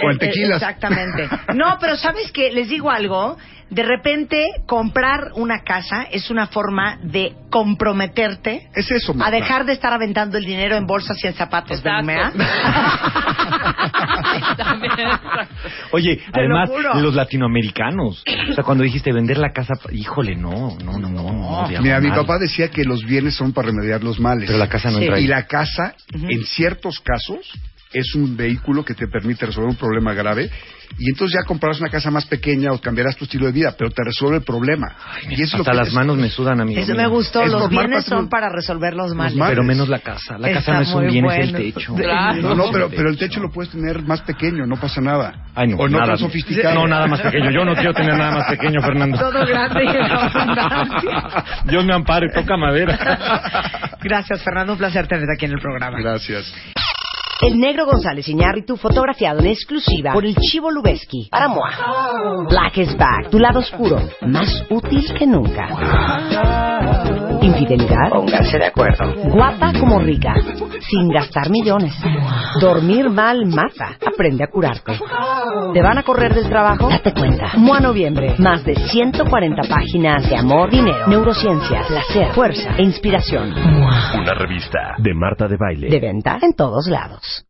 O 0.03 0.09
en 0.11 0.18
tequilas. 0.18 0.59
Exactamente. 0.59 1.30
No, 1.53 1.78
pero 1.80 1.95
¿sabes 1.95 2.32
qué? 2.32 2.49
Les 2.51 2.68
digo 2.70 2.89
algo. 2.89 3.38
De 3.70 3.84
repente, 3.84 4.45
comprar 4.65 5.32
una 5.36 5.61
casa 5.63 6.03
es 6.09 6.30
una 6.30 6.47
forma 6.47 6.99
de 7.03 7.34
comprometerte 7.49 8.70
Es 8.74 8.89
eso, 8.91 9.13
a 9.22 9.30
dejar 9.30 9.65
de 9.65 9.74
estar 9.74 9.91
aventando 9.91 10.38
el 10.38 10.45
dinero 10.45 10.78
en 10.78 10.86
bolsas 10.86 11.18
y 11.24 11.28
en 11.28 11.34
zapatos 11.34 11.84
de. 11.84 11.89
Oye, 15.91 16.18
Te 16.18 16.47
lo 16.47 16.57
además, 16.57 16.70
juro. 16.70 16.93
los 17.01 17.15
latinoamericanos. 17.15 18.24
O 18.49 18.53
sea, 18.53 18.63
cuando 18.63 18.84
dijiste 18.84 19.11
vender 19.11 19.38
la 19.38 19.51
casa, 19.51 19.74
híjole, 19.91 20.36
no, 20.36 20.78
no, 20.84 20.97
no, 20.97 21.09
no. 21.09 21.32
no 21.32 21.68
Mira, 21.82 21.99
mi 21.99 22.09
papá 22.09 22.38
decía 22.39 22.70
que 22.70 22.84
los 22.84 23.03
bienes 23.03 23.36
son 23.36 23.53
para 23.53 23.68
remediar 23.70 24.03
los 24.03 24.20
males. 24.20 24.45
Pero 24.47 24.59
la 24.59 24.70
casa 24.70 24.89
no 24.91 24.97
Sí. 24.97 25.03
entra 25.03 25.18
ahí. 25.18 25.26
Y 25.26 25.28
la 25.28 25.45
casa, 25.45 25.93
en 26.13 26.43
ciertos 26.45 26.99
casos, 26.99 27.39
es 27.93 28.15
un 28.15 28.36
vehículo 28.36 28.84
que 28.84 28.93
te 28.93 29.07
permite 29.07 29.45
resolver 29.45 29.70
un 29.70 29.78
problema 29.78 30.13
grave. 30.13 30.49
Y 30.99 31.09
entonces 31.11 31.38
ya 31.39 31.45
comprarás 31.47 31.79
una 31.79 31.89
casa 31.89 32.09
más 32.09 32.25
pequeña 32.25 32.71
o 32.71 32.79
cambiarás 32.81 33.15
tu 33.15 33.25
estilo 33.25 33.45
de 33.45 33.51
vida, 33.51 33.75
pero 33.77 33.91
te 33.91 34.03
resuelve 34.03 34.38
el 34.38 34.43
problema. 34.43 34.95
y 35.29 35.33
eso 35.35 35.43
es 35.43 35.53
lo 35.53 35.59
Hasta 35.59 35.71
que 35.71 35.77
las 35.77 35.88
es- 35.89 35.93
manos 35.93 36.17
me 36.17 36.29
sudan, 36.29 36.59
amigo. 36.61 36.79
Eso 36.79 36.93
mío. 36.93 37.01
me 37.03 37.07
gustó. 37.07 37.41
Es 37.43 37.51
Los 37.51 37.69
bienes 37.69 38.05
son 38.05 38.29
para 38.29 38.49
resolver 38.49 38.93
los 38.95 39.13
males. 39.13 39.35
males. 39.35 39.51
Pero 39.53 39.63
menos 39.63 39.88
la 39.89 39.99
casa. 39.99 40.38
La 40.38 40.47
casa 40.49 40.59
Está 40.59 40.73
no 40.73 40.81
es 40.81 40.93
un 40.93 41.07
bien, 41.07 41.25
es 41.25 41.39
el 41.45 41.51
bueno. 41.51 41.57
techo. 41.73 41.95
Claro. 41.95 42.41
No, 42.41 42.55
no, 42.55 42.71
pero, 42.71 42.89
pero 42.89 43.09
el 43.09 43.17
techo 43.17 43.39
lo 43.39 43.51
puedes 43.51 43.71
tener 43.71 44.01
más 44.03 44.21
pequeño, 44.21 44.65
no 44.65 44.75
pasa 44.77 45.01
nada. 45.01 45.33
Ay, 45.55 45.67
no, 45.67 45.77
o 45.77 45.88
no 45.88 45.97
nada. 45.99 46.13
tan 46.13 46.17
sofisticado. 46.19 46.73
No, 46.75 46.88
nada 46.88 47.07
más 47.07 47.21
pequeño. 47.21 47.51
Yo 47.51 47.63
no 47.65 47.73
quiero 47.75 47.93
tener 47.93 48.15
nada 48.17 48.31
más 48.31 48.47
pequeño, 48.49 48.81
Fernando. 48.81 49.17
Todo 49.19 49.45
grande 49.45 49.83
y 49.83 49.88
en. 49.88 51.69
Dios 51.69 51.85
me 51.85 51.93
ampare, 51.93 52.27
toca 52.33 52.57
madera. 52.57 52.97
Gracias, 54.01 54.41
Fernando. 54.43 54.73
Un 54.73 54.79
placer 54.79 55.07
tenerte 55.07 55.33
aquí 55.35 55.45
en 55.45 55.51
el 55.53 55.59
programa. 55.59 55.99
Gracias. 55.99 56.51
El 57.39 57.59
negro 57.59 57.85
González 57.85 58.27
Iñárritu 58.27 58.77
fotografiado 58.77 59.39
en 59.39 59.47
exclusiva 59.47 60.11
por 60.11 60.25
el 60.25 60.35
Chivo 60.35 60.71
Lubeski 60.71 61.27
para 61.29 61.47
Moa. 61.47 62.45
Black 62.49 62.77
is 62.79 62.97
back, 62.97 63.29
tu 63.29 63.38
lado 63.38 63.59
oscuro, 63.59 64.01
más 64.21 64.65
útil 64.71 65.13
que 65.13 65.27
nunca. 65.27 65.67
Infidelidad, 67.41 68.09
pónganse 68.09 68.57
de 68.57 68.65
acuerdo. 68.65 69.13
Guapa 69.31 69.73
como 69.79 69.99
rica, 69.99 70.33
sin 70.89 71.09
gastar 71.09 71.49
millones. 71.49 71.93
Dormir 72.59 73.09
mal 73.09 73.45
mata, 73.45 73.97
aprende 74.05 74.43
a 74.43 74.47
curarte. 74.47 74.99
¿Te 75.73 75.81
van 75.81 75.97
a 75.97 76.03
correr 76.03 76.33
del 76.33 76.49
trabajo? 76.49 76.89
Date 76.89 77.13
cuenta. 77.13 77.51
Moa 77.57 77.79
Noviembre, 77.79 78.35
más 78.39 78.63
de 78.63 78.75
140 78.75 79.61
páginas 79.69 80.29
de 80.29 80.35
amor, 80.38 80.69
dinero, 80.69 81.07
neurociencias, 81.07 81.88
placer, 81.88 82.33
fuerza 82.33 82.75
e 82.77 82.83
inspiración. 82.83 83.51
Mua. 83.51 84.13
Una 84.21 84.33
revista 84.33 84.95
de 84.97 85.13
Marta 85.13 85.47
de 85.47 85.57
Baile. 85.57 85.89
De 85.89 85.99
venta 85.99 86.38
en 86.41 86.53
todos 86.53 86.88
lados. 86.88 87.45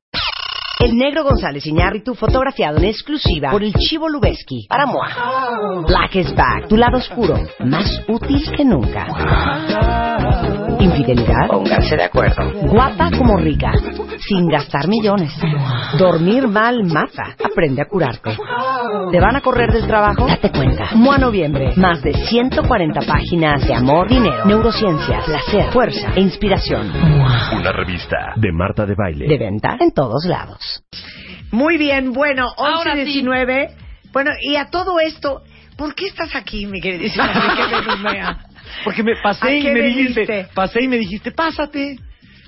El 0.80 0.96
negro 0.96 1.24
González 1.24 1.66
Iñárritu 1.66 2.14
fotografiado 2.14 2.78
en 2.78 2.86
exclusiva 2.86 3.50
por 3.50 3.64
el 3.64 3.74
Chivo 3.74 4.08
Lubeski 4.08 4.68
para 4.70 4.86
Moa. 4.86 5.82
Black 5.88 6.16
is 6.16 6.36
back, 6.36 6.68
tu 6.68 6.78
lado 6.78 6.98
oscuro, 6.98 7.36
más 7.60 8.04
útil 8.08 8.44
que 8.56 8.64
nunca. 8.64 9.08
Infidelidad, 10.80 11.48
pónganse 11.50 11.96
de 11.96 12.04
acuerdo. 12.04 12.52
Guapa 12.70 13.10
como 13.18 13.38
rica, 13.38 13.72
sin 14.20 14.48
gastar 14.48 14.88
millones. 14.88 15.34
Dormir 15.98 16.48
mal 16.48 16.84
mata, 16.84 17.36
aprende 17.44 17.82
a 17.82 17.86
curarte. 17.86 18.38
¿Te 19.12 19.20
van 19.20 19.36
a 19.36 19.42
correr 19.42 19.72
del 19.72 19.88
trabajo? 19.88 20.28
Date 20.28 20.52
cuenta. 20.52 20.90
Moa 20.96 21.18
Noviembre, 21.18 21.74
más 21.76 22.02
de 22.02 22.14
140 22.14 23.02
páginas 23.02 23.66
de 23.68 23.74
amor, 23.74 24.08
dinero, 24.08 24.46
neurociencias, 24.46 25.26
placer, 25.26 25.72
fuerza 25.72 26.14
e 26.16 26.22
inspiración. 26.22 26.92
Una 27.54 27.72
revista 27.72 28.34
de 28.36 28.52
Marta 28.52 28.86
de 28.86 28.96
Baile. 28.96 29.28
De 29.28 29.38
venta 29.38 29.78
en 29.80 29.92
todos 29.92 30.26
lados. 30.26 30.84
Muy 31.52 31.78
bien, 31.78 32.14
bueno, 32.14 32.48
Ahora 32.58 32.94
sí. 32.96 33.24
11-19. 33.24 33.70
Bueno, 34.14 34.32
y 34.42 34.56
a 34.56 34.70
todo 34.70 35.00
esto, 35.00 35.42
¿Por 35.78 35.94
qué 35.94 36.08
estás 36.08 36.36
aquí, 36.36 36.66
mi 36.66 36.82
Benumea? 36.82 38.40
Porque 38.84 39.04
me 39.04 39.14
¿A 39.14 39.22
pasé 39.22 39.58
y 39.58 39.64
me 39.72 39.82
dijiste, 39.82 40.48
pasé 40.54 40.84
y 40.84 40.88
me 40.88 40.98
dijiste, 40.98 41.32
pásate. 41.32 41.98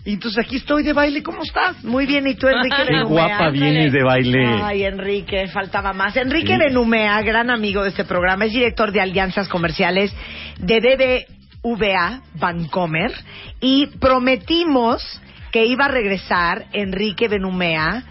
Y 0.06 0.14
entonces 0.14 0.44
aquí 0.46 0.56
estoy 0.56 0.84
de 0.84 0.94
baile, 0.94 1.22
¿cómo 1.22 1.44
estás? 1.44 1.84
Muy 1.84 2.06
bien, 2.06 2.26
¿y 2.26 2.36
tú, 2.36 2.48
Enrique 2.48 2.76
Qué 2.78 2.94
Benumea? 2.94 3.28
guapa 3.28 3.50
vienes 3.50 3.92
de 3.92 4.04
baile. 4.04 4.46
Ay, 4.64 4.84
Enrique, 4.86 5.48
faltaba 5.50 5.92
más. 5.94 6.16
Enrique 6.16 6.54
Sí. 6.54 6.60
Benumea, 6.60 7.22
gran 7.22 7.50
amigo 7.50 7.84
de 7.84 7.90
este 7.90 8.06
programa, 8.06 8.46
es 8.46 8.54
director 8.54 8.92
de 8.92 9.02
alianzas 9.02 9.50
comerciales 9.50 10.14
de 10.58 11.28
BBVA 11.64 12.22
Bancomer 12.36 13.12
y 13.60 13.88
prometimos 14.00 15.22
que 15.52 15.66
iba 15.66 15.86
a 15.86 15.90
regresar 15.90 16.66
Enrique 16.74 17.28
Benumea 17.28 18.04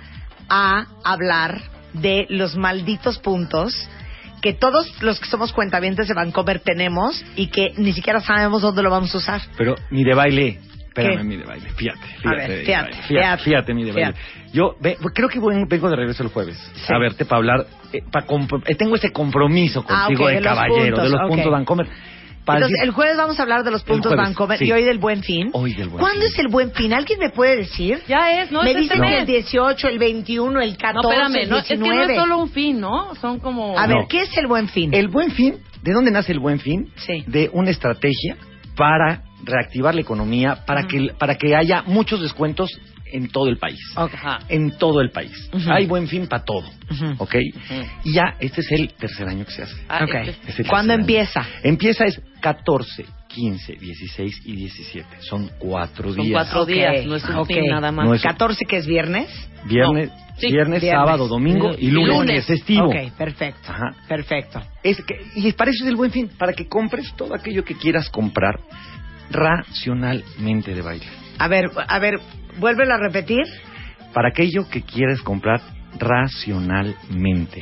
a 0.50 0.84
hablar 1.04 1.60
de 1.94 2.26
los 2.28 2.56
malditos 2.56 3.18
puntos 3.18 3.88
que 4.48 4.54
todos 4.54 5.02
los 5.02 5.20
que 5.20 5.26
somos 5.28 5.52
cuentavientes 5.52 6.08
de 6.08 6.14
Bancomer 6.14 6.60
tenemos 6.60 7.22
y 7.36 7.48
que 7.48 7.74
ni 7.76 7.92
siquiera 7.92 8.18
sabemos 8.20 8.62
dónde 8.62 8.82
lo 8.82 8.88
vamos 8.88 9.14
a 9.14 9.18
usar. 9.18 9.42
Pero 9.58 9.74
mi 9.90 10.04
de 10.04 10.14
baile, 10.14 10.58
espérame, 10.88 11.18
¿Qué? 11.18 11.24
mi 11.24 11.36
de 11.36 11.44
baile, 11.44 11.68
fíjate, 11.76 12.00
fíjate, 12.22 12.48
ver, 12.48 12.64
fíjate, 12.64 12.90
baile, 12.92 13.02
fíjate, 13.08 13.42
fíjate, 13.44 13.74
mi 13.74 13.84
de 13.84 13.92
baile. 13.92 14.14
Yo 14.54 14.74
ve- 14.80 14.96
creo 15.14 15.28
que 15.28 15.38
voy- 15.38 15.66
vengo 15.68 15.90
de 15.90 15.96
regreso 15.96 16.22
el 16.22 16.30
jueves 16.30 16.56
Sí. 16.76 16.90
a 16.94 16.98
verte 16.98 17.26
para 17.26 17.36
hablar, 17.40 17.66
eh, 17.92 18.00
pa 18.10 18.24
eh, 18.64 18.74
tengo 18.74 18.96
ese 18.96 19.12
compromiso 19.12 19.84
Ah, 19.86 20.04
contigo 20.06 20.28
de 20.28 20.36
de 20.36 20.40
los 20.40 20.48
caballero, 20.54 20.96
puntos, 20.96 21.02
de 21.04 21.10
los 21.10 21.20
ok. 21.20 21.28
puntos 21.28 21.52
Vancomer. 21.52 21.86
Para 22.48 22.58
Entonces, 22.60 22.78
decir- 22.80 22.88
el 22.88 22.94
jueves 22.94 23.16
vamos 23.16 23.38
a 23.38 23.42
hablar 23.42 23.62
de 23.62 23.70
los 23.70 23.82
puntos 23.84 24.10
jueves, 24.12 24.26
Bancomer 24.28 24.58
sí. 24.58 24.64
y 24.64 24.72
hoy 24.72 24.82
del 24.84 24.98
Buen 24.98 25.22
Fin. 25.22 25.50
Hoy 25.52 25.74
del 25.74 25.88
Buen 25.88 26.00
¿Cuándo 26.00 26.20
Fin. 26.22 26.28
es 26.32 26.38
el 26.38 26.48
Buen 26.48 26.72
Fin? 26.72 26.92
¿Alguien 26.94 27.18
me 27.18 27.30
puede 27.30 27.56
decir? 27.58 28.02
Ya 28.08 28.40
es, 28.42 28.50
¿no? 28.50 28.62
me 28.62 28.70
Es 28.70 28.76
este 28.76 28.82
dicen 28.94 29.00
mes. 29.00 29.20
el 29.20 29.26
18, 29.26 29.88
el 29.88 29.98
21, 29.98 30.60
el 30.60 30.76
14, 30.76 31.06
No, 31.06 31.12
espérame, 31.12 31.42
el 31.44 31.50
no, 31.50 31.58
es 31.58 31.64
que 31.66 31.76
no 31.76 31.84
19. 31.84 32.12
es 32.14 32.18
solo 32.20 32.38
un 32.38 32.48
fin, 32.50 32.80
¿no? 32.80 33.14
Son 33.16 33.38
como... 33.38 33.78
A 33.78 33.86
ver, 33.86 33.96
No. 33.98 34.08
¿qué 34.08 34.22
es 34.22 34.36
el 34.36 34.46
Buen 34.46 34.68
Fin? 34.68 34.92
El 34.94 35.08
buen 35.08 35.30
fin, 35.30 35.56
¿de 35.82 35.92
dónde 35.92 36.10
nace 36.10 36.32
el 36.32 36.40
buen 36.40 36.58
fin? 36.58 36.90
Sí. 36.96 37.22
De 37.26 37.50
una 37.52 37.70
estrategia 37.70 38.36
para 38.76 39.22
reactivar 39.44 39.94
la 39.94 40.00
economía, 40.00 40.64
para 40.66 40.84
que 40.86 41.12
para 41.18 41.36
que 41.36 41.54
haya 41.54 41.82
muchos 41.86 42.20
descuentos 42.20 42.70
en 43.12 43.28
todo 43.28 43.48
el 43.48 43.58
país. 43.58 43.80
En 44.48 44.76
todo 44.78 45.00
el 45.00 45.10
país. 45.10 45.32
Ujú. 45.52 45.70
Hay 45.70 45.86
buen 45.86 46.06
fin 46.08 46.26
para 46.26 46.44
todo. 46.44 46.68
Ujú. 46.90 47.14
¿Ok? 47.18 47.34
Y 48.04 48.12
ya, 48.12 48.36
este 48.40 48.60
es 48.60 48.70
el 48.72 48.92
tercer 48.94 49.28
año 49.28 49.44
que 49.44 49.52
se 49.52 49.62
hace. 49.62 49.74
Ah, 49.88 50.04
Ok. 50.04 50.14
este- 50.14 50.50
Es 50.50 50.58
el 50.60 50.66
¿Cuándo 50.66 50.92
tercer 50.94 50.94
año. 50.94 51.00
empieza? 51.00 51.46
Empieza 51.62 52.04
es 52.04 52.20
14, 52.40 53.04
15, 53.28 53.74
16 53.74 54.40
y 54.44 54.56
17. 54.56 55.06
Son 55.20 55.50
cuatro 55.58 56.12
Son 56.14 56.24
días. 56.24 56.32
cuatro 56.44 56.62
Ok, 56.62 56.68
días, 56.68 57.04
no 57.06 57.16
es 57.16 57.24
un 57.24 57.36
ok. 57.36 57.46
fin 57.48 57.66
nada 57.68 57.92
más. 57.92 58.06
No 58.06 58.14
es- 58.14 58.22
14 58.22 58.64
que 58.64 58.76
es 58.78 58.86
viernes. 58.86 59.28
Viernes, 59.64 60.08
No. 60.10 60.28
Sí, 60.38 60.52
viernes, 60.52 60.80
viernes. 60.80 61.00
sábado, 61.00 61.26
domingo 61.26 61.74
y 61.76 61.88
Y 61.88 61.90
lunes, 61.90 62.08
lunes. 62.16 62.46
festivo. 62.46 62.86
Ok, 62.88 63.12
perfecto. 63.18 63.72
Ajá. 63.72 63.94
Perfecto. 64.06 64.62
Es 64.84 64.96
que, 65.04 65.20
y 65.34 65.50
para 65.52 65.72
eso 65.72 65.82
es 65.84 65.90
el 65.90 65.96
buen 65.96 66.12
fin, 66.12 66.28
para 66.38 66.52
que 66.52 66.68
compres 66.68 67.12
todo 67.16 67.34
aquello 67.34 67.64
que 67.64 67.74
quieras 67.74 68.08
comprar 68.08 68.60
racionalmente 69.30 70.74
de 70.74 70.80
baile. 70.82 71.06
A 71.38 71.48
ver, 71.48 71.66
a 71.88 71.98
ver, 71.98 72.14
vuélvelo 72.58 72.94
a 72.94 72.98
repetir. 72.98 73.44
Para 74.14 74.28
aquello 74.30 74.68
que 74.70 74.82
quieras 74.82 75.20
comprar 75.22 75.60
racionalmente. 75.98 77.60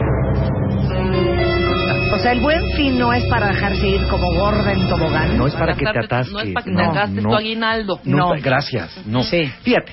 O 2.14 2.18
sea, 2.18 2.32
el 2.32 2.40
Buen 2.40 2.70
Fin 2.76 2.98
no 2.98 3.12
es 3.12 3.24
para 3.26 3.48
dejarse 3.48 3.86
ir 3.88 4.06
como 4.08 4.32
gorda 4.32 4.72
en 4.72 4.88
tobogán. 4.88 5.36
No 5.36 5.46
es 5.46 5.54
para 5.54 5.74
que 5.76 5.84
te 5.84 5.98
atasques. 6.04 6.32
No 6.32 6.40
es 6.40 6.50
para 6.52 6.64
que 6.64 6.70
No, 6.70 6.90
te 6.92 6.98
gastes 6.98 7.22
no. 7.22 7.30
tu 7.30 7.34
aguinaldo. 7.36 8.00
No, 8.04 8.34
No. 8.34 8.42
gracias. 8.42 9.06
No. 9.06 9.22
Sí. 9.24 9.44
Fíjate, 9.62 9.92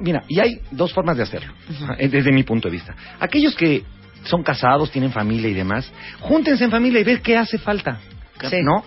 mira, 0.00 0.22
y 0.28 0.40
hay 0.40 0.60
dos 0.70 0.92
formas 0.94 1.16
de 1.16 1.24
hacerlo, 1.24 1.52
eh, 1.98 2.08
desde 2.08 2.32
mi 2.32 2.42
punto 2.44 2.68
de 2.68 2.72
vista. 2.72 2.94
Aquellos 3.20 3.54
que 3.54 3.82
son 4.24 4.42
casados, 4.42 4.90
tienen 4.90 5.10
familia 5.12 5.48
y 5.50 5.54
demás, 5.54 5.92
júntense 6.20 6.64
en 6.64 6.70
familia 6.70 7.00
y 7.00 7.04
ver 7.04 7.20
qué 7.20 7.36
hace 7.36 7.58
falta. 7.58 7.98
Sí. 8.48 8.56
¿No? 8.62 8.84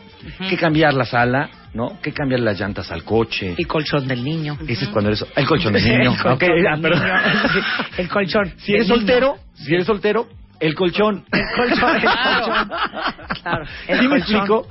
Que 0.50 0.58
cambiar 0.58 0.94
la 0.94 1.06
sala, 1.06 1.50
¿no? 1.76 2.00
Que 2.02 2.12
cambiar 2.14 2.40
las 2.40 2.60
llantas 2.60 2.90
al 2.92 3.04
coche. 3.04 3.54
Y 3.58 3.66
colchón 3.66 4.08
del 4.08 4.24
niño. 4.24 4.58
Ese 4.68 4.86
es 4.86 4.90
cuando 4.90 5.10
eres... 5.10 5.24
El 5.36 5.46
colchón 5.46 5.74
del 5.74 5.84
niño. 5.86 6.12
El 6.14 6.18
colchón 6.18 6.32
Ok, 6.34 6.40
del 6.42 6.64
ya, 6.64 6.78
perdón. 6.82 7.04
niño. 7.04 7.66
El 7.98 8.10
colchón. 8.10 8.54
Si 8.58 8.74
eres 8.74 8.88
niño. 8.88 8.96
soltero, 8.98 9.38
si 9.54 9.74
eres 9.76 9.86
soltero, 9.86 10.28
el 10.60 10.74
colchón. 10.74 11.26
El 11.32 11.44
colchón. 11.56 11.96
El 11.96 12.02
Claro. 12.02 12.46
colchón. 12.46 13.42
Claro. 13.44 13.66
El 13.88 14.00
¿Sí 14.00 14.08
me 14.08 14.18
explico? 14.18 14.68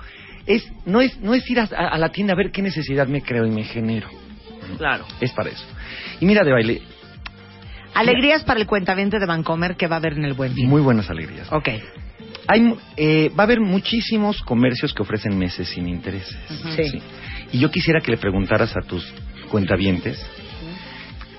Es, 0.47 0.73
no, 0.87 1.01
es, 1.01 1.19
no 1.21 1.35
es 1.35 1.49
ir 1.51 1.61
a, 1.61 1.65
a 1.65 1.99
la 1.99 2.09
tienda 2.11 2.33
a 2.33 2.37
ver 2.37 2.51
qué 2.51 2.63
necesidad 2.63 3.07
me 3.07 3.23
creo 3.23 3.47
y 3.47 3.51
me 3.51 3.65
genero. 3.65 4.09
Claro. 4.79 5.05
Es 5.21 5.31
para 5.33 5.51
eso. 5.51 5.65
Y 6.21 6.27
mira, 6.27 6.43
de 6.43 6.53
baile, 6.53 6.83
Alegrías 7.95 8.43
para 8.43 8.59
el 8.59 8.67
cuentaviente 8.67 9.19
de 9.21 9.27
Vancomer 9.27 9.77
que 9.77 9.87
va 9.87 9.97
a 9.97 9.99
haber 10.01 10.15
en 10.15 10.25
el 10.25 10.33
Buen 10.33 10.53
Fin. 10.55 10.69
muy 10.69 10.81
buenas 10.81 11.09
alegrías. 11.11 11.47
Ok. 11.53 11.69
Hay, 12.47 12.61
mu- 12.61 12.77
eh, 12.97 13.31
va 13.39 13.45
a 13.45 13.47
haber 13.47 13.61
muchísimos 13.61 14.41
comercios 14.43 14.93
que 14.93 15.03
ofrecen 15.03 15.37
meses 15.39 15.69
sin 15.69 15.89
intereses. 15.89 16.37
Sí. 16.77 17.01
Y 17.53 17.59
yo 17.59 17.71
quisiera 17.71 18.01
que 18.01 18.11
le 18.11 18.17
preguntaras 18.19 18.77
a 18.77 18.81
tus 18.87 19.05
cuentavientes. 19.51 20.19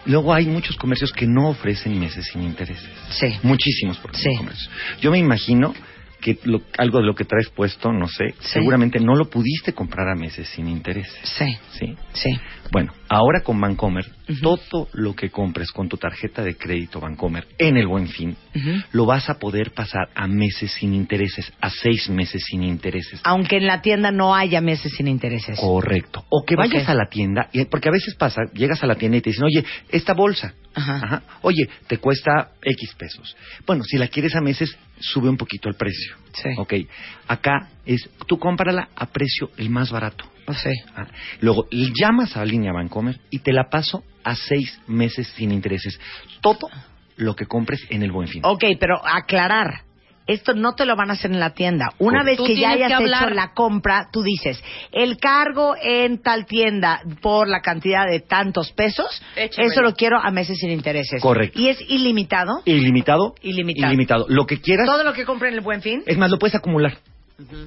Luego 0.06 0.34
hay 0.34 0.46
muchos 0.46 0.76
comercios 0.76 1.12
que 1.12 1.26
no 1.26 1.50
ofrecen 1.50 2.00
meses 2.00 2.26
sin 2.32 2.44
intereses. 2.44 2.88
Sí. 3.10 3.28
Muchísimos 3.44 3.98
por 3.98 4.16
Sí. 4.16 4.30
comercios. 4.38 4.70
Yo 5.02 5.12
me 5.12 5.18
imagino 5.18 5.74
que 6.22 6.40
lo- 6.44 6.62
algo 6.78 7.00
de 7.00 7.06
lo 7.06 7.14
que 7.16 7.26
traes 7.26 7.50
puesto, 7.50 7.92
no 7.92 8.08
sé, 8.08 8.30
Sí. 8.40 8.50
seguramente 8.54 9.00
no 9.00 9.16
lo 9.16 9.30
pudiste 9.30 9.74
comprar 9.74 10.08
a 10.10 10.16
meses 10.16 10.48
sin 10.50 10.68
intereses. 10.68 11.20
Sí. 11.24 11.46
¿Sí? 11.74 11.96
Sí. 12.14 12.30
Bueno, 12.72 12.94
ahora 13.10 13.42
con 13.44 13.60
Bancomer, 13.62 14.06
todo 14.42 14.90
lo 14.94 15.16
que 15.16 15.30
compres 15.30 15.72
con 15.72 15.88
tu 15.88 15.98
tarjeta 15.98 16.44
de 16.44 16.56
crédito 16.58 17.00
Bancomer 17.00 17.48
en 17.60 17.78
el 17.78 17.88
Buen 17.88 18.08
Fin, 18.08 18.36
lo 18.92 19.06
vas 19.06 19.30
a 19.30 19.36
poder 19.36 19.72
pasar 19.72 20.10
a 20.16 20.28
meses 20.28 20.72
sin 20.72 20.94
intereses, 20.94 21.52
a 21.62 21.70
seis 21.70 22.10
meses 22.10 22.44
sin 22.50 22.64
intereses. 22.64 23.22
Aunque 23.24 23.58
en 23.58 23.68
la 23.68 23.82
tienda 23.82 24.12
no 24.12 24.36
haya 24.36 24.62
meses 24.62 24.94
sin 24.98 25.08
intereses. 25.08 25.60
Correcto. 25.60 26.26
O 26.30 26.44
que 26.46 26.56
vayas 26.56 26.90
a 26.90 26.94
la 26.96 27.06
tienda, 27.10 27.50
y- 27.54 27.66
porque 27.66 27.90
a 27.90 27.92
veces 27.92 28.16
pasa, 28.16 28.42
llegas 28.54 28.82
a 28.84 28.88
la 28.88 28.96
tienda 28.96 29.18
y 29.18 29.22
te 29.22 29.30
dicen, 29.30 29.46
oye, 29.46 29.64
esta 29.90 30.14
bolsa, 30.14 30.54
Ajá. 30.74 30.96
ajá, 31.04 31.24
oye, 31.44 31.70
te 31.88 31.98
cuesta 32.00 32.52
X 32.62 32.96
pesos. 32.98 33.36
Bueno, 33.66 33.84
si 33.84 33.98
la 33.98 34.08
quieres 34.08 34.36
a 34.36 34.42
meses, 34.42 34.76
sube 35.00 35.30
un 35.30 35.38
poquito 35.38 35.70
el 35.70 35.76
precio. 35.76 36.16
Sí. 36.34 36.50
Ok. 36.58 36.74
Acá 37.28 37.70
es, 37.86 38.10
tú 38.28 38.38
cómprala 38.40 38.90
a 38.96 39.06
precio 39.08 39.52
el 39.58 39.70
más 39.70 39.92
barato. 39.92 40.26
Sí. 40.54 40.70
Ah, 40.96 41.08
Luego 41.42 41.68
llamas 41.72 42.36
a 42.36 42.40
la 42.40 42.46
línea 42.46 42.72
Bancomer 42.72 43.20
y 43.30 43.40
te 43.40 43.52
la 43.52 43.70
paso 43.70 44.04
a 44.24 44.36
seis 44.36 44.80
meses 44.88 45.28
sin 45.36 45.52
intereses. 45.52 46.00
Todo 46.42 46.70
lo 47.18 47.36
que 47.36 47.46
compres 47.46 47.82
en 47.90 48.04
el 48.04 48.12
Buen 48.12 48.28
Fin. 48.28 48.42
Ok, 48.46 48.64
pero 48.80 48.96
aclarar. 49.06 49.82
Esto 50.28 50.56
no 50.56 50.74
te 50.74 50.88
lo 50.88 50.96
van 50.96 51.12
a 51.12 51.14
hacer 51.14 51.30
en 51.32 51.40
la 51.40 51.52
tienda. 51.52 51.90
Una 52.00 52.22
Correcto. 52.22 52.44
vez 52.44 52.52
que 52.56 52.60
ya 52.60 52.72
hayas 52.72 52.98
que 52.98 53.06
hecho 53.06 53.30
la 53.30 53.54
compra, 53.54 54.10
tú 54.12 54.24
dices, 54.24 54.60
el 54.92 55.18
cargo 55.18 55.76
en 55.80 56.20
tal 56.20 56.48
tienda 56.48 57.02
por 57.22 57.48
la 57.48 57.62
cantidad 57.62 58.08
de 58.10 58.22
tantos 58.22 58.72
pesos, 58.72 59.22
Échamelo. 59.36 59.72
eso 59.72 59.82
lo 59.84 59.94
quiero 59.94 60.20
a 60.20 60.32
meses 60.32 60.58
sin 60.58 60.72
intereses. 60.72 61.22
Correcto. 61.22 61.60
¿Y 61.60 61.68
es 61.70 61.80
ilimitado? 61.90 62.64
Ilimitado. 62.66 63.36
Ilimitado. 63.44 63.94
Ilimitado. 63.94 64.26
Lo 64.28 64.48
que 64.48 64.60
quieras. 64.60 64.88
Todo 64.88 65.04
lo 65.04 65.14
que 65.14 65.26
compre 65.26 65.50
en 65.50 65.56
el 65.56 65.62
Buen 65.62 65.84
Fin. 65.84 66.02
Es 66.08 66.18
más, 66.18 66.32
lo 66.32 66.40
puedes 66.40 66.56
acumular. 66.56 66.98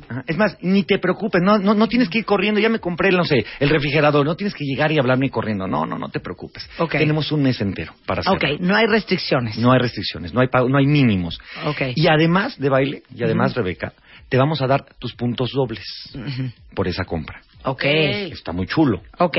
Ajá. 0.08 0.24
Es 0.26 0.36
más, 0.36 0.56
ni 0.62 0.84
te 0.84 0.98
preocupes, 0.98 1.42
no, 1.42 1.58
no, 1.58 1.74
no 1.74 1.88
tienes 1.88 2.08
que 2.08 2.18
ir 2.18 2.24
corriendo, 2.24 2.60
ya 2.60 2.68
me 2.68 2.78
compré, 2.78 3.10
no 3.10 3.24
sé, 3.24 3.44
el 3.60 3.68
refrigerador, 3.68 4.24
no 4.24 4.34
tienes 4.34 4.54
que 4.54 4.64
llegar 4.64 4.90
y 4.92 4.98
hablarme 4.98 5.30
corriendo, 5.30 5.66
no, 5.66 5.84
no, 5.84 5.98
no 5.98 6.08
te 6.08 6.20
preocupes. 6.20 6.68
Tenemos 6.90 7.30
un 7.32 7.42
mes 7.42 7.60
entero 7.60 7.92
para 8.06 8.20
hacerlo. 8.20 8.38
Ok, 8.38 8.60
no 8.60 8.74
hay 8.74 8.86
restricciones. 8.86 9.58
No 9.58 9.72
hay 9.72 9.78
restricciones, 9.80 10.32
no 10.32 10.40
hay, 10.40 10.48
no 10.68 10.78
hay 10.78 10.86
mínimos. 10.86 11.38
Ok. 11.66 11.82
Y 11.94 12.06
además 12.08 12.58
de 12.58 12.68
baile, 12.68 13.02
y 13.14 13.22
además, 13.22 13.54
Rebeca, 13.54 13.92
te 14.28 14.36
vamos 14.36 14.60
a 14.62 14.66
dar 14.66 14.84
tus 14.98 15.14
puntos 15.14 15.50
dobles 15.52 15.84
por 16.74 16.88
esa 16.88 17.04
compra. 17.04 17.40
Ok. 17.64 17.82
Está 17.84 18.52
muy 18.52 18.66
chulo. 18.66 19.02
Ok. 19.18 19.38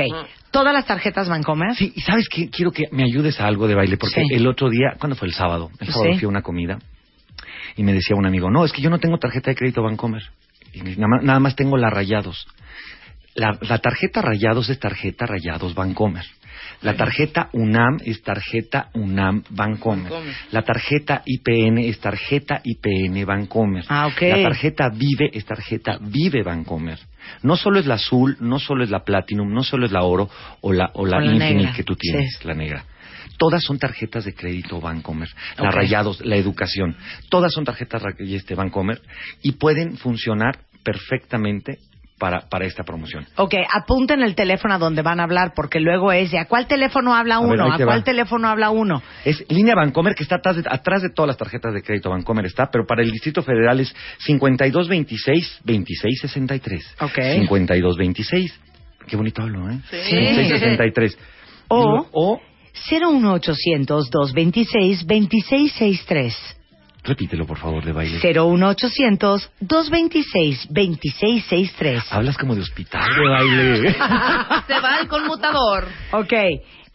¿Todas 0.50 0.74
las 0.74 0.84
tarjetas 0.84 1.28
Vancomer? 1.28 1.74
Sí, 1.74 1.92
y 1.94 2.00
sabes 2.00 2.28
que 2.28 2.50
quiero 2.50 2.70
que 2.70 2.84
me 2.92 3.04
ayudes 3.04 3.40
a 3.40 3.46
algo 3.46 3.66
de 3.66 3.74
baile, 3.74 3.96
porque 3.96 4.22
Sí. 4.26 4.34
el 4.34 4.46
otro 4.46 4.68
día, 4.68 4.94
¿cuándo 4.98 5.16
fue 5.16 5.28
el 5.28 5.34
sábado? 5.34 5.70
El 5.80 5.88
sábado 5.88 6.12
Sí. 6.12 6.18
fui 6.18 6.26
a 6.26 6.28
una 6.28 6.42
comida 6.42 6.78
y 7.76 7.82
me 7.82 7.92
decía 7.92 8.16
un 8.16 8.26
amigo, 8.26 8.50
no, 8.50 8.64
es 8.64 8.72
que 8.72 8.82
yo 8.82 8.90
no 8.90 8.98
tengo 8.98 9.18
tarjeta 9.18 9.50
de 9.50 9.56
crédito 9.56 9.82
Bancomer. 9.82 10.22
Y 10.72 10.80
nada 10.82 11.08
más, 11.08 11.22
nada 11.22 11.40
más 11.40 11.56
tengo 11.56 11.76
la 11.76 11.90
Rayados. 11.90 12.46
La, 13.34 13.58
la 13.60 13.78
tarjeta 13.78 14.22
Rayados 14.22 14.68
es 14.70 14.78
tarjeta 14.78 15.26
Rayados 15.26 15.74
Bancomer. 15.74 16.24
La 16.82 16.94
tarjeta 16.94 17.50
UNAM 17.52 17.98
es 18.04 18.22
tarjeta 18.22 18.88
UNAM 18.94 19.44
Bancomer. 19.50 20.10
Bancomer. 20.10 20.34
La 20.50 20.62
tarjeta 20.62 21.22
IPN 21.26 21.78
es 21.78 22.00
tarjeta 22.00 22.60
IPN 22.64 23.24
Bancomer. 23.26 23.84
Ah, 23.88 24.06
ok. 24.06 24.22
La 24.22 24.42
tarjeta 24.42 24.88
Vive 24.88 25.30
es 25.32 25.44
tarjeta 25.44 25.98
Vive 26.00 26.42
Bancomer. 26.42 26.98
No 27.42 27.56
solo 27.56 27.78
es 27.78 27.86
la 27.86 27.94
azul, 27.94 28.36
no 28.40 28.58
solo 28.58 28.82
es 28.82 28.90
la 28.90 29.04
Platinum, 29.04 29.52
no 29.52 29.62
solo 29.62 29.86
es 29.86 29.92
la 29.92 30.02
oro 30.02 30.28
o 30.62 30.72
la, 30.72 30.90
o 30.94 31.06
la, 31.06 31.18
O 31.18 31.20
la 31.20 31.26
Infinite 31.26 31.54
negra, 31.54 31.72
que 31.74 31.84
tú 31.84 31.96
tienes, 31.96 32.38
sí. 32.40 32.48
la 32.48 32.54
negra. 32.54 32.84
Todas 33.40 33.62
son 33.64 33.78
tarjetas 33.78 34.26
de 34.26 34.34
crédito 34.34 34.82
Bancomer. 34.82 35.30
La. 35.56 35.70
Rayados, 35.70 36.20
la 36.26 36.36
educación. 36.36 36.94
Todas 37.30 37.50
son 37.54 37.64
tarjetas 37.64 38.02
este 38.18 38.54
Bancomer 38.54 39.00
y 39.42 39.52
pueden 39.52 39.96
funcionar 39.96 40.58
perfectamente 40.84 41.78
para, 42.18 42.50
para 42.50 42.66
esta 42.66 42.84
promoción. 42.84 43.26
Ok, 43.36 43.54
apunten 43.72 44.20
el 44.20 44.34
teléfono 44.34 44.74
a 44.74 44.78
donde 44.78 45.00
van 45.00 45.20
a 45.20 45.22
hablar, 45.22 45.52
porque 45.56 45.80
luego 45.80 46.12
es 46.12 46.30
de 46.30 46.38
a 46.38 46.44
cuál 46.44 46.66
teléfono 46.66 47.14
habla 47.14 47.36
A 47.36 47.38
uno, 47.38 47.72
a, 47.72 47.76
cuál 47.78 48.00
va. 48.00 48.04
teléfono 48.04 48.46
habla 48.46 48.68
uno. 48.68 49.02
Es 49.24 49.42
línea 49.48 49.74
Bancomer 49.74 50.14
que 50.14 50.24
está 50.24 50.36
atrás 50.36 50.56
de, 50.56 50.64
atrás 50.68 51.00
de 51.00 51.08
todas 51.08 51.28
las 51.28 51.38
tarjetas 51.38 51.72
de 51.72 51.80
crédito. 51.82 52.10
Bancomer 52.10 52.44
está, 52.44 52.66
pero 52.70 52.84
para 52.86 53.00
el 53.02 53.10
Distrito 53.10 53.42
Federal 53.42 53.80
es 53.80 53.94
5226-2663. 55.64 56.82
Ok. 57.00 57.14
5226. 57.14 58.60
Qué 59.06 59.16
bonito 59.16 59.40
hablo, 59.42 59.70
¿eh? 59.70 59.78
Sí. 59.90 59.96
2663. 59.96 61.18
O- 61.68 62.06
o 62.12 62.40
01800 62.88 64.10
226 64.10 65.06
2663. 65.06 66.56
repítelo, 67.04 67.46
por 67.46 67.58
favor, 67.58 67.84
de 67.84 67.92
baile. 67.92 68.18
01800 68.22 69.50
226 69.60 70.66
2663. 70.70 72.12
Hablas 72.12 72.36
como 72.36 72.54
de 72.54 72.60
hospital 72.62 73.08
de 73.14 73.28
baile. 73.28 73.92
Se 74.66 74.80
va 74.80 75.00
el 75.00 75.08
conmutador. 75.08 75.86
Ok, 76.12 76.32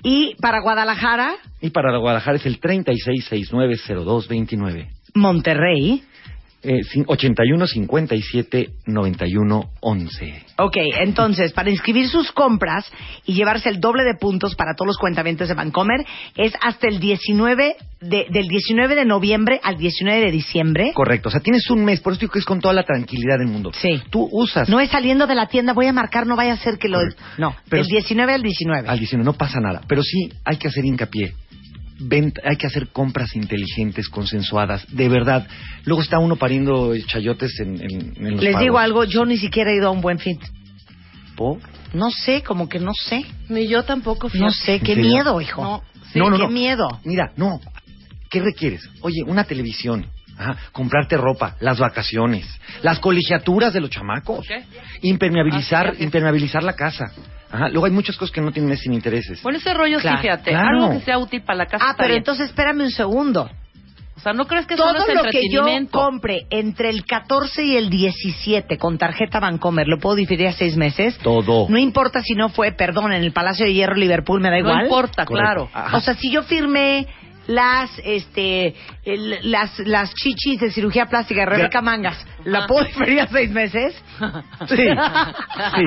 y 0.04 0.36
para 0.42 0.62
Guadalajara, 0.62 1.36
y 1.62 1.70
para 1.72 1.92
la 1.92 1.98
Guadalajara 1.98 2.38
es 2.38 2.46
el 2.46 2.60
36690229. 2.60 4.88
Monterrey. 5.16 6.04
Eh, 6.68 6.82
cin- 6.92 7.06
81 7.08 7.68
57 7.68 8.70
91 8.88 9.70
11. 9.82 10.44
Ok, 10.58 10.78
entonces, 11.02 11.52
para 11.54 11.70
inscribir 11.70 12.08
sus 12.08 12.32
compras 12.32 12.90
y 13.26 13.34
llevarse 13.34 13.70
el 13.70 13.80
doble 13.80 14.04
de 14.04 14.16
puntos 14.20 14.56
para 14.56 14.74
todos 14.74 14.88
los 14.88 14.98
cuentavientes 14.98 15.48
de 15.48 15.54
Bancomer, 15.54 16.04
es 16.36 16.54
hasta 16.62 16.88
el 16.88 17.00
19 17.00 17.76
de, 18.02 18.26
del 18.32 18.48
19 18.48 18.96
de 18.96 19.06
noviembre 19.06 19.60
al 19.64 19.78
19 19.78 20.22
de 20.26 20.32
diciembre. 20.32 20.92
Correcto, 20.94 21.30
o 21.30 21.32
sea, 21.32 21.42
tienes 21.42 21.70
un 21.70 21.84
mes, 21.86 22.00
por 22.00 22.14
eso 22.14 22.22
digo 22.22 22.32
que 22.34 22.40
es 22.40 22.46
con 22.46 22.60
toda 22.62 22.74
la 22.74 22.84
tranquilidad 22.84 23.38
del 23.38 23.48
mundo. 23.48 23.72
Sí. 23.80 24.02
Tú 24.10 24.28
usas 24.32 24.68
No 24.70 24.80
es 24.80 24.90
saliendo 24.90 25.28
de 25.28 25.36
la 25.36 25.48
tienda, 25.48 25.74
voy 25.74 25.88
a 25.88 25.94
marcar, 25.94 26.26
no 26.26 26.36
vaya 26.36 26.54
a 26.54 26.58
ser 26.58 26.78
que 26.78 26.88
lo... 26.88 26.98
Correcto. 27.00 27.22
No, 27.38 27.56
Pero- 27.70 27.84
del 27.84 27.92
19 27.92 28.34
al 28.34 28.42
19. 28.42 28.88
al 28.88 28.98
19, 29.00 29.24
no 29.26 29.34
pasa 29.34 29.60
nada, 29.60 29.82
pero 29.88 30.02
sí 30.02 30.30
hay 30.46 30.58
que 30.58 30.68
hacer 30.68 30.86
hincapié. 30.86 31.34
Hay 32.44 32.58
que 32.58 32.68
hacer 32.68 32.90
compras 32.90 33.36
inteligentes, 33.36 34.10
consensuadas, 34.10 34.86
de 34.94 35.08
verdad. 35.08 35.48
Luego 35.86 36.02
está 36.02 36.20
uno 36.20 36.36
pariendo 36.36 36.94
chayotes 37.08 37.60
en, 37.62 37.82
en- 37.82 38.14
en 38.18 38.32
los 38.34 38.44
Les 38.44 38.54
pagos. 38.54 38.62
digo 38.62 38.78
algo, 38.80 39.04
yo 39.06 39.26
ni 39.26 39.38
siquiera 39.38 39.72
he 39.72 39.78
ido 39.78 39.88
a 39.88 39.92
un 39.92 40.02
buen 40.02 40.20
fin. 40.20 40.38
¿Po? 41.36 41.60
No 41.94 42.12
sé, 42.12 42.44
como 42.44 42.68
que 42.68 42.80
no 42.80 42.94
sé. 42.94 43.26
Ni 43.50 43.68
yo 43.68 43.84
tampoco. 43.84 44.28
No 44.28 44.30
fíjate. 44.30 44.54
sé, 44.56 44.80
qué 44.82 44.96
miedo, 44.96 45.40
hijo. 45.42 45.62
No, 45.64 45.84
sí, 46.12 46.20
no, 46.20 46.30
no, 46.30 46.38
qué 46.38 46.44
no. 46.44 46.50
miedo. 46.50 46.88
Mira, 47.06 47.32
no. 47.38 47.60
¿Qué 48.30 48.42
requieres? 48.42 48.88
Oye, 49.02 49.24
una 49.26 49.44
televisión. 49.46 50.06
Ajá, 50.38 50.58
comprarte 50.74 51.16
ropa, 51.16 51.56
las 51.62 51.80
vacaciones, 51.80 52.46
las 52.84 53.00
colegiaturas 53.00 53.72
de 53.72 53.80
los 53.80 53.90
chamacos, 53.90 54.46
¿Qué? 54.46 54.64
impermeabilizar, 55.02 55.94
Ah, 55.98 56.04
impermeabilizar 56.04 56.62
la 56.62 56.74
casa. 56.74 57.06
Ajá, 57.56 57.70
luego 57.70 57.86
hay 57.86 57.92
muchas 57.92 58.18
cosas 58.18 58.34
que 58.34 58.42
no 58.42 58.52
tienen 58.52 58.76
sin 58.78 58.94
intereses. 58.94 59.42
Bueno, 59.44 59.58
ese 59.60 59.74
rollo 59.74 60.00
Claro, 60.00 60.18
sí, 60.18 60.22
fíjate. 60.24 60.50
claro. 60.52 60.84
Algo 60.86 61.00
que 61.00 61.06
sea 61.06 61.18
útil 61.18 61.42
para 61.44 61.58
la 61.60 61.66
casa. 61.68 61.84
Ah, 61.86 61.92
está 61.92 61.98
pero 62.04 62.10
bien. 62.10 62.18
entonces 62.20 62.50
espérame 62.50 62.82
un 62.82 62.92
segundo. 62.92 63.50
O 64.18 64.20
sea, 64.26 64.34
¿no 64.34 64.46
crees 64.48 64.66
que 64.66 64.76
Todo 64.76 64.88
solo 64.94 65.06
es 65.08 65.14
lo 65.24 65.30
que 65.30 65.42
yo 65.52 65.66
compre 65.92 66.48
entre 66.50 66.90
el 66.90 67.06
14 67.06 67.64
y 67.64 67.76
el 67.76 67.90
17 67.92 68.78
con 68.78 68.98
tarjeta 68.98 69.40
Bancomer, 69.40 69.88
¿lo 69.88 70.00
puedo 70.00 70.16
diferir 70.16 70.48
a 70.48 70.54
seis 70.54 70.76
meses? 70.76 71.18
Todo. 71.20 71.68
No 71.70 71.78
importa 71.78 72.22
si 72.22 72.34
no 72.34 72.50
fue, 72.50 72.72
perdón, 72.72 73.14
en 73.14 73.24
el 73.24 73.32
Palacio 73.34 73.66
de 73.66 73.74
Hierro 73.74 73.96
Liverpool, 73.96 74.42
me 74.42 74.50
da 74.50 74.56
No 74.56 74.60
igual. 74.62 74.84
importa, 74.86 75.26
Correcto. 75.26 75.68
claro. 75.68 75.70
Ajá. 75.74 75.98
O 75.98 76.02
sea, 76.02 76.16
si 76.16 76.32
yo 76.32 76.42
firmé 76.44 77.08
las 77.48 77.92
este 78.04 78.74
el- 79.04 79.38
las 79.52 79.78
las 79.80 80.12
chichis 80.16 80.60
de 80.60 80.72
cirugía 80.72 81.06
plástica 81.06 81.42
de 81.42 81.46
Rebeca 81.46 81.80
Mangas, 81.82 82.18
¿la 82.46 82.66
puedo 82.66 82.86
diferir 82.86 83.20
a 83.22 83.28
seis 83.28 83.52
meses? 83.52 83.94
Sí, 84.68 84.76
sí, 85.76 85.86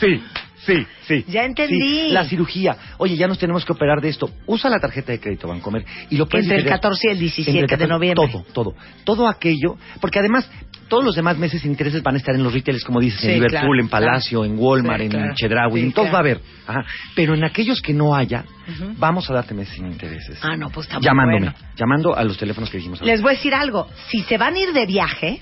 sí, 0.00 0.22
sí, 0.66 0.86
sí. 1.06 1.24
Ya 1.28 1.44
entendí. 1.44 1.78
Sí, 1.78 2.08
La 2.10 2.24
cirugía. 2.24 2.76
Oye, 2.98 3.16
ya 3.16 3.26
nos 3.26 3.38
tenemos 3.38 3.64
que 3.64 3.72
operar 3.72 4.00
de 4.00 4.08
esto. 4.08 4.30
Usa 4.46 4.68
la 4.70 4.78
tarjeta 4.78 5.12
de 5.12 5.20
crédito 5.20 5.48
Bancomer 5.48 5.84
y 6.10 6.16
lo 6.16 6.26
puedes 6.28 6.44
Entre 6.46 6.58
el 6.58 6.64
diferir- 6.64 6.70
14 6.80 7.08
y 7.08 7.10
el 7.12 7.18
17 7.18 7.50
Entre 7.50 7.60
el 7.60 7.66
de 7.66 7.70
14 7.86 7.88
noviembre. 7.92 8.28
Todo, 8.30 8.44
todo. 8.52 8.74
Todo 9.04 9.28
aquello. 9.28 9.76
Porque 10.00 10.18
además, 10.18 10.50
todos 10.88 11.04
los 11.04 11.14
demás 11.14 11.38
meses 11.38 11.60
sin 11.62 11.70
intereses 11.70 12.02
van 12.02 12.14
a 12.14 12.18
estar 12.18 12.34
en 12.34 12.42
los 12.42 12.52
retailers, 12.52 12.84
como 12.84 13.00
dices, 13.00 13.20
Sí, 13.20 13.28
en 13.28 13.34
Liverpool, 13.34 13.60
claro, 13.60 13.80
en 13.80 13.88
Palacio, 13.88 14.44
en 14.44 14.58
Walmart, 14.58 14.98
Sí, 15.00 15.04
en 15.06 15.10
claro. 15.10 15.34
Chedraui, 15.34 15.80
en 15.82 15.92
todos 15.92 16.08
va 16.12 16.16
a 16.16 16.20
haber. 16.20 16.40
Ajá. 16.66 16.84
Pero 17.14 17.34
en 17.34 17.44
aquellos 17.44 17.80
que 17.80 17.92
no 17.94 18.14
haya, 18.14 18.44
vamos 18.98 19.28
a 19.30 19.34
darte 19.34 19.54
meses 19.54 19.74
sin 19.74 19.86
intereses. 19.86 20.38
Ah, 20.42 20.56
no, 20.56 20.70
pues 20.70 20.86
está 20.86 20.98
Llamándome, 21.00 21.52
bueno. 21.52 21.54
llamando 21.76 22.16
a 22.16 22.22
los 22.24 22.36
teléfonos 22.38 22.70
que 22.70 22.76
dijimos. 22.78 23.00
Les 23.02 23.20
voy 23.22 23.32
a 23.32 23.34
decir 23.36 23.54
algo, 23.54 23.88
si 24.08 24.22
se 24.22 24.36
van 24.38 24.54
a 24.54 24.58
ir 24.58 24.72
de 24.72 24.86
viaje, 24.86 25.40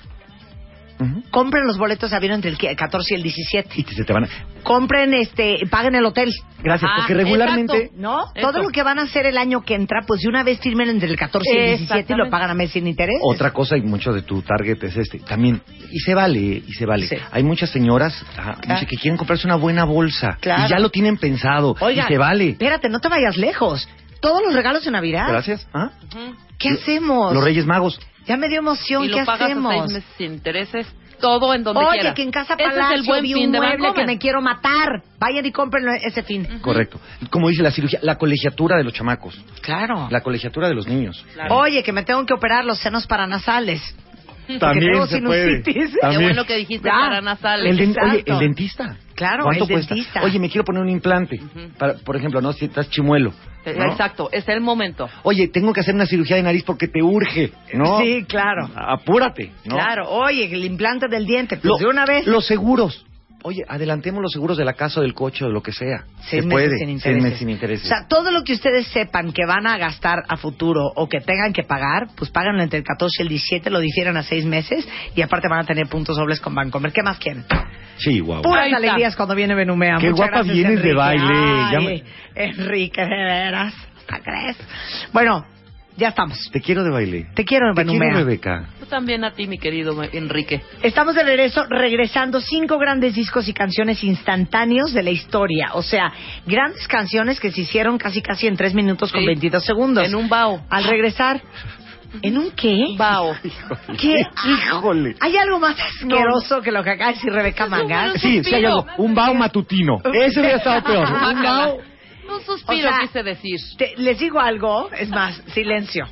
Compren 1.31 1.65
los 1.65 1.77
boletos 1.77 2.11
de 2.11 2.17
avión 2.17 2.33
entre 2.33 2.51
el 2.51 2.57
14 2.75 3.13
y 3.13 3.17
el 3.17 3.23
17. 3.23 3.69
Y 3.75 3.83
se 3.83 4.03
te 4.03 4.11
van 4.13 4.25
a... 4.25 4.29
compren 4.63 5.13
este, 5.13 5.59
paguen 5.69 5.95
el 5.95 6.05
hotel. 6.05 6.29
Gracias, 6.61 6.91
Ah, 6.93 6.97
porque 6.99 7.13
regularmente... 7.13 7.75
exacto. 7.77 8.01
¿No? 8.01 8.23
Eso. 8.35 8.47
Todo 8.51 8.61
lo 8.63 8.69
que 8.69 8.83
van 8.83 8.99
a 8.99 9.03
hacer 9.03 9.25
el 9.25 9.37
año 9.37 9.61
que 9.61 9.75
entra, 9.75 10.01
pues 10.05 10.21
de 10.21 10.27
una 10.27 10.43
vez 10.43 10.59
firmen 10.59 10.89
entre 10.89 11.09
el 11.09 11.15
14 11.17 11.47
y 11.53 11.57
el 11.57 11.77
17 11.77 12.13
y 12.13 12.15
lo 12.17 12.29
pagan 12.29 12.49
a 12.49 12.53
mes 12.53 12.71
sin 12.71 12.85
interés. 12.85 13.15
Otra 13.23 13.51
cosa 13.51 13.77
y 13.77 13.81
mucho 13.81 14.11
de 14.11 14.23
tu 14.23 14.41
target 14.41 14.83
es 14.83 14.97
este. 14.97 15.19
También, 15.19 15.61
y 15.91 15.99
se 15.99 16.13
vale, 16.13 16.39
y 16.39 16.73
se 16.73 16.85
vale. 16.85 17.07
Sí. 17.07 17.15
Hay 17.31 17.43
muchas 17.43 17.69
señoras 17.69 18.25
Claro. 18.35 18.57
dice 18.67 18.85
que 18.85 18.97
quieren 18.97 19.17
comprarse 19.17 19.47
una 19.47 19.55
buena 19.55 19.85
bolsa. 19.85 20.37
Claro. 20.41 20.63
Y 20.65 20.69
ya 20.69 20.79
lo 20.79 20.89
tienen 20.89 21.15
pensado. 21.17 21.75
Oiga, 21.79 22.03
y 22.03 22.07
se 22.07 22.17
vale. 22.17 22.49
espérate, 22.49 22.89
no 22.89 22.99
te 22.99 23.07
vayas 23.07 23.37
lejos. 23.37 23.87
Todos 24.19 24.41
los 24.45 24.53
regalos 24.53 24.83
de 24.83 24.91
Navidad. 24.91 25.27
Gracias. 25.29 25.65
¿Ah? 25.73 25.91
¿Qué 26.57 26.71
hacemos? 26.71 27.33
Los 27.33 27.41
Reyes 27.41 27.65
Magos. 27.65 28.01
Ya 28.29 28.37
me 28.37 28.47
dio 28.47 28.59
emoción, 28.59 29.03
Y 29.03 29.09
¿qué 29.09 29.19
lo 29.19 29.25
pagas 29.25 29.41
a 29.41 29.45
hacemos? 29.45 29.73
seis 29.73 29.83
meses 29.93 30.03
sin 30.17 30.33
intereses. 30.33 30.87
Todo 31.19 31.53
en 31.53 31.63
donde 31.65 31.81
Oye, 31.83 31.97
quieras. 31.99 32.13
que 32.15 32.21
en 32.23 32.31
Casa 32.31 32.53
Ese 32.53 32.63
es 32.63 32.69
Palacio 32.69 32.95
el 32.95 33.03
buen 33.03 33.23
vi 33.23 33.33
fin 33.33 33.47
un 33.47 33.51
de 33.51 33.57
mueble 33.57 33.77
Vancomer. 33.83 34.05
que 34.05 34.11
me 34.13 34.17
quiero 34.17 34.41
matar. 34.41 35.01
Vayan 35.19 35.45
y 35.45 35.51
cómprenlo 35.51 35.91
ese 35.91 36.23
fin. 36.23 36.47
Correcto. 36.61 36.97
Como 37.29 37.49
dice 37.49 37.61
la 37.61 37.71
cirugía, 37.71 37.99
la 38.03 38.15
colegiatura 38.17 38.77
de 38.77 38.85
los 38.85 38.93
chamacos. 38.93 39.37
Claro. 39.61 40.07
La 40.11 40.21
colegiatura 40.21 40.69
de 40.69 40.75
los 40.75 40.87
niños. 40.87 41.25
Claro. 41.33 41.55
Oye, 41.57 41.83
que 41.83 41.91
me 41.91 42.03
tengo 42.03 42.25
que 42.25 42.33
operar 42.33 42.63
los 42.63 42.79
senos 42.79 43.05
paranasales. 43.05 43.81
También 44.59 44.93
tengo 44.93 45.07
se 45.07 45.21
puede. 45.21 45.61
sinusitis. 45.63 45.91
Qué 45.93 45.99
También. 45.99 46.21
bueno 46.23 46.45
que 46.45 46.55
dijiste 46.55 46.87
Ya. 46.87 46.95
para 46.97 47.19
nasales. 47.21 47.65
El 47.71 47.77
den- 47.77 47.89
oye, 48.01 48.11
Exacto. 48.19 48.33
el 48.33 48.39
dentista. 48.39 48.97
Claro, 49.13 49.43
¿Cuánto 49.43 49.65
el 49.65 49.69
cuesta? 49.71 49.95
dentista. 49.95 50.21
Oye, 50.23 50.39
me 50.39 50.49
quiero 50.49 50.63
poner 50.63 50.81
un 50.83 50.89
implante. 50.89 51.41
Para- 51.77 51.95
por 51.95 52.15
ejemplo, 52.15 52.39
¿no? 52.39 52.53
Si 52.53 52.63
estás 52.65 52.89
chimuelo. 52.89 53.33
Eh, 53.65 53.73
¿no? 53.77 53.91
Exacto, 53.91 54.29
es 54.31 54.47
el 54.47 54.61
momento. 54.61 55.09
Oye, 55.23 55.47
tengo 55.49 55.73
que 55.73 55.81
hacer 55.81 55.93
una 55.93 56.05
cirugía 56.05 56.37
de 56.37 56.43
nariz 56.43 56.63
porque 56.63 56.87
te 56.87 57.01
urge, 57.03 57.51
¿no? 57.73 57.99
Sí, 57.99 58.23
claro. 58.27 58.69
Apúrate, 58.75 59.51
¿no? 59.65 59.75
Claro, 59.75 60.09
oye, 60.09 60.45
el 60.45 60.63
implante 60.65 61.07
del 61.09 61.25
diente, 61.25 61.57
pues 61.57 61.65
Lo- 61.65 61.77
de 61.77 61.85
una 61.87 62.05
vez. 62.05 62.25
Los 62.25 62.47
seguros. 62.47 63.05
Oye, 63.43 63.63
adelantemos 63.67 64.21
los 64.21 64.33
seguros 64.33 64.57
de 64.57 64.65
la 64.65 64.73
casa 64.73 64.99
del 64.99 65.13
coche 65.13 65.45
o 65.45 65.47
de 65.47 65.53
lo 65.53 65.63
que 65.63 65.71
sea. 65.71 66.03
Seis 66.23 66.41
Se 66.43 66.47
meses 66.47 66.49
puede. 66.49 66.77
sin 66.77 66.87
Seis 66.87 66.91
intereses. 66.95 67.23
meses 67.23 67.39
sin 67.39 67.49
intereses. 67.49 67.85
O 67.85 67.87
sea, 67.87 68.05
todo 68.07 68.31
lo 68.31 68.43
que 68.43 68.51
ustedes 68.53 68.85
sepan 68.87 69.31
que 69.31 69.45
van 69.45 69.65
a 69.65 69.77
gastar 69.77 70.19
a 70.27 70.35
futuro 70.35 70.81
o 70.95 71.07
que 71.07 71.19
tengan 71.21 71.53
que 71.53 71.63
pagar, 71.63 72.07
pues 72.17 72.29
páganlo 72.31 72.61
entre 72.61 72.79
el 72.79 72.83
14 72.85 73.21
y 73.21 73.23
el 73.23 73.29
17, 73.29 73.69
lo 73.69 73.79
difieren 73.79 74.17
a 74.17 74.23
seis 74.23 74.43
meses 74.45 74.85
y 75.15 75.21
aparte 75.21 75.47
van 75.49 75.59
a 75.59 75.63
tener 75.63 75.87
puntos 75.87 76.17
dobles 76.17 76.41
con 76.41 76.53
Bancomer. 76.53 76.91
¿Qué 76.91 77.01
más 77.01 77.17
quieren? 77.17 77.45
sí, 77.97 78.19
guau. 78.19 78.41
Puras 78.41 78.63
Ahí 78.65 78.71
está. 78.71 78.77
alegrías 78.77 79.15
cuando 79.15 79.35
viene 79.35 79.55
Benumea. 79.55 79.97
Qué 79.99 80.09
Muchas 80.11 80.17
guapa 80.17 80.31
gracias, 80.43 80.55
vienes 80.55 80.71
de 80.83 80.89
Enrique. 80.89 80.95
baile. 80.95 81.33
Ya 81.71 81.77
Ay, 81.79 81.85
me- 82.35 82.43
Enrique, 82.43 83.01
de 83.01 83.07
veras. 83.23 83.73
¿Hasta 83.99 84.19
crees? 84.21 84.57
Bueno, 85.13 85.45
ya 85.99 86.09
estamos. 86.09 86.49
Te 86.51 86.61
quiero 86.61 86.83
de 86.83 86.89
baile. 86.89 87.27
Te 87.35 87.45
quiero, 87.45 87.73
Te 87.73 87.83
quiero, 87.83 87.91
Benumea. 87.99 88.13
Rebeca. 88.13 88.69
Tú 88.79 88.85
también 88.87 89.23
a 89.23 89.31
ti, 89.31 89.45
mi 89.47 89.57
querido 89.59 89.95
Enrique. 90.13 90.61
Estamos 90.81 91.13
de 91.15 91.23
regreso, 91.23 91.65
regresando 91.69 92.41
cinco 92.41 92.77
grandes 92.79 93.13
discos 93.15 93.47
y 93.47 93.53
canciones 93.53 94.03
instantáneos 94.03 94.93
de 94.93 95.03
la 95.03 95.11
historia. 95.11 95.71
O 95.73 95.83
sea, 95.83 96.11
grandes 96.47 96.87
canciones 96.87 97.39
que 97.39 97.51
se 97.51 97.61
hicieron 97.61 97.97
casi 97.97 98.21
casi 98.21 98.47
en 98.47 98.55
tres 98.55 98.73
minutos 98.73 99.11
con 99.11 99.21
Sí. 99.21 99.27
22 99.27 99.63
segundos. 99.63 100.05
En 100.07 100.15
un 100.15 100.29
bao. 100.29 100.61
Al 100.69 100.85
regresar, 100.85 101.41
¿en 102.21 102.37
un 102.37 102.51
qué? 102.51 102.95
Bao. 102.97 103.35
¿Qué? 103.99 104.23
Híjole. 104.47 105.15
¿Hay 105.19 105.37
algo 105.37 105.59
más 105.59 105.75
asqueroso 105.79 106.61
que 106.61 106.71
lo 106.71 106.83
que 106.83 106.91
acaba 106.91 107.11
de 107.11 107.15
decir 107.15 107.31
Rebeca 107.33 107.67
Mangas? 107.67 108.13
un 108.13 108.19
Sí, 108.19 108.43
sí 108.43 108.55
hay 108.55 108.65
algo. 108.65 108.85
Un 108.97 109.13
bao 109.13 109.33
matutino. 109.33 109.99
Ese 110.13 110.39
hubiera 110.39 110.57
estado 110.57 110.83
peor. 110.83 111.07
Un 111.07 111.43
bao. 111.43 111.77
Un 112.31 112.43
suspiro 112.43 112.87
O 112.89 112.91
sea, 112.91 112.99
quise 113.01 113.23
decir. 113.23 113.59
Te- 113.77 113.95
les 113.97 114.19
digo 114.19 114.39
algo, 114.39 114.89
es 114.91 115.09
más, 115.09 115.35
silencio. 115.53 116.07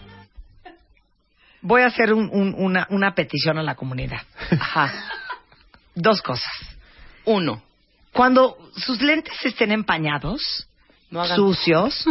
Voy 1.61 1.81
a 1.81 1.87
hacer 1.87 2.13
un- 2.13 2.29
un- 2.31 2.55
una, 2.57 2.87
una 2.89 3.13
petición 3.15 3.57
a 3.57 3.63
la 3.63 3.75
comunidad. 3.75 4.21
Ajá. 4.51 4.93
Dos 5.95 6.21
cosas. 6.21 6.51
Uno. 7.25 7.61
Cuando 8.13 8.57
sus 8.75 9.01
lentes 9.01 9.33
estén 9.45 9.71
empañados, 9.71 10.67
No 11.09 11.21
hagan... 11.21 11.35
sucios, 11.35 12.05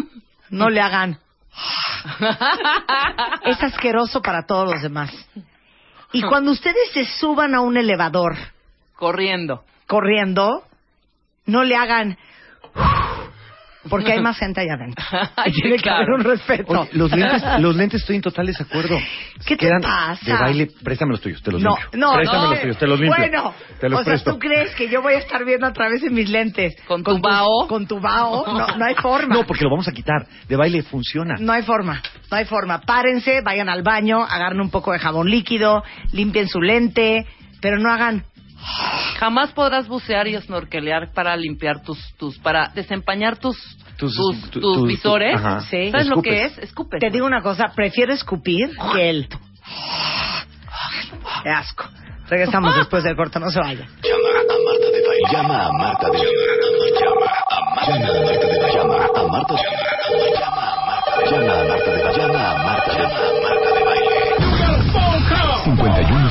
no 0.51 0.69
le 0.71 0.81
hagan. 0.81 1.19
es 3.45 3.63
asqueroso 3.63 4.21
para 4.23 4.45
todos 4.47 4.71
los 4.73 4.83
demás. 4.83 5.11
Y 6.13 6.23
cuando 6.23 6.51
ustedes 6.53 6.91
se 6.93 7.05
suban 7.05 7.55
a 7.55 7.61
un 7.61 7.77
elevador 7.77 8.37
Corriendo. 8.95 9.65
corriendo, 9.87 10.63
no 11.47 11.65
le 11.65 11.77
hagan. 11.77 12.19
Porque 13.89 14.13
hay 14.13 14.21
más 14.21 14.39
gente 14.39 14.61
allá 14.61 14.75
adentro. 14.75 15.05
Ay, 15.37 15.53
Y 15.55 15.61
tiene 15.61 15.77
que 15.77 15.83
claro. 15.83 15.99
haber 15.99 16.11
un 16.15 16.25
respeto. 16.25 16.81
Oye, 16.81 16.91
los 16.93 17.11
lentes, 17.11 17.43
los 17.61 17.77
lentes 17.77 18.01
estoy 18.01 18.17
en 18.17 18.23
total 18.23 18.47
desacuerdo. 18.47 18.99
¿Qué 19.45 19.57
te 19.57 19.67
Quedan 19.67 19.83
pasa? 19.83 20.25
De 20.25 20.33
baile, 20.33 20.69
préstame 20.83 21.13
los 21.13 21.21
tuyos, 21.21 21.43
te 21.43 21.53
los 21.53 21.63
no, 21.63 21.71
limpio. 21.71 21.99
no, 21.99 22.15
préstame 22.15 22.43
no. 22.45 22.51
los 22.51 22.61
tuyos, 22.61 22.79
te 22.79 22.87
los 22.87 23.01
limpio. 23.01 23.17
Bueno, 23.19 23.55
te 23.81 23.89
los 23.89 24.01
o 24.01 24.05
sea, 24.05 24.13
presto. 24.13 24.33
¿tú 24.33 24.39
crees 24.39 24.75
que 24.75 24.89
yo 24.89 25.03
voy 25.03 25.15
a 25.15 25.19
estar 25.19 25.45
viendo 25.45 25.67
a 25.67 25.73
través 25.73 26.03
de 26.03 26.11
mis 26.11 26.29
lentes? 26.29 26.75
¿Con 26.87 27.03
tu 27.03 27.19
bao? 27.19 27.67
Con 27.69 27.87
tu 27.87 28.01
bao. 28.01 28.45
No, 28.47 28.67
no 28.77 28.85
hay 28.85 28.95
forma. 28.95 29.35
No, 29.35 29.45
porque 29.45 29.65
lo 29.65 29.71
vamos 29.71 29.89
a 29.89 29.93
quitar. 29.93 30.27
De 30.49 30.57
baile 30.57 30.83
funciona. 30.83 31.37
No 31.39 31.53
hay 31.53 31.63
forma, 31.63 32.03
no 32.31 32.37
hay 32.37 32.45
forma. 32.45 32.81
Párense, 32.81 33.41
vayan 33.43 33.69
al 33.69 33.83
baño, 33.83 34.23
agarren 34.23 34.61
un 34.61 34.71
poco 34.71 34.93
de 34.93 34.99
jabón 34.99 35.29
líquido, 35.31 35.83
limpien 36.13 36.49
su 36.49 36.61
lente, 36.61 37.27
pero 37.61 37.79
no 37.79 37.93
hagan. 37.93 38.25
Jamás 39.19 39.53
podrás 39.53 39.87
bucear 39.89 40.27
y 40.29 40.37
snorkelear 40.41 41.13
para 41.13 41.37
limpiar 41.37 41.83
tus, 41.83 41.99
tus, 42.17 42.39
para 42.39 42.69
desempañar 42.75 43.37
tus, 43.39 43.57
tus, 43.97 44.15
Tus- 44.15 44.41
tus, 44.43 44.51
tu- 44.51 44.61
tu- 44.61 44.87
visores. 44.87 45.41
Sí. 45.71 45.91
¿Sabes 45.91 46.07
lo 46.09 46.21
que 46.21 46.45
es? 46.45 46.59
Escupes. 46.59 47.01
Te 47.01 47.11
digo 47.11 47.27
una 47.27 47.41
cosa, 47.43 47.73
prefiero 47.75 48.13
escupir 48.13 48.69
que 48.93 49.11
el. 49.11 49.29
Qué 51.43 51.49
asco. 51.51 51.85
Regresamos 52.29 52.77
después 52.79 53.05
del 53.05 53.15
corto, 53.17 53.39
no 53.39 53.51
se 53.51 53.61
vaya. 53.61 53.87
Llama 54.03 54.29
a 54.41 54.59
Marta 54.65 54.87
de 54.91 55.03
Baile. 55.07 55.29
Llama 55.33 55.67
a 55.67 55.73
Marta 55.73 56.07
de 56.11 56.19
Baile. 56.19 56.37
Llama 57.01 57.27
a 57.51 57.75
Marta 57.75 57.95
de 57.95 58.75
Llama 58.75 58.97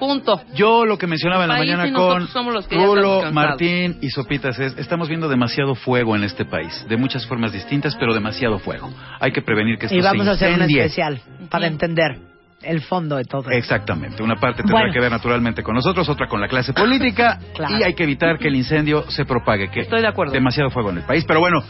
Punto. 0.00 0.40
Yo 0.54 0.84
lo 0.86 0.96
que 0.98 1.06
mencionaba 1.06 1.44
en 1.44 1.50
la 1.50 1.58
mañana 1.58 1.86
y 1.86 1.92
con 1.92 2.26
Rulo. 2.70 3.30
Martín 3.32 3.98
y 4.00 4.08
Sopitas 4.10 4.58
es, 4.58 4.76
estamos 4.78 5.08
viendo 5.08 5.28
demasiado 5.28 5.74
fuego 5.74 6.16
en 6.16 6.24
este 6.24 6.44
país, 6.46 6.84
de 6.88 6.96
muchas 6.96 7.26
formas 7.26 7.52
distintas, 7.52 7.94
pero 7.96 8.14
demasiado 8.14 8.58
fuego. 8.58 8.90
Hay 9.20 9.30
que 9.30 9.42
prevenir 9.42 9.78
que 9.78 9.86
esto 9.86 9.96
Y 9.96 10.00
vamos 10.00 10.24
se 10.24 10.30
a 10.30 10.32
hacer 10.32 10.54
un 10.54 10.62
especial 10.62 11.20
para 11.50 11.66
entender 11.66 12.18
el 12.62 12.80
fondo 12.80 13.16
de 13.16 13.24
todo. 13.24 13.42
esto. 13.42 13.52
Exactamente, 13.52 14.22
una 14.22 14.36
parte 14.36 14.62
tendrá 14.62 14.80
Bueno. 14.80 14.92
que 14.92 15.00
ver 15.00 15.10
naturalmente 15.10 15.62
con 15.62 15.74
nosotros, 15.74 16.08
otra 16.08 16.26
con 16.28 16.40
la 16.40 16.48
clase 16.48 16.72
política 16.72 17.38
Claro. 17.54 17.78
y 17.78 17.82
hay 17.82 17.94
que 17.94 18.02
evitar 18.04 18.38
que 18.38 18.48
el 18.48 18.56
incendio 18.56 19.10
se 19.10 19.24
propague, 19.26 19.70
que 19.70 19.80
Estoy 19.80 20.00
de 20.00 20.08
acuerdo. 20.08 20.32
demasiado 20.32 20.70
fuego 20.70 20.90
en 20.90 20.98
el 20.98 21.04
país, 21.04 21.24
pero 21.26 21.40
bueno, 21.40 21.62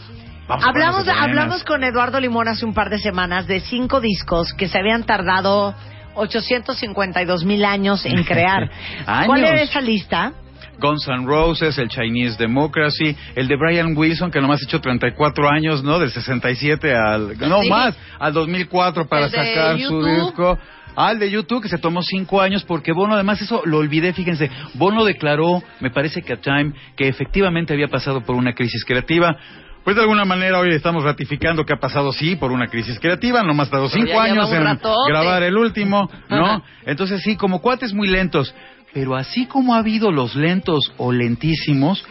vamos 0.47 0.65
a 0.65 0.69
Hablamos, 0.69 1.05
buenas. 1.05 1.21
hablamos 1.21 1.63
con 1.65 1.83
Eduardo 1.83 2.19
Limón 2.19 2.47
hace 2.47 2.65
un 2.65 2.73
par 2.73 2.89
de 2.89 2.97
semanas 2.99 3.47
de 3.47 3.59
cinco 3.61 3.99
discos 4.01 4.53
que 4.53 4.67
se 4.67 4.77
habían 4.79 5.03
tardado 5.05 5.75
852 6.15 7.45
mil 7.45 7.65
años 7.65 8.05
en 8.05 8.23
crear. 8.23 8.69
Años. 9.05 9.27
¿Cuál 9.27 9.43
era 9.43 9.61
esa 9.61 9.81
lista? 9.81 10.33
Guns 10.79 11.07
N' 11.07 11.25
Roses, 11.25 11.77
el 11.77 11.89
Chinese 11.89 12.37
Democracy, 12.37 13.15
el 13.35 13.47
de 13.47 13.55
Brian 13.55 13.95
Wilson, 13.95 14.31
que 14.31 14.41
nomás 14.41 14.61
ha 14.61 14.65
hecho 14.65 14.81
34 14.81 15.47
años, 15.47 15.83
¿no? 15.83 15.99
Del 15.99 16.09
67 16.09 16.95
al... 16.95 17.37
No 17.37 17.61
Sí. 17.61 17.69
más, 17.69 17.95
al 18.19 18.33
2004 18.33 19.07
para 19.07 19.25
El 19.25 19.31
sacar 19.31 19.79
su 19.79 20.03
disco. 20.03 20.57
Al 20.95 21.19
de 21.19 21.29
YouTube, 21.31 21.61
que 21.61 21.69
se 21.69 21.77
tomó 21.77 22.01
cinco 22.01 22.41
años, 22.41 22.63
porque 22.65 22.91
Bono, 22.91 23.13
además, 23.13 23.41
eso 23.41 23.61
lo 23.63 23.77
olvidé, 23.77 24.11
fíjense. 24.11 24.49
Bono 24.73 25.05
declaró, 25.05 25.63
me 25.79 25.89
parece 25.89 26.21
que 26.21 26.33
a 26.33 26.41
Time, 26.41 26.73
que 26.97 27.07
efectivamente 27.07 27.73
había 27.73 27.87
pasado 27.87 28.21
por 28.21 28.35
una 28.35 28.53
crisis 28.53 28.83
creativa. 28.83 29.37
Pues 29.83 29.95
de 29.95 30.03
alguna 30.03 30.25
manera 30.25 30.59
hoy 30.59 30.73
estamos 30.73 31.03
ratificando 31.03 31.65
que 31.65 31.73
ha 31.73 31.79
pasado, 31.79 32.11
sí, 32.13 32.35
por 32.35 32.51
una 32.51 32.67
crisis 32.67 32.99
creativa. 32.99 33.41
Nomás 33.41 33.67
ha 33.67 33.71
tardado 33.71 33.89
Pero 33.91 34.05
cinco 34.05 34.19
años 34.19 34.51
en 34.51 34.63
ratote. 34.63 35.09
grabar 35.11 35.41
el 35.43 35.57
último, 35.57 36.09
¿no? 36.29 36.45
Ajá. 36.45 36.63
Entonces 36.85 37.21
sí, 37.23 37.35
como 37.35 37.61
cuates 37.61 37.93
muy 37.93 38.07
lentos. 38.07 38.53
Pero 38.93 39.15
así 39.15 39.47
como 39.47 39.73
ha 39.73 39.79
habido 39.79 40.11
los 40.11 40.35
lentos 40.35 40.93
o 40.97 41.11
lentísimos, 41.11 42.05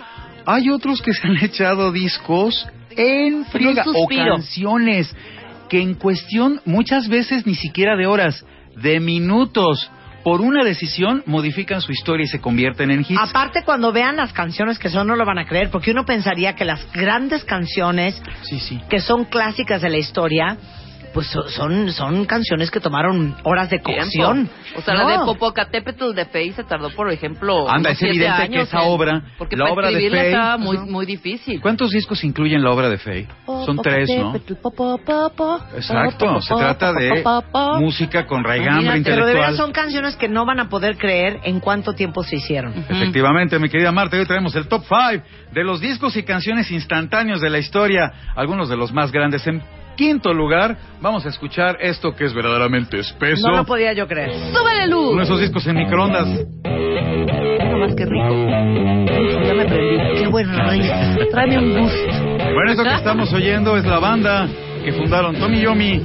hay 0.46 0.70
otros 0.70 1.00
que 1.00 1.12
se 1.12 1.28
han 1.28 1.36
echado 1.42 1.92
discos 1.92 2.66
en 2.90 3.44
friega 3.46 3.84
o 3.86 4.08
canciones 4.08 5.14
que 5.68 5.80
en 5.80 5.94
cuestión 5.94 6.60
muchas 6.64 7.08
veces 7.08 7.46
ni 7.46 7.54
siquiera 7.54 7.96
de 7.96 8.06
horas, 8.06 8.44
de 8.74 8.98
minutos, 8.98 9.88
por 10.22 10.40
una 10.40 10.64
decisión 10.64 11.22
modifican 11.26 11.80
su 11.80 11.92
historia 11.92 12.24
y 12.24 12.28
se 12.28 12.40
convierten 12.40 12.90
en 12.90 13.00
hits. 13.00 13.18
Aparte, 13.20 13.62
cuando 13.64 13.92
vean 13.92 14.16
las 14.16 14.32
canciones 14.32 14.78
que 14.78 14.88
son, 14.90 15.06
no 15.06 15.16
lo 15.16 15.24
van 15.24 15.38
a 15.38 15.46
creer, 15.46 15.70
porque 15.70 15.90
uno 15.90 16.04
pensaría 16.04 16.54
que 16.54 16.64
las 16.64 16.90
grandes 16.92 17.44
canciones 17.44 18.20
Sí, 18.42 18.58
sí. 18.60 18.80
que 18.88 19.00
son 19.00 19.24
clásicas 19.24 19.80
de 19.82 19.90
la 19.90 19.98
historia, 19.98 20.56
pues 21.12 21.26
so- 21.28 21.48
son, 21.48 21.90
son 21.92 22.24
canciones 22.24 22.70
que 22.70 22.80
tomaron 22.80 23.34
horas 23.44 23.68
de 23.70 23.80
cocción. 23.80 24.46
Tiempo. 24.46 24.52
O 24.78 24.80
sea, 24.82 24.94
No. 24.94 25.08
la 25.08 25.18
de 25.18 25.24
Popocatépetl 25.24 26.12
de 26.14 26.24
Fey 26.26 26.52
se 26.52 26.64
tardó, 26.64 26.90
por 26.90 27.10
ejemplo, 27.10 27.68
Anda, 27.70 27.90
es 27.90 28.02
evidente 28.02 28.36
que 28.36 28.42
años 28.42 28.68
esa 28.68 28.82
en- 28.82 28.88
obra, 28.88 29.22
porque 29.38 29.56
la 29.56 29.64
para 29.64 29.74
obra 29.74 29.88
de 29.90 29.96
Fey, 30.10 30.16
estaba 30.26 30.56
muy, 30.56 30.76
ajá. 30.76 30.86
muy 30.86 31.06
difícil. 31.06 31.60
¿Cuántos 31.60 31.90
discos 31.90 32.22
incluyen 32.24 32.62
la 32.62 32.70
obra 32.70 32.88
de 32.88 32.98
Faye? 32.98 33.26
Son 33.46 33.76
tres, 33.82 34.08
¿no? 34.16 34.32
Exacto, 35.74 36.40
se 36.40 36.54
trata 36.54 36.92
de 36.92 37.22
música 37.78 38.26
con 38.26 38.44
raigambre 38.44 38.82
Pero 38.84 38.92
de 38.92 38.98
intelectual. 38.98 39.34
veras 39.34 39.56
son 39.56 39.72
canciones 39.72 40.16
que 40.16 40.28
no 40.28 40.44
van 40.44 40.60
a 40.60 40.68
poder 40.68 40.96
creer 40.96 41.40
en 41.44 41.60
cuánto 41.60 41.94
tiempo 41.94 42.22
se 42.22 42.36
hicieron. 42.36 42.72
Efectivamente, 42.88 43.58
mi 43.58 43.68
querida 43.68 43.92
Marta, 43.92 44.16
hoy 44.16 44.26
traemos 44.26 44.54
el 44.56 44.68
top 44.68 44.84
5 44.88 45.24
de 45.52 45.64
los 45.64 45.80
discos 45.80 46.16
y 46.16 46.22
canciones 46.22 46.70
instantáneos 46.70 47.40
de 47.40 47.50
la 47.50 47.58
historia, 47.58 48.12
algunos 48.36 48.68
de 48.68 48.76
los 48.76 48.92
más 48.92 49.10
grandes. 49.12 49.46
En 49.46 49.62
quinto 50.00 50.32
lugar, 50.32 50.78
vamos 51.02 51.26
a 51.26 51.28
escuchar 51.28 51.76
esto 51.78 52.16
que 52.16 52.24
es 52.24 52.32
verdaderamente 52.32 52.98
espeso. 52.98 53.46
No 53.46 53.56
lo 53.58 53.66
podía 53.66 53.92
yo 53.92 54.08
creer. 54.08 54.32
¡Súbele 54.50 54.86
luz! 54.86 55.10
Uno 55.10 55.18
de 55.18 55.24
esos 55.24 55.40
discos 55.40 55.66
en 55.66 55.76
microondas. 55.76 56.26
Más 56.26 57.94
que 57.94 58.06
rico. 58.06 58.34
Ya 59.44 59.54
me 59.54 59.66
prendí. 59.66 60.20
Qué 60.20 60.26
buen 60.28 60.56
rey. 60.56 60.90
Tráeme 61.30 61.58
un 61.58 61.74
boost. 61.74 61.94
Bueno, 62.54 62.70
esto 62.70 62.82
que 62.82 62.94
estamos 62.94 63.30
oyendo 63.34 63.76
es 63.76 63.84
la 63.84 63.98
banda 63.98 64.48
que 64.82 64.90
fundaron 64.94 65.36
Tommy 65.36 65.60
Yomi 65.60 66.02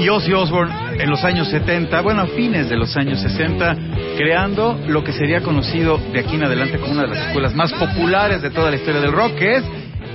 y 0.00 0.08
Ozzy 0.08 0.32
Osbourne 0.32 0.74
en 0.98 1.08
los 1.08 1.22
años 1.22 1.48
70, 1.48 2.00
bueno, 2.00 2.22
a 2.22 2.26
fines 2.26 2.68
de 2.68 2.76
los 2.76 2.96
años 2.96 3.20
60, 3.20 3.76
creando 4.16 4.80
lo 4.88 5.04
que 5.04 5.12
sería 5.12 5.42
conocido 5.42 5.98
de 6.12 6.18
aquí 6.18 6.34
en 6.34 6.42
adelante 6.42 6.78
como 6.80 6.94
una 6.94 7.02
de 7.02 7.08
las 7.08 7.28
escuelas 7.28 7.54
más 7.54 7.72
populares 7.72 8.42
de 8.42 8.50
toda 8.50 8.70
la 8.70 8.76
historia 8.76 9.00
del 9.00 9.12
rock, 9.12 9.36
que 9.36 9.56
es 9.58 9.64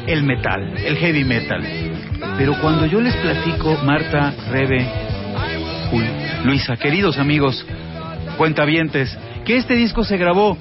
el 0.07 0.23
metal, 0.23 0.77
el 0.77 0.97
heavy 0.97 1.23
metal. 1.23 1.63
Pero 2.37 2.59
cuando 2.61 2.85
yo 2.85 3.01
les 3.01 3.15
platico, 3.17 3.77
Marta, 3.83 4.33
Rebe, 4.51 4.87
Jul, 5.89 6.03
Luisa, 6.45 6.75
queridos 6.77 7.17
amigos, 7.17 7.65
cuentavientes, 8.37 9.17
que 9.45 9.57
este 9.57 9.75
disco 9.75 10.03
se 10.03 10.17
grabó 10.17 10.57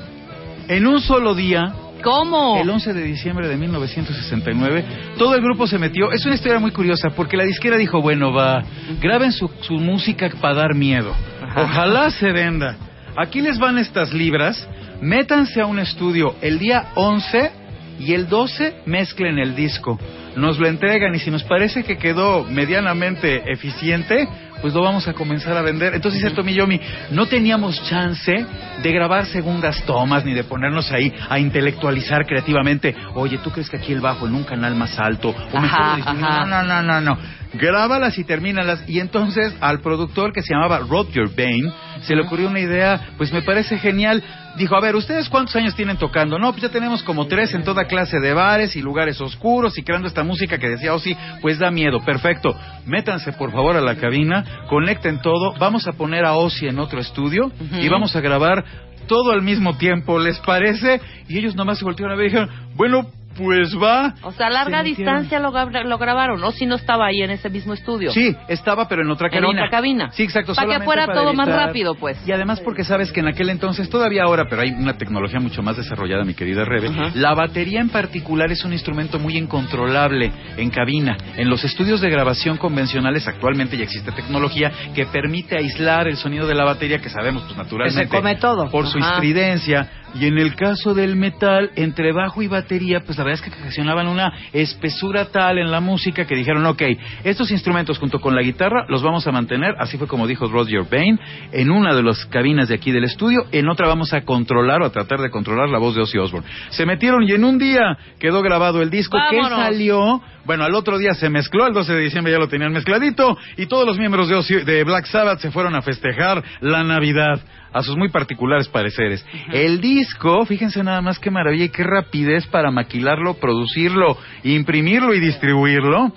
en 0.68 0.86
un 0.86 1.00
solo 1.00 1.34
día, 1.34 1.72
¿Cómo? 2.02 2.60
el 2.60 2.68
11 2.68 2.94
de 2.94 3.02
diciembre 3.02 3.48
de 3.48 3.56
1969, 3.56 4.84
todo 5.18 5.34
el 5.34 5.42
grupo 5.42 5.66
se 5.66 5.78
metió. 5.78 6.12
Es 6.12 6.24
una 6.24 6.34
historia 6.34 6.58
muy 6.58 6.70
curiosa 6.70 7.10
porque 7.14 7.36
la 7.36 7.44
disquera 7.44 7.76
dijo, 7.76 8.00
bueno, 8.00 8.32
va, 8.32 8.62
graben 9.00 9.32
su, 9.32 9.50
su 9.60 9.74
música 9.74 10.30
para 10.40 10.54
dar 10.54 10.74
miedo. 10.74 11.14
Ojalá 11.56 12.10
se 12.10 12.32
venda. 12.32 12.76
Aquí 13.16 13.40
les 13.40 13.58
van 13.58 13.76
estas 13.78 14.14
libras, 14.14 14.68
métanse 15.00 15.60
a 15.60 15.66
un 15.66 15.78
estudio 15.78 16.36
el 16.40 16.58
día 16.58 16.90
11 16.94 17.59
y 18.00 18.14
el 18.14 18.28
12 18.28 18.82
mezclen 18.86 19.38
el 19.38 19.54
disco. 19.54 19.98
Nos 20.36 20.58
lo 20.58 20.66
entregan 20.66 21.14
y 21.14 21.18
si 21.18 21.30
nos 21.30 21.44
parece 21.44 21.84
que 21.84 21.98
quedó 21.98 22.44
medianamente 22.44 23.42
eficiente, 23.52 24.26
pues 24.62 24.72
lo 24.74 24.82
vamos 24.82 25.06
a 25.08 25.12
comenzar 25.12 25.56
a 25.56 25.62
vender. 25.62 25.94
Entonces 25.94 26.22
dice 26.22 26.34
Tommy 26.34 26.54
Yomi, 26.54 26.80
no 27.10 27.26
teníamos 27.26 27.82
chance 27.88 28.46
de 28.82 28.92
grabar 28.92 29.26
segundas 29.26 29.82
tomas 29.84 30.24
ni 30.24 30.32
de 30.32 30.44
ponernos 30.44 30.90
ahí 30.92 31.12
a 31.28 31.38
intelectualizar 31.38 32.26
creativamente. 32.26 32.94
Oye, 33.14 33.38
¿tú 33.38 33.50
crees 33.50 33.68
que 33.68 33.76
aquí 33.76 33.92
el 33.92 34.00
bajo 34.00 34.26
en 34.26 34.34
un 34.34 34.44
canal 34.44 34.74
más 34.74 34.98
alto? 34.98 35.30
O 35.52 35.60
mejor 35.60 35.80
Ajá, 35.82 35.96
disminuyo? 35.96 36.26
ajá. 36.26 36.46
No, 36.46 36.62
no, 36.62 36.82
no, 36.82 37.00
no. 37.00 37.18
Grábalas 37.54 38.16
y 38.18 38.24
termínalas. 38.24 38.88
Y 38.88 39.00
entonces 39.00 39.54
al 39.60 39.80
productor 39.80 40.32
que 40.32 40.42
se 40.42 40.54
llamaba 40.54 40.78
Roger 40.78 41.28
Bain 41.36 41.72
se 42.02 42.14
le 42.14 42.22
ocurrió 42.22 42.48
una 42.48 42.60
idea, 42.60 43.12
pues 43.16 43.32
me 43.32 43.42
parece 43.42 43.78
genial. 43.78 44.22
Dijo, 44.56 44.74
a 44.76 44.80
ver, 44.80 44.96
¿ustedes 44.96 45.28
cuántos 45.28 45.54
años 45.56 45.74
tienen 45.74 45.96
tocando? 45.96 46.38
No, 46.38 46.50
pues 46.52 46.62
ya 46.62 46.68
tenemos 46.70 47.02
como 47.02 47.26
tres 47.26 47.54
en 47.54 47.62
toda 47.62 47.84
clase 47.84 48.18
de 48.18 48.32
bares 48.32 48.74
y 48.76 48.82
lugares 48.82 49.20
oscuros 49.20 49.76
y 49.78 49.82
creando 49.82 50.08
esta 50.08 50.24
música 50.24 50.58
que 50.58 50.68
decía, 50.68 50.94
oh 50.94 50.98
sí, 50.98 51.16
pues 51.40 51.58
da 51.58 51.70
miedo. 51.70 52.00
Perfecto. 52.04 52.56
Métanse 52.86 53.32
por 53.32 53.52
favor 53.52 53.76
a 53.76 53.80
la 53.80 53.96
cabina, 53.96 54.64
conecten 54.68 55.20
todo, 55.20 55.54
vamos 55.58 55.86
a 55.86 55.92
poner 55.92 56.24
a 56.24 56.34
Ozzy 56.34 56.68
en 56.68 56.78
otro 56.78 57.00
estudio 57.00 57.52
y 57.80 57.88
vamos 57.88 58.16
a 58.16 58.20
grabar 58.20 58.64
todo 59.06 59.32
al 59.32 59.42
mismo 59.42 59.76
tiempo, 59.76 60.18
¿les 60.18 60.38
parece? 60.38 61.00
Y 61.28 61.38
ellos 61.38 61.54
nomás 61.54 61.78
se 61.78 61.84
voltearon 61.84 62.14
a 62.14 62.16
ver 62.16 62.26
y 62.26 62.30
dijeron, 62.30 62.50
bueno, 62.76 63.10
pues 63.42 63.74
va. 63.76 64.14
O 64.22 64.32
sea, 64.32 64.48
a 64.48 64.50
larga 64.50 64.82
distancia 64.82 65.38
lo, 65.40 65.50
gra- 65.52 65.84
lo 65.84 65.98
grabaron, 65.98 66.42
o 66.44 66.50
si 66.52 66.66
no 66.66 66.74
estaba 66.76 67.06
ahí 67.06 67.22
en 67.22 67.30
ese 67.30 67.48
mismo 67.48 67.72
estudio. 67.74 68.10
Sí, 68.12 68.36
estaba, 68.48 68.86
pero 68.88 69.02
en 69.02 69.10
otra 69.10 69.28
En 69.28 69.40
cabina. 69.40 69.62
otra 69.62 69.70
cabina. 69.70 70.10
Sí, 70.12 70.22
exacto. 70.24 70.54
Para 70.54 70.78
que 70.78 70.84
fuera 70.84 71.06
todo 71.06 71.32
más 71.32 71.48
rápido, 71.48 71.94
pues. 71.94 72.18
Y 72.26 72.32
además 72.32 72.60
porque 72.60 72.84
sabes 72.84 73.12
que 73.12 73.20
en 73.20 73.28
aquel 73.28 73.48
entonces, 73.50 73.88
todavía 73.88 74.24
ahora, 74.24 74.46
pero 74.48 74.62
hay 74.62 74.70
una 74.70 74.98
tecnología 74.98 75.40
mucho 75.40 75.62
más 75.62 75.76
desarrollada, 75.76 76.24
mi 76.24 76.34
querida 76.34 76.64
Rebe, 76.64 76.90
la 77.14 77.34
batería 77.34 77.80
en 77.80 77.88
particular 77.88 78.50
es 78.52 78.64
un 78.64 78.72
instrumento 78.72 79.18
muy 79.18 79.36
incontrolable 79.36 80.32
en 80.56 80.70
cabina. 80.70 81.16
En 81.36 81.48
los 81.48 81.64
estudios 81.64 82.00
de 82.00 82.10
grabación 82.10 82.56
convencionales 82.58 83.26
actualmente 83.28 83.76
ya 83.76 83.84
existe 83.84 84.12
tecnología 84.12 84.70
que 84.94 85.06
permite 85.06 85.56
aislar 85.56 86.08
el 86.08 86.16
sonido 86.16 86.46
de 86.46 86.54
la 86.54 86.64
batería, 86.64 86.98
que 87.00 87.08
sabemos, 87.08 87.44
pues 87.44 87.56
naturalmente, 87.56 88.00
Que 88.02 88.08
se 88.08 88.14
come 88.16 88.36
todo. 88.36 88.70
por 88.70 88.86
su 88.86 88.98
estridencia. 88.98 89.88
Y 90.14 90.26
en 90.26 90.38
el 90.38 90.54
caso 90.56 90.92
del 90.92 91.14
metal, 91.14 91.70
entre 91.76 92.12
bajo 92.12 92.42
y 92.42 92.48
batería, 92.48 93.00
pues 93.06 93.16
la 93.16 93.24
verdad 93.24 93.40
es 93.44 93.50
que 93.52 93.60
ocasionaban 93.60 94.08
una 94.08 94.32
espesura 94.52 95.26
tal 95.26 95.58
en 95.58 95.70
la 95.70 95.80
música 95.80 96.26
que 96.26 96.34
dijeron, 96.34 96.66
ok, 96.66 96.82
estos 97.24 97.50
instrumentos 97.52 97.98
junto 97.98 98.20
con 98.20 98.34
la 98.34 98.42
guitarra 98.42 98.86
los 98.88 99.02
vamos 99.02 99.26
a 99.26 99.32
mantener, 99.32 99.74
así 99.78 99.96
fue 99.98 100.08
como 100.08 100.26
dijo 100.26 100.48
Roger 100.48 100.82
Bain, 100.90 101.18
en 101.52 101.70
una 101.70 101.94
de 101.94 102.02
las 102.02 102.26
cabinas 102.26 102.68
de 102.68 102.74
aquí 102.74 102.90
del 102.90 103.04
estudio, 103.04 103.44
en 103.52 103.68
otra 103.68 103.86
vamos 103.86 104.12
a 104.12 104.22
controlar 104.22 104.82
o 104.82 104.86
a 104.86 104.90
tratar 104.90 105.20
de 105.20 105.30
controlar 105.30 105.68
la 105.68 105.78
voz 105.78 105.94
de 105.94 106.02
Ozzy 106.02 106.18
Osbourne. 106.18 106.48
Se 106.70 106.84
metieron 106.86 107.22
y 107.22 107.32
en 107.32 107.44
un 107.44 107.58
día 107.58 107.96
quedó 108.18 108.42
grabado 108.42 108.82
el 108.82 108.90
disco 108.90 109.16
que 109.30 109.36
salió, 109.64 110.20
bueno, 110.44 110.64
al 110.64 110.74
otro 110.74 110.98
día 110.98 111.14
se 111.14 111.30
mezcló, 111.30 111.66
el 111.68 111.72
12 111.74 111.92
de 111.92 112.00
diciembre 112.00 112.32
ya 112.32 112.38
lo 112.38 112.48
tenían 112.48 112.72
mezcladito, 112.72 113.38
y 113.56 113.66
todos 113.66 113.86
los 113.86 113.96
miembros 113.98 114.28
de, 114.28 114.34
Ozzy- 114.36 114.64
de 114.64 114.82
Black 114.84 115.06
Sabbath 115.06 115.38
se 115.40 115.50
fueron 115.52 115.74
a 115.76 115.82
festejar 115.82 116.42
la 116.60 116.82
Navidad 116.82 117.40
a 117.72 117.82
sus 117.82 117.96
muy 117.96 118.08
particulares 118.08 118.68
pareceres. 118.68 119.24
El 119.52 119.80
disco, 119.80 120.44
fíjense 120.46 120.82
nada 120.82 121.00
más 121.00 121.18
qué 121.18 121.30
maravilla 121.30 121.64
y 121.64 121.68
qué 121.70 121.84
rapidez 121.84 122.46
para 122.46 122.70
maquilarlo, 122.70 123.34
producirlo, 123.34 124.16
imprimirlo 124.44 125.14
y 125.14 125.20
distribuirlo. 125.20 126.12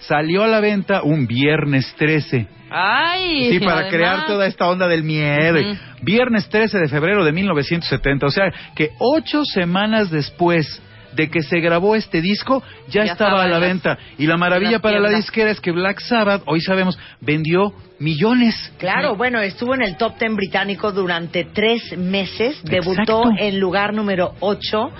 Salió 0.00 0.44
a 0.44 0.46
la 0.48 0.60
venta 0.60 1.02
un 1.02 1.26
viernes 1.26 1.94
13. 1.96 2.46
Ay, 2.70 3.50
Sí, 3.52 3.60
para 3.60 3.76
además. 3.80 3.92
crear 3.92 4.26
toda 4.26 4.46
esta 4.46 4.68
onda 4.68 4.86
del 4.88 5.02
miedo. 5.02 5.58
Viernes 6.02 6.48
13 6.48 6.78
de 6.78 6.88
febrero 6.88 7.24
de 7.24 7.32
1970. 7.32 8.26
O 8.26 8.30
sea, 8.30 8.52
que 8.76 8.90
ocho 8.98 9.42
semanas 9.44 10.10
después 10.10 10.82
de 11.18 11.28
que 11.28 11.42
se 11.42 11.58
grabó 11.58 11.96
este 11.96 12.22
disco, 12.22 12.62
ya, 12.88 13.04
Ya 13.04 13.12
estaba 13.12 13.42
a 13.42 13.46
la 13.48 13.58
las- 13.58 13.60
venta. 13.60 13.98
Y 14.18 14.26
la 14.26 14.36
maravilla 14.36 14.78
para 14.78 15.00
la 15.00 15.10
disquera 15.10 15.50
es 15.50 15.60
que 15.60 15.72
Black 15.72 15.98
Sabbath, 16.00 16.42
hoy 16.46 16.60
sabemos, 16.60 16.96
vendió 17.20 17.72
millones. 17.98 18.72
Claro, 18.78 19.16
bueno, 19.16 19.40
estuvo 19.40 19.74
en 19.74 19.82
el 19.82 19.96
top 19.96 20.16
ten 20.16 20.36
británico 20.36 20.92
durante 20.92 21.44
tres 21.44 21.98
meses, 21.98 22.62
debutó 22.62 23.24
en 23.36 23.58
lugar 23.58 23.92
número 23.92 24.34
8 24.38 24.90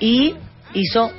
y 0.00 0.34
hizo 0.74 1.10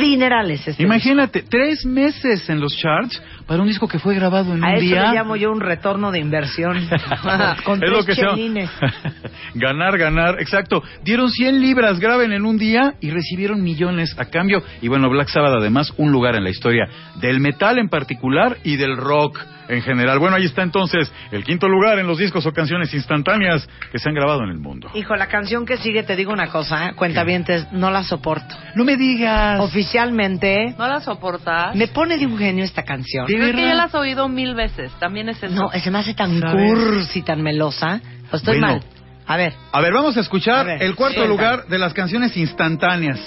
dinerales. 0.00 0.66
Este 0.66 0.82
Imagínate, 0.82 1.42
tres 1.42 1.84
meses 1.86 2.48
en 2.50 2.58
los 2.60 2.76
charts 2.76 3.22
para 3.46 3.62
un 3.62 3.68
disco 3.68 3.86
que 3.88 3.98
fue 3.98 4.14
grabado 4.14 4.52
en. 4.54 4.64
A 4.64 4.68
un 4.68 4.74
eso 4.74 4.80
día. 4.84 5.10
le 5.10 5.14
llamo 5.18 5.36
yo 5.36 5.50
un 5.52 5.60
retorno 5.60 6.10
de 6.10 6.18
inversión. 6.18 6.88
Con 7.64 7.82
es 7.82 7.90
lo 7.90 8.02
tres 8.02 8.06
que 8.06 8.14
se 8.14 8.22
llama- 8.22 8.34
chelines. 8.36 8.70
ganar, 9.54 9.98
ganar, 9.98 10.40
exacto. 10.40 10.82
Dieron 11.02 11.30
100 11.30 11.60
libras, 11.60 11.98
graben 12.00 12.32
en 12.32 12.44
un 12.44 12.58
día 12.58 12.94
y 13.00 13.10
recibieron 13.10 13.62
millones 13.62 14.14
a 14.18 14.26
cambio. 14.26 14.62
Y 14.82 14.88
bueno, 14.88 15.08
Black 15.08 15.28
Sabbath 15.28 15.54
además 15.58 15.92
un 15.96 16.12
lugar 16.12 16.34
en 16.36 16.44
la 16.44 16.50
historia 16.50 16.88
del 17.20 17.40
metal 17.40 17.78
en 17.78 17.88
particular 17.88 18.58
y 18.64 18.76
del 18.76 18.96
rock 18.96 19.38
en 19.68 19.82
general. 19.82 20.20
Bueno, 20.20 20.36
ahí 20.36 20.44
está 20.44 20.62
entonces 20.62 21.12
el 21.32 21.42
quinto 21.42 21.68
lugar 21.68 21.98
en 21.98 22.06
los 22.06 22.18
discos 22.18 22.46
o 22.46 22.52
canciones 22.52 22.94
instantáneas 22.94 23.68
que 23.90 23.98
se 23.98 24.08
han 24.08 24.14
grabado 24.14 24.44
en 24.44 24.50
el 24.50 24.58
mundo. 24.58 24.88
Hijo, 24.94 25.16
la 25.16 25.26
canción 25.26 25.66
que 25.66 25.76
sigue, 25.76 26.04
te 26.04 26.14
digo 26.14 26.32
una 26.32 26.48
cosa, 26.50 26.86
¿eh? 26.88 26.92
cuentavientes, 26.94 27.66
no 27.72 27.90
la 27.90 28.04
soporto. 28.04 28.54
No 28.76 28.84
me 28.84 28.96
digas. 28.96 29.58
Oficialmente, 29.60 30.74
¿No 30.78 30.86
la 30.86 31.00
soportas? 31.00 31.74
me 31.74 31.88
pone 31.88 32.16
de 32.16 32.26
un 32.26 32.38
genio 32.38 32.62
esta 32.64 32.84
canción. 32.84 33.26
¿De 33.38 33.46
Pero 33.46 33.58
es 33.58 33.64
que 33.64 33.68
ya 33.68 33.74
la 33.74 33.84
has 33.84 33.94
oído 33.94 34.28
mil 34.28 34.54
veces. 34.54 34.92
También 34.98 35.28
es 35.28 35.42
eso. 35.42 35.54
No, 35.54 35.70
se 35.70 35.90
me 35.90 35.98
hace 35.98 36.14
tan 36.14 36.40
cursi, 36.40 37.22
tan 37.22 37.42
melosa. 37.42 38.00
O 38.32 38.36
estoy 38.36 38.58
Bueno. 38.58 38.74
mal. 38.74 38.82
A 39.26 39.36
ver. 39.36 39.52
A 39.72 39.80
ver, 39.80 39.92
vamos 39.92 40.16
a 40.16 40.20
escuchar 40.20 40.60
A 40.60 40.64
ver, 40.64 40.82
el 40.82 40.94
cuarto 40.94 41.16
suelta. 41.16 41.32
lugar 41.32 41.66
de 41.68 41.78
las 41.78 41.92
canciones 41.94 42.36
instantáneas. 42.36 43.18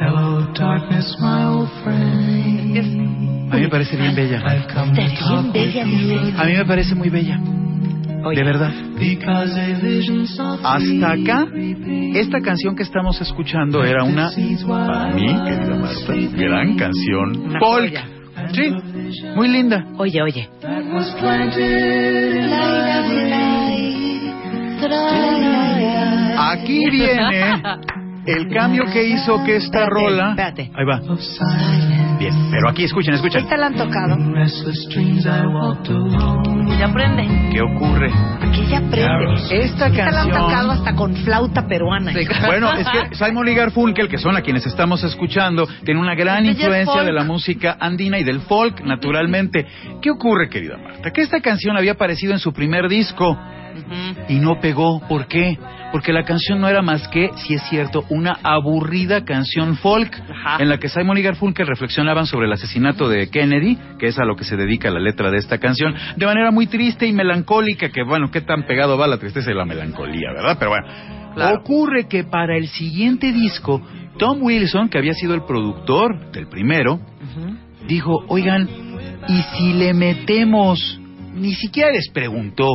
Hello, 0.00 0.40
darkness, 0.54 1.16
my 1.20 1.44
old 1.44 1.68
friend. 1.84 2.60
Es 2.60 2.72
que 2.72 2.78
es- 2.80 3.52
A 3.52 3.56
mí 3.56 3.60
me 3.62 3.68
parece 3.68 3.96
bien 3.96 4.14
bella. 4.14 4.42
Bien 4.92 5.52
bella, 5.52 5.84
dice. 5.84 6.34
A 6.40 6.44
mí 6.44 6.52
me 6.54 6.64
parece 6.64 6.94
muy 6.94 7.10
bella. 7.10 7.38
Oye. 8.24 8.36
De 8.38 8.44
verdad. 8.44 8.72
Hasta 10.64 11.10
acá, 11.12 11.46
esta 12.14 12.40
canción 12.40 12.76
que 12.76 12.82
estamos 12.82 13.20
escuchando 13.20 13.82
era 13.84 14.04
una, 14.04 14.30
para 14.66 15.08
mí, 15.08 15.26
querida 15.44 15.76
Marta, 15.76 16.14
gran 16.36 16.76
canción. 16.76 17.36
Una 17.36 17.58
Folk. 17.58 17.88
joya. 17.90 18.04
Sí, 18.54 18.70
muy 19.36 19.48
linda. 19.48 19.86
Oye, 19.98 20.22
oye. 20.22 20.48
Aquí 26.38 26.90
viene 26.90 27.62
el 28.26 28.48
cambio 28.48 28.84
que 28.92 29.04
hizo 29.04 29.42
que 29.44 29.56
esta 29.56 29.84
Espérate, 29.84 29.90
rola... 29.90 30.30
espérate. 30.30 30.70
Ahí 30.74 30.84
va. 30.84 31.00
Bien, 32.18 32.32
pero 32.50 32.68
aquí 32.68 32.84
escuchen, 32.84 33.14
escuchen. 33.14 33.42
Esta 33.42 33.56
la 33.56 33.66
han 33.66 33.74
tocado. 33.74 34.16
Ya 36.78 36.86
aprende. 36.86 37.50
¿Qué 37.52 37.60
ocurre? 37.60 38.10
Aquí 38.40 38.64
se 38.66 38.76
aprende. 38.76 39.34
Esta 39.50 39.86
Esta 39.86 39.88
la 39.88 39.94
han 39.94 40.14
canción... 40.30 40.30
tocado 40.30 40.70
hasta 40.70 40.94
con 40.94 41.16
flauta 41.16 41.66
peruana. 41.66 42.12
Sí. 42.12 42.26
Bueno, 42.46 42.72
es 42.74 42.86
que 42.88 43.14
Simon 43.14 43.48
y 43.48 43.54
Garfunkel, 43.54 44.08
que 44.08 44.18
son 44.18 44.36
a 44.36 44.40
quienes 44.40 44.66
estamos 44.66 45.02
escuchando, 45.02 45.66
tiene 45.84 46.00
una 46.00 46.14
gran 46.14 46.46
Este 46.46 46.62
influencia 46.62 47.02
de 47.02 47.12
la 47.12 47.24
música 47.24 47.76
andina 47.80 48.18
y 48.18 48.24
del 48.24 48.40
folk, 48.40 48.82
naturalmente. 48.82 49.66
¿Qué 50.00 50.10
ocurre, 50.10 50.48
querida 50.48 50.76
Marta? 50.76 51.10
Que 51.10 51.22
esta 51.22 51.40
canción 51.40 51.76
había 51.76 51.92
aparecido 51.92 52.32
en 52.32 52.38
su 52.38 52.52
primer 52.52 52.88
disco 52.88 53.36
Y 54.28 54.36
no 54.38 54.60
pegó. 54.60 55.00
¿Por 55.08 55.26
qué? 55.26 55.58
Porque 55.92 56.12
la 56.12 56.24
canción 56.24 56.60
no 56.60 56.68
era 56.68 56.80
más 56.82 57.06
que, 57.08 57.30
si 57.36 57.54
es 57.54 57.62
cierto, 57.68 58.04
una 58.08 58.38
aburrida 58.42 59.24
canción 59.24 59.76
folk 59.76 60.14
Ajá. 60.30 60.62
en 60.62 60.68
la 60.70 60.78
que 60.78 60.88
Simon 60.88 61.18
y 61.18 61.22
Garfunkel 61.22 61.66
reflexionaban 61.66 62.26
sobre 62.26 62.46
el 62.46 62.52
asesinato 62.52 63.08
de 63.08 63.28
Kennedy, 63.28 63.76
que 63.98 64.06
es 64.06 64.18
a 64.18 64.24
lo 64.24 64.34
que 64.36 64.44
se 64.44 64.56
dedica 64.56 64.90
la 64.90 65.00
letra 65.00 65.30
de 65.30 65.36
esta 65.38 65.58
canción, 65.58 65.94
de 66.16 66.26
manera 66.26 66.50
muy 66.50 66.66
triste 66.66 67.06
y 67.06 67.12
melancólica, 67.12 67.90
que 67.90 68.02
bueno, 68.04 68.30
qué 68.30 68.40
tan 68.40 68.64
pegado 68.64 68.96
va 68.96 69.06
la 69.06 69.18
tristeza 69.18 69.50
y 69.50 69.54
la 69.54 69.64
melancolía, 69.66 70.30
¿verdad? 70.34 70.56
Pero 70.58 70.70
bueno, 70.70 70.86
Claro. 71.34 71.60
ocurre 71.60 72.08
que 72.08 72.24
para 72.24 72.56
el 72.56 72.68
siguiente 72.68 73.32
disco, 73.32 73.80
Tom 74.18 74.42
Wilson, 74.42 74.88
que 74.88 74.98
había 74.98 75.14
sido 75.14 75.34
el 75.34 75.44
productor 75.44 76.30
del 76.30 76.46
primero, 76.48 77.00
dijo, 77.86 78.24
oigan, 78.28 78.68
¿y 79.28 79.42
si 79.56 79.72
le 79.74 79.92
metemos? 79.94 80.98
Ni 81.34 81.54
siquiera 81.54 81.90
les 81.90 82.10
preguntó. 82.10 82.66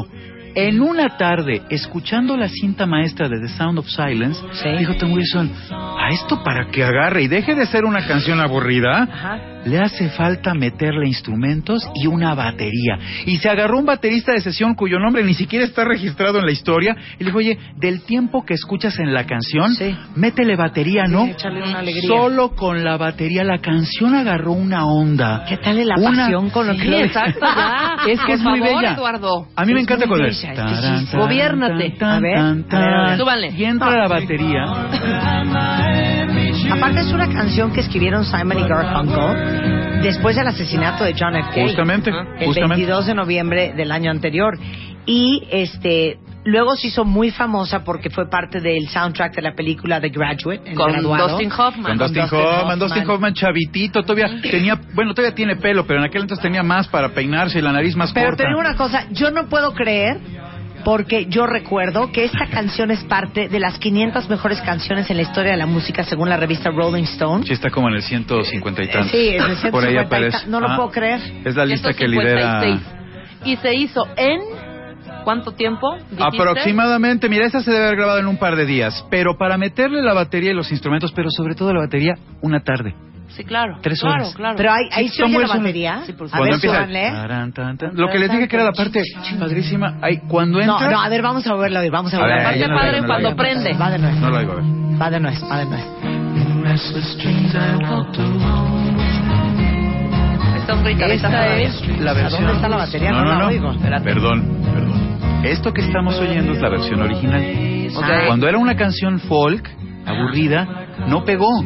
En 0.60 0.82
una 0.82 1.18
tarde, 1.18 1.62
escuchando 1.70 2.36
la 2.36 2.48
cinta 2.50 2.88
maestra 2.88 3.30
de 3.30 3.40
The 3.40 3.48
Sound 3.50 3.78
of 3.78 3.88
Silence, 3.90 4.42
Sí. 4.54 4.70
dijo 4.78 4.96
Tom 4.96 5.14
Wilson, 5.14 5.52
¿a 5.72 6.10
esto 6.10 6.42
para 6.44 6.72
que 6.72 6.84
agarre 6.84 7.22
y 7.24 7.28
deje 7.28 7.54
de 7.54 7.68
ser 7.68 7.86
una 7.86 8.08
canción 8.08 8.40
aburrida? 8.40 9.04
Ajá. 9.04 9.40
Le 9.66 9.80
hace 9.80 10.10
falta 10.12 10.54
meterle 10.54 11.08
instrumentos 11.08 11.86
y 11.96 12.08
una 12.08 12.34
batería. 12.36 12.98
Y 13.26 13.36
se 13.38 13.50
agarró 13.50 13.80
un 13.80 13.86
baterista 13.86 14.32
de 14.32 14.40
sesión 14.40 14.76
cuyo 14.76 14.98
nombre 14.98 15.24
ni 15.26 15.34
siquiera 15.34 15.66
está 15.66 15.84
registrado 15.84 16.40
en 16.40 16.46
la 16.46 16.52
historia 16.54 16.96
y 17.20 17.24
le 17.24 17.26
dijo, 17.26 17.40
oye, 17.40 17.58
del 17.76 18.04
tiempo 18.04 18.46
que 18.46 18.54
escuchas 18.54 18.98
en 19.00 19.14
la 19.14 19.26
canción, 19.26 19.76
Sí. 19.76 19.94
métele 20.16 20.56
batería, 20.56 21.04
¿no? 21.04 21.26
Sí, 21.26 21.34
una 21.50 21.80
alegría. 21.80 22.08
Solo 22.08 22.56
con 22.56 22.84
la 22.84 22.96
batería 22.96 23.44
la 23.44 23.58
canción 23.60 24.16
agarró 24.16 24.54
una 24.54 24.86
onda. 24.86 25.44
¿Qué 25.50 25.58
tal 25.58 25.86
la 25.86 25.96
Una- 25.98 26.24
pasión 26.24 26.50
con 26.50 26.68
lo 26.68 26.74
que 26.78 26.86
lo 26.86 26.98
exacto, 27.00 27.40
ya. 27.42 27.98
Es 28.08 28.20
que 28.22 28.26
Por 28.26 28.36
es 28.36 28.42
muy 28.42 28.60
favor, 28.60 28.76
bella. 28.82 28.94
Eduardo. 28.94 29.48
A 29.56 29.66
mí 29.66 29.74
me 29.74 29.82
encanta 29.82 30.08
con 30.08 30.22
el... 30.22 30.34
Gobiérnate. 31.14 31.92
tan, 31.92 32.18
A 32.18 32.20
ver, 32.20 32.38
a 32.94 33.08
ver. 33.10 33.18
Súbanle. 33.18 33.52
Y 33.52 33.64
entra 33.66 33.92
la 33.98 34.08
batería. 34.08 34.66
Aparte 36.72 37.00
es 37.00 37.12
una 37.12 37.30
canción 37.30 37.72
que 37.72 37.82
escribieron 37.82 38.26
Simon 38.26 38.60
y 38.60 38.68
Garfunkel 38.68 40.02
después 40.02 40.36
del 40.36 40.48
asesinato 40.48 41.04
de 41.04 41.14
John 41.18 41.36
F. 41.36 41.50
Kennedy. 41.52 41.70
Justamente, 41.70 42.10
El 42.10 42.46
justamente. 42.46 42.76
22 42.76 43.06
de 43.08 43.16
noviembre 43.16 43.74
del 43.76 43.92
año 43.92 44.12
anterior. 44.12 44.58
Y 45.06 45.48
este 45.52 46.18
luego 46.48 46.76
se 46.76 46.88
hizo 46.88 47.06
muy 47.06 47.30
famosa 47.32 47.84
porque 47.84 48.10
fue 48.10 48.30
parte 48.30 48.60
del 48.60 48.88
soundtrack 48.90 49.36
de 49.36 49.42
la 49.42 49.54
película 49.54 50.02
The 50.02 50.10
Graduate. 50.10 50.62
El 50.72 50.76
Con 50.76 50.92
graduado. 50.92 51.28
Dustin 51.30 51.52
Hoffman. 51.52 51.84
Con 51.84 51.98
Dustin 51.98 52.22
Dustin 52.24 52.40
Hoffman, 52.40 52.80
Dustin 52.80 53.02
Hoffman. 53.04 53.16
Hoffman 53.16 53.34
chavitito, 53.34 54.02
todavía 54.04 54.42
tenía, 54.42 54.80
bueno, 54.94 55.14
todavía 55.14 55.36
tiene 55.36 55.56
pelo, 55.58 55.86
pero 55.86 56.00
en 56.00 56.06
aquel 56.06 56.24
entonces 56.24 56.42
tenía 56.42 56.64
más 56.64 56.88
para 56.88 57.10
peinarse 57.10 57.60
y 57.60 57.62
la 57.62 57.72
nariz 57.72 57.96
más 57.96 58.12
Pero 58.14 58.28
corta. 58.28 58.44
te 58.44 58.50
digo 58.50 58.60
una 58.60 58.76
cosa, 58.76 59.06
yo 59.12 59.30
no 59.32 59.48
puedo 59.48 59.74
creer 59.74 60.18
porque 60.86 61.26
yo 61.26 61.46
recuerdo 61.48 62.12
que 62.14 62.24
esta 62.24 62.48
canción 62.48 62.92
es 62.92 63.04
parte 63.04 63.50
de 63.50 63.60
las 63.60 63.78
500 63.78 64.30
mejores 64.30 64.62
canciones 64.62 65.10
en 65.10 65.18
la 65.18 65.24
historia 65.24 65.52
de 65.52 65.58
la 65.58 65.66
música 65.66 66.04
según 66.04 66.30
la 66.30 66.38
revista 66.38 66.70
Rolling 66.70 67.04
Stone. 67.04 67.46
Sí, 67.46 67.52
está 67.54 67.70
como 67.70 67.90
en 67.90 67.96
el 67.96 68.02
150 68.04 68.84
y 68.84 68.88
tantos. 68.88 69.12
Sí, 69.12 69.32
Por 69.38 69.50
ahí 69.50 69.56
150 69.58 69.92
y 69.92 69.98
aparece. 69.98 70.38
ta- 70.40 70.46
no 70.48 70.62
lo 70.62 70.70
Ah, 70.70 70.76
puedo 70.78 70.92
creer. 70.92 71.20
Es 71.44 71.56
la 71.56 71.66
lista 71.66 71.92
que 71.94 72.08
lidera. 72.08 72.62
156. 72.62 73.44
Y 73.46 73.56
se 73.58 73.76
hizo 73.76 74.08
en... 74.16 74.40
¿Cuánto 75.28 75.52
tiempo? 75.52 75.94
dijiste? 76.10 76.24
Aproximadamente, 76.24 77.28
mira, 77.28 77.46
esa 77.46 77.60
se 77.60 77.70
debe 77.70 77.88
haber 77.88 77.98
grabado 77.98 78.20
en 78.20 78.28
un 78.28 78.38
par 78.38 78.56
de 78.56 78.66
días, 78.66 79.06
pero 79.10 79.38
para 79.38 79.58
meterle 79.58 80.02
la 80.02 80.14
batería 80.14 80.52
y 80.52 80.54
los 80.54 80.72
instrumentos, 80.72 81.12
pero 81.12 81.28
sobre 81.30 81.54
todo 81.54 81.74
la 81.74 81.82
batería, 81.82 82.14
una 82.40 82.62
tarde. 82.62 82.96
Sí, 83.28 83.44
claro. 83.44 83.78
Tres 83.82 84.00
claro, 84.00 84.16
horas. 84.24 84.36
Claro, 84.38 84.56
Pero 84.56 84.72
ahí, 84.72 84.86
ahí 84.90 85.10
Sí, 85.10 85.18
se 85.18 85.24
oye 85.24 85.34
¿cómo 85.34 85.40
la 85.46 85.54
es 85.54 85.60
batería. 85.60 86.02
Sí, 86.06 86.14
por 86.14 86.28
a 86.28 86.38
Cuando 86.38 86.58
ver, 86.62 87.12
taran, 87.12 87.52
tan, 87.52 87.78
tan. 87.78 87.94
Lo 87.98 88.08
que 88.10 88.20
les 88.20 88.32
dije 88.32 88.48
que 88.48 88.56
era 88.56 88.64
la 88.64 88.72
parte 88.72 89.02
padrísima, 89.38 89.98
ahí, 90.02 90.20
cuando 90.30 90.60
No, 90.60 90.76
entra... 90.76 90.92
no, 90.92 91.02
a 91.02 91.10
ver, 91.10 91.22
vamos 91.22 91.46
a 91.46 91.54
verlo 91.56 91.80
oír, 91.82 91.92
vamos 91.92 92.14
a 92.14 92.18
A 92.18 92.20
verlo. 92.22 92.34
ver, 92.36 92.44
parte 92.46 92.60
ya 92.60 92.68
no 92.70 92.74
la 92.76 92.80
padre 92.80 93.02
no 93.02 93.08
la 93.08 93.14
cuando 93.14 93.36
prende. 93.36 93.74
Va 93.74 93.90
de 93.92 94.00
nuez. 94.00 94.16
No 94.22 94.30
lo 94.30 94.38
oigo, 94.38 94.52
a 94.54 94.56
ver. 94.56 94.64
Va 95.02 95.10
de 95.10 95.20
nuez, 95.20 95.44
va 95.44 95.58
de 95.58 95.66
nuez. 95.66 95.84
Está 100.58 100.74
un 100.74 100.86
rita, 100.86 101.06
Esta 101.06 101.58
es 101.58 102.00
La 102.00 102.12
¿A 102.12 102.14
versión... 102.14 102.42
dónde 102.44 102.56
está 102.56 102.70
la 102.70 102.78
batería? 102.78 103.12
No, 103.12 103.18
No, 103.18 103.24
no, 103.26 103.32
la 103.34 103.40
no. 103.40 103.48
oigo. 103.48 103.76
Perdón, 104.06 104.58
perdón. 104.74 105.07
Esto 105.44 105.72
que 105.72 105.82
estamos 105.82 106.20
oyendo 106.20 106.54
es 106.54 106.62
la 106.62 106.70
versión 106.70 107.02
original. 107.02 107.44
Cuando 108.28 108.48
era 108.48 108.58
una 108.58 108.76
canción 108.76 109.20
folk, 109.20 109.70
aburrida, 110.06 111.06
no 111.08 111.24
pegó. 111.24 111.64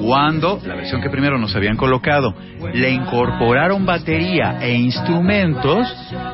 Cuando, 0.00 0.60
la 0.64 0.74
versión 0.74 1.00
que 1.00 1.10
primero 1.10 1.38
nos 1.38 1.54
habían 1.54 1.76
colocado, 1.76 2.34
le 2.74 2.90
incorporaron 2.90 3.84
batería 3.84 4.58
e 4.60 4.74
instrumentos, 4.74 5.86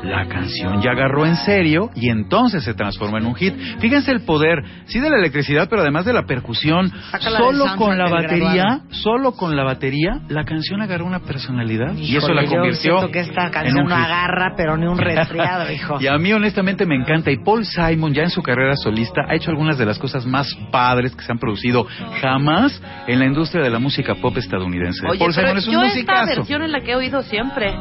la 0.03 0.27
canción 0.27 0.81
ya 0.81 0.91
agarró 0.91 1.25
en 1.25 1.35
serio 1.35 1.89
y 1.95 2.09
entonces 2.09 2.63
se 2.63 2.73
transformó 2.73 3.17
en 3.17 3.25
un 3.25 3.35
hit. 3.35 3.53
Fíjense 3.79 4.11
el 4.11 4.21
poder, 4.21 4.63
sí 4.85 4.99
de 4.99 5.09
la 5.09 5.17
electricidad, 5.17 5.67
pero 5.69 5.81
además 5.81 6.05
de 6.05 6.13
la 6.13 6.23
percusión. 6.23 6.91
Sácala 7.11 7.37
Solo 7.39 7.65
con 7.77 7.97
la 7.97 8.09
batería, 8.09 8.53
graduado. 8.53 8.81
solo 8.91 9.31
con 9.33 9.55
la 9.55 9.63
batería, 9.63 10.21
la 10.29 10.43
canción 10.43 10.81
agarró 10.81 11.05
una 11.05 11.19
personalidad 11.19 11.93
y 11.95 12.15
eso 12.15 12.33
la 12.33 12.43
yo 12.43 12.51
convirtió 12.51 12.97
siento 12.99 13.11
que 13.11 13.19
esta 13.19 13.45
en 13.45 13.51
canción 13.51 13.83
un 13.83 13.89
no 13.89 13.95
hit. 13.95 14.05
agarra, 14.05 14.53
pero 14.55 14.77
ni 14.77 14.87
un 14.87 14.97
resfriado, 14.99 15.71
hijo. 15.71 15.97
Y 16.01 16.07
a 16.07 16.17
mí 16.17 16.31
honestamente 16.33 16.85
me 16.85 16.95
encanta. 16.95 17.31
Y 17.31 17.37
Paul 17.37 17.65
Simon 17.65 18.13
ya 18.13 18.23
en 18.23 18.29
su 18.29 18.41
carrera 18.41 18.75
solista 18.75 19.21
ha 19.27 19.35
hecho 19.35 19.51
algunas 19.51 19.77
de 19.77 19.85
las 19.85 19.97
cosas 19.99 20.25
más 20.25 20.53
padres 20.71 21.15
que 21.15 21.23
se 21.23 21.31
han 21.31 21.39
producido 21.39 21.85
jamás 22.21 22.81
en 23.07 23.19
la 23.19 23.25
industria 23.29 23.63
de 23.63 23.69
la 23.69 23.79
música 23.79 24.15
pop 24.15 24.35
estadounidense. 24.37 25.05
Oye, 25.07 25.19
Paul 25.19 25.33
Simon 25.33 25.57
es 25.57 25.67
un 25.67 25.73
yo 25.73 25.81
esta 25.83 25.95
musicazo. 25.95 26.25
versión 26.35 26.63
es 26.63 26.69
la 26.69 26.81
que 26.81 26.91
he 26.91 26.95
oído 26.95 27.21
siempre. 27.23 27.73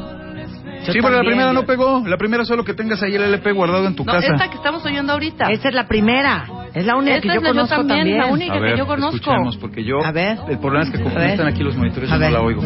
Yo 0.87 0.93
Sí, 0.93 1.01
pero 1.03 1.17
la 1.17 1.23
primera 1.25 1.53
no 1.53 1.65
pegó. 1.65 2.03
La 2.07 2.17
primera 2.17 2.45
solo 2.45 2.65
que 2.65 2.73
tengas 2.73 3.03
ahí 3.03 3.15
el 3.17 3.23
LP 3.25 3.51
guardado 3.53 3.87
en 3.89 3.97
tu 3.97 4.05
No, 4.05 4.13
casa. 4.13 4.27
esta 4.33 4.49
que 4.49 4.57
estamos 4.57 4.85
oyendo 4.87 5.13
ahorita. 5.13 5.51
Esta 5.51 5.69
es 5.69 5.75
la 5.75 5.87
primera. 5.89 6.45
Es 6.73 6.87
la 6.87 6.95
única 6.97 7.17
Esta 7.17 7.23
que 7.23 7.35
yo 7.35 7.35
es 7.35 7.43
la 7.43 7.49
yo 7.49 7.55
conozco 7.55 7.77
también, 7.77 7.99
también. 7.99 8.19
la 8.19 8.27
única. 8.27 8.53
A 8.53 8.57
que 8.57 8.63
ver, 8.63 8.79
yo 8.79 8.87
conozco. 8.87 9.17
escuchemos, 9.17 9.57
porque 9.57 9.83
yo... 9.85 10.05
A 10.05 10.13
ver. 10.13 10.39
El 10.49 10.59
problema 10.61 10.85
es 10.85 10.91
que 10.91 11.03
como 11.03 11.15
no 11.17 11.21
están 11.23 11.49
aquí 11.49 11.63
los 11.65 11.77
monitores, 11.77 12.09
yo 12.09 12.17
no 12.19 12.31
la 12.31 12.41
oigo. 12.41 12.63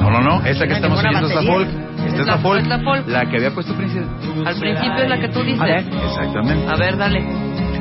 No, 0.00 0.10
no, 0.10 0.20
no. 0.20 0.46
Esa 0.46 0.66
que 0.66 0.72
estamos 0.74 0.98
oyendo 1.02 1.26
es 1.28 1.34
la 1.34 1.42
folk. 1.42 1.68
Esta 2.06 2.20
es 2.20 2.26
la- 2.26 2.36
la 2.36 2.38
folk. 2.38 2.60
es 2.62 2.68
la 2.68 2.78
folk. 2.78 3.08
La 3.08 3.26
que 3.28 3.36
había 3.36 3.50
puesto 3.52 3.74
Príncipe. 3.74 4.04
Al 4.46 4.54
principio 4.58 5.02
es 5.02 5.08
la 5.08 5.18
que 5.20 5.28
tú 5.28 5.42
dices. 5.42 5.60
A 5.60 5.64
ver. 5.64 5.84
Exactamente. 6.06 6.66
A 6.70 6.76
ver, 6.76 6.96
dale. 6.96 7.22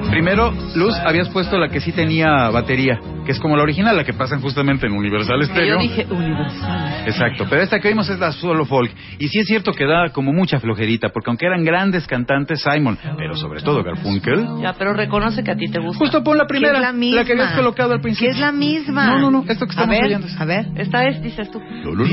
Primero, 0.10 0.52
Luz, 0.76 0.96
habías 1.06 1.30
puesto 1.30 1.58
la 1.60 1.70
que 1.70 1.80
sí 1.80 1.92
tenía 1.92 2.50
batería, 2.50 3.00
que 3.26 3.32
es 3.34 3.40
como 3.40 3.56
la 3.56 3.64
original, 3.64 3.96
la 3.96 4.04
que 4.04 4.14
pasan 4.14 4.42
justamente 4.42 4.88
en 4.88 4.94
Universal 4.94 5.40
Que 5.42 5.46
Stereo. 5.46 5.76
yo 5.76 5.82
dije 5.82 6.06
universal. 6.10 7.04
Exacto, 7.06 7.46
pero 7.50 7.62
esta 7.62 7.80
que 7.80 7.90
vimos 7.90 8.10
es 8.10 8.18
la 8.18 8.32
solo 8.32 8.66
folk. 8.66 8.92
Y 9.20 9.28
sí 9.28 9.40
es 9.40 9.48
cierto 9.48 9.74
que 9.74 9.86
da 9.86 10.10
como 10.12 10.32
mucha 10.34 10.60
flojerita, 10.60 11.10
porque 11.10 11.30
aunque 11.30 11.46
eran 11.46 11.64
grandes 11.64 12.08
cantantes, 12.08 12.62
Simon, 12.64 12.98
pero 13.18 13.36
sobre 13.36 13.62
todo 13.62 13.84
Garfunkel. 13.84 14.46
Ya, 14.62 14.74
pero 14.74 14.94
reconoce 14.94 15.44
que 15.44 15.52
a 15.52 15.56
ti 15.56 15.68
te 15.70 15.80
gusta. 15.80 16.00
Justo 16.00 16.24
pon 16.24 16.38
la 16.38 16.46
Que 16.46 16.50
primera, 16.54 16.76
es 16.76 16.82
la 16.82 16.94
misma. 16.94 17.24
que 17.26 17.34
habías 17.34 17.54
colocado 17.54 17.92
al 17.94 18.00
Que 18.00 18.04
principio. 18.04 18.32
es 18.32 18.40
la 18.40 18.52
misma. 18.52 19.06
No, 19.08 19.20
no, 19.20 19.32
no, 19.32 19.46
esto 19.48 19.66
que 19.66 19.72
estamos 19.72 19.90
a 19.96 20.00
ver, 20.00 20.06
oyendo. 20.06 20.28
A 20.40 20.46
ver. 20.46 20.66
Esta 20.78 21.06
es, 21.06 21.22
dices 21.22 21.52
tú. 21.52 21.60
Lo, 21.84 21.94
lo, 21.94 22.06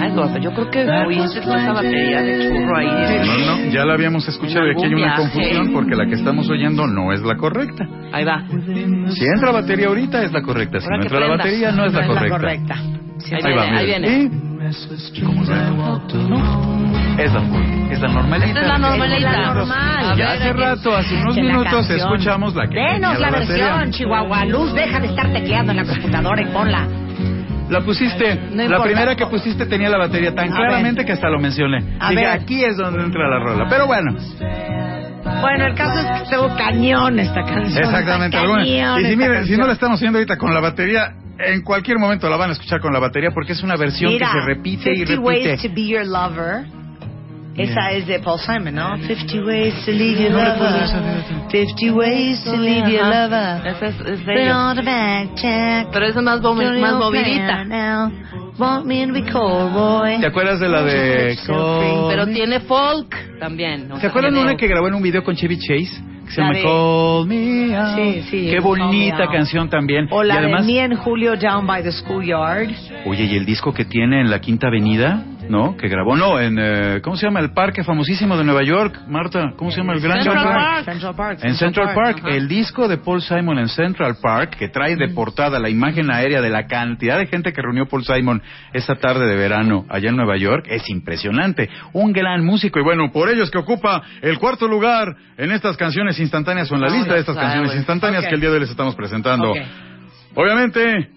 Ay, 0.00 0.10
gordo, 0.14 0.38
yo 0.38 0.50
creo 0.52 0.70
que 0.70 0.84
oíste 1.06 1.40
toda 1.40 1.56
esa 1.58 1.72
batería 1.72 2.22
de 2.22 2.48
churro 2.48 2.76
ahí. 2.76 2.86
No, 3.46 3.56
no, 3.56 3.70
ya 3.72 3.84
la 3.84 3.94
habíamos 3.94 4.26
escuchado 4.28 4.66
y 4.66 4.70
aquí 4.72 4.84
hay 4.84 4.94
una 4.94 5.14
confusión 5.16 5.72
porque 5.72 5.94
la 5.96 6.06
que 6.06 6.14
estamos 6.14 6.48
oyendo 6.50 6.86
no 6.86 7.12
es 7.12 7.20
la 7.22 7.36
correcta. 7.36 7.86
Ahí 8.12 8.24
va. 8.24 8.42
Si 9.10 9.24
entra 9.26 9.52
batería 9.52 9.86
ahorita 9.88 10.24
es 10.24 10.32
la 10.32 10.42
correcta, 10.42 10.80
si 10.80 10.86
no 10.88 10.96
entra 11.02 11.20
la 11.20 11.26
batería 11.36 11.70
no 11.72 11.84
es 11.86 11.92
la 11.92 12.00
la 12.06 12.28
correcta. 12.30 12.74
Ahí 13.46 13.54
va, 13.56 13.62
viene, 13.64 13.78
ahí 13.78 13.86
viene. 13.86 14.08
Y- 14.24 14.30
como. 15.22 15.44
No, 16.28 16.87
es 17.18 17.32
la 17.32 17.40
folk, 17.40 17.90
es 17.92 18.00
la 18.00 18.08
normalita. 18.08 18.46
Esta 18.48 18.60
es 18.62 18.68
la 18.68 18.78
normalita. 18.78 19.16
Es 19.16 19.22
la 19.38 19.54
normal. 19.54 20.10
A 20.10 20.14
Ya 20.16 20.32
hace 20.32 20.52
rato, 20.52 20.96
hace 20.96 21.14
unos 21.16 21.36
minutos, 21.36 21.90
escuchamos 21.90 22.54
la 22.54 22.68
que 22.68 22.74
Denos 22.76 23.18
la, 23.18 23.30
batería. 23.30 23.66
versión, 23.76 23.90
Chihuahua. 23.92 24.44
Luz, 24.46 24.72
deja 24.74 25.00
de 25.00 25.06
estar 25.08 25.32
tecleando 25.32 25.72
en 25.72 25.76
la 25.78 25.84
computadora 25.84 26.42
y 26.42 26.46
ponla. 26.46 26.86
La 27.68 27.80
pusiste, 27.82 28.34
No 28.52 28.66
la 28.68 28.82
primera 28.82 29.14
que 29.14 29.26
pusiste 29.26 29.66
tenía 29.66 29.90
la 29.90 29.98
batería 29.98 30.34
tan 30.34 30.50
A 30.50 30.56
claramente 30.56 31.00
ver. 31.00 31.06
que 31.06 31.12
hasta 31.12 31.28
lo 31.28 31.38
mencioné. 31.38 31.84
A 32.00 32.08
Dije, 32.10 32.22
ver. 32.24 32.32
aquí 32.32 32.64
es 32.64 32.76
donde 32.78 33.02
entra 33.02 33.28
la 33.28 33.38
rola. 33.40 33.66
Pero 33.68 33.86
bueno, 33.86 34.12
Bueno, 35.42 35.66
el 35.66 35.74
caso 35.74 35.98
es 36.00 36.06
que 36.06 36.22
estuvo 36.24 36.56
cañón 36.56 37.18
esta 37.18 37.42
canción. 37.42 37.84
exactamente. 37.84 38.36
Cañón 38.38 38.60
Y 38.64 39.04
si, 39.04 39.16
miren, 39.16 39.44
si 39.46 39.56
no 39.56 39.66
la 39.66 39.72
estamos 39.74 39.96
haciendo 39.98 40.18
ahorita 40.18 40.36
con 40.38 40.54
la 40.54 40.60
batería, 40.60 41.12
en 41.38 41.62
cualquier 41.62 41.98
momento 41.98 42.28
la 42.30 42.36
van 42.38 42.50
a 42.50 42.52
escuchar 42.54 42.80
con 42.80 42.92
la 42.92 42.98
batería 43.00 43.30
porque 43.34 43.52
es 43.52 43.62
una 43.62 43.76
versión 43.76 44.12
Mira, 44.12 44.28
que 44.32 44.40
se 44.40 44.46
repite 44.46 44.90
y 44.92 44.96
50 45.06 45.20
Ways 45.20 45.42
to 45.44 45.50
repite. 45.50 45.68
be 45.74 45.86
your 45.88 46.06
lover. 46.06 46.64
Esa 47.58 47.90
es 47.92 48.06
de 48.06 48.20
Paul 48.20 48.38
Simon, 48.38 48.74
¿no? 48.74 48.96
50 48.98 49.44
ways 49.44 49.74
to 49.84 49.90
leave 49.90 50.20
your 50.22 50.30
lover. 50.32 50.70
fíjate. 50.70 51.66
50 51.66 51.90
ways 51.90 52.44
to 52.44 52.56
leave 52.56 52.88
your 52.90 53.04
lover. 53.04 53.66
Esa 53.66 53.86
es, 53.86 54.00
es 54.00 54.24
de 54.26 54.32
Put 54.32 54.36
ellos. 54.42 54.56
on 54.56 54.76
the 54.76 54.82
back 54.82 55.34
check. 55.34 55.88
Pero 55.92 56.06
esa 56.06 56.18
es 56.20 56.24
más, 56.24 56.40
más 56.40 56.94
movidita. 56.94 57.64
plan 57.64 57.68
now. 57.68 58.12
Want 58.58 58.86
me 58.86 59.06
to 59.06 59.12
be 59.12 59.22
cold, 59.30 59.72
boy. 59.72 60.18
¿Te 60.20 60.26
acuerdas 60.26 60.58
de 60.58 60.68
la 60.68 60.82
de... 60.82 61.36
Pero 61.46 62.26
tiene 62.26 62.58
folk 62.60 63.14
también. 63.38 63.90
o 63.92 63.94
¿Se 63.96 64.00
sea, 64.02 64.10
acuerdan 64.10 64.34
de 64.34 64.40
una 64.40 64.56
que 64.56 64.66
grabó 64.66 64.88
en 64.88 64.94
un 64.94 65.02
video 65.02 65.22
con 65.22 65.36
Chevy 65.36 65.58
Chase? 65.58 66.02
Que 66.26 66.32
se 66.34 66.40
La 66.40 66.48
llama 66.52 66.62
Call 66.62 67.26
Me 67.28 67.76
Out. 67.76 67.96
Sí, 67.96 68.22
sí, 68.28 68.48
Qué 68.50 68.58
bonita 68.60 69.28
canción 69.32 69.70
también. 69.70 70.08
O 70.10 70.24
la 70.24 70.34
y 70.34 70.38
además, 70.38 70.66
de 70.66 70.72
Me 70.72 70.80
and 70.82 70.96
Julio 70.96 71.36
Down 71.36 71.66
by 71.68 71.82
the 71.84 71.92
Schoolyard. 71.92 72.68
Oye, 73.06 73.24
y 73.24 73.36
el 73.36 73.46
disco 73.46 73.72
que 73.72 73.84
tiene 73.84 74.20
en 74.20 74.28
la 74.28 74.40
Quinta 74.40 74.66
Avenida, 74.66 75.22
¿no? 75.48 75.76
Que 75.76 75.88
grabó, 75.88 76.16
no, 76.16 76.38
en, 76.40 76.58
eh, 76.58 77.00
¿cómo 77.02 77.16
se 77.16 77.26
llama? 77.26 77.40
El 77.40 77.52
parque 77.52 77.84
famosísimo 77.84 78.36
de 78.36 78.44
Nueva 78.44 78.62
York, 78.62 79.00
Marta, 79.08 79.52
¿cómo 79.56 79.70
se 79.70 79.78
llama? 79.78 79.94
El 79.94 80.00
Gran 80.00 80.22
Central 80.22 80.44
Park. 80.44 80.84
Central 80.84 81.14
Park. 81.14 81.38
En 81.42 81.54
Central 81.54 81.94
Park, 81.94 82.22
el 82.26 82.48
disco 82.48 82.88
de 82.88 82.98
Paul 82.98 83.22
Simon 83.22 83.58
en 83.58 83.68
Central 83.68 84.16
Park, 84.20 84.56
que 84.58 84.68
trae 84.68 84.96
de 84.96 85.08
portada 85.08 85.58
la 85.58 85.68
imagen 85.68 86.10
aérea 86.10 86.40
de 86.40 86.50
la 86.50 86.66
cantidad 86.66 87.18
de 87.18 87.26
gente 87.26 87.52
que 87.52 87.62
reunió 87.62 87.86
Paul 87.86 88.04
Simon 88.04 88.42
esa 88.72 88.96
tarde 88.96 89.26
de 89.26 89.36
verano 89.36 89.86
allá 89.88 90.10
en 90.10 90.16
Nueva 90.16 90.36
York, 90.36 90.66
es 90.68 90.88
impresionante. 90.90 91.68
Un 91.92 92.12
gran 92.12 92.44
músico, 92.44 92.78
y 92.80 92.82
bueno, 92.82 93.10
por 93.12 93.28
ello 93.28 93.44
es 93.44 93.50
que 93.50 93.58
ocupa 93.58 94.02
el 94.20 94.38
cuarto 94.38 94.66
lugar 94.66 95.14
en 95.36 95.52
estas 95.52 95.76
canciones 95.76 96.18
instantáneas 96.18 96.70
o 96.70 96.74
en 96.74 96.80
la 96.82 96.88
Oh, 96.88 96.90
lista 96.90 97.14
de 97.14 97.20
estas 97.20 97.36
canciones 97.36 97.74
instantáneas 97.74 98.26
que 98.26 98.34
el 98.34 98.40
día 98.40 98.48
de 98.48 98.54
hoy 98.54 98.60
les 98.60 98.70
estamos 98.70 98.94
presentando. 98.94 99.52
Obviamente, 100.34 101.10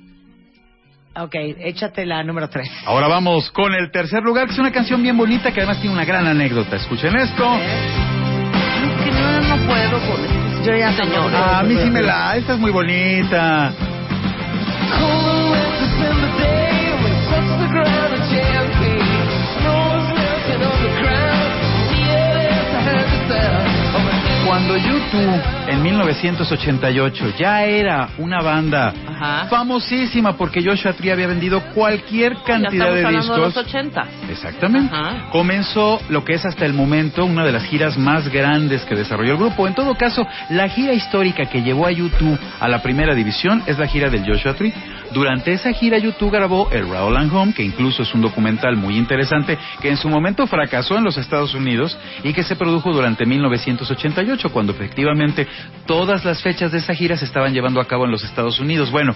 Ok, 1.14 1.36
échate 1.36 2.06
la 2.06 2.24
número 2.24 2.50
3. 2.50 2.70
Ahora 2.86 3.08
vamos 3.08 3.52
con 3.52 3.74
el 3.74 3.92
tercer 3.92 4.24
lugar, 4.24 4.46
que 4.48 4.54
es 4.54 4.60
una 4.60 4.72
canción 4.72 5.04
bien 5.04 5.18
bonita 5.18 5.52
que 5.52 5.60
además 5.60 5.82
tiene 5.82 5.94
una 5.94 6.06
gran 6.06 6.26
anécdota. 6.26 6.78
Escuchen 6.78 7.16
esto. 7.18 7.54
Es 7.56 9.04
que 9.04 9.12
no, 9.12 9.42
no 9.42 9.68
puedo 9.68 9.98
esto. 9.98 10.66
Yo 10.66 10.76
ya 10.76 10.94
Señor. 10.94 11.32
Ah, 11.36 11.60
a 11.60 11.64
mí 11.64 11.76
sí 11.76 11.90
me 11.90 12.02
la... 12.02 12.38
Esta 12.38 12.54
es 12.54 12.60
muy 12.60 12.72
bonita. 12.72 13.74
Cuando 24.52 24.76
YouTube 24.76 25.42
en 25.70 25.82
1988 25.82 27.36
ya 27.40 27.64
era 27.64 28.10
una 28.18 28.42
banda 28.42 28.94
Ajá. 29.08 29.46
famosísima 29.50 30.36
porque 30.36 30.62
Joshua 30.62 30.92
Tree 30.92 31.10
había 31.10 31.28
vendido 31.28 31.62
cualquier 31.74 32.34
Ya 32.34 32.44
cantidad 32.44 32.74
estamos 32.74 32.96
de 32.96 33.06
hablando 33.06 33.34
de 33.34 33.40
los 33.40 33.54
discos. 33.56 33.66
80. 33.70 34.08
Exactamente. 34.30 34.94
Ajá. 34.94 35.30
Comenzó 35.32 36.02
lo 36.10 36.26
que 36.26 36.34
es 36.34 36.44
hasta 36.46 36.66
el 36.66 36.74
momento 36.74 37.24
una 37.24 37.46
de 37.46 37.54
las 37.54 37.64
giras 37.64 37.98
más 37.98 38.28
grandes 38.28 38.84
que 38.84 38.94
desarrolló 38.94 39.32
el 39.32 39.38
grupo. 39.38 39.68
En 39.68 39.74
todo 39.74 39.96
caso, 39.96 40.28
la 40.50 40.68
gira 40.68 40.92
histórica 40.92 41.46
que 41.46 41.62
llevó 41.62 41.86
a 41.88 41.92
YouTube 41.92 42.38
a 42.60 42.68
la 42.68 42.82
primera 42.82 43.16
división 43.16 43.64
es 43.68 43.80
la 43.80 43.88
gira 43.88 44.10
del 44.10 44.26
Joshua 44.26 44.54
Tree. 44.56 44.74
Durante 45.14 45.52
esa 45.52 45.74
gira 45.74 45.98
YouTube 45.98 46.32
grabó 46.32 46.70
el 46.72 46.88
Raúl 46.90 47.18
and 47.18 47.34
Home, 47.34 47.54
que 47.54 47.64
incluso 47.64 48.04
es 48.04 48.14
un 48.14 48.22
documental 48.22 48.78
muy 48.78 48.98
interesante, 48.98 49.58
que 49.82 49.90
en 49.90 49.98
su 49.98 50.08
momento 50.08 50.48
fracasó 50.48 50.98
en 50.98 51.04
los 51.04 51.18
Estados 51.18 51.54
Unidos 51.54 51.98
y 52.24 52.32
que 52.32 52.44
se 52.44 52.56
produjo 52.56 52.94
durante 52.94 53.26
1988, 53.26 54.52
cuando 54.52 54.72
efectivamente 54.72 55.48
todas 55.86 56.24
las 56.24 56.42
fechas 56.42 56.72
de 56.72 56.78
esa 56.78 56.96
gira 56.96 57.18
se 57.18 57.26
estaban 57.26 57.54
llevando 57.54 57.82
a 57.82 57.88
cabo 57.88 58.06
en 58.06 58.12
los 58.12 58.24
Estados 58.24 58.60
Unidos. 58.60 58.90
Bueno, 58.90 59.14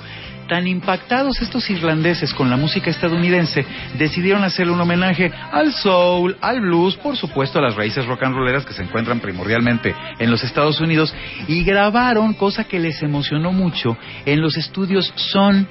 tan 0.47 0.67
impactados 0.67 1.41
estos 1.41 1.69
irlandeses 1.69 2.33
con 2.33 2.49
la 2.49 2.57
música 2.57 2.89
estadounidense, 2.89 3.65
decidieron 3.97 4.43
hacerle 4.43 4.73
un 4.73 4.81
homenaje 4.81 5.31
al 5.51 5.73
soul, 5.73 6.35
al 6.41 6.61
blues, 6.61 6.97
por 6.97 7.17
supuesto 7.17 7.59
a 7.59 7.61
las 7.61 7.75
raíces 7.75 8.05
rock 8.05 8.23
and 8.23 8.35
rolleras 8.35 8.65
que 8.65 8.73
se 8.73 8.83
encuentran 8.83 9.19
primordialmente 9.19 9.95
en 10.19 10.29
los 10.29 10.43
Estados 10.43 10.79
Unidos 10.81 11.13
y 11.47 11.63
grabaron, 11.63 12.33
cosa 12.33 12.65
que 12.65 12.79
les 12.79 13.01
emocionó 13.01 13.51
mucho, 13.51 13.97
en 14.25 14.41
los 14.41 14.57
estudios 14.57 15.11
Son. 15.15 15.67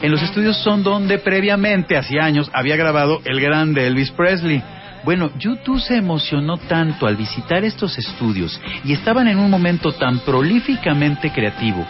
En 0.00 0.10
los 0.10 0.22
estudios 0.22 0.56
Son 0.58 0.82
donde 0.82 1.18
previamente, 1.18 1.96
hace 1.96 2.20
años, 2.20 2.50
había 2.52 2.76
grabado 2.76 3.20
el 3.24 3.40
grande 3.40 3.86
Elvis 3.86 4.10
Presley. 4.10 4.62
Bueno, 5.04 5.30
YouTube 5.38 5.80
se 5.80 5.96
emocionó 5.96 6.56
tanto 6.56 7.06
al 7.06 7.16
visitar 7.16 7.64
estos 7.64 7.98
estudios 7.98 8.60
y 8.84 8.92
estaban 8.92 9.28
en 9.28 9.38
un 9.38 9.50
momento 9.50 9.92
tan 9.92 10.20
prolíficamente 10.20 11.30
creativo 11.30 11.86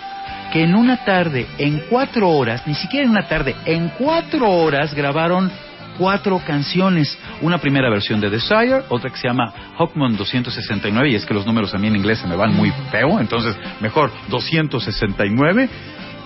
que 0.52 0.62
en 0.62 0.76
una 0.76 1.05
tarde, 1.05 1.46
en 1.59 1.82
cuatro 1.90 2.30
horas, 2.30 2.64
ni 2.66 2.74
siquiera 2.74 3.05
en 3.05 3.10
una 3.10 3.26
tarde, 3.26 3.56
en 3.64 3.88
cuatro 3.98 4.48
horas 4.48 4.94
grabaron 4.94 5.51
cuatro 5.98 6.40
canciones. 6.46 7.18
Una 7.42 7.59
primera 7.59 7.90
versión 7.90 8.20
de 8.20 8.30
Desire, 8.30 8.82
otra 8.88 9.10
que 9.10 9.16
se 9.16 9.26
llama 9.26 9.52
Hawkman 9.78 10.16
269, 10.16 11.10
y 11.10 11.14
es 11.16 11.26
que 11.26 11.34
los 11.34 11.46
números 11.46 11.74
a 11.74 11.78
mí 11.78 11.88
en 11.88 11.96
inglés 11.96 12.18
se 12.18 12.28
me 12.28 12.36
van 12.36 12.55
muy 12.55 12.72
feo, 12.90 13.18
entonces 13.20 13.56
mejor 13.80 14.12
269. 14.28 15.68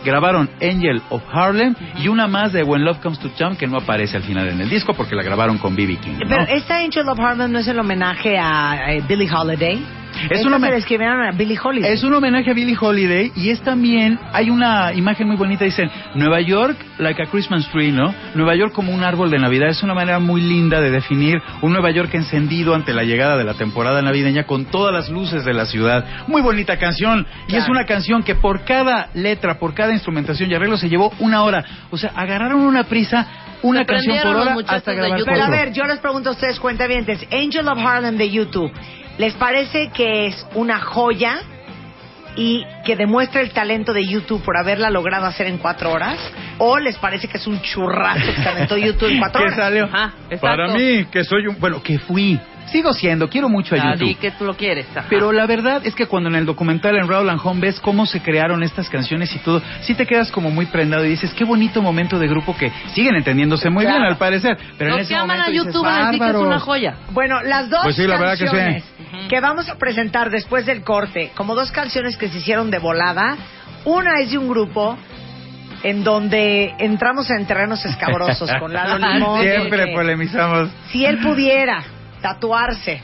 Grabaron 0.04 0.48
Angel 0.62 1.02
of 1.10 1.22
Harlem 1.32 1.74
y 1.96 2.08
una 2.08 2.26
más 2.26 2.52
de 2.52 2.62
When 2.62 2.84
Love 2.84 3.00
Comes 3.00 3.18
to 3.18 3.28
Town 3.30 3.56
que 3.56 3.66
no 3.66 3.78
aparece 3.78 4.16
al 4.16 4.22
final 4.22 4.48
en 4.48 4.60
el 4.60 4.68
disco 4.68 4.94
porque 4.94 5.14
la 5.14 5.22
grabaron 5.22 5.58
con 5.58 5.74
B.B. 5.74 5.96
King. 5.96 6.12
¿no? 6.12 6.28
Pero 6.28 6.42
esta 6.42 6.78
Angel 6.78 7.08
of 7.08 7.18
Harlem 7.18 7.52
no 7.52 7.58
es 7.58 7.68
el 7.68 7.78
homenaje 7.78 8.38
a 8.38 8.94
eh, 8.94 9.02
Billie 9.06 9.28
Holiday. 9.30 9.82
Es 10.30 10.44
un 10.44 10.50
se 10.50 10.56
homen- 10.56 10.70
la 10.70 10.76
escribieron 10.76 11.22
a 11.22 11.30
Billie 11.32 11.58
Holiday. 11.62 11.92
Es 11.92 12.02
un 12.04 12.14
homenaje 12.14 12.50
a 12.50 12.54
Billie 12.54 12.76
Holiday 12.78 13.32
y 13.36 13.50
es 13.50 13.60
también, 13.62 14.18
hay 14.32 14.50
una 14.50 14.92
imagen 14.92 15.26
muy 15.26 15.36
bonita, 15.36 15.64
dicen, 15.64 15.90
Nueva 16.14 16.40
York 16.40 16.76
like 16.98 17.22
a 17.22 17.26
Christmas 17.26 17.68
tree, 17.70 17.92
¿no? 17.92 18.14
Nueva 18.34 18.54
York 18.56 18.72
como 18.72 18.92
un 18.92 19.04
árbol 19.04 19.30
de 19.30 19.38
Navidad, 19.38 19.68
es 19.68 19.82
una 19.82 19.94
manera 19.94 20.18
muy 20.18 20.40
linda 20.40 20.80
de 20.80 20.90
definir 20.90 21.40
un 21.62 21.72
Nueva 21.72 21.90
York 21.90 22.10
encendido 22.14 22.74
ante 22.74 22.92
la 22.92 23.04
llegada 23.04 23.36
de 23.36 23.44
la 23.44 23.54
temporada 23.54 24.02
navideña 24.02 24.44
con 24.44 24.64
todas 24.66 24.92
las 24.92 25.08
luces 25.08 25.44
de 25.44 25.52
la 25.54 25.66
ciudad. 25.66 26.04
Muy 26.26 26.42
bonita 26.42 26.76
canción 26.78 27.26
y 27.46 27.56
es 27.56 27.68
una 27.68 27.84
canción 27.84 28.22
que 28.22 28.34
por 28.34 28.64
cada 28.64 29.08
letra, 29.14 29.58
por 29.58 29.74
cada 29.74 29.92
instrumentación 29.92 30.50
y 30.50 30.54
arreglo 30.54 30.76
se 30.76 30.88
llevó 30.88 31.12
una 31.20 31.42
hora. 31.42 31.64
O 31.90 31.96
sea, 31.98 32.10
agarraron 32.14 32.60
una 32.60 32.84
prisa, 32.84 33.26
una 33.62 33.84
canción 33.84 34.16
por 34.22 34.36
hora 34.36 34.54
hasta 34.76 34.92
grabar. 34.92 35.20
Pero 35.24 35.44
a 35.44 35.50
ver, 35.50 35.72
yo 35.72 35.84
les 35.84 35.98
pregunto 35.98 36.30
a 36.30 36.32
ustedes, 36.32 36.58
cuentavientes, 36.60 37.26
Angel 37.32 37.68
of 37.68 37.78
Harlem 37.78 38.16
de 38.16 38.30
YouTube, 38.30 38.72
¿les 39.18 39.34
parece 39.34 39.88
que 39.88 40.26
es 40.26 40.46
una 40.54 40.80
joya 40.80 41.40
y 42.36 42.64
que 42.84 42.96
demuestra 42.96 43.40
el 43.40 43.50
talento 43.50 43.92
de 43.92 44.06
YouTube 44.06 44.42
por 44.42 44.56
haberla 44.56 44.90
logrado 44.90 45.26
hacer 45.26 45.48
en 45.48 45.58
cuatro 45.58 45.90
horas? 45.92 46.18
¿O 46.58 46.78
les 46.78 46.96
parece 46.96 47.28
que 47.28 47.36
es 47.36 47.46
un 47.46 47.60
churrazo 47.60 48.32
que 48.34 48.42
se 48.42 48.48
aventó 48.48 48.76
YouTube 48.76 49.10
en 49.10 49.18
cuatro 49.18 49.40
¿Qué 49.46 49.46
horas? 49.46 49.58
salió? 49.58 49.84
Ajá, 49.84 50.12
exacto. 50.30 50.40
Para 50.40 50.68
mí, 50.68 51.04
que 51.10 51.24
soy 51.24 51.46
un... 51.48 51.58
Bueno, 51.58 51.82
que 51.82 51.98
fui. 51.98 52.38
Sigo 52.72 52.92
siendo, 52.92 53.28
quiero 53.28 53.48
mucho 53.48 53.74
a 53.74 53.78
Ah, 53.78 53.92
YouTube. 53.92 54.08
di 54.08 54.14
que 54.16 54.30
tú 54.32 54.44
lo 54.44 54.54
quieres. 54.54 54.86
ajá. 54.94 55.06
Pero 55.08 55.32
la 55.32 55.46
verdad 55.46 55.80
es 55.84 55.94
que 55.94 56.06
cuando 56.06 56.28
en 56.28 56.34
el 56.36 56.46
documental 56.46 56.96
en 56.96 57.08
Raúl 57.08 57.28
and 57.30 57.40
Home 57.42 57.60
ves 57.60 57.80
cómo 57.80 58.04
se 58.06 58.20
crearon 58.20 58.62
estas 58.62 58.88
canciones 58.90 59.34
y 59.34 59.38
todo, 59.38 59.62
sí 59.82 59.94
te 59.94 60.06
quedas 60.06 60.30
como 60.30 60.50
muy 60.50 60.66
prendado 60.66 61.04
y 61.04 61.08
dices, 61.10 61.32
qué 61.34 61.44
bonito 61.44 61.80
momento 61.82 62.18
de 62.18 62.28
grupo 62.28 62.56
que 62.56 62.70
siguen 62.94 63.16
entendiéndose 63.16 63.70
muy 63.70 63.84
Claro. 63.84 63.98
bien 64.00 64.10
al 64.12 64.18
parecer. 64.18 64.58
Pero 64.76 64.90
en 64.90 64.96
Los 64.98 65.00
ese 65.06 65.14
que 65.14 65.16
aman 65.16 65.28
momento 65.38 65.44
a 65.44 65.50
dices, 65.50 65.66
YouTube 65.66 65.82
van 65.84 65.94
a 65.94 66.06
decir 66.12 66.20
que 66.20 66.30
es 66.30 66.36
una 66.36 66.58
joya. 66.60 66.94
Bueno, 67.12 67.42
las 67.42 67.70
dos 67.70 67.80
Pues 67.84 67.96
sí, 67.96 68.06
la 68.06 68.18
verdad 68.18 68.32
que 68.32 68.38
sí. 68.38 68.44
canciones 68.46 68.84
que 69.28 69.40
vamos 69.40 69.68
a 69.68 69.76
presentar 69.76 70.30
después 70.30 70.66
del 70.66 70.82
corte, 70.82 71.32
como 71.34 71.54
dos 71.54 71.70
canciones 71.72 72.16
que 72.16 72.28
se 72.28 72.38
hicieron 72.38 72.70
de 72.70 72.78
volada, 72.78 73.36
una 73.84 74.20
es 74.20 74.30
de 74.30 74.38
un 74.38 74.48
grupo 74.48 74.98
en 75.82 76.02
donde 76.04 76.74
entramos 76.78 77.30
en 77.30 77.46
terrenos 77.46 77.84
escabrosos 77.84 78.50
con 78.58 78.72
Lalo 78.72 78.98
Limón. 79.14 79.40
Siempre 79.42 79.92
polemizamos. 79.94 80.70
Si 80.90 81.04
él 81.04 81.18
pudiera 81.18 81.82
tatuarse 82.20 83.00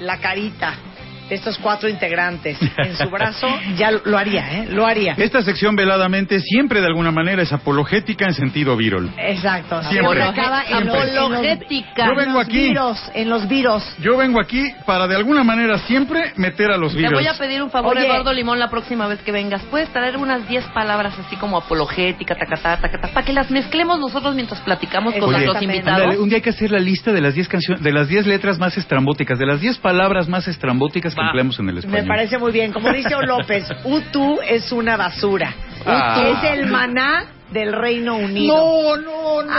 la 0.00 0.18
carita 0.18 0.87
de 1.28 1.34
estos 1.34 1.58
cuatro 1.58 1.88
integrantes 1.88 2.58
en 2.78 2.96
su 2.96 3.08
brazo, 3.10 3.46
ya 3.76 3.90
lo 3.90 4.16
haría, 4.16 4.58
¿eh? 4.58 4.66
Lo 4.70 4.86
haría. 4.86 5.14
Esta 5.16 5.42
sección 5.42 5.76
veladamente 5.76 6.40
siempre 6.40 6.80
de 6.80 6.86
alguna 6.86 7.10
manera 7.10 7.42
es 7.42 7.52
apologética 7.52 8.26
en 8.26 8.34
sentido 8.34 8.76
virol. 8.76 9.10
Exacto. 9.18 9.82
Siempre. 9.84 10.22
acaba 10.22 10.60
Apologética. 10.60 12.06
Yo 12.06 12.14
vengo 12.14 12.22
en 12.22 12.32
los 12.34 12.44
aquí. 12.44 12.68
viros, 12.68 13.10
en 13.14 13.28
los 13.28 13.48
viros. 13.48 13.96
Yo 14.00 14.16
vengo 14.16 14.40
aquí 14.40 14.70
para 14.86 15.06
de 15.06 15.16
alguna 15.16 15.44
manera 15.44 15.78
siempre 15.78 16.32
meter 16.36 16.70
a 16.70 16.76
los 16.76 16.92
Te 16.92 16.98
virus. 16.98 17.12
voy 17.14 17.26
a 17.26 17.34
pedir 17.34 17.62
un 17.62 17.70
favor, 17.70 17.96
Oye. 17.96 18.06
Eduardo 18.06 18.32
Limón, 18.32 18.58
la 18.58 18.68
próxima 18.70 19.06
vez 19.06 19.20
que 19.22 19.32
vengas. 19.32 19.62
Puedes 19.70 19.88
traer 19.90 20.16
unas 20.16 20.48
10 20.48 20.64
palabras 20.68 21.14
así 21.18 21.36
como 21.36 21.58
apologética, 21.58 22.34
tacatá, 22.34 22.78
tacatá, 22.78 23.08
para 23.08 23.24
que 23.26 23.32
las 23.32 23.50
mezclemos 23.50 23.98
nosotros 23.98 24.34
mientras 24.34 24.60
platicamos 24.60 25.14
con 25.14 25.24
Oye, 25.24 25.44
nuestros 25.44 25.62
invitados. 25.62 26.16
Un 26.18 26.28
día 26.28 26.36
hay 26.36 26.42
que 26.42 26.50
hacer 26.50 26.70
la 26.70 26.78
lista 26.78 27.12
de 27.12 27.20
las 27.20 27.34
10 27.34 27.48
canciones, 27.48 27.82
de 27.82 27.92
las 27.92 28.08
10 28.08 28.26
letras 28.26 28.58
más 28.58 28.76
estrambóticas, 28.76 29.38
de 29.38 29.46
las 29.46 29.60
10 29.60 29.78
palabras 29.78 30.28
más 30.28 30.48
estrambóticas 30.48 31.14
empleamos 31.26 31.58
en 31.58 31.68
el 31.68 31.74
Me 31.74 31.80
español. 31.80 32.06
parece 32.06 32.38
muy 32.38 32.52
bien. 32.52 32.72
Como 32.72 32.90
dice 32.92 33.14
O 33.14 33.22
López, 33.22 33.64
Utu 33.84 34.38
es 34.46 34.70
una 34.72 34.96
basura. 34.96 35.52
Ah. 35.86 36.22
Es 36.26 36.50
el 36.52 36.66
maná 36.66 37.24
del 37.50 37.72
Reino 37.72 38.16
Unido. 38.16 38.56
No, 38.56 38.96
no, 38.96 39.42
no. 39.42 39.52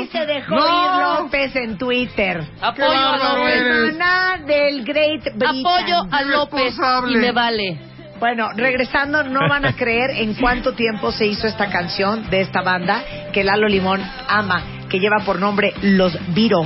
Así 0.00 0.08
se 0.12 0.26
dejó 0.26 0.54
No. 0.54 0.60
ir 0.66 1.20
López 1.22 1.56
en 1.56 1.78
Twitter. 1.78 2.44
Apoyo 2.60 2.90
a 2.92 3.36
López. 3.36 3.92
maná 3.92 4.38
del 4.46 4.84
Great 4.84 5.22
Britain. 5.34 5.66
Apoyo 5.66 6.02
a 6.10 6.22
López 6.22 6.74
y 7.08 7.16
me 7.16 7.32
vale. 7.32 7.78
Bueno, 8.20 8.50
regresando, 8.54 9.24
no 9.24 9.40
van 9.48 9.64
a 9.66 9.72
creer 9.74 10.10
en 10.10 10.34
cuánto 10.34 10.74
tiempo 10.74 11.10
se 11.10 11.26
hizo 11.26 11.48
esta 11.48 11.68
canción 11.70 12.30
de 12.30 12.42
esta 12.42 12.62
banda 12.62 13.02
que 13.32 13.42
Lalo 13.42 13.66
Limón 13.66 14.00
ama, 14.28 14.62
que 14.88 15.00
lleva 15.00 15.24
por 15.24 15.40
nombre 15.40 15.72
Los 15.82 16.16
Viro. 16.32 16.62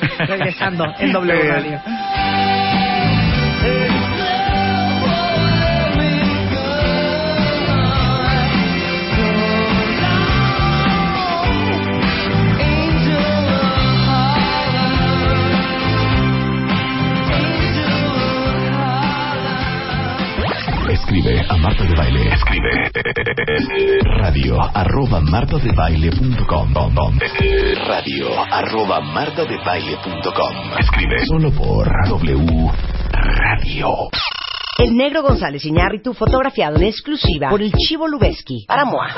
Regresando 0.18 0.84
en 0.98 1.12
W 1.12 1.42
Radio. 1.52 1.80
A 21.50 21.56
Marta 21.56 21.82
de 21.82 21.94
Baile. 21.96 22.28
Escribe 22.32 22.90
radio 24.20 24.56
arroba 24.72 25.20
martadebaile.com 25.20 27.18
radio 27.88 28.28
arroba 28.52 29.00
martadebaile.com 29.00 30.78
Escribe 30.78 31.26
solo 31.26 31.50
por 31.50 31.88
W 32.08 32.70
Radio. 33.12 33.88
El 34.78 34.96
negro 34.96 35.22
González 35.22 35.64
Iñárritu 35.64 36.14
fotografiado 36.14 36.76
en 36.76 36.84
exclusiva 36.84 37.50
por 37.50 37.60
el 37.60 37.72
Chivo 37.72 38.06
Lubeski 38.06 38.64
para 38.68 38.84
Moa. 38.84 39.08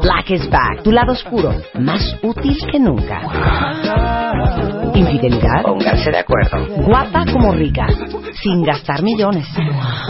Black 0.00 0.30
is 0.30 0.48
back, 0.48 0.84
tu 0.84 0.92
lado 0.92 1.12
oscuro, 1.12 1.52
más 1.74 2.16
útil 2.22 2.56
que 2.70 2.78
nunca. 2.78 3.20
Infidelidad, 4.96 5.62
pónganse 5.62 6.10
de 6.10 6.18
acuerdo. 6.18 6.66
Guapa 6.84 7.24
como 7.30 7.52
rica, 7.52 7.86
sin 8.42 8.62
gastar 8.62 9.02
millones. 9.02 9.46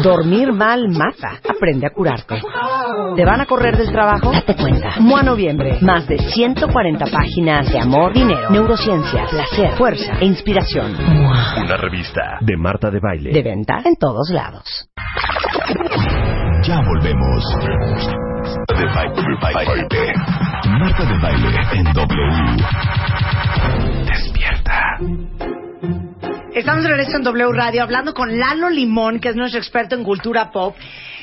Dormir 0.02 0.52
mal 0.52 0.88
mata, 0.88 1.40
aprende 1.48 1.86
a 1.86 1.90
curarte. 1.90 2.40
¿Te 3.16 3.24
van 3.24 3.40
a 3.40 3.46
correr 3.46 3.76
del 3.76 3.90
trabajo? 3.90 4.30
Date 4.30 4.54
cuenta. 4.54 4.90
Moa 5.00 5.22
Noviembre, 5.22 5.78
más 5.80 6.06
de 6.06 6.18
140 6.18 7.06
páginas 7.06 7.70
de 7.72 7.80
amor, 7.80 8.12
dinero, 8.12 8.50
neurociencia, 8.50 9.26
placer, 9.28 9.70
fuerza 9.72 10.18
e 10.20 10.26
inspiración. 10.26 10.92
Mua. 10.92 11.56
Una 11.64 11.76
revista 11.76 12.38
de 12.40 12.56
Marta 12.56 12.90
de 12.90 13.00
Baile. 13.00 13.32
De 13.32 13.42
venta 13.42 13.80
en 13.84 13.96
todos 13.96 14.30
lados. 14.30 14.88
Ya 16.62 16.80
volvemos. 16.80 17.44
De 18.68 18.86
baile, 18.94 19.36
baile. 19.40 20.14
Marta 20.78 21.04
de 21.04 21.18
Baile 21.20 21.48
en 21.72 21.92
W. 21.92 22.35
Estamos 26.66 26.82
de 26.82 26.90
regreso 26.90 27.16
en 27.18 27.22
W 27.22 27.52
Radio 27.52 27.84
hablando 27.84 28.12
con 28.12 28.40
Lalo 28.40 28.68
Limón, 28.68 29.20
que 29.20 29.28
es 29.28 29.36
nuestro 29.36 29.60
experto 29.60 29.94
en 29.94 30.02
cultura 30.02 30.50
pop, 30.50 30.74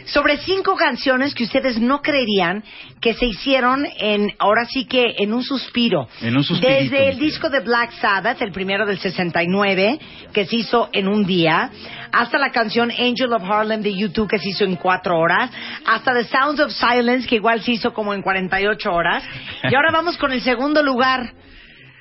sobre 0.06 0.38
cinco 0.38 0.78
canciones 0.78 1.36
que 1.36 1.44
ustedes 1.44 1.82
no 1.82 2.02
creerían 2.02 2.64
que 3.02 3.14
se 3.14 3.26
hicieron 3.26 3.86
en, 3.98 4.32
ahora 4.40 4.64
sí 4.64 4.86
que 4.86 5.16
en 5.18 5.34
un 5.34 5.44
suspiro. 5.44 6.08
En 6.22 6.38
un 6.38 6.46
suspirito, 6.46 6.80
Desde 6.80 7.10
el 7.10 7.20
disco 7.20 7.50
de 7.50 7.60
Black 7.60 7.92
Sabbath, 8.00 8.42
el 8.42 8.54
primero 8.54 8.86
del 8.86 9.00
69, 9.00 10.00
que 10.32 10.46
se 10.46 10.56
hizo 10.56 10.88
en 10.94 11.10
un 11.10 11.26
día, 11.26 11.70
hasta 12.14 12.38
la 12.38 12.52
canción 12.52 12.90
Angel 12.90 13.34
of 13.34 13.44
Harlem 13.44 13.82
de 13.82 13.90
U2, 13.90 14.30
que 14.30 14.40
se 14.40 14.48
hizo 14.48 14.64
en 14.64 14.78
cuatro 14.78 15.20
horas, 15.20 15.52
hasta 15.86 16.14
The 16.14 16.24
Sounds 16.24 16.62
of 16.62 16.72
Silence, 16.72 17.28
que 17.28 17.36
igual 17.36 17.62
se 17.62 17.74
hizo 17.74 17.94
como 17.94 18.14
en 18.14 18.22
48 18.22 18.90
horas. 18.90 19.26
Y 19.70 19.76
ahora 19.76 19.92
vamos 19.92 20.16
con 20.16 20.32
el 20.32 20.40
segundo 20.40 20.82
lugar. 20.82 21.34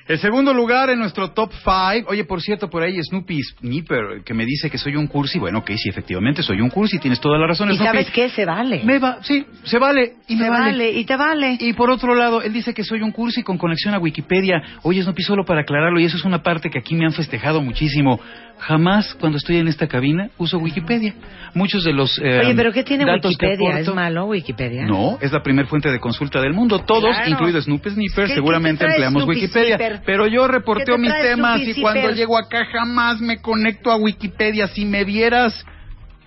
El 0.05 0.19
segundo 0.19 0.53
lugar 0.53 0.89
en 0.89 0.99
nuestro 0.99 1.31
top 1.31 1.51
5. 1.63 2.09
Oye, 2.09 2.25
por 2.25 2.41
cierto, 2.41 2.69
por 2.69 2.83
ahí 2.83 3.01
Snoopy 3.01 3.41
Snipper, 3.41 4.23
que 4.25 4.33
me 4.33 4.45
dice 4.45 4.69
que 4.69 4.77
soy 4.77 4.97
un 4.97 5.07
cursi. 5.07 5.39
Bueno, 5.39 5.59
ok, 5.59 5.71
sí, 5.77 5.87
efectivamente, 5.87 6.43
soy 6.43 6.59
un 6.59 6.69
cursi, 6.69 6.99
tienes 6.99 7.21
toda 7.21 7.37
la 7.37 7.47
razón. 7.47 7.69
¿Y 7.71 7.75
Snoopy. 7.75 7.85
sabes 7.91 8.11
qué? 8.11 8.29
Se 8.29 8.43
vale. 8.43 8.81
Me 8.83 8.99
va, 8.99 9.19
sí, 9.23 9.45
se 9.63 9.79
vale 9.79 10.15
y 10.27 10.35
me 10.35 10.43
Se 10.43 10.49
vale. 10.49 10.65
vale, 10.71 10.91
y 10.91 11.05
te 11.05 11.15
vale. 11.15 11.57
Y 11.59 11.71
por 11.71 11.89
otro 11.89 12.15
lado, 12.15 12.41
él 12.41 12.51
dice 12.51 12.73
que 12.73 12.83
soy 12.83 13.01
un 13.01 13.11
cursi 13.11 13.43
con 13.43 13.57
conexión 13.57 13.93
a 13.93 13.99
Wikipedia. 13.99 14.61
Oye, 14.83 15.01
Snoopy, 15.01 15.23
solo 15.23 15.45
para 15.45 15.61
aclararlo, 15.61 15.99
y 16.01 16.05
eso 16.05 16.17
es 16.17 16.25
una 16.25 16.43
parte 16.43 16.69
que 16.69 16.79
aquí 16.79 16.95
me 16.95 17.05
han 17.05 17.13
festejado 17.13 17.61
muchísimo. 17.61 18.19
Jamás, 18.59 19.13
cuando 19.19 19.37
estoy 19.37 19.57
en 19.57 19.67
esta 19.67 19.87
cabina, 19.87 20.29
uso 20.37 20.57
Wikipedia. 20.57 21.13
Muchos 21.53 21.83
de 21.83 21.91
los 21.91 22.17
eh, 22.19 22.39
Oye, 22.45 22.55
pero 22.55 22.71
¿qué 22.71 22.83
tiene 22.83 23.03
Wikipedia? 23.05 23.69
¿Es 23.79 23.87
aporto- 23.87 23.95
malo 23.95 24.25
Wikipedia? 24.25 24.85
No, 24.85 25.17
es 25.19 25.31
la 25.33 25.43
primer 25.43 25.65
fuente 25.67 25.91
de 25.91 25.99
consulta 25.99 26.39
del 26.39 26.53
mundo. 26.53 26.79
Todos, 26.79 27.13
Claro. 27.15 27.29
incluido 27.29 27.61
Snoopy 27.61 27.89
Snipper, 27.89 28.27
¿Qué- 28.27 28.33
seguramente 28.35 28.79
qué 28.79 28.85
trae 28.85 28.95
empleamos 28.95 29.23
Snoopy 29.23 29.39
Wikipedia. 29.41 29.75
Snipper? 29.77 30.01
Pero 30.05 30.27
yo 30.27 30.47
reporteo 30.47 30.85
¿Qué 30.85 30.91
te 30.93 30.97
mis 31.01 31.09
trae 31.09 31.23
temas 31.35 31.55
Snoopy 31.61 31.71
y 31.77 31.81
cuando 31.81 31.99
Snipper? 31.99 32.17
llego 32.17 32.37
acá 32.37 32.65
jamás 32.71 33.19
me 33.19 33.41
conecto 33.41 33.91
a 33.91 33.97
Wikipedia. 33.97 34.67
Si 34.69 34.85
me 34.85 35.03
vieras, 35.03 35.65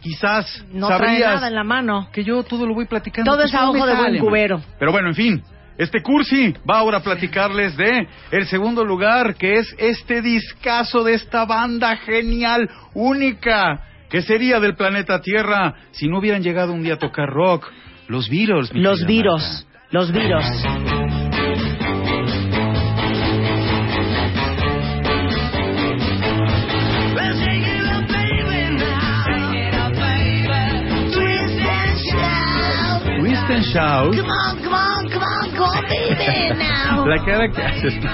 quizás 0.02 0.64
No 0.72 0.88
trae 0.88 0.98
sabrías 0.98 1.34
nada 1.36 1.48
en 1.48 1.54
la 1.54 1.64
mano. 1.64 2.08
que 2.12 2.22
yo 2.22 2.42
todo 2.42 2.66
lo 2.66 2.74
voy 2.74 2.84
platicando. 2.84 3.30
Todo 3.32 3.44
es 3.44 3.54
a 3.54 3.70
ojo 3.70 3.86
de 3.86 3.94
buen 3.94 4.18
cubero. 4.18 4.60
Pero 4.78 4.92
bueno, 4.92 5.08
en 5.08 5.14
fin. 5.14 5.42
Este 5.78 6.02
cursi 6.02 6.54
va 6.68 6.78
ahora 6.78 6.98
a 6.98 7.02
platicarles 7.02 7.76
de 7.76 8.08
el 8.30 8.46
segundo 8.46 8.84
lugar, 8.84 9.34
que 9.34 9.54
es 9.54 9.74
este 9.78 10.22
discazo 10.22 11.04
de 11.04 11.14
esta 11.14 11.44
banda 11.44 11.96
genial, 11.98 12.68
única, 12.94 13.80
que 14.08 14.22
sería 14.22 14.58
del 14.60 14.76
planeta 14.76 15.20
Tierra 15.20 15.74
si 15.92 16.08
no 16.08 16.18
hubieran 16.18 16.42
llegado 16.42 16.72
un 16.72 16.82
día 16.82 16.94
a 16.94 16.98
tocar 16.98 17.28
rock. 17.28 17.70
Los 18.08 18.30
Beatles. 18.30 18.72
mi 18.72 18.80
Los 18.80 19.04
virus. 19.04 19.66
Los 19.90 20.12
virus. 33.72 34.26
Marta. 34.26 34.96
Twist 35.56 36.28
and 36.28 36.60
Shout. 36.60 37.06
La 37.06 37.24
cara 37.24 37.48
que 37.48 37.62
haces. 37.62 37.94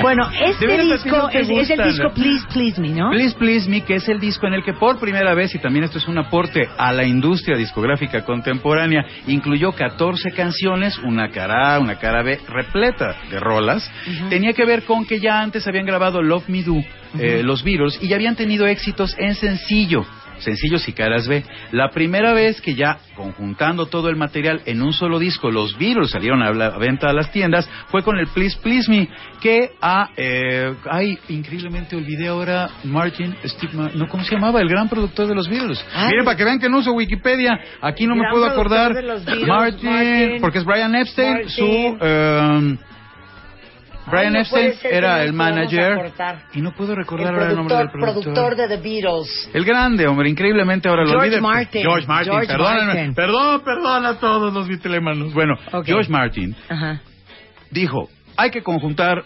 Bueno, 0.00 0.28
este 0.30 0.66
disco 0.66 1.28
es, 1.30 1.48
es 1.50 1.70
el 1.70 1.82
disco. 1.82 2.10
Please 2.14 2.46
Please 2.52 2.80
Me, 2.80 2.90
¿no? 2.90 3.10
Please 3.10 3.36
Please 3.36 3.68
Me, 3.68 3.82
que 3.82 3.96
es 3.96 4.08
el 4.08 4.20
disco 4.20 4.46
en 4.46 4.54
el 4.54 4.62
que 4.62 4.72
por 4.72 4.98
primera 5.00 5.34
vez, 5.34 5.54
y 5.54 5.58
también 5.58 5.84
esto 5.84 5.98
es 5.98 6.06
un 6.06 6.18
aporte 6.18 6.68
a 6.76 6.92
la 6.92 7.04
industria 7.04 7.56
discográfica 7.56 8.24
contemporánea, 8.24 9.04
incluyó 9.26 9.72
14 9.72 10.30
canciones, 10.30 10.98
una 10.98 11.30
cara 11.30 11.74
A, 11.74 11.80
una 11.80 11.96
cara 11.96 12.22
B, 12.22 12.38
repleta 12.48 13.16
de 13.30 13.40
rolas. 13.40 13.90
Tenía 14.30 14.52
que 14.52 14.64
ver 14.64 14.84
con 14.84 15.04
que 15.04 15.18
ya 15.20 15.40
antes 15.40 15.66
habían 15.66 15.86
grabado 15.86 16.22
Love 16.22 16.48
Me 16.48 16.62
Do, 16.62 16.76
eh, 17.18 17.42
los 17.42 17.64
Beatles, 17.64 17.98
y 18.00 18.08
ya 18.08 18.16
habían 18.16 18.36
tenido 18.36 18.66
éxitos 18.66 19.16
en 19.18 19.34
sencillo. 19.34 20.06
Sencillos 20.38 20.88
y 20.88 20.92
caras 20.92 21.26
B. 21.28 21.44
La 21.72 21.90
primera 21.90 22.32
vez 22.32 22.60
que 22.60 22.74
ya 22.74 22.98
conjuntando 23.14 23.86
todo 23.86 24.08
el 24.08 24.16
material 24.16 24.62
en 24.66 24.82
un 24.82 24.92
solo 24.92 25.18
disco, 25.18 25.50
los 25.50 25.76
Beatles 25.78 26.10
salieron 26.10 26.42
a 26.42 26.52
la 26.52 26.78
venta 26.78 27.08
a 27.10 27.12
las 27.12 27.32
tiendas, 27.32 27.68
fue 27.88 28.02
con 28.02 28.18
el 28.18 28.28
Please 28.28 28.58
Please 28.62 28.90
Me, 28.90 29.08
que 29.40 29.72
a, 29.80 30.10
eh, 30.16 30.74
ay, 30.90 31.18
increíblemente 31.28 31.96
olvidé 31.96 32.28
ahora 32.28 32.70
Martin 32.84 33.34
Stigma, 33.44 33.90
no, 33.94 34.08
¿cómo 34.08 34.24
se 34.24 34.34
llamaba? 34.34 34.60
El 34.60 34.68
gran 34.68 34.88
productor 34.88 35.26
de 35.26 35.34
los 35.34 35.48
Beatles. 35.48 35.84
Ay. 35.94 36.08
Miren, 36.08 36.24
para 36.24 36.36
que 36.36 36.44
vean 36.44 36.58
que 36.58 36.68
no 36.68 36.78
uso 36.78 36.92
Wikipedia, 36.92 37.58
aquí 37.80 38.06
no 38.06 38.14
me 38.14 38.24
puedo 38.30 38.44
acordar. 38.44 38.94
Beatles, 38.94 39.46
Martin, 39.46 39.90
Martin. 39.90 40.40
porque 40.40 40.58
es 40.58 40.64
Brian 40.64 40.94
Epstein, 40.94 41.32
Martin. 41.32 41.50
su... 41.50 41.98
em, 42.00 42.78
Brian 44.10 44.32
no 44.32 44.40
Epstein 44.40 44.72
era 44.90 45.22
el 45.22 45.32
manager 45.32 46.12
y 46.54 46.60
no 46.60 46.72
puedo 46.72 46.92
El 46.92 46.98
recordar 46.98 47.34
ahora 47.34 47.50
el 47.50 47.56
nombre 47.56 47.76
del 47.76 47.90
productor, 47.90 48.12
productor. 48.12 48.34
productor 48.34 48.68
de 48.68 48.76
The 48.76 48.82
Beatles. 48.82 49.50
El 49.54 49.64
grande, 49.64 50.06
hombre, 50.06 50.28
increíblemente 50.28 50.88
ahora 50.88 51.02
lo 51.04 51.10
George 51.10 51.26
olvidé. 51.28 51.40
Martin. 51.40 51.82
George 51.82 52.06
Martin, 52.06 52.32
George. 52.32 52.56
Martin. 52.58 53.14
Perdón, 53.14 53.60
perdón 53.64 54.06
a 54.06 54.14
todos 54.18 54.52
los 54.52 54.68
vitelemanos. 54.68 55.32
Bueno, 55.32 55.54
Ok. 55.72 55.86
George 55.86 56.10
Martin 56.10 56.54
Ajá. 56.68 57.00
dijo, 57.70 58.08
hay 58.36 58.50
que 58.50 58.62
conjuntar 58.62 59.24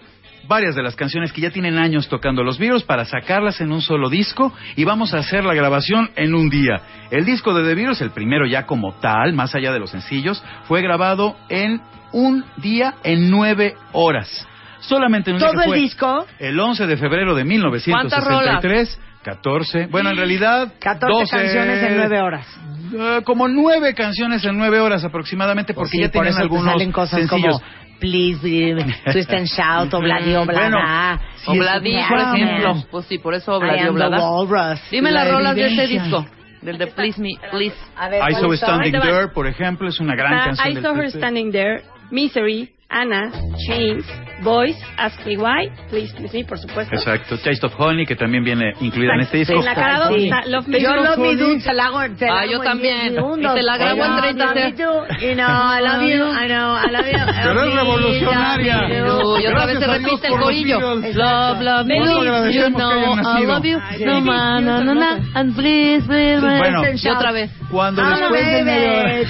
varias 0.49 0.75
de 0.75 0.83
las 0.83 0.97
canciones 0.97 1.33
que 1.33 1.41
ya 1.41 1.51
tienen 1.51 1.79
años 1.79 2.09
tocando 2.09 2.43
los 2.43 2.59
Beatles 2.59 2.83
para 2.83 3.05
sacarlas 3.05 3.61
en 3.61 3.71
un 3.71 3.81
solo 3.81 4.11
disco 4.11 4.53
y 4.75 4.85
vamos 4.85 5.15
a 5.15 5.19
hacer 5.19 5.45
la 5.45 5.55
grabación 5.55 6.11
en 6.17 6.35
un 6.35 6.51
día. 6.51 6.81
El 7.11 7.25
disco 7.25 7.55
de 7.55 7.63
The 7.63 7.75
Beatles, 7.77 8.01
el 8.01 8.11
primero 8.11 8.45
ya 8.47 8.67
como 8.67 8.93
tal, 8.95 9.35
más 9.35 9.55
allá 9.55 9.73
de 9.73 9.79
los 9.79 9.91
sencillos, 9.91 10.43
fue 10.65 10.83
grabado 10.83 11.37
en 11.49 11.81
un 12.13 12.45
día 12.57 12.95
en 13.05 13.31
nueve 13.31 13.75
horas. 13.93 14.47
Solamente 14.83 15.31
en 15.31 15.37
un 15.37 15.41
día 15.41 15.49
¿Todo 15.49 15.59
que 15.59 15.65
el 15.65 15.71
fue 15.71 15.79
disco? 15.79 16.27
El 16.39 16.59
11 16.61 16.87
de 16.87 16.97
febrero 16.97 17.35
de 17.35 17.45
1963. 17.45 19.01
14. 19.23 19.87
Bueno, 19.87 20.11
en 20.11 20.17
realidad. 20.17 20.73
14 20.81 21.13
12, 21.13 21.37
canciones 21.37 21.83
en 21.85 21.97
9 21.97 22.21
horas. 22.21 22.47
eh, 22.95 23.21
como 23.25 23.47
nueve 23.49 23.95
canciones 23.95 24.45
en 24.45 24.59
nueve 24.59 24.81
horas 24.81 25.05
aproximadamente, 25.05 25.73
porque 25.75 25.91
Sí, 25.91 26.01
ya 26.03 26.11
por 26.11 26.27
te 26.27 26.33
algunos 26.37 26.73
salen 26.73 26.93
cosas 26.93 27.21
sencillos. 27.21 27.61
como 27.61 27.83
Please, 28.01 28.75
Twist 29.13 29.33
and 29.33 29.47
Shout, 29.47 29.95
Obladi, 29.95 30.35
Oblada. 30.35 31.21
Bueno, 31.47 31.55
O 31.55 31.55
Vladi, 31.55 31.97
por 32.09 32.19
ejemplo. 32.19 32.85
Pues 32.91 33.07
sí, 33.07 33.19
por 33.19 33.35
eso 33.35 33.61
the 33.61 33.89
Oblada. 33.89 34.77
Dime 34.91 35.13
las 35.13 35.31
rolas 35.31 35.55
de 35.55 35.67
ese 35.67 35.87
disco. 35.87 36.27
Del 36.63 36.79
de 36.79 36.89
Please 36.89 37.21
Me, 37.21 37.31
Please. 37.51 37.77
A 37.97 38.09
ver, 38.09 38.19
I 38.19 38.33
¿cuáles 38.35 38.61
Saw? 38.61 38.69
Standing. 38.69 39.01
There, 39.01 39.29
por 39.29 39.47
ejemplo, 39.47 39.89
es 39.89 39.99
una 40.01 40.15
gran 40.17 40.33
Está 40.35 40.45
canción. 40.65 40.79
I 40.79 40.83
Saw 40.83 40.97
Her. 40.97 41.11
Standing 41.13 41.53
There, 41.53 41.83
Misery, 42.11 42.71
Anna, 42.93 43.31
Chains, 43.67 44.05
Boys, 44.43 44.77
Ask 44.99 45.25
Me 45.25 45.37
Why, 45.37 45.71
Please 45.89 46.13
Please 46.15 46.37
Me, 46.37 46.45
por 46.45 46.59
supuesto. 46.59 46.95
Exacto, 46.95 47.39
Taste 47.39 47.65
of 47.65 47.73
Honey, 47.79 48.05
que 48.05 48.17
también 48.17 48.43
viene 48.45 48.73
incluida 48.81 49.15
en 49.15 49.21
este 49.21 49.39
disco. 49.39 49.55
En 49.55 49.65
la 49.65 49.75
cara 49.75 50.09
Sí. 50.09 50.31
Love 50.47 50.67
Me 50.67 50.81
Yo 50.81 50.89
Do. 50.91 51.03
Love 51.05 51.19
Me 51.19 51.37
Do, 51.37 51.59
te 51.65 51.73
la 51.73 51.85
hago, 51.85 51.99
Ah, 51.99 52.45
yo 52.51 52.61
también. 52.61 53.13
10 53.13 53.25
Y 53.39 53.55
te 53.55 53.63
la 53.63 53.77
grabo 53.79 54.05
en 54.05 54.17
30 54.21 54.45
Love 54.45 54.55
Me 54.55 54.73
Do, 54.73 55.07
you 55.21 55.35
know, 55.35 55.47
I 55.49 55.81
love 55.81 56.03
you, 56.03 56.25
I 56.25 56.47
know, 56.49 56.77
I 56.77 56.91
love 56.91 57.07
you. 57.07 57.19
Pero 57.43 57.63
es 57.63 57.75
revolucionaria. 57.75 58.79
Uy, 59.25 59.47
otra 59.47 59.67
vez 59.67 59.79
se 59.79 59.87
repite 59.87 60.27
el 60.27 60.39
corillo. 60.41 60.81
Love, 60.81 61.61
love 61.63 61.87
me, 61.87 61.99
eso 61.99 62.25
you 62.51 62.71
know, 62.71 63.15
I 63.15 63.45
love 63.47 63.65
you, 63.65 63.79
no 64.05 64.21
man, 64.21 64.65
no, 64.65 64.83
no, 64.85 64.95
no, 64.95 65.19
and 65.35 65.55
please, 65.55 66.05
please, 66.07 66.41
Bueno. 66.41 66.83
y 66.95 67.09
otra 67.09 67.33
vez. 67.33 67.51
Cuando 67.71 68.03
Ah, 68.03 68.17
después 68.19 68.45
de 68.45 68.65
nueve 68.65 68.99
horas. 68.99 69.29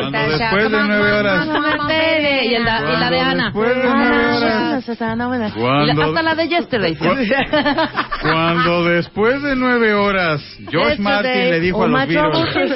Cuando 0.00 0.18
and 0.18 0.28
después 0.38 0.70
de 0.70 0.82
nueve 0.84 1.12
horas. 1.12 1.46
Y, 2.20 2.92
la 2.98 3.10
de 3.10 3.16
Cuando 3.16 3.30
Ana. 3.30 3.52
la- 5.94 6.04
hasta 6.04 6.22
la 6.22 6.34
de 6.34 6.48
Yesterday. 6.48 6.96
Cuando 8.22 8.84
después 8.84 9.42
de 9.42 9.56
nueve 9.56 9.94
horas 9.94 10.40
George 10.70 10.96
Yesterday, 10.96 10.98
Martin 10.98 11.50
le 11.50 11.60
dijo 11.60 11.84
a 11.84 11.88
los 11.88 12.00
Beatles 12.08 12.48
que 12.54 12.68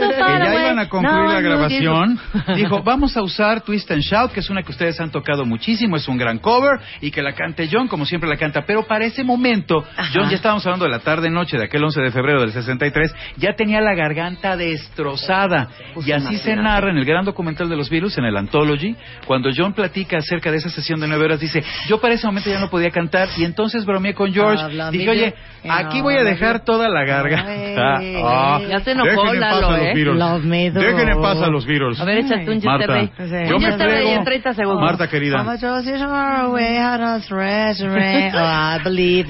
ya 0.45 0.55
iban 0.63 0.79
a 0.79 0.89
concluir 0.89 1.29
la 1.29 1.41
grabación, 1.41 2.19
dijo, 2.57 2.83
vamos 2.83 3.17
a 3.17 3.23
usar 3.23 3.61
Twist 3.63 3.91
and 3.91 4.03
Shout, 4.03 4.33
que 4.33 4.41
es 4.41 4.51
una 4.51 4.63
que 4.63 4.73
ustedes 4.73 4.99
han 5.01 5.11
tocado 5.11 5.45
muchísimo, 5.45 5.97
es 5.97 6.09
un 6.09 6.17
gran 6.17 6.39
cover, 6.39 6.81
y 7.01 7.11
que 7.11 7.23
la 7.23 7.33
cante 7.35 7.69
John, 7.71 7.89
como 7.89 8.05
siempre 8.07 8.29
la 8.29 8.37
canta. 8.37 8.63
Pero 8.67 8.85
para 8.87 9.05
ese 9.05 9.23
momento, 9.25 9.85
John, 10.13 10.29
ya 10.31 10.37
estábamos 10.37 10.65
hablando 10.67 10.85
de 10.87 10.91
la 10.91 11.01
tarde-noche 11.01 11.59
de 11.59 11.65
aquel 11.65 11.85
11 11.85 12.01
de 12.01 12.11
febrero 12.11 12.41
del 12.41 12.53
63, 12.53 13.15
ya 13.37 13.55
tenía 13.55 13.81
la 13.81 13.95
garganta 13.95 14.57
destrozada. 14.57 15.69
Y 16.05 16.13
así 16.13 16.37
se 16.39 16.57
narra 16.57 16.91
en 16.91 16.97
el 16.99 17.05
gran 17.05 17.25
documental 17.25 17.69
de 17.69 17.77
los 17.77 17.91
Beatles, 17.91 18.17
en 18.19 18.25
el 18.25 18.37
Anthology, 18.37 18.97
cuando 19.35 19.51
John 19.53 19.73
platica 19.73 20.19
acerca 20.19 20.53
de 20.53 20.59
esa 20.59 20.71
sesión 20.71 21.01
de 21.01 21.09
nueve 21.09 21.25
horas, 21.25 21.41
dice, 21.41 21.61
yo 21.89 22.01
para 22.01 22.15
ese 22.15 22.25
momento 22.25 22.49
ya 22.51 22.61
no 22.61 22.71
podía 22.71 22.91
cantar, 22.91 23.27
y 23.37 23.43
entonces 23.45 23.85
bromeé 23.85 24.15
con 24.15 24.33
George. 24.33 24.63
Habla, 24.63 24.93
Dije, 24.93 25.11
oye, 25.11 25.35
aquí 25.69 25.99
no, 25.99 26.05
voy 26.05 26.15
a 26.19 26.23
dejar 26.23 26.59
no. 26.59 26.63
toda 26.63 26.89
la 26.89 27.03
garganta. 27.05 27.97
Ay, 27.99 28.15
Ah, 28.25 28.61
ya 28.69 28.79
se 28.79 28.93
enojó, 28.93 29.11
dejen 29.11 29.35
en 29.35 29.41
paz 29.41 29.53
a 29.57 29.61
los 29.61 29.79
¿eh? 29.81 29.93
Beatles. 29.93 30.75
Do. 30.75 30.81
Dejen 30.81 31.09
en 31.09 31.21
paz 31.21 31.43
a 31.43 31.47
los 31.49 31.67
Beatles. 31.67 32.01
A 32.01 32.05
ver, 32.05 32.19
échate 32.19 32.49
un 32.49 32.61
Marta, 32.63 33.11
yo 33.49 33.59
me 33.59 33.73
plego. 33.73 34.09
en 34.11 34.25
30 34.25 34.55
segundos. 34.55 34.83
Marta 34.83 35.09
querida. 35.09 35.45
Oh, 35.55 36.57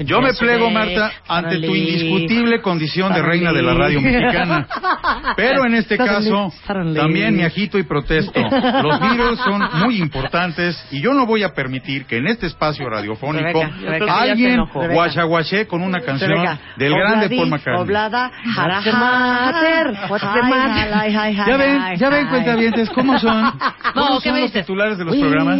Yo 0.05 0.21
me 0.21 0.33
plego, 0.33 0.69
Marta, 0.69 1.11
ante 1.27 1.59
tu 1.59 1.73
indiscutible 1.75 2.61
condición 2.61 3.11
de 3.13 3.21
reina 3.21 3.51
de 3.51 3.63
la 3.63 3.73
radio 3.73 4.01
mexicana. 4.01 4.67
Pero 5.35 5.65
en 5.65 5.75
este 5.75 5.97
caso, 5.97 6.51
también 6.67 7.35
me 7.35 7.45
agito 7.45 7.79
y 7.79 7.83
protesto. 7.83 8.39
Los 8.39 8.99
Beatles 8.99 9.39
son 9.39 9.61
muy 9.79 9.94
importantes 9.99 10.83
y 10.91 11.01
yo 11.01 11.13
no 11.13 11.25
voy 11.25 11.43
a 11.43 11.53
permitir 11.53 12.05
que 12.05 12.17
en 12.17 12.27
este 12.27 12.47
espacio 12.47 12.89
radiofónico 12.89 13.63
Rebeca, 13.63 14.05
se 14.05 14.11
alguien. 14.11 14.65
Rebeca. 14.73 14.93
guachaguaché 14.93 15.67
con 15.67 15.81
una 15.81 16.01
canción 16.01 16.31
Rebeca, 16.31 16.59
del 16.77 16.93
grande 16.93 17.35
Paul 17.35 17.49
McCartney. 17.49 17.81
Oblada, 17.81 18.31
Ya 21.47 21.57
ven, 21.57 21.97
ya 21.97 22.09
ven, 22.09 22.27
cuentavientes, 22.27 22.89
¿cómo 22.89 23.19
son? 23.19 23.53
No, 23.95 24.07
¿Cómo 24.07 24.19
¿qué 24.19 24.29
son 24.29 24.41
los 24.41 24.51
titulares 24.51 24.97
de 24.97 25.05
los 25.05 25.15
programas? 25.15 25.57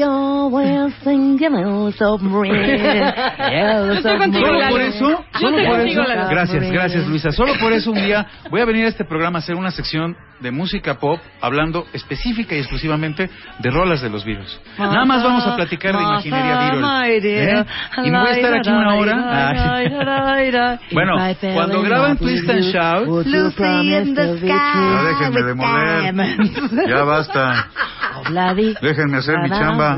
Solo 4.33 4.69
por 4.69 4.81
eso, 4.81 5.09
Yo 5.33 5.39
solo 5.39 5.57
por 5.65 5.79
eso, 5.79 6.01
gracias, 6.29 6.71
gracias 6.71 7.07
Luisa. 7.07 7.31
Solo 7.31 7.53
por 7.59 7.71
eso 7.71 7.91
un 7.91 8.03
día 8.03 8.25
voy 8.49 8.61
a 8.61 8.65
venir 8.65 8.85
a 8.85 8.89
este 8.89 9.05
programa 9.05 9.39
a 9.39 9.41
hacer 9.41 9.55
una 9.55 9.71
sección 9.71 10.15
de 10.39 10.51
música 10.51 10.99
pop 10.99 11.19
hablando 11.41 11.85
específica 11.93 12.55
y 12.55 12.59
exclusivamente 12.59 13.29
de 13.59 13.69
rolas 13.71 14.01
de 14.01 14.09
los 14.09 14.24
virus. 14.25 14.59
Nada 14.77 15.05
más 15.05 15.23
vamos 15.23 15.45
a 15.47 15.55
platicar 15.55 15.95
de 15.95 16.01
imaginería 16.03 16.57
Beatles. 16.59 16.81
¿eh? 17.25 17.65
Y 18.03 18.11
me 18.11 18.19
voy 18.19 18.27
a 18.27 18.31
estar 18.31 18.53
aquí 18.55 18.69
una 18.69 18.95
hora. 18.95 19.13
Ay. 19.75 19.85
Bueno, 20.91 21.15
cuando 21.53 21.81
graban 21.81 22.17
Twist 22.17 22.49
and 22.49 22.61
Shout, 22.73 23.07
Lucy 23.25 23.63
in 23.93 24.15
the 24.15 24.37
sky 24.37 24.47
Ya 24.47 25.03
déjenme 25.03 25.43
de 25.43 25.53
moler. 25.53 26.13
ya 26.89 27.03
basta. 27.03 27.67
Déjenme 28.81 29.17
hacer 29.17 29.39
mi 29.39 29.49
chamba. 29.49 29.97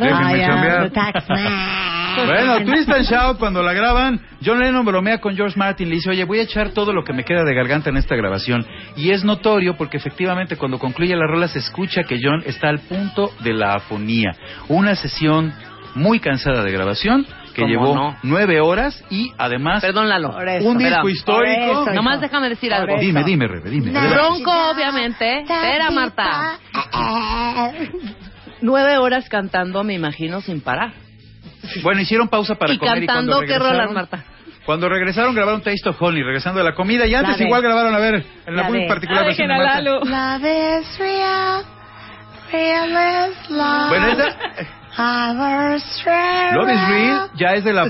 Déjenme 0.00 0.46
chambear. 0.46 0.90
Bueno, 2.24 2.64
Twist 2.64 2.88
and 2.88 3.04
Shout, 3.04 3.38
cuando 3.38 3.62
la 3.62 3.72
graban, 3.72 4.20
John 4.44 4.60
Lennon 4.60 4.84
bromea 4.84 5.20
con 5.20 5.36
George 5.36 5.58
Martin, 5.58 5.88
le 5.88 5.96
dice, 5.96 6.10
oye, 6.10 6.24
voy 6.24 6.38
a 6.38 6.42
echar 6.42 6.70
todo 6.70 6.92
lo 6.92 7.04
que 7.04 7.12
me 7.12 7.24
queda 7.24 7.44
de 7.44 7.54
garganta 7.54 7.90
en 7.90 7.96
esta 7.96 8.16
grabación. 8.16 8.66
Y 8.96 9.10
es 9.10 9.24
notorio 9.24 9.76
porque 9.76 9.96
efectivamente 9.98 10.56
cuando 10.56 10.78
concluye 10.78 11.14
la 11.14 11.26
rola 11.26 11.48
se 11.48 11.58
escucha 11.58 12.04
que 12.04 12.18
John 12.22 12.42
está 12.46 12.68
al 12.68 12.80
punto 12.80 13.30
de 13.40 13.52
la 13.52 13.74
afonía. 13.74 14.32
Una 14.68 14.94
sesión 14.96 15.52
muy 15.94 16.20
cansada 16.20 16.62
de 16.62 16.70
grabación 16.70 17.26
que 17.54 17.62
¿Cómo 17.62 17.68
llevó 17.72 17.94
no? 17.94 18.16
nueve 18.22 18.60
horas 18.60 19.02
y 19.10 19.32
además 19.38 19.80
Perdón, 19.80 20.10
Lalo. 20.10 20.38
Eso. 20.42 20.68
un 20.68 20.76
disco 20.76 21.08
histórico. 21.08 21.82
Eso. 21.82 21.94
Nomás 21.94 22.20
déjame 22.20 22.50
decir 22.50 22.72
algo. 22.72 22.98
Dime, 23.00 23.24
dime, 23.24 23.48
Rebe, 23.48 23.70
dime. 23.70 23.92
Bronco, 24.10 24.52
obviamente. 24.70 25.40
Espera, 25.40 25.90
Marta. 25.90 26.58
Nueve 28.60 28.98
horas 28.98 29.28
cantando, 29.28 29.84
me 29.84 29.94
imagino, 29.94 30.40
sin 30.42 30.60
parar. 30.60 31.05
Bueno, 31.82 32.00
hicieron 32.00 32.28
pausa 32.28 32.54
para 32.54 32.72
y 32.74 32.78
comer 32.78 33.02
y 33.02 33.06
cantando, 33.06 33.32
cuando 33.36 33.46
¿qué 33.46 33.58
rolas, 33.58 33.72
regresaron, 33.72 33.94
Marta? 33.94 34.24
cuando 34.64 34.88
regresaron 34.88 35.34
grabaron 35.34 35.62
Taste 35.62 35.88
of 35.90 36.02
Honey, 36.02 36.22
regresando 36.22 36.58
de 36.58 36.64
la 36.64 36.74
comida 36.74 37.06
y 37.06 37.14
antes 37.14 37.40
igual 37.40 37.62
grabaron, 37.62 37.94
a 37.94 37.98
ver, 37.98 38.24
en 38.46 38.56
la, 38.56 38.62
la 38.62 38.68
muy 38.68 38.80
de- 38.80 38.88
particular 38.88 39.24
versión 39.24 39.48
de 39.48 39.54
a 39.54 39.58
Marta. 39.58 39.80
Love 39.80 40.80
is 40.80 40.98
real, 40.98 41.62
real 42.52 43.30
is 43.30 43.50
love. 43.50 43.88
Bueno. 43.88 44.24
Love 44.98 45.78
is 45.78 46.88
Real 46.88 47.30
ya 47.36 47.52
es 47.52 47.64
de 47.64 47.72
la 47.74 47.86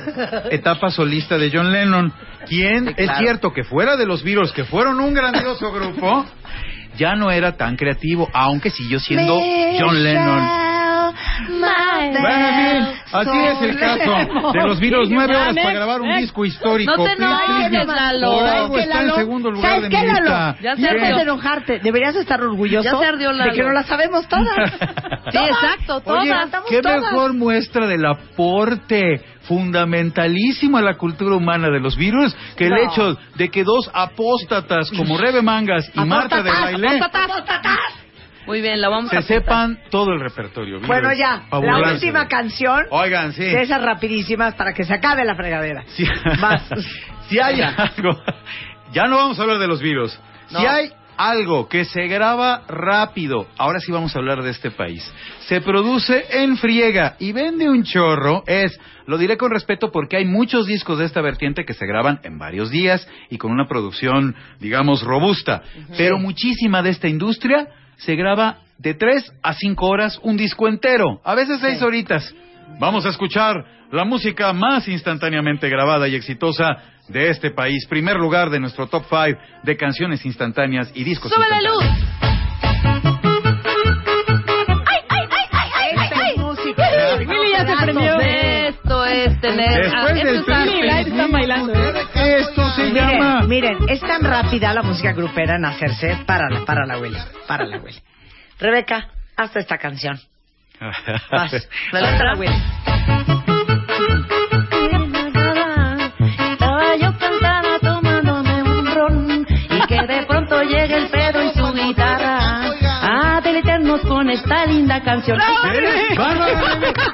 etapa 0.50 0.90
solista 0.90 1.38
de 1.38 1.50
John 1.52 1.70
Lennon, 1.72 2.12
quien 2.48 2.88
Sí, 2.88 2.94
es 2.96 3.10
cierto 3.18 3.52
que 3.52 3.62
fuera 3.62 3.96
de 3.96 4.06
los 4.06 4.24
Beatles, 4.24 4.50
que 4.52 4.64
fueron 4.64 4.98
un 4.98 5.14
grandioso 5.14 5.70
grupo, 5.72 6.26
ya 6.96 7.14
no 7.14 7.30
era 7.30 7.52
tan 7.56 7.76
creativo, 7.76 8.28
aunque 8.32 8.70
siguió 8.70 8.98
siendo 8.98 9.38
John 9.78 10.02
Lennon. 10.02 10.48
Bueno, 11.48 12.92
así 13.12 13.38
es 13.38 13.62
el 13.62 13.78
caso 13.78 14.52
de 14.52 14.62
los 14.64 14.80
Beatles, 14.80 15.08
nueve 15.10 15.36
horas 15.36 15.54
para 15.54 15.72
grabar 15.72 16.00
un 16.00 16.16
disco 16.16 16.44
histórico. 16.44 16.96
No 16.96 17.04
te 17.04 17.12
enojes, 17.12 17.86
Lalo. 17.86 18.30
Por 18.32 18.38
¿Sabes 18.46 18.60
algo 18.62 18.78
está 18.78 19.02
en 19.02 19.14
segundo 19.14 19.50
lugar 19.50 19.70
¿Sabes 19.76 19.90
de 19.90 19.98
mi 19.98 20.04
lista. 20.10 20.56
Ya 20.62 20.76
se 20.76 20.82
de 20.82 21.22
enojarte. 21.22 21.78
Deberías 21.80 22.16
estar 22.16 22.40
orgulloso 22.40 22.84
Ya 22.90 22.98
se 22.98 23.04
ardió 23.04 23.30
de 23.30 23.36
Lalo. 23.38 23.52
que 23.52 23.62
no 23.62 23.72
la 23.72 23.82
sabemos 23.84 24.26
todas. 24.28 24.46
Sí, 25.28 25.38
exacto, 25.38 26.00
todas. 26.02 26.22
Oye, 26.22 26.32
qué 26.68 26.80
todas. 26.80 27.00
mejor 27.02 27.34
muestra 27.34 27.88
del 27.88 28.06
aporte 28.06 29.20
fundamentalísimo 29.42 30.78
a 30.78 30.82
la 30.82 30.94
cultura 30.94 31.34
humana 31.34 31.68
de 31.68 31.80
los 31.80 31.96
virus 31.96 32.34
que 32.56 32.66
el 32.66 32.70
No. 32.70 32.76
hecho 32.76 33.18
de 33.34 33.48
que 33.48 33.64
dos 33.64 33.90
apóstatas 33.92 34.88
como 34.96 35.18
Rebe 35.18 35.42
Mangas 35.42 35.90
y 35.94 36.00
Marta 36.00 36.42
de 36.44 36.50
Baile 36.50 37.00
Muy 38.46 38.60
bien, 38.60 38.80
la 38.80 38.88
vamos 38.88 39.10
se 39.10 39.18
a 39.18 39.22
sepan 39.22 39.78
todo 39.90 40.12
el 40.12 40.20
repertorio. 40.20 40.80
Bueno, 40.80 41.12
ya. 41.12 41.42
La 41.50 41.92
última 41.92 42.28
canción 42.28 42.86
Oigan, 42.90 43.32
sí. 43.32 43.42
de 43.42 43.62
esas 43.62 43.82
rapidísimas 43.82 44.54
para 44.54 44.72
que 44.72 44.84
se 44.84 44.94
acabe 44.94 45.24
la 45.24 45.34
fregadera. 45.34 45.84
Si, 45.88 46.04
Vas. 46.40 46.62
si 47.28 47.40
hay 47.40 47.60
algo, 47.60 48.22
ya 48.92 49.06
no 49.06 49.16
vamos 49.16 49.38
a 49.38 49.42
hablar 49.42 49.58
de 49.58 49.66
los 49.66 49.82
virus. 49.82 50.18
Si 50.48 50.64
hay 50.64 50.92
algo 51.16 51.68
que 51.68 51.84
se 51.84 52.06
graba 52.06 52.62
rápido, 52.68 53.48
ahora 53.58 53.80
sí 53.80 53.90
vamos 53.90 54.14
a 54.14 54.18
hablar 54.18 54.42
de 54.42 54.50
este 54.50 54.70
país. 54.70 55.02
Se 55.40 55.60
produce 55.60 56.24
en 56.30 56.56
friega 56.56 57.16
y 57.18 57.32
vende 57.32 57.68
un 57.68 57.82
chorro, 57.82 58.44
es, 58.46 58.78
lo 59.06 59.18
diré 59.18 59.36
con 59.36 59.50
respeto 59.50 59.90
porque 59.90 60.18
hay 60.18 60.24
muchos 60.24 60.66
discos 60.66 60.98
de 60.98 61.06
esta 61.06 61.20
vertiente 61.20 61.64
que 61.64 61.74
se 61.74 61.86
graban 61.86 62.20
en 62.22 62.38
varios 62.38 62.70
días 62.70 63.08
y 63.30 63.38
con 63.38 63.50
una 63.50 63.66
producción, 63.66 64.36
digamos, 64.60 65.02
robusta. 65.02 65.62
Pero 65.96 66.18
muchísima 66.18 66.82
de 66.82 66.90
esta 66.90 67.08
industria 67.08 67.68
se 67.96 68.14
graba 68.16 68.58
de 68.78 68.94
tres 68.94 69.32
a 69.42 69.54
cinco 69.54 69.86
horas 69.86 70.18
un 70.22 70.36
disco 70.36 70.68
entero, 70.68 71.20
a 71.24 71.34
veces 71.34 71.60
seis 71.60 71.80
horitas. 71.82 72.34
Vamos 72.78 73.06
a 73.06 73.10
escuchar 73.10 73.64
la 73.90 74.04
música 74.04 74.52
más 74.52 74.88
instantáneamente 74.88 75.68
grabada 75.68 76.08
y 76.08 76.14
exitosa 76.14 76.76
de 77.08 77.30
este 77.30 77.50
país. 77.50 77.86
Primer 77.86 78.16
lugar 78.16 78.50
de 78.50 78.60
nuestro 78.60 78.88
top 78.88 79.04
5 79.08 79.40
de 79.62 79.76
canciones 79.76 80.24
instantáneas 80.26 80.90
y 80.94 81.04
discos 81.04 81.32
¡Sube 81.32 81.48
la 81.48 81.60
luz! 81.60 81.84
instantáneos. 85.06 85.36
Esta 85.94 86.28
es 86.28 86.36
música. 86.36 86.84
Willy 87.18 87.52
ya 87.52 87.66
se 87.66 87.84
prendió. 87.84 88.20
Esto 88.20 89.04
es 89.04 89.40
tener... 89.40 89.82
Después 89.84 89.94
ah, 89.94 90.14
del 90.14 90.36
esto 90.36 90.52
es 90.52 90.58
arte. 90.58 90.70
Willy 90.70 90.86
Light 90.86 91.08
están 91.08 91.32
bailando. 91.32 91.72
Esto 92.36 92.70
se 92.70 92.90
llama... 92.92 93.42
Miren, 93.42 93.78
miren, 93.78 93.88
es 93.88 94.00
tan 94.00 94.22
rápida 94.22 94.72
la 94.74 94.82
música 94.82 95.12
grupera 95.12 95.56
en 95.56 95.64
hacerse. 95.64 96.18
Párala, 96.26 96.64
párala, 96.64 96.98
Willy. 96.98 97.18
Párala, 97.46 97.78
Willy. 97.78 97.98
Rebeca, 98.58 99.08
hasta 99.36 99.60
esta 99.60 99.78
canción. 99.78 100.20
Vas. 101.30 101.68
¿La? 101.92 102.00
Párala, 102.00 102.34
Willy. 102.38 102.62
Con 114.02 114.30
esta 114.30 114.66
linda 114.66 115.02
canción. 115.02 115.38
¿Eh? 115.40 115.44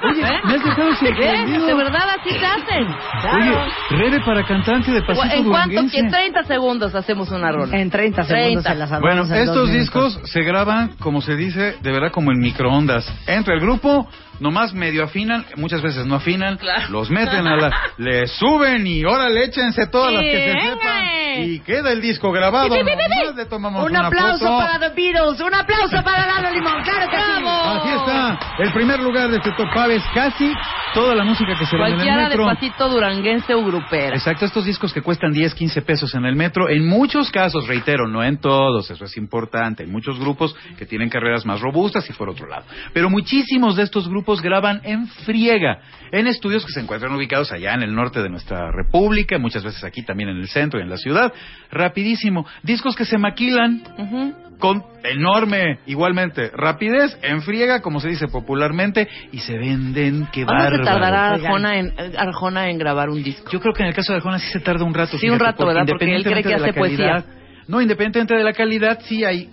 Oye, 0.02 0.22
me 0.44 0.54
has 0.54 0.64
dejado 0.64 0.90
¿Eh? 0.90 0.96
sorprendido. 0.96 1.66
De 1.66 1.74
verdad, 1.74 2.08
así 2.18 2.30
se 2.30 2.46
hacen. 2.46 2.86
Oye, 3.34 3.52
Rebe 3.90 4.20
para 4.20 4.44
cantante 4.44 4.90
de 4.90 5.02
pasito 5.02 5.34
¿En 5.34 5.48
cuánto? 5.48 5.80
En 5.92 6.10
30 6.10 6.42
segundos 6.44 6.94
hacemos 6.94 7.30
una 7.30 7.52
rola. 7.52 7.78
En 7.78 7.90
30 7.90 8.22
segundos 8.24 8.64
30. 8.64 8.72
se 8.72 8.78
las 8.78 9.00
Bueno, 9.00 9.22
estos 9.22 9.72
discos 9.72 10.20
se 10.24 10.42
graban, 10.42 10.92
como 10.98 11.20
se 11.20 11.36
dice, 11.36 11.76
de 11.80 11.92
verdad 11.92 12.10
como 12.12 12.32
en 12.32 12.38
microondas. 12.40 13.10
Entra 13.26 13.54
el 13.54 13.60
grupo, 13.60 14.08
nomás 14.40 14.72
medio 14.74 15.04
afinan, 15.04 15.44
muchas 15.56 15.82
veces 15.82 16.04
no 16.06 16.16
afinan, 16.16 16.56
Claro. 16.56 16.88
los 16.90 17.10
meten 17.10 17.46
a 17.46 17.56
la... 17.56 17.70
le 17.98 18.26
suben 18.26 18.86
y 18.86 19.04
órale, 19.04 19.44
échense 19.44 19.86
todas 19.86 20.12
las 20.12 20.22
que 20.22 20.36
se 20.38 20.46
Venga. 20.54 20.62
sepan. 20.74 21.02
Y 21.44 21.60
queda 21.60 21.92
el 21.92 22.00
disco 22.02 22.30
grabado. 22.30 22.68
Le 23.34 23.46
tomamos 23.46 23.84
Un 23.84 23.90
una 23.92 24.06
aplauso 24.08 24.44
foto. 24.46 24.58
para 24.58 24.78
The 24.78 24.94
Beatles, 24.94 25.40
un 25.40 25.54
aplauso 25.54 26.02
para 26.04 26.26
Lalo 26.26 26.50
Limón, 26.54 26.82
claro 26.82 27.10
que 27.10 27.16
sí. 27.16 27.22
Así 27.46 27.88
está, 27.88 28.38
el 28.58 28.72
primer 28.72 29.00
lugar 29.00 29.30
de 29.30 29.36
este 29.38 29.50
top 29.52 29.68
es 29.90 30.02
casi 30.14 30.52
toda 30.94 31.14
la 31.14 31.24
música 31.24 31.56
que 31.58 31.64
se 31.64 31.76
vende 31.76 31.92
en 31.94 32.00
el 32.00 32.06
Cualquiera 32.06 32.22
de 32.28 32.28
metro. 32.28 32.44
pasito 32.44 32.88
duranguense 32.90 33.54
o 33.54 33.64
grupera. 33.64 34.14
Exacto, 34.14 34.44
estos 34.44 34.64
discos 34.66 34.92
que 34.92 35.00
cuestan 35.00 35.32
10, 35.32 35.54
15 35.54 35.82
pesos 35.82 36.14
en 36.14 36.26
el 36.26 36.36
metro, 36.36 36.68
en 36.68 36.86
muchos 36.86 37.30
casos, 37.30 37.66
reitero, 37.66 38.06
no 38.08 38.22
en 38.22 38.38
todos, 38.38 38.90
eso 38.90 39.04
es 39.04 39.16
importante, 39.16 39.84
hay 39.84 39.88
muchos 39.88 40.18
grupos 40.20 40.54
que 40.76 40.84
tienen 40.84 41.08
carreras 41.08 41.46
más 41.46 41.60
robustas 41.60 42.08
y 42.10 42.12
por 42.12 42.28
otro 42.28 42.46
lado. 42.46 42.64
Pero 42.92 43.08
muchísimos 43.08 43.74
de 43.76 43.84
estos 43.84 44.06
grupos 44.08 44.21
graban 44.42 44.80
en 44.84 45.06
friega, 45.08 45.78
en 46.12 46.26
estudios 46.26 46.64
que 46.64 46.72
se 46.72 46.80
encuentran 46.80 47.14
ubicados 47.14 47.52
allá 47.52 47.74
en 47.74 47.82
el 47.82 47.94
norte 47.94 48.22
de 48.22 48.28
nuestra 48.28 48.70
república, 48.70 49.38
muchas 49.38 49.64
veces 49.64 49.82
aquí 49.84 50.02
también 50.02 50.28
en 50.30 50.36
el 50.38 50.48
centro 50.48 50.78
y 50.78 50.82
en 50.82 50.90
la 50.90 50.96
ciudad, 50.96 51.32
rapidísimo, 51.70 52.46
discos 52.62 52.94
que 52.96 53.04
se 53.04 53.18
maquilan 53.18 53.82
con 54.58 54.84
enorme, 55.02 55.80
igualmente, 55.86 56.50
rapidez, 56.54 57.18
en 57.22 57.42
friega, 57.42 57.80
como 57.80 57.98
se 57.98 58.08
dice 58.08 58.28
popularmente, 58.28 59.08
y 59.32 59.38
se 59.40 59.58
venden, 59.58 60.28
qué 60.32 60.44
¿Cuánto 60.44 60.62
se 60.76 60.78
bárbaro. 60.78 60.84
tardará. 60.84 61.28
Arjona 61.34 61.78
en, 61.80 61.86
eh, 61.98 62.12
Arjona 62.16 62.70
en 62.70 62.78
grabar 62.78 63.10
un 63.10 63.22
disco? 63.24 63.50
Yo 63.50 63.58
creo 63.60 63.74
que 63.74 63.82
en 63.82 63.88
el 63.88 63.94
caso 63.94 64.12
de 64.12 64.18
Arjona 64.18 64.38
sí 64.38 64.46
se 64.52 64.60
tarda 64.60 64.84
un 64.84 64.94
rato. 64.94 65.18
Sí, 65.18 65.28
un 65.28 65.40
rato, 65.40 65.66
¿verdad? 65.66 65.84
Porque 65.88 66.04
él 66.04 66.22
cree 66.22 66.38
independientemente 66.42 66.48
que 66.48 66.54
de 66.54 66.60
la 66.60 66.66
hace 66.68 66.78
poesía. 66.78 66.96
calidad- 67.24 67.42
No, 67.68 67.80
independientemente 67.80 68.34
de 68.36 68.44
la 68.44 68.52
calidad, 68.52 69.00
sí 69.02 69.24
hay 69.24 69.48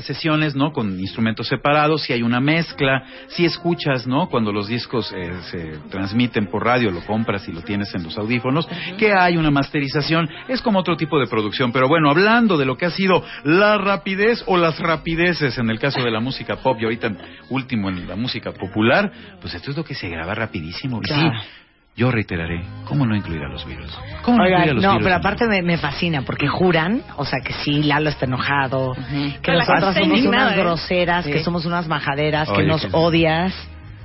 sesiones, 0.00 0.54
¿no? 0.54 0.72
Con 0.72 0.98
instrumentos 0.98 1.48
separados, 1.48 2.02
si 2.02 2.12
hay 2.12 2.22
una 2.22 2.40
mezcla, 2.40 3.04
si 3.28 3.44
escuchas, 3.44 4.06
¿no? 4.06 4.28
Cuando 4.28 4.52
los 4.52 4.68
discos 4.68 5.12
eh, 5.12 5.32
se 5.50 5.78
transmiten 5.90 6.46
por 6.46 6.64
radio, 6.64 6.90
lo 6.90 7.04
compras 7.04 7.48
y 7.48 7.52
lo 7.52 7.62
tienes 7.62 7.94
en 7.94 8.04
los 8.04 8.16
audífonos, 8.18 8.68
que 8.98 9.12
hay 9.12 9.36
una 9.36 9.50
masterización, 9.50 10.28
es 10.48 10.62
como 10.62 10.80
otro 10.80 10.96
tipo 10.96 11.18
de 11.18 11.26
producción. 11.26 11.72
Pero 11.72 11.88
bueno, 11.88 12.10
hablando 12.10 12.56
de 12.56 12.64
lo 12.64 12.76
que 12.76 12.86
ha 12.86 12.90
sido 12.90 13.24
la 13.44 13.78
rapidez 13.78 14.42
o 14.46 14.56
las 14.56 14.78
rapideces 14.78 15.58
en 15.58 15.70
el 15.70 15.78
caso 15.78 16.02
de 16.02 16.10
la 16.10 16.20
música 16.20 16.56
pop 16.56 16.78
y 16.80 16.84
ahorita 16.84 17.10
último 17.50 17.88
en 17.88 18.06
la 18.06 18.16
música 18.16 18.52
popular, 18.52 19.10
pues 19.40 19.54
esto 19.54 19.70
es 19.70 19.76
lo 19.76 19.84
que 19.84 19.94
se 19.94 20.08
graba 20.08 20.34
rapidísimo. 20.34 21.00
Claro. 21.00 21.32
sí, 21.32 21.48
yo 21.98 22.10
reiteraré, 22.12 22.62
¿cómo 22.86 23.04
no 23.04 23.16
incluir 23.16 23.42
a 23.42 23.48
los 23.48 23.66
Beatles? 23.66 23.90
¿Cómo 24.22 24.38
no 24.38 24.44
incluir 24.48 24.70
a 24.70 24.72
los 24.74 24.82
no, 24.84 24.90
Beatles? 24.90 25.04
pero 25.04 25.16
aparte 25.16 25.48
me, 25.48 25.62
me 25.62 25.76
fascina 25.78 26.22
porque 26.22 26.46
juran, 26.46 27.02
o 27.16 27.24
sea, 27.24 27.40
que 27.44 27.52
sí, 27.52 27.82
Lalo 27.82 28.08
está 28.08 28.24
enojado, 28.24 28.94
que 28.94 29.40
Pero 29.42 29.58
nosotras 29.58 29.94
somos 29.96 30.20
unas 30.24 30.52
¿eh? 30.52 30.56
groseras, 30.60 31.24
Sí. 31.24 31.32
que 31.32 31.40
somos 31.42 31.66
unas 31.66 31.88
majaderas, 31.88 32.48
que 32.50 32.62
nos 32.62 32.82
que- 32.82 32.88
odias. 32.92 33.52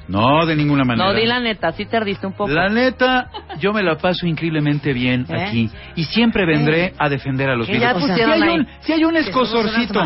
No, 0.07 0.45
de 0.45 0.55
ninguna 0.55 0.83
manera. 0.83 1.07
No, 1.07 1.13
di 1.13 1.25
la 1.25 1.39
neta, 1.39 1.71
sí 1.71 1.85
te 1.85 1.97
ardiste 1.97 2.27
un 2.27 2.33
poco. 2.33 2.51
La 2.51 2.69
neta, 2.69 3.29
yo 3.59 3.71
me 3.73 3.81
la 3.81 3.95
paso 3.95 4.27
increíblemente 4.27 4.93
bien 4.93 5.25
¿Eh? 5.29 5.41
aquí 5.41 5.69
y 5.95 6.03
siempre 6.05 6.45
vendré 6.45 6.93
a 6.97 7.09
defender 7.09 7.49
a 7.49 7.55
los 7.55 7.67
Que 7.67 7.73
virus. 7.73 7.87
ya 7.87 7.93
si, 7.99 8.07
pusieron 8.07 8.43
hay 8.43 8.59
un, 8.59 8.67
si 8.81 8.93
hay 8.93 9.03
un 9.05 9.15
escosorcito, 9.15 10.05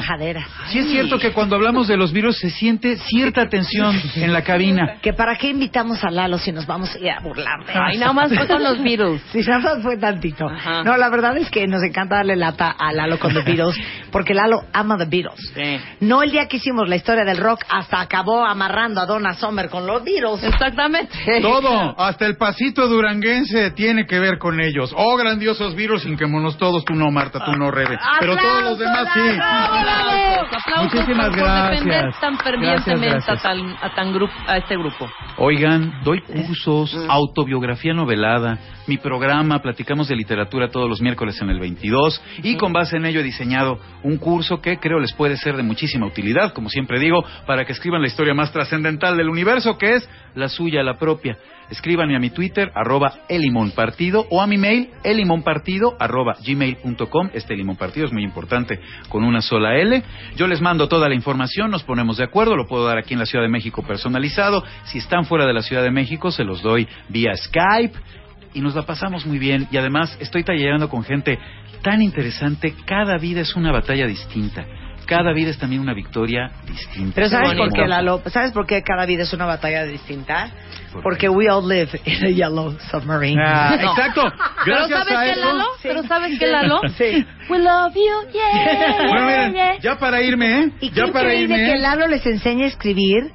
si 0.67 0.79
es 0.79 0.87
cierto 0.87 1.17
que 1.17 1.31
cuando 1.31 1.55
hablamos 1.55 1.87
de 1.87 1.97
los 1.97 2.11
virus 2.11 2.37
se 2.37 2.49
siente 2.49 2.97
cierta 2.97 3.47
tensión 3.47 3.99
en 4.15 4.33
la 4.33 4.43
cabina. 4.43 4.97
Que 5.01 5.13
para 5.13 5.35
qué 5.35 5.49
invitamos 5.49 6.03
a 6.03 6.11
Lalo 6.11 6.37
si 6.37 6.51
nos 6.51 6.65
vamos 6.65 6.93
a 6.95 6.99
ir 6.99 7.09
a 7.09 7.19
burlar 7.19 7.59
Ay, 7.73 7.97
nada 7.97 8.13
más 8.13 8.33
fue 8.33 8.47
con 8.47 8.63
los 8.63 8.81
Beatles. 8.81 9.21
Sí, 9.31 9.41
nada 9.47 9.59
más 9.59 9.83
fue 9.83 9.97
tantito. 9.97 10.47
Ajá. 10.47 10.83
No, 10.83 10.95
la 10.97 11.09
verdad 11.09 11.37
es 11.37 11.49
que 11.49 11.67
nos 11.67 11.83
encanta 11.83 12.17
darle 12.17 12.35
lata 12.35 12.75
a 12.77 12.93
Lalo 12.93 13.19
con 13.19 13.33
The 13.33 13.41
Beatles, 13.41 13.75
porque 14.11 14.33
Lalo 14.33 14.63
ama 14.73 14.97
The 14.97 15.05
Beatles. 15.05 15.53
Sí. 15.53 15.79
No 16.01 16.23
el 16.23 16.31
día 16.31 16.47
que 16.47 16.57
hicimos 16.57 16.87
la 16.87 16.95
historia 16.95 17.23
del 17.23 17.37
rock, 17.37 17.63
hasta 17.69 17.99
acabó 17.99 18.45
amarrando 18.45 19.01
a 19.01 19.05
Donna 19.05 19.33
Summer 19.33 19.69
con 19.69 19.86
los 19.87 20.03
Beatles. 20.03 20.43
Exactamente. 20.43 21.41
Todo, 21.41 21.95
hasta 21.99 22.25
el 22.25 22.37
pasito 22.37 22.87
duranguense 22.87 23.71
tiene 23.71 24.05
que 24.05 24.19
ver 24.19 24.37
con 24.37 24.59
ellos. 24.61 24.93
Oh, 24.95 25.17
grandiosos 25.17 25.75
virus, 25.75 26.05
hinquémonos 26.05 26.57
todos, 26.57 26.85
tú 26.85 26.93
no, 26.93 27.09
Marta, 27.11 27.43
tú 27.43 27.53
no, 27.53 27.71
Rebe. 27.71 27.97
Pero 28.19 28.35
todos 28.37 28.63
los 28.63 28.79
demás 28.79 29.07
sí. 29.13 29.19
Aplausos, 29.41 30.47
aplausos 30.65 30.93
Muchísimas 30.93 31.29
por, 31.29 31.37
defender 31.37 32.01
gracias. 32.01 32.19
tan 32.21 32.37
fervientemente 32.37 32.67
Gracias, 32.67 33.25
gracias. 33.25 33.39
A, 33.39 33.41
tal, 33.41 33.77
a, 33.81 33.95
tan 33.95 34.13
grupo, 34.13 34.33
a 34.45 34.57
este 34.57 34.77
grupo. 34.77 35.09
Oigan, 35.37 36.01
doy 36.03 36.21
cursos, 36.21 36.95
autobiografía 37.09 37.93
novelada, 37.93 38.57
mi 38.87 38.97
programa, 38.97 39.61
platicamos 39.61 40.07
de 40.07 40.15
literatura 40.15 40.69
todos 40.69 40.89
los 40.89 41.01
miércoles 41.01 41.39
en 41.41 41.49
el 41.49 41.59
22 41.59 42.21
y 42.43 42.55
con 42.57 42.73
base 42.73 42.97
en 42.97 43.05
ello 43.05 43.19
he 43.19 43.23
diseñado 43.23 43.79
un 44.03 44.17
curso 44.17 44.61
que 44.61 44.77
creo 44.77 44.99
les 44.99 45.13
puede 45.13 45.37
ser 45.37 45.55
de 45.55 45.63
muchísima 45.63 46.05
utilidad, 46.05 46.53
como 46.53 46.69
siempre 46.69 46.99
digo, 46.99 47.23
para 47.45 47.65
que 47.65 47.73
escriban 47.73 48.01
la 48.01 48.07
historia 48.07 48.33
más 48.33 48.51
trascendental 48.51 49.17
del 49.17 49.29
universo, 49.29 49.76
que 49.77 49.95
es 49.95 50.09
la 50.35 50.49
suya, 50.49 50.83
la 50.83 50.97
propia. 50.97 51.37
Escríbanme 51.69 52.15
a 52.15 52.19
mi 52.19 52.29
Twitter, 52.29 52.71
arroba 52.73 53.19
elimonpartido, 53.27 54.25
o 54.29 54.41
a 54.41 54.47
mi 54.47 54.57
mail, 54.57 54.89
elimonpartido, 55.03 55.97
arroba 55.99 56.37
gmail.com. 56.45 57.29
Este 57.33 57.55
limón 57.55 57.75
partido 57.75 58.05
es 58.05 58.13
muy 58.13 58.23
importante, 58.23 58.79
con 59.09 59.25
una 59.25 59.41
sola 59.41 59.75
L. 59.75 60.01
Yo 60.37 60.47
les 60.47 60.61
mando 60.61 60.87
toda 60.87 61.09
la 61.09 61.15
información, 61.15 61.69
nos 61.69 61.83
ponemos 61.83 62.17
de 62.17 62.23
acuerdo, 62.23 62.55
lo 62.55 62.67
puedo 62.67 62.85
dar 62.85 62.97
aquí 62.97 63.13
en 63.13 63.19
la 63.19 63.25
Ciudad 63.25 63.43
de 63.43 63.49
México 63.49 63.83
personalizado. 63.83 64.63
Si 64.85 64.99
están 64.99 65.25
fuera 65.25 65.45
de 65.45 65.53
la 65.53 65.61
Ciudad 65.61 65.83
de 65.83 65.91
México, 65.91 66.31
se 66.31 66.45
los 66.45 66.61
doy 66.61 66.87
vía 67.09 67.35
Skype. 67.35 67.97
Y 68.53 68.61
nos 68.61 68.73
la 68.73 68.83
pasamos 68.83 69.25
muy 69.25 69.37
bien. 69.37 69.67
Y 69.69 69.77
además 69.77 70.17
estoy 70.21 70.43
tallerando 70.43 70.87
con 70.87 71.03
gente 71.03 71.37
tan 71.83 72.01
interesante. 72.01 72.73
Cada 72.85 73.17
vida 73.17 73.41
es 73.41 73.55
una 73.55 73.73
batalla 73.73 74.07
distinta. 74.07 74.65
Cada 75.07 75.33
vida 75.33 75.49
es 75.51 75.57
también 75.57 75.81
una 75.81 75.93
victoria 75.93 76.51
distinta. 76.67 77.11
Pero 77.15 77.29
¿sabes 77.29 77.53
por 77.55 77.71
qué. 77.73 77.87
Lalo? 77.87 78.21
¿Sabes 78.27 78.51
por 78.51 78.67
qué 78.67 78.83
cada 78.83 79.05
vida 79.05 79.23
es 79.23 79.33
una 79.33 79.45
batalla 79.45 79.83
distinta? 79.85 80.51
¿Por 80.91 81.01
Porque 81.03 81.29
we 81.29 81.49
all 81.49 81.67
live 81.67 81.89
in 82.05 82.25
a 82.25 82.29
yellow 82.29 82.77
submarine. 82.91 83.41
Ah, 83.41 83.77
No. 83.81 83.91
Exacto. 83.91 84.21
Pero 84.65 84.77
Gracias 84.87 84.99
¿sabes 84.99 85.17
a 85.17 85.23
qué, 85.23 85.31
eso. 85.31 85.45
Lalo? 85.45 85.63
Sí. 85.81 85.87
Pero 85.87 86.03
¿sabes 86.03 86.39
qué, 86.39 86.47
Lalo? 86.47 86.81
Sí. 86.97 87.25
We 87.49 87.59
love 87.59 87.93
you, 87.95 88.31
yeah. 88.33 89.07
Bueno, 89.09 89.25
miren, 89.51 89.79
ya 89.81 89.97
para 89.97 90.21
irme, 90.21 90.63
¿eh? 90.63 90.71
Y 90.81 90.89
qué 90.89 90.95
ya 91.01 91.07
para 91.11 91.33
irme. 91.33 91.55
que 91.55 91.71
¿eh? 91.73 91.77
Lalo 91.79 92.07
les 92.07 92.25
enseñe 92.25 92.63
a 92.63 92.67
escribir 92.67 93.31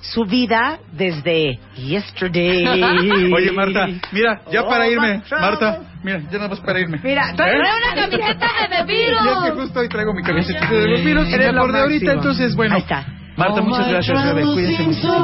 su 0.00 0.24
vida 0.24 0.78
desde 0.92 1.58
yesterday. 1.76 2.66
Oye, 3.32 3.52
Marta, 3.52 3.88
mira, 4.12 4.40
ya 4.52 4.62
Oh, 4.62 4.68
para 4.68 4.88
irme. 4.88 5.22
Marta, 5.30 5.80
mira, 6.02 6.20
ya 6.30 6.38
nada 6.38 6.48
más 6.48 6.60
para 6.60 6.80
irme. 6.80 7.00
Mira, 7.02 7.30
¿Eh? 7.30 7.34
Trae 7.36 7.56
una 7.58 8.02
camiseta 8.02 8.46
de 8.70 8.84
The 8.86 8.94
Y 8.98 9.02
es 9.02 9.10
que 9.44 9.50
justo 9.60 9.80
hoy 9.80 9.88
traigo 9.88 10.14
mi 10.14 10.22
camiseta 10.22 10.70
de 10.70 10.88
los 10.88 11.04
virus 11.04 11.28
me 11.28 11.52
lo 11.52 11.60
acordé 11.60 11.80
ahorita, 11.80 12.12
entonces, 12.12 12.54
bueno. 12.54 12.74
Ahí 12.76 12.82
está. 12.82 13.06
Marta, 13.36 13.60
muchas 13.60 13.88
gracias, 13.88 14.24
Rebe. 14.24 14.42
Cuídense 14.44 14.82
muchísimo. 14.82 15.18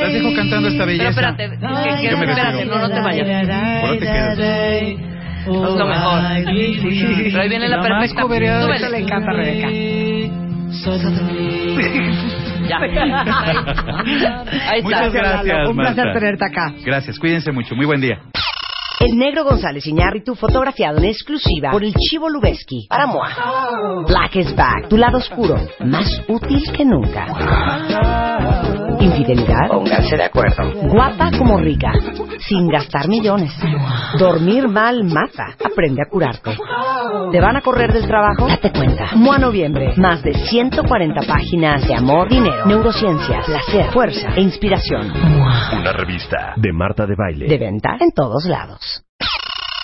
Las 0.00 0.12
dejo 0.12 0.34
cantando 0.34 0.68
esta 0.68 0.84
Pero 0.84 0.86
belleza. 0.86 1.08
espérate, 1.10 1.48
que, 1.50 1.56
que- 1.58 2.10
Yo 2.10 2.16
espérate, 2.16 2.64
no, 2.64 2.78
no 2.78 2.88
te 2.90 3.00
vayas. 3.00 3.28
Ahora 3.82 3.92
te 3.92 3.98
quedas. 4.00 4.38
Es 4.38 5.52
lo 5.52 5.86
mejor. 5.86 6.20
Pero 6.44 7.42
ahí 7.42 7.48
viene 7.48 7.68
la 7.68 7.80
perfecta. 7.80 8.22
Eso 8.74 8.88
le 8.90 8.98
encanta 8.98 9.30
a 9.30 9.34
Rebeca. 9.34 9.68
Ya. 12.68 12.78
Ahí 14.68 14.80
está. 14.80 14.82
Muchas 14.82 15.12
gracias. 15.12 15.68
Un 15.68 15.76
placer 15.76 16.04
Marta. 16.04 16.12
tenerte 16.12 16.44
acá. 16.44 16.74
Gracias, 16.84 17.18
cuídense 17.18 17.52
mucho. 17.52 17.74
Muy 17.74 17.86
buen 17.86 18.00
día. 18.00 18.18
El 18.98 19.18
negro 19.18 19.44
González 19.44 19.86
Iñárritu 19.86 20.34
fotografiado 20.34 20.96
en 20.96 21.04
exclusiva 21.04 21.70
por 21.70 21.84
el 21.84 21.92
Chivo 21.94 22.30
Lubeski 22.30 22.86
para 22.88 23.06
Moa. 23.06 23.28
Black 24.08 24.36
is 24.36 24.56
back, 24.56 24.88
tu 24.88 24.96
lado 24.96 25.18
oscuro, 25.18 25.60
más 25.80 26.22
útil 26.28 26.62
que 26.74 26.82
nunca. 26.86 27.26
Infidelidad, 28.98 29.68
pónganse 29.68 30.16
de 30.16 30.24
acuerdo. 30.24 30.72
Guapa 30.88 31.30
como 31.36 31.58
rica, 31.58 31.92
sin 32.38 32.68
gastar 32.68 33.06
millones. 33.06 33.52
Dormir 34.18 34.66
mal 34.66 35.04
mata, 35.04 35.54
aprende 35.62 36.00
a 36.00 36.10
curarte. 36.10 36.56
¿Te 37.32 37.40
van 37.40 37.56
a 37.56 37.60
correr 37.60 37.92
del 37.92 38.06
trabajo? 38.06 38.46
Date 38.46 38.72
cuenta. 38.72 39.10
Moa 39.14 39.38
Noviembre, 39.38 39.94
más 39.96 40.22
de 40.22 40.34
140 40.34 41.20
páginas 41.26 41.86
de 41.86 41.94
amor, 41.94 42.28
dinero, 42.28 42.66
neurociencia, 42.66 43.40
placer, 43.44 43.92
fuerza 43.92 44.28
e 44.36 44.40
inspiración. 44.40 45.12
Una 45.12 45.92
revista 45.92 46.54
de 46.56 46.72
Marta 46.72 47.06
de 47.06 47.14
Baile. 47.16 47.46
De 47.48 47.58
venta 47.58 47.96
en 48.00 48.12
todos 48.12 48.44
lados. 48.46 49.02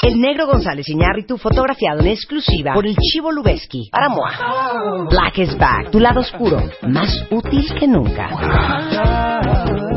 El 0.02 0.20
negro 0.20 0.48
González 0.48 0.88
Iñárritu 0.88 1.38
fotografiado 1.38 2.00
en 2.00 2.08
exclusiva 2.08 2.74
por 2.74 2.86
el 2.86 2.96
Chivo 2.96 3.30
Lubeski 3.30 3.88
para 3.92 4.08
Moa. 4.08 5.06
Black 5.08 5.38
is 5.38 5.56
back, 5.56 5.92
tu 5.92 6.00
lado 6.00 6.20
oscuro, 6.20 6.60
más 6.82 7.24
útil 7.30 7.72
que 7.78 7.86
nunca. 7.86 8.28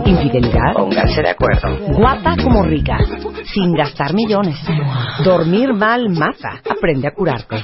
Infidelidad, 0.06 0.73
pónganse 0.73 1.22
de 1.22 1.30
acuerdo. 1.30 1.77
Guapa 1.98 2.36
como 2.41 2.64
rica, 2.64 2.98
sin 3.53 3.73
gastar 3.73 4.14
millones. 4.14 4.57
Dormir 5.23 5.73
mal 5.73 6.10
mata, 6.10 6.61
aprende 6.69 7.07
a 7.07 7.11
curarte. 7.11 7.64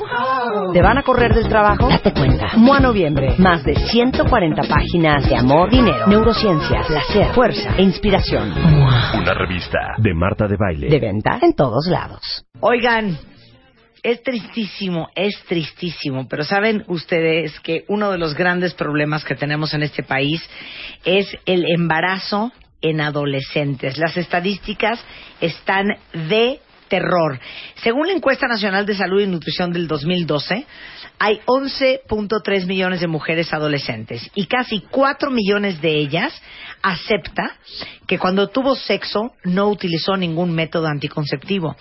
¿Te 0.74 0.82
van 0.82 0.98
a 0.98 1.04
correr 1.04 1.34
del 1.34 1.48
trabajo? 1.48 1.88
Date 1.88 2.14
cuenta. 2.14 2.58
Moa 2.58 2.80
Noviembre, 2.80 3.36
más 3.38 3.64
de 3.64 3.76
140 3.76 4.62
páginas 4.64 5.30
de 5.30 5.36
amor, 5.36 5.70
dinero, 5.70 6.08
neurociencia, 6.08 6.84
placer, 6.88 7.28
fuerza 7.34 7.76
e 7.78 7.84
inspiración. 7.84 8.52
Una 8.52 9.34
revista 9.34 9.80
de 9.98 10.14
Marta 10.14 10.48
de 10.48 10.58
Baile. 10.58 10.90
De 10.90 11.00
venta 11.00 11.40
en 11.42 11.54
todos 11.54 11.88
lados. 11.88 12.46
Oigan, 12.60 13.18
es 14.04 14.24
tristísimo, 14.24 15.10
es 15.16 15.38
tristísimo, 15.48 16.28
pero 16.28 16.44
saben 16.44 16.84
ustedes 16.88 17.60
que 17.60 17.86
uno 17.88 18.12
de 18.12 18.18
los 18.18 18.34
grandes 18.34 18.74
problemas 18.74 19.24
que 19.24 19.36
tenemos 19.36 19.74
en 19.74 19.84
este 19.84 20.04
país 20.04 20.42
es 21.06 21.28
el 21.46 21.66
embarazo 21.68 22.52
en 22.82 23.02
adolescentes. 23.02 23.98
Las 23.98 24.18
estadísticas 24.18 25.00
están 25.40 25.88
de 26.14 26.60
terror. 26.88 27.40
Según 27.76 28.08
la 28.08 28.14
encuesta 28.14 28.48
nacional 28.48 28.86
de 28.86 28.96
salud 28.96 29.22
y 29.22 29.28
nutrición 29.28 29.72
del 29.72 29.88
2012, 29.88 30.66
hay 31.20 31.40
11.3 31.46 32.66
millones 32.66 33.00
de 33.00 33.08
mujeres 33.08 33.54
adolescentes 33.54 34.30
y 34.36 34.48
casi 34.48 34.82
4 34.90 35.30
millones 35.30 35.80
de 35.80 35.96
ellas 35.96 36.34
acepta 36.82 37.56
que 38.08 38.20
cuando 38.20 38.50
tuvo 38.50 38.76
sexo 38.76 39.34
no 39.44 39.68
utilizó 39.68 40.18
ningún 40.18 40.54
método 40.54 40.88
anticonceptivo. 40.88 41.76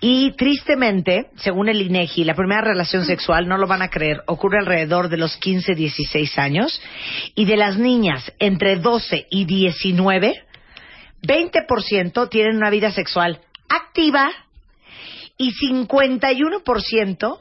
Y 0.00 0.32
tristemente, 0.32 1.30
según 1.36 1.68
el 1.68 1.80
INEGI, 1.82 2.24
la 2.24 2.34
primera 2.34 2.60
relación 2.60 3.04
sexual, 3.04 3.48
no 3.48 3.58
lo 3.58 3.66
van 3.66 3.82
a 3.82 3.88
creer, 3.88 4.22
ocurre 4.26 4.58
alrededor 4.58 5.08
de 5.08 5.16
los 5.16 5.36
15, 5.38 5.74
16 5.74 6.38
años. 6.38 6.80
Y 7.34 7.46
de 7.46 7.56
las 7.56 7.78
niñas 7.78 8.32
entre 8.38 8.76
12 8.76 9.26
y 9.30 9.44
19, 9.44 10.44
20% 11.22 12.28
tienen 12.28 12.56
una 12.56 12.70
vida 12.70 12.90
sexual 12.92 13.40
activa 13.68 14.30
y 15.38 15.52
51% 15.52 17.40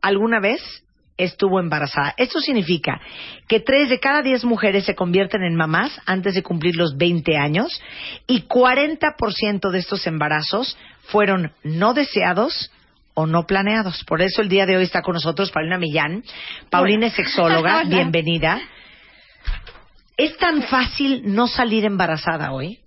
alguna 0.00 0.40
vez 0.40 0.60
estuvo 1.18 1.60
embarazada. 1.60 2.14
Esto 2.16 2.40
significa 2.40 3.00
que 3.46 3.60
3 3.60 3.90
de 3.90 4.00
cada 4.00 4.22
10 4.22 4.44
mujeres 4.44 4.84
se 4.84 4.94
convierten 4.94 5.42
en 5.42 5.56
mamás 5.56 6.00
antes 6.06 6.34
de 6.34 6.42
cumplir 6.42 6.76
los 6.76 6.96
20 6.96 7.36
años 7.36 7.82
y 8.26 8.46
40% 8.46 9.70
de 9.70 9.78
estos 9.78 10.06
embarazos 10.06 10.78
fueron 11.02 11.52
no 11.64 11.92
deseados 11.92 12.70
o 13.14 13.26
no 13.26 13.46
planeados. 13.46 14.04
Por 14.04 14.22
eso 14.22 14.40
el 14.40 14.48
día 14.48 14.64
de 14.64 14.76
hoy 14.76 14.84
está 14.84 15.02
con 15.02 15.14
nosotros 15.14 15.50
Paulina 15.50 15.76
Millán. 15.76 16.22
Paulina 16.70 17.08
es 17.08 17.14
sexóloga, 17.14 17.82
bienvenida. 17.86 18.60
¿Es 20.16 20.36
tan 20.36 20.62
fácil 20.62 21.22
no 21.24 21.48
salir 21.48 21.84
embarazada 21.84 22.52
hoy? 22.52 22.78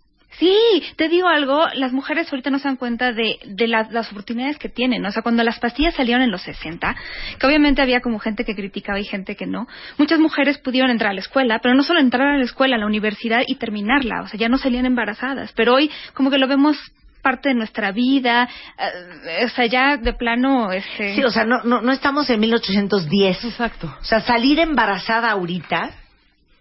Sí, 0.41 0.83
te 0.95 1.07
digo 1.07 1.27
algo, 1.27 1.67
las 1.75 1.93
mujeres 1.93 2.27
ahorita 2.33 2.49
no 2.49 2.57
se 2.57 2.67
dan 2.67 2.75
cuenta 2.75 3.13
de, 3.13 3.37
de 3.45 3.67
la- 3.67 3.87
las 3.91 4.11
oportunidades 4.11 4.57
que 4.57 4.69
tienen. 4.69 5.05
O 5.05 5.11
sea, 5.11 5.21
cuando 5.21 5.43
las 5.43 5.59
pastillas 5.59 5.93
salieron 5.93 6.23
en 6.23 6.31
los 6.31 6.41
60, 6.41 6.95
que 7.39 7.45
obviamente 7.45 7.79
había 7.83 8.01
como 8.01 8.17
gente 8.17 8.43
que 8.43 8.55
criticaba 8.55 8.99
y 8.99 9.03
gente 9.03 9.35
que 9.35 9.45
no, 9.45 9.67
muchas 9.99 10.17
mujeres 10.17 10.57
pudieron 10.57 10.89
entrar 10.89 11.11
a 11.11 11.13
la 11.13 11.19
escuela, 11.19 11.59
pero 11.61 11.75
no 11.75 11.83
solo 11.83 11.99
entrar 11.99 12.27
a 12.27 12.37
la 12.39 12.43
escuela, 12.43 12.75
a 12.75 12.79
la 12.79 12.87
universidad 12.87 13.43
y 13.45 13.57
terminarla. 13.57 14.23
O 14.23 14.27
sea, 14.27 14.39
ya 14.39 14.49
no 14.49 14.57
salían 14.57 14.87
embarazadas. 14.87 15.53
Pero 15.55 15.75
hoy 15.75 15.91
como 16.15 16.31
que 16.31 16.39
lo 16.39 16.47
vemos 16.47 16.75
parte 17.21 17.49
de 17.49 17.53
nuestra 17.55 17.91
vida, 17.91 18.49
eh, 18.79 19.45
o 19.45 19.49
sea, 19.49 19.67
ya 19.67 19.97
de 19.97 20.13
plano... 20.13 20.71
Este... 20.71 21.13
Sí, 21.13 21.23
o 21.23 21.29
sea, 21.29 21.45
no, 21.45 21.61
no, 21.63 21.81
no 21.83 21.91
estamos 21.91 22.27
en 22.31 22.39
1810. 22.39 23.45
Exacto. 23.45 23.95
O 24.01 24.03
sea, 24.03 24.21
salir 24.21 24.57
embarazada 24.59 25.29
ahorita 25.29 25.91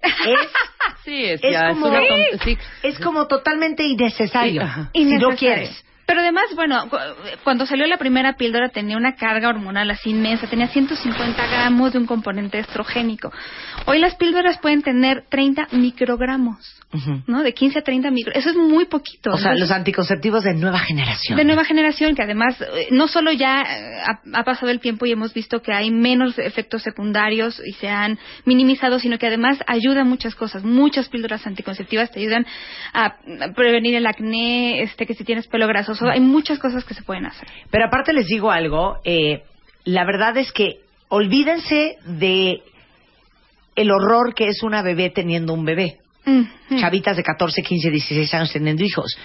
es, 0.03 0.13
Sí, 1.05 1.25
es, 1.25 1.41
como, 1.41 1.87
es 1.87 1.93
una 1.93 2.01
ton- 2.09 2.41
sí. 2.45 2.59
es 2.83 2.99
como 3.01 3.27
totalmente 3.27 3.83
innecesario. 3.85 4.63
Sí. 4.93 5.05
Si 5.05 5.05
no 5.17 5.31
quieres. 5.37 5.85
Pero 6.11 6.23
además, 6.23 6.47
bueno, 6.57 6.89
cu- 6.91 6.97
cuando 7.45 7.67
salió 7.67 7.87
la 7.87 7.97
primera 7.97 8.33
píldora 8.33 8.69
tenía 8.71 8.97
una 8.97 9.15
carga 9.15 9.49
hormonal 9.49 9.89
así 9.93 10.11
inmensa, 10.11 10.49
tenía 10.49 10.67
150 10.67 11.47
gramos 11.47 11.93
de 11.93 11.99
un 12.01 12.07
componente 12.07 12.59
estrogénico. 12.59 13.31
Hoy 13.87 14.01
las 14.01 14.17
píldoras 14.17 14.59
pueden 14.59 14.83
tener 14.83 15.23
30 15.29 15.69
microgramos, 15.71 16.59
Ujú. 16.93 17.23
¿no? 17.29 17.45
De 17.45 17.55
15 17.55 17.79
a 17.79 17.83
30 17.83 18.11
micro. 18.11 18.33
Eso 18.35 18.51
es 18.51 18.57
muy 18.57 18.87
poquito. 18.87 19.31
O 19.31 19.39
sea, 19.39 19.55
los 19.55 19.71
anticonceptivos 19.71 20.43
de 20.43 20.55
nueva 20.55 20.81
generación. 20.81 21.37
de 21.37 21.45
nueva 21.45 21.65
generación 21.65 22.17
que 22.17 22.23
además 22.25 22.61
eh, 22.61 22.89
no 22.91 23.07
solo 23.07 23.31
ya 23.31 23.63
eh, 23.63 24.03
ha, 24.05 24.41
ha 24.41 24.43
pasado 24.43 24.73
el 24.73 24.81
tiempo 24.81 25.07
y 25.07 25.13
hemos 25.13 25.33
visto 25.33 25.63
que 25.63 25.73
hay 25.73 25.93
menos 25.93 26.37
efectos 26.41 26.83
secundarios 26.83 27.63
y 27.65 27.73
se 27.75 27.89
han 27.89 28.19
minimizado, 28.47 28.99
sino 28.99 29.17
que 29.17 29.29
además 29.29 29.59
ayudan 29.69 30.09
muchas 30.09 30.35
cosas. 30.35 30.65
Muchas 30.65 31.09
píldoras 31.09 31.47
anticonceptivas 31.47 32.11
te 32.11 32.19
ayudan 32.19 32.45
a 32.95 33.15
a 33.41 33.53
prevenir 33.55 33.95
el 33.95 34.07
acné, 34.09 34.83
este 34.83 35.07
que 35.07 35.15
si 35.15 35.23
tienes 35.23 35.47
pelo 35.47 35.69
grasoso, 35.69 36.00
hay 36.09 36.21
muchas 36.21 36.59
cosas 36.59 36.85
que 36.85 36.95
se 36.95 37.03
pueden 37.03 37.27
hacer. 37.27 37.49
Pero 37.71 37.87
aparte 37.87 38.13
les 38.13 38.27
digo 38.27 38.51
algo, 38.51 38.99
eh, 39.05 39.43
la 39.85 40.05
verdad 40.05 40.37
es 40.37 40.53
que 40.53 40.81
olvídense 41.09 41.97
de 42.05 42.63
el 43.77 43.91
horror 43.91 44.35
que 44.35 44.49
es 44.49 44.63
una 44.63 44.83
bebé 44.83 45.11
teniendo 45.11 45.55
un 45.55 45.65
bebé. 45.65 45.99
Ujú. 46.27 46.79
Chavitas 46.79 47.17
de 47.17 47.23
14, 47.23 47.63
15, 47.63 47.91
16 47.91 48.35
años 48.35 48.53
teniendo 48.53 48.85
hijos. 48.85 49.17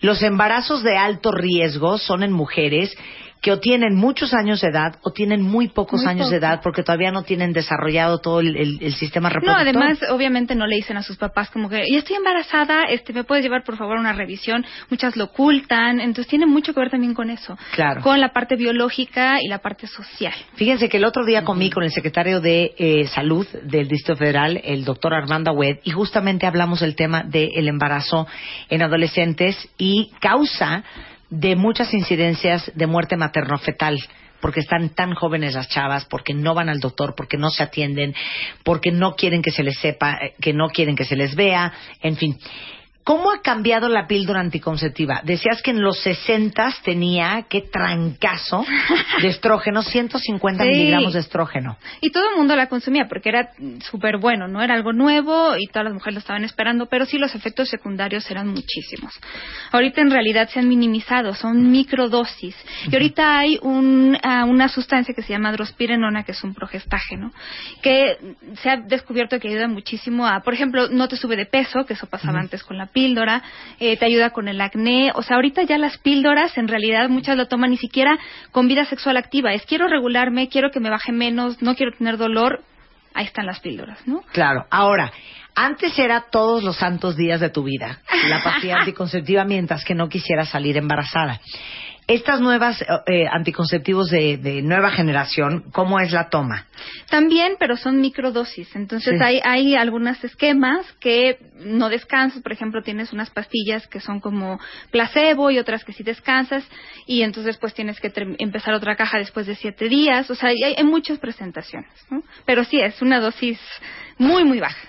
Los 0.00 0.22
embarazos 0.22 0.82
de 0.82 0.96
alto 0.96 1.30
riesgo 1.30 1.98
son 1.98 2.22
en 2.24 2.32
mujeres 2.32 2.96
que 3.42 3.50
o 3.52 3.58
tienen 3.58 3.96
muchos 3.96 4.32
años 4.34 4.60
de 4.60 4.68
edad 4.68 4.94
o 5.02 5.10
tienen 5.12 5.42
muy 5.42 5.68
pocos 5.68 6.00
Muy 6.02 6.10
años 6.10 6.30
de 6.30 6.36
edad 6.36 6.60
porque 6.62 6.82
todavía 6.84 7.10
no 7.10 7.24
tienen 7.24 7.52
desarrollado 7.52 8.18
todo 8.20 8.38
el, 8.40 8.56
el- 8.56 8.78
el 8.80 8.94
sistema 8.94 9.28
No, 9.28 9.34
reproductor. 9.34 9.60
además, 9.68 9.98
obviamente 10.10 10.54
no 10.54 10.66
le 10.66 10.76
dicen 10.76 10.96
a 10.96 11.02
sus 11.02 11.16
papás 11.16 11.50
como 11.50 11.68
que, 11.68 11.82
ya 11.90 11.98
estoy 11.98 12.16
embarazada, 12.16 12.84
este, 12.84 13.12
me 13.12 13.24
puedes 13.24 13.44
llevar 13.44 13.64
por 13.64 13.76
favor 13.76 13.98
una 13.98 14.12
revisión. 14.12 14.64
Muchas 14.90 15.16
lo 15.16 15.24
ocultan, 15.24 16.00
entonces 16.00 16.28
tiene 16.28 16.46
mucho 16.46 16.72
que 16.72 16.80
ver 16.80 16.90
también 16.90 17.14
con 17.14 17.30
eso. 17.30 17.58
Claro. 17.74 18.00
Con 18.00 18.20
la 18.20 18.32
parte 18.32 18.54
biológica 18.54 19.42
y 19.42 19.48
la 19.48 19.58
parte 19.58 19.88
social. 19.88 20.32
Fíjense 20.54 20.88
que 20.88 20.98
el 20.98 21.04
otro 21.04 21.24
día 21.24 21.42
comí 21.42 21.68
con 21.68 21.82
el 21.82 21.90
secretario 21.90 22.40
de 22.40 22.72
eh, 22.78 23.08
Salud 23.08 23.44
del 23.64 23.88
Distrito 23.88 24.16
Federal, 24.16 24.60
el 24.62 24.84
doctor 24.84 25.14
Armando 25.14 25.50
Wed, 25.52 25.78
y 25.82 25.90
justamente 25.90 26.46
hablamos 26.46 26.78
del 26.78 26.94
tema 26.94 27.24
del 27.24 27.66
embarazo 27.66 28.28
en 28.68 28.82
adolescentes 28.82 29.56
y 29.78 30.12
causa 30.20 30.84
de 31.32 31.56
muchas 31.56 31.94
incidencias 31.94 32.70
de 32.74 32.86
muerte 32.86 33.16
materno-fetal 33.16 33.98
porque 34.40 34.60
están 34.60 34.90
tan 34.90 35.14
jóvenes 35.14 35.54
las 35.54 35.68
chavas, 35.68 36.04
porque 36.04 36.34
no 36.34 36.52
van 36.52 36.68
al 36.68 36.80
doctor, 36.80 37.14
porque 37.16 37.38
no 37.38 37.48
se 37.48 37.62
atienden, 37.62 38.14
porque 38.64 38.90
no 38.90 39.14
quieren 39.14 39.40
que 39.40 39.52
se 39.52 39.62
les 39.62 39.78
sepa, 39.78 40.18
eh, 40.20 40.34
que 40.40 40.52
no 40.52 40.68
quieren 40.68 40.96
que 40.96 41.04
se 41.04 41.16
les 41.16 41.34
vea, 41.34 41.72
en 42.02 42.16
fin. 42.16 42.38
¿Cómo 43.04 43.32
ha 43.32 43.42
cambiado 43.42 43.88
la 43.88 44.06
píldora 44.06 44.40
anticonceptiva? 44.40 45.20
Decías 45.24 45.60
que 45.60 45.72
en 45.72 45.82
los 45.82 46.00
60 46.02 46.72
tenía, 46.84 47.46
qué 47.48 47.62
trancazo, 47.62 48.64
de 49.22 49.28
estrógeno, 49.28 49.82
150 49.82 50.62
Sí. 50.64 50.70
miligramos 50.70 51.12
de 51.14 51.18
estrógeno. 51.20 51.76
Y 52.00 52.10
todo 52.10 52.30
el 52.30 52.36
mundo 52.36 52.54
la 52.54 52.68
consumía 52.68 53.08
porque 53.08 53.30
era 53.30 53.50
súper 53.90 54.18
bueno, 54.18 54.46
¿no? 54.46 54.62
Era 54.62 54.74
algo 54.74 54.92
nuevo 54.92 55.56
y 55.58 55.66
todas 55.66 55.84
las 55.84 55.94
mujeres 55.94 56.14
lo 56.14 56.18
estaban 56.20 56.44
esperando, 56.44 56.86
pero 56.86 57.04
sí 57.04 57.18
los 57.18 57.34
efectos 57.34 57.68
secundarios 57.68 58.30
eran 58.30 58.48
muchísimos. 58.48 59.12
Ahorita 59.72 60.00
en 60.00 60.10
realidad 60.10 60.48
se 60.48 60.60
han 60.60 60.68
minimizado, 60.68 61.34
son 61.34 61.70
microdosis. 61.72 62.54
Y 62.90 62.94
ahorita 62.94 63.38
hay 63.38 63.58
un, 63.62 64.16
ah, 64.22 64.44
una 64.44 64.68
sustancia 64.68 65.12
que 65.14 65.22
se 65.22 65.32
llama 65.32 65.50
drospirenona, 65.52 66.22
que 66.22 66.32
es 66.32 66.44
un 66.44 66.54
progestágeno, 66.54 67.32
que 67.82 68.16
se 68.62 68.70
ha 68.70 68.76
descubierto 68.76 69.40
que 69.40 69.48
ayuda 69.48 69.66
muchísimo 69.66 70.26
a, 70.26 70.40
por 70.42 70.54
ejemplo, 70.54 70.88
no 70.88 71.08
te 71.08 71.16
sube 71.16 71.36
de 71.36 71.46
peso, 71.46 71.84
que 71.84 71.94
eso 71.94 72.06
pasaba 72.06 72.38
antes 72.38 72.62
con 72.62 72.78
la 72.78 72.86
píldora, 72.92 73.42
eh, 73.80 73.96
te 73.96 74.04
ayuda 74.04 74.30
con 74.30 74.48
el 74.48 74.60
acné. 74.60 75.12
O 75.14 75.22
sea, 75.22 75.36
ahorita 75.36 75.62
ya 75.62 75.78
las 75.78 75.98
píldoras, 75.98 76.56
en 76.58 76.68
realidad 76.68 77.08
muchas 77.08 77.36
lo 77.36 77.48
toman 77.48 77.70
ni 77.70 77.76
siquiera 77.76 78.18
con 78.50 78.68
vida 78.68 78.84
sexual 78.84 79.16
activa. 79.16 79.52
Es 79.52 79.66
quiero 79.66 79.88
regularme, 79.88 80.48
quiero 80.48 80.70
que 80.70 80.80
me 80.80 80.90
baje 80.90 81.12
menos, 81.12 81.60
no 81.62 81.74
quiero 81.74 81.92
tener 81.92 82.16
dolor. 82.16 82.62
Ahí 83.14 83.26
están 83.26 83.46
las 83.46 83.60
píldoras, 83.60 84.06
¿no? 84.06 84.22
Claro. 84.32 84.64
Ahora, 84.70 85.12
antes 85.54 85.98
era 85.98 86.26
todos 86.30 86.62
los 86.62 86.76
santos 86.76 87.16
días 87.16 87.40
de 87.40 87.50
tu 87.50 87.62
vida 87.62 88.00
la 88.28 88.42
pastilla 88.42 88.76
anticonceptiva 88.80 89.44
mientras 89.44 89.84
que 89.84 89.94
no 89.94 90.08
quisieras 90.08 90.48
salir 90.48 90.76
embarazada. 90.76 91.40
Estas 92.08 92.40
nuevas 92.40 92.82
eh, 92.82 92.86
eh, 93.06 93.24
anticonceptivos 93.30 94.10
de, 94.10 94.36
de 94.36 94.60
nueva 94.60 94.90
generación, 94.90 95.70
¿cómo 95.72 96.00
es 96.00 96.10
la 96.12 96.28
toma? 96.30 96.66
También, 97.08 97.54
pero 97.58 97.76
son 97.76 98.00
microdosis. 98.00 98.74
Entonces 98.74 99.14
Sí. 99.18 99.24
hay, 99.24 99.40
hay 99.44 99.76
algunos 99.76 100.22
esquemas 100.24 100.84
que 101.00 101.38
no 101.60 101.88
descansas. 101.88 102.42
Por 102.42 102.52
ejemplo, 102.52 102.82
tienes 102.82 103.12
unas 103.12 103.30
pastillas 103.30 103.86
que 103.86 104.00
son 104.00 104.18
como 104.20 104.58
placebo 104.90 105.50
y 105.52 105.58
otras 105.58 105.84
que 105.84 105.92
sí 105.92 106.02
descansas. 106.02 106.68
Y 107.06 107.22
entonces 107.22 107.56
pues 107.58 107.72
tienes 107.72 108.00
que 108.00 108.12
empezar 108.38 108.74
otra 108.74 108.96
caja 108.96 109.18
después 109.18 109.46
de 109.46 109.54
siete 109.54 109.88
días. 109.88 110.28
O 110.28 110.34
sea, 110.34 110.48
hay, 110.48 110.74
hay 110.76 110.84
muchas 110.84 111.18
presentaciones. 111.18 111.90
¿no? 112.10 112.22
Pero 112.44 112.64
sí, 112.64 112.80
es 112.80 113.00
una 113.00 113.20
dosis 113.20 113.60
muy, 114.18 114.44
muy 114.44 114.58
baja. 114.58 114.88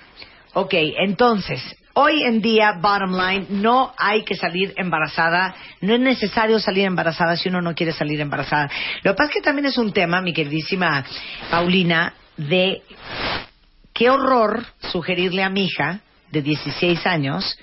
Ok, 0.56 0.74
entonces, 0.74 1.62
hoy 1.94 2.24
en 2.24 2.42
día, 2.42 2.74
bottom 2.82 3.16
line, 3.16 3.46
no 3.50 3.94
hay 3.98 4.24
que 4.24 4.36
salir 4.36 4.74
embarazada, 4.78 5.56
no 5.82 5.94
es 5.94 6.00
necesario 6.00 6.60
salir 6.60 6.86
embarazada 6.86 7.38
si 7.38 7.50
uno 7.50 7.62
no 7.62 7.76
quiere 7.76 7.94
salir 7.94 8.20
embarazada. 8.20 8.70
Lo 9.04 9.12
que 9.12 9.18
pasa 9.18 9.30
es 9.30 9.36
que 9.36 9.42
también 9.42 9.68
es 9.68 9.78
un 9.78 9.94
tema, 9.94 10.22
mi 10.22 10.34
queridísima 10.34 11.04
Paulina, 11.50 12.14
de 12.38 12.82
qué 13.94 14.10
horror 14.10 14.66
sugerirle 14.92 15.44
a 15.44 15.50
mi 15.50 15.66
hija 15.66 16.00
de 16.32 16.42
16 16.42 17.06
años 17.06 17.58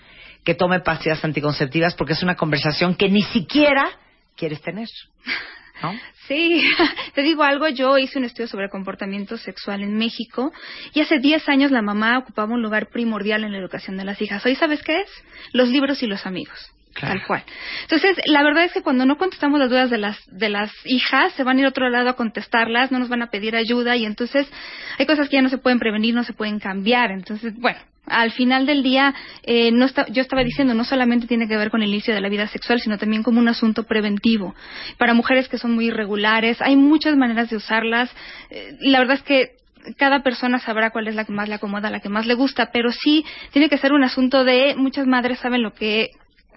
que 0.44 0.54
tome 0.54 0.80
pastillas 0.80 1.24
anticonceptivas 1.24 1.94
porque 1.94 2.12
es 2.12 2.22
una 2.22 2.36
conversación 2.36 2.94
que 2.94 3.08
ni 3.08 3.22
siquiera 3.22 3.90
quieres 4.36 4.60
tener. 4.62 4.88
¿No? 5.82 5.94
Sí, 6.26 6.62
te 7.14 7.22
digo 7.22 7.42
algo, 7.42 7.68
yo 7.68 7.98
hice 7.98 8.18
un 8.18 8.24
estudio 8.24 8.48
sobre 8.48 8.68
comportamiento 8.68 9.36
sexual 9.36 9.82
en 9.82 9.96
México 9.96 10.52
y 10.94 11.00
hace 11.00 11.18
10 11.18 11.48
años 11.48 11.70
la 11.70 11.82
mamá 11.82 12.18
ocupaba 12.18 12.54
un 12.54 12.62
lugar 12.62 12.88
primordial 12.90 13.44
en 13.44 13.52
la 13.52 13.58
educación 13.58 13.96
de 13.96 14.04
las 14.04 14.20
hijas. 14.20 14.44
Hoy 14.44 14.54
sabes 14.54 14.82
qué 14.82 15.00
es? 15.00 15.10
Los 15.52 15.68
libros 15.68 16.02
y 16.02 16.06
los 16.06 16.26
amigos. 16.26 16.72
Claro. 16.92 17.14
Tal 17.14 17.26
cual. 17.26 17.44
Entonces, 17.82 18.16
la 18.26 18.42
verdad 18.42 18.64
es 18.64 18.72
que 18.72 18.82
cuando 18.82 19.06
no 19.06 19.16
contestamos 19.16 19.60
las 19.60 19.70
dudas 19.70 19.90
de 19.90 19.98
las, 19.98 20.18
de 20.26 20.48
las 20.48 20.72
hijas, 20.84 21.32
se 21.34 21.44
van 21.44 21.56
a 21.56 21.60
ir 21.60 21.66
a 21.66 21.70
otro 21.70 21.88
lado 21.88 22.08
a 22.08 22.16
contestarlas, 22.16 22.90
no 22.90 22.98
nos 22.98 23.08
van 23.08 23.22
a 23.22 23.30
pedir 23.30 23.54
ayuda 23.54 23.96
y 23.96 24.04
entonces 24.04 24.50
hay 24.98 25.06
cosas 25.06 25.28
que 25.28 25.36
ya 25.36 25.42
no 25.42 25.48
se 25.48 25.58
pueden 25.58 25.78
prevenir, 25.78 26.14
no 26.14 26.24
se 26.24 26.32
pueden 26.32 26.58
cambiar. 26.58 27.12
Entonces, 27.12 27.54
bueno, 27.56 27.78
al 28.06 28.32
final 28.32 28.66
del 28.66 28.82
día, 28.82 29.14
eh, 29.42 29.70
no 29.70 29.86
está, 29.86 30.06
yo 30.08 30.22
estaba 30.22 30.42
diciendo, 30.42 30.74
no 30.74 30.84
solamente 30.84 31.26
tiene 31.26 31.46
que 31.46 31.56
ver 31.56 31.70
con 31.70 31.82
el 31.82 31.90
inicio 31.90 32.14
de 32.14 32.20
la 32.20 32.28
vida 32.28 32.46
sexual, 32.48 32.80
sino 32.80 32.98
también 32.98 33.22
como 33.22 33.38
un 33.38 33.48
asunto 33.48 33.84
preventivo. 33.84 34.54
Para 34.98 35.14
mujeres 35.14 35.48
que 35.48 35.58
son 35.58 35.74
muy 35.74 35.86
irregulares, 35.86 36.60
hay 36.60 36.76
muchas 36.76 37.16
maneras 37.16 37.50
de 37.50 37.56
usarlas. 37.56 38.10
Eh, 38.50 38.76
la 38.80 38.98
verdad 38.98 39.16
es 39.16 39.22
que 39.22 39.50
cada 39.96 40.22
persona 40.22 40.58
sabrá 40.58 40.90
cuál 40.90 41.08
es 41.08 41.14
la 41.14 41.24
que 41.24 41.32
más 41.32 41.48
le 41.48 41.54
acomoda, 41.54 41.90
la 41.90 42.00
que 42.00 42.08
más 42.08 42.26
le 42.26 42.34
gusta, 42.34 42.70
pero 42.72 42.90
sí 42.92 43.24
tiene 43.52 43.68
que 43.68 43.78
ser 43.78 43.92
un 43.92 44.04
asunto 44.04 44.44
de 44.44 44.74
muchas 44.76 45.06
madres 45.06 45.38
saben 45.38 45.62
lo 45.62 45.72
que 45.72 46.10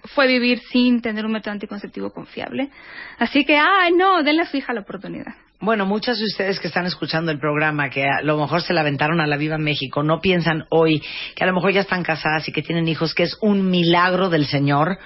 fue 0.04 0.26
vivir 0.26 0.60
sin 0.70 1.00
tener 1.00 1.24
un 1.24 1.32
método 1.32 1.52
anticonceptivo 1.52 2.12
confiable. 2.12 2.68
Así 3.18 3.44
que, 3.44 3.56
ay, 3.56 3.92
no, 3.92 4.22
denle 4.22 4.42
a 4.42 4.46
su 4.46 4.56
hija 4.56 4.72
la 4.72 4.80
oportunidad. 4.80 5.34
Bueno, 5.60 5.86
muchas 5.86 6.18
de 6.18 6.24
ustedes 6.24 6.60
que 6.60 6.68
están 6.68 6.84
escuchando 6.84 7.30
el 7.30 7.38
programa, 7.38 7.88
que 7.88 8.04
a 8.04 8.20
lo 8.22 8.36
mejor 8.36 8.60
se 8.60 8.74
la 8.74 8.82
aventaron 8.82 9.20
a 9.20 9.26
la 9.26 9.36
Viva 9.36 9.56
México, 9.56 10.02
no 10.02 10.20
piensan 10.20 10.66
hoy 10.68 11.02
que 11.34 11.44
a 11.44 11.46
lo 11.46 11.54
mejor 11.54 11.72
ya 11.72 11.80
están 11.80 12.02
casadas 12.02 12.46
y 12.48 12.52
que 12.52 12.62
tienen 12.62 12.86
hijos, 12.86 13.14
que 13.14 13.22
es 13.22 13.38
un 13.40 13.70
milagro 13.70 14.28
del 14.28 14.46
Señor 14.46 14.98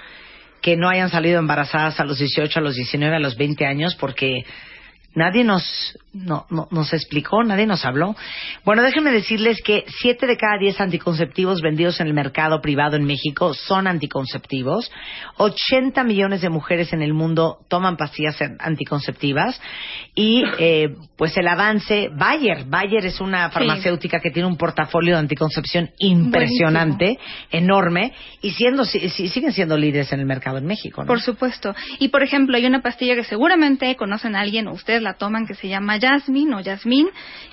que 0.61 0.75
no 0.75 0.89
hayan 0.89 1.09
salido 1.09 1.39
embarazadas 1.39 1.99
a 2.01 2.03
los 2.03 2.19
18, 2.19 2.59
a 2.59 2.61
los 2.61 2.75
19, 2.75 3.15
a 3.15 3.19
los 3.19 3.37
20 3.37 3.65
años, 3.65 3.95
porque 3.95 4.43
Nadie 5.15 5.43
nos, 5.43 5.63
no, 6.13 6.45
no- 6.51 6.67
nos 6.71 6.93
explicó, 6.93 7.43
nadie 7.43 7.65
nos 7.65 7.83
habló. 7.83 8.15
Bueno, 8.63 8.83
déjenme 8.83 9.11
decirles 9.11 9.57
que 9.63 9.83
7 10.01 10.27
de 10.27 10.37
cada 10.37 10.57
10 10.59 10.79
anticonceptivos 10.79 11.61
vendidos 11.61 11.99
en 11.99 12.07
el 12.07 12.13
mercado 12.13 12.61
privado 12.61 12.95
en 12.95 13.05
México 13.05 13.53
son 13.55 13.87
anticonceptivos. 13.87 14.91
80 15.37 16.03
millones 16.03 16.41
de 16.41 16.49
mujeres 16.49 16.93
en 16.93 17.01
el 17.01 17.13
mundo 17.13 17.57
toman 17.69 17.97
pastillas 17.97 18.37
anticonceptivas. 18.59 19.59
Y 20.15 20.43
eh, 20.59 20.95
pues 21.17 21.35
el 21.37 21.47
avance, 21.47 22.09
Bayer, 22.15 22.65
Bayer 22.67 23.05
es 23.05 23.19
una 23.19 23.49
farmacéutica 23.49 24.19
que 24.19 24.31
tiene 24.31 24.47
un 24.47 24.57
portafolio 24.57 25.15
de 25.15 25.19
anticoncepción 25.21 25.89
impresionante, 25.97 27.17
enorme, 27.51 28.13
y 28.41 28.51
siendo, 28.51 28.85
si- 28.85 29.09
si- 29.09 29.27
siguen 29.27 29.53
siendo 29.53 29.77
líderes 29.77 30.11
en 30.13 30.19
el 30.19 30.25
mercado 30.25 30.57
en 30.57 30.65
México. 30.65 31.01
¿no? 31.01 31.07
Por 31.07 31.21
supuesto. 31.21 31.73
Y 31.99 32.09
por 32.09 32.23
ejemplo, 32.23 32.55
hay 32.55 32.65
una 32.65 32.81
pastilla 32.81 33.15
que 33.15 33.23
seguramente 33.23 33.95
conocen 33.95 34.35
a 34.35 34.41
alguien 34.41 34.67
o 34.67 34.73
ustedes 34.73 34.98
la 34.99 35.15
toman 35.15 35.45
que 35.45 35.55
se 35.55 35.67
llama 35.67 35.99
Jasmine 35.99 36.55
o 36.55 36.63
Jasmine, 36.63 37.09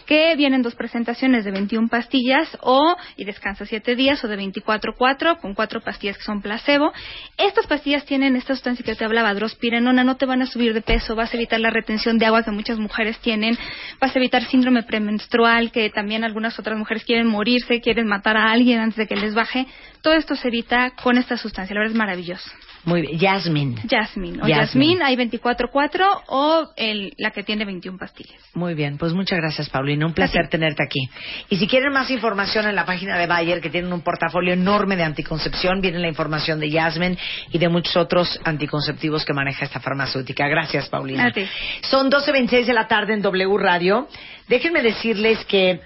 que 0.07 0.35
vienen 0.37 0.63
dos 0.63 0.75
presentaciones 0.75 1.45
de 1.45 1.51
21 1.51 1.89
pastillas 1.89 2.57
o 2.61 2.97
y 3.17 3.25
descansa 3.25 3.67
7 3.67 3.97
días 3.97 4.23
o 4.25 4.29
de 4.29 4.39
24-4 4.39 5.41
con 5.41 5.55
cuatro 5.55 5.81
pastillas 5.81 6.17
que 6.17 6.25
son 6.25 6.43
placebo. 6.43 6.93
Estas 7.37 7.67
pastillas 7.67 8.05
tienen 8.05 8.37
esta 8.37 8.55
sustancia 8.55 8.85
que 8.85 8.95
te 8.95 9.05
hablaba, 9.05 9.35
drospirenona, 9.35 10.05
no 10.05 10.17
te 10.17 10.27
van 10.27 10.43
a 10.43 10.47
subir 10.47 10.75
de 10.75 10.83
peso, 10.83 11.17
vas 11.17 11.33
a 11.33 11.37
evitar 11.37 11.61
la 11.61 11.71
retención 11.71 12.19
de 12.19 12.27
agua 12.27 12.43
que 12.43 12.51
muchas 12.51 12.79
mujeres 12.79 13.19
tienen, 13.19 13.59
vas 14.01 14.15
a 14.15 14.19
evitar 14.19 14.45
síndrome 14.45 14.83
premenstrual 14.85 15.73
que 15.73 15.91
también 15.91 16.25
algunas 16.25 16.59
otras 16.59 16.79
mujeres 16.79 17.05
quieren 17.05 17.27
morirse, 17.27 17.81
quieren 17.81 18.07
matar 18.07 18.37
a 18.37 18.51
alguien 18.51 18.81
antes 18.81 18.97
de 18.97 19.07
que 19.07 19.17
les 19.17 19.35
baje. 19.35 19.67
Todo 20.03 20.15
esto 20.15 20.37
se 20.37 20.49
evita 20.49 20.91
con 20.91 21.19
esta 21.19 21.37
sustancia, 21.37 21.75
la 21.75 21.81
verdad 21.81 21.93
es 21.93 21.99
maravilloso. 21.99 22.51
Muy 22.87 23.03
bien, 23.03 23.19
Jasmine. 23.19 23.83
Jasmine. 23.91 24.43
O 24.43 24.47
Jasmine. 24.47 25.03
Hay 25.03 25.17
24-4 25.17 26.23
o 26.29 26.69
el, 26.77 27.13
la 27.19 27.33
que 27.33 27.43
tiene 27.43 27.65
21 27.65 27.99
pastillas. 27.99 28.41
Muy 28.55 28.75
bien, 28.75 28.97
pues 28.97 29.13
muchas 29.13 29.39
gracias, 29.41 29.69
Paulina. 29.69 30.07
Un 30.07 30.15
placer 30.15 30.49
tenerte 30.49 30.85
aquí. 30.85 31.11
Y 31.51 31.57
si 31.57 31.67
quieren 31.67 31.93
más 31.93 32.09
información 32.11 32.69
en 32.69 32.77
la 32.77 32.87
página 32.87 33.19
de 33.19 33.27
Bayer, 33.27 33.61
que 33.61 33.71
tienen 33.71 33.93
un 33.93 34.03
portafolio 34.03 34.53
enorme 34.53 34.95
de 34.95 35.03
anticoncepción, 35.03 35.81
viene 35.81 35.99
la 35.99 36.07
información 36.07 36.61
de 36.61 36.71
Jasmine 36.71 37.19
y 37.51 37.59
de 37.59 37.69
muchos 37.69 37.97
otros 37.97 38.41
anticonceptivos 38.45 39.25
que 39.25 39.33
maneja 39.33 39.65
esta 39.65 39.81
farmacéutica. 39.81 40.47
Gracias, 40.47 40.89
Paulina. 40.89 41.27
A 41.27 41.33
ti. 41.33 41.45
Son 41.83 42.09
12.26 42.09 42.67
de 42.67 42.73
la 42.73 42.87
tarde 42.87 43.15
en 43.15 43.23
W 43.23 43.59
Radio. 43.59 44.07
Déjenme 44.49 44.81
decirles 44.83 45.45
que 45.47 45.81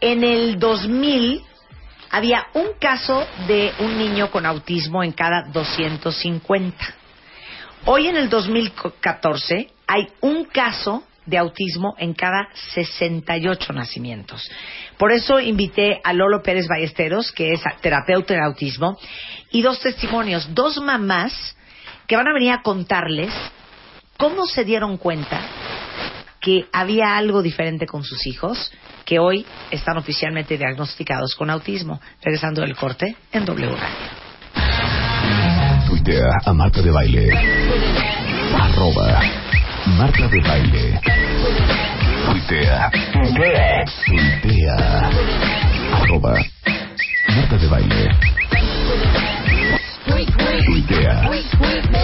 en 0.00 0.22
el 0.22 0.60
2000 0.60 1.42
había 2.10 2.46
un 2.54 2.74
caso 2.80 3.26
de 3.46 3.72
un 3.80 3.98
niño 3.98 4.30
con 4.30 4.46
autismo 4.46 5.02
en 5.02 5.12
cada 5.12 5.42
250. 5.52 6.76
Hoy 7.84 8.08
en 8.08 8.16
el 8.16 8.28
2014 8.28 9.70
hay 9.86 10.08
un 10.20 10.44
caso 10.44 11.04
de 11.24 11.38
autismo 11.38 11.94
en 11.98 12.14
cada 12.14 12.48
68 12.74 13.72
nacimientos. 13.72 14.48
Por 14.96 15.12
eso 15.12 15.40
invité 15.40 16.00
a 16.02 16.12
Lolo 16.12 16.42
Pérez 16.42 16.68
Ballesteros, 16.68 17.32
que 17.32 17.52
es 17.52 17.60
terapeuta 17.80 18.34
en 18.34 18.42
autismo, 18.42 18.96
y 19.50 19.62
dos 19.62 19.80
testimonios, 19.80 20.54
dos 20.54 20.80
mamás 20.80 21.56
que 22.06 22.16
van 22.16 22.28
a 22.28 22.32
venir 22.32 22.52
a 22.52 22.62
contarles 22.62 23.32
cómo 24.16 24.46
se 24.46 24.64
dieron 24.64 24.96
cuenta 24.96 25.40
que 26.46 26.64
había 26.72 27.16
algo 27.16 27.42
diferente 27.42 27.86
con 27.86 28.04
sus 28.04 28.24
hijos 28.24 28.70
que 29.04 29.18
hoy 29.18 29.44
están 29.72 29.98
oficialmente 29.98 30.56
diagnosticados 30.56 31.34
con 31.34 31.50
autismo. 31.50 32.00
Regresando 32.22 32.60
del 32.60 32.76
corte 32.76 33.16
en 33.32 33.44
W 33.44 33.66
Radio. 33.66 33.96
Tuitea 35.88 36.30
a 36.44 36.52
Marta 36.52 36.80
de 36.82 36.90
Baile. 36.92 37.32
Arroba 38.60 39.22
Marta 39.98 40.28
de 40.28 40.40
Baile. 40.40 41.00
Tuitea. 42.30 42.90
Tuitea. 44.06 45.10
Arroba 45.94 46.34
Marta 47.34 47.56
de 47.56 47.66
Baile. 47.66 48.10
Tuitea. 50.64 51.28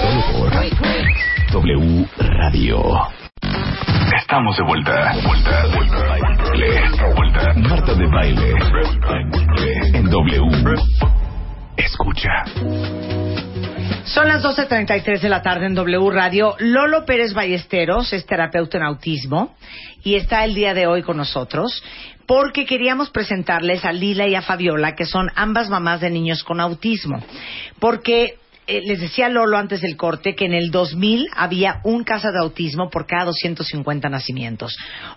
Solo 0.03 0.21
por 0.33 0.51
W 1.53 2.09
Radio. 2.19 3.22
Estamos 4.17 4.57
de 4.57 4.63
vuelta. 4.65 5.15
Vuelta, 5.25 5.67
vuelta. 5.75 5.97
Baile. 6.09 6.81
Vuelta. 7.17 7.53
Marta 7.57 7.95
de 7.95 8.07
Baile. 8.07 8.55
En 9.95 10.11
W. 10.11 10.75
Escucha. 11.77 12.45
Son 14.05 14.29
las 14.29 14.45
12.33 14.45 15.21
de 15.21 15.29
la 15.29 15.41
tarde 15.41 15.67
en 15.67 15.75
W 15.75 16.11
Radio. 16.11 16.55
Lolo 16.59 17.07
Pérez 17.07 17.33
Ballesteros 17.33 18.13
es 18.13 18.27
terapeuta 18.27 18.77
en 18.77 18.85
autismo 18.85 19.55
y 20.05 20.17
está 20.17 20.45
el 20.45 20.55
día 20.55 20.75
de 20.75 20.87
hoy 20.87 21.03
con 21.03 21.17
nosotros 21.17 21.83
porque 22.27 22.67
queríamos 22.67 23.11
presentarles 23.11 23.85
a 23.85 23.93
Lila 23.93 24.27
y 24.27 24.35
a 24.35 24.43
Fabiola, 24.43 24.95
que 24.95 25.07
son 25.07 25.31
ambas 25.35 25.71
mamás 25.71 26.01
de 26.01 26.11
niños 26.11 26.45
con 26.45 26.61
autismo. 26.61 27.23
Porque 27.79 28.37
eh, 28.73 28.81
les 28.87 29.01
decía 29.01 29.29
Lolo 29.29 29.59
antes 29.59 29.83
del 29.83 29.99
corte 29.99 30.35
que 30.35 30.47
en 30.47 30.55
el 30.55 30.71
2000 30.71 31.29
había 31.37 31.81
un 31.85 32.05
caso 32.05 32.33
de 32.33 32.39
autismo 32.39 32.89
por 32.89 33.07
cada 33.07 33.27
250 33.27 34.09
nacimientos. 34.09 34.75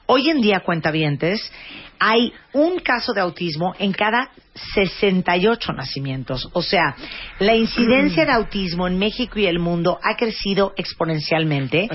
Hoy 0.07 0.30
en 0.30 0.41
día, 0.41 0.60
cuentavientes, 0.60 1.52
hay 1.98 2.34
un 2.52 2.80
caso 2.80 3.14
de 3.14 3.22
autismo 3.22 3.73
en 3.80 3.94
cada 3.94 4.30
68 4.73 5.72
nacimientos. 5.72 6.49
O 6.52 6.61
sea, 6.61 6.98
la 7.40 7.56
incidencia 7.56 8.26
de 8.26 8.34
autismo 8.34 8.88
en 8.88 8.99
México 8.99 9.40
y 9.40 9.45
el 9.45 9.60
mundo 9.60 9.99
ha 10.03 10.18
crecido 10.18 10.73
exponencialmente 10.76 11.88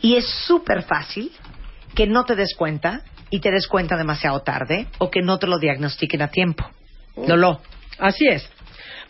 y 0.00 0.14
es 0.14 0.28
súper 0.46 0.82
fácil 0.82 1.32
que 1.96 2.06
no 2.06 2.24
te 2.24 2.36
des 2.36 2.54
cuenta 2.56 3.02
y 3.30 3.40
te 3.40 3.50
des 3.50 3.66
cuenta 3.66 3.96
demasiado 3.96 4.42
tarde 4.42 4.86
o 4.98 5.10
que 5.10 5.22
no 5.22 5.40
te 5.40 5.48
lo 5.48 5.58
diagnostiquen 5.58 6.22
a 6.22 6.28
tiempo. 6.28 6.70
Lolo. 7.26 7.60
Así 7.98 8.26
es. 8.28 8.48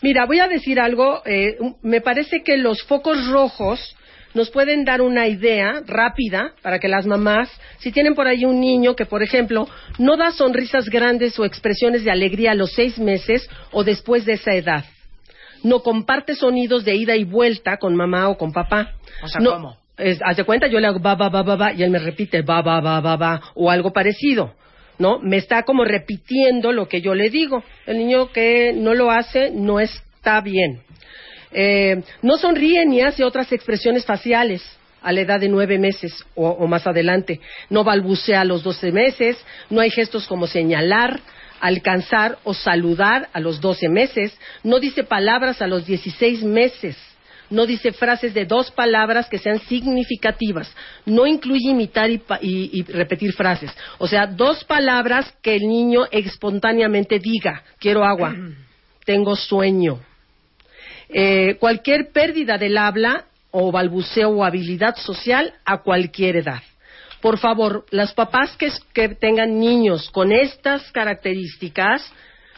Mira, 0.02 0.24
voy 0.27 0.40
a 0.40 0.48
decir 0.48 0.81
algo. 0.81 1.22
eh, 1.24 1.56
me 1.82 2.01
parece 2.01 2.43
que 2.43 2.56
los 2.56 2.82
focos 2.85 3.27
rojos 3.28 3.97
nos 4.32 4.51
pueden 4.51 4.85
dar 4.85 5.01
una 5.01 5.27
idea 5.27 5.82
rápida 5.86 6.52
para 6.62 6.78
que 6.78 6.89
las 6.89 7.05
mamás, 7.05 7.51
si 7.78 7.90
tienen 7.90 8.14
por 8.14 8.28
ahí 8.28 8.44
un 8.44 8.60
niño 8.60 8.94
que, 8.94 9.05
por 9.05 9.22
ejemplo, 9.22 9.68
no 9.98 10.16
da 10.16 10.31
sonrisas 10.31 10.86
grandes 10.89 11.39
o 11.39 11.44
expresiones 11.44 12.05
de 12.05 12.12
alegría 12.12 12.52
a 12.52 12.55
los 12.55 12.72
seis 12.72 12.98
meses 12.98 13.48
o 13.72 13.82
después 13.82 14.24
de 14.24 14.35
esa 14.35 14.55
edad, 14.55 14.85
no 15.64 15.81
comparte 15.82 16.35
sonidos 16.36 16.85
de 16.85 16.94
ida 16.94 17.16
y 17.16 17.24
vuelta 17.24 17.77
con 17.78 17.97
mamá 17.97 18.28
o 18.28 18.39
con 18.39 18.52
papá. 18.52 18.93
O 19.22 19.28
sea, 19.28 19.40
No- 19.40 19.51
¿cómo? 19.52 19.77
es, 19.98 20.18
haz 20.24 20.36
de 20.36 20.44
cuenta, 20.44 20.66
yo 20.68 20.78
le 20.81 20.86
hago 20.86 21.01
ba, 21.01 21.14
ba, 21.16 21.28
ba, 21.28 21.43
ba, 21.43 21.56
ba, 21.56 21.72
y 21.72 21.82
él 21.82 21.90
me 21.90 21.98
repite 21.98 22.40
ba, 22.43 22.62
ba, 22.62 22.81
ba, 22.81 23.01
ba, 23.01 23.16
ba, 23.16 23.40
o 23.55 23.68
algo 23.70 23.93
parecido. 23.93 24.55
¿No? 25.01 25.18
Me 25.18 25.39
está 25.39 25.62
como 25.62 25.82
repitiendo 25.85 26.72
lo 26.72 26.86
que 26.86 27.01
yo 27.01 27.14
le 27.14 27.31
digo. 27.31 27.64
El 27.86 27.97
niño 27.97 28.31
que 28.32 28.74
no 28.74 28.93
lo 28.93 29.10
hace 29.10 29.51
no 29.51 29.81
está 29.81 30.43
bien. 30.43 30.82
Eh, 31.52 32.02
no 32.20 32.36
sonríe 32.36 32.85
ni 32.85 33.01
hace 33.01 33.24
otras 33.24 33.51
expresiones 33.51 34.05
faciales 34.05 34.62
a 35.01 35.10
la 35.12 35.22
edad 35.22 35.40
de 35.40 35.48
nueve 35.48 35.78
meses 35.78 36.12
o, 36.35 36.51
o 36.51 36.66
más 36.66 36.86
adelante. 36.86 37.40
No 37.70 37.82
balbucea 37.82 38.43
a 38.43 38.44
los 38.44 38.62
doce 38.62 38.93
meses, 38.93 39.43
no 39.70 39.81
hay 39.81 39.89
gestos 39.89 40.27
como 40.27 40.47
señalar, 40.47 41.18
alcanzar 41.60 42.36
o 42.44 42.52
saludar 42.52 43.31
a 43.32 43.40
los 43.40 43.59
doce 43.59 43.89
meses, 43.89 44.39
no 44.62 44.81
dice 44.81 45.02
palabras 45.02 45.62
a 45.62 45.66
los 45.66 45.86
dieciséis 45.86 46.43
meses, 46.43 46.94
no 47.51 47.66
dice 47.66 47.93
frases 47.93 48.32
de 48.32 48.47
dos 48.47 48.70
palabras 48.70 49.28
que 49.28 49.39
sean 49.39 49.59
significativas, 49.60 50.74
no 51.05 51.27
incluye 51.27 51.70
imitar 51.70 52.10
y, 52.10 52.22
y 52.40 52.82
repetir 52.85 53.32
frases. 53.32 53.72
O 53.98 54.06
sea, 54.06 54.27
dos 54.27 54.64
palabras 54.64 55.35
que 55.43 55.56
el 55.56 55.62
niño 55.62 56.05
espontáneamente 56.10 57.18
diga, 57.18 57.62
quiero 57.78 58.05
agua, 58.05 58.35
tengo 59.05 59.36
sueño. 59.36 60.01
Eh, 61.12 61.56
cualquier 61.59 62.12
pérdida 62.12 62.56
del 62.56 62.78
habla 62.78 63.24
o 63.51 63.72
balbuceo 63.72 64.31
o 64.31 64.44
habilidad 64.44 64.94
social 64.97 65.52
a 65.64 65.78
cualquier 65.78 66.36
edad. 66.36 66.62
Por 67.20 67.39
favor, 67.39 67.85
las 67.90 68.14
papás 68.14 68.56
que, 68.56 68.70
que 68.94 69.09
tengan 69.10 69.59
niños 69.59 70.09
con 70.10 70.32
estas 70.32 70.90
características, 70.93 72.10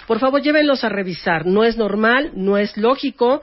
por 0.06 0.20
favor 0.20 0.42
llévenlos 0.42 0.84
a 0.84 0.88
revisar. 0.88 1.46
No 1.46 1.64
es 1.64 1.76
normal, 1.76 2.32
no 2.34 2.58
es 2.58 2.76
lógico. 2.76 3.42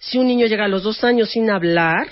Si 0.00 0.16
un 0.18 0.26
niño 0.26 0.46
llega 0.46 0.64
a 0.64 0.68
los 0.68 0.82
dos 0.82 1.04
años 1.04 1.30
sin 1.30 1.50
hablar 1.50 2.08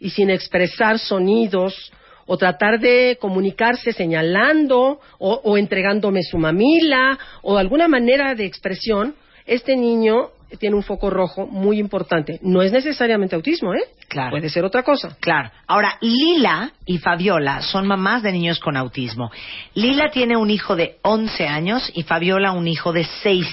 y 0.00 0.10
sin 0.10 0.30
expresar 0.30 0.98
sonidos 0.98 1.92
o 2.24 2.38
tratar 2.38 2.80
de 2.80 3.18
comunicarse 3.20 3.92
señalando 3.92 4.98
o, 5.18 5.40
o 5.44 5.58
entregándome 5.58 6.22
su 6.22 6.38
mamila 6.38 7.18
o 7.42 7.58
alguna 7.58 7.86
manera 7.86 8.34
de 8.34 8.46
expresión, 8.46 9.14
este 9.44 9.76
niño 9.76 10.30
tiene 10.58 10.74
un 10.74 10.82
foco 10.82 11.10
rojo 11.10 11.46
muy 11.46 11.78
importante. 11.78 12.38
No 12.40 12.62
es 12.62 12.72
necesariamente 12.72 13.36
autismo, 13.36 13.74
¿eh? 13.74 13.84
Claro. 14.08 14.30
Puede 14.30 14.48
ser 14.48 14.64
otra 14.64 14.82
cosa. 14.82 15.14
Claro. 15.20 15.50
Ahora, 15.66 15.98
Lila 16.00 16.72
y 16.86 16.96
Fabiola 16.96 17.60
son 17.60 17.86
mamás 17.86 18.22
de 18.22 18.32
niños 18.32 18.58
con 18.58 18.76
autismo. 18.78 19.30
Lila 19.74 20.10
tiene 20.10 20.36
un 20.38 20.48
hijo 20.48 20.76
de 20.76 20.96
11 21.02 21.46
años 21.46 21.90
y 21.94 22.04
Fabiola 22.04 22.52
un 22.52 22.68
hijo 22.68 22.92
de 22.94 23.04
6. 23.22 23.46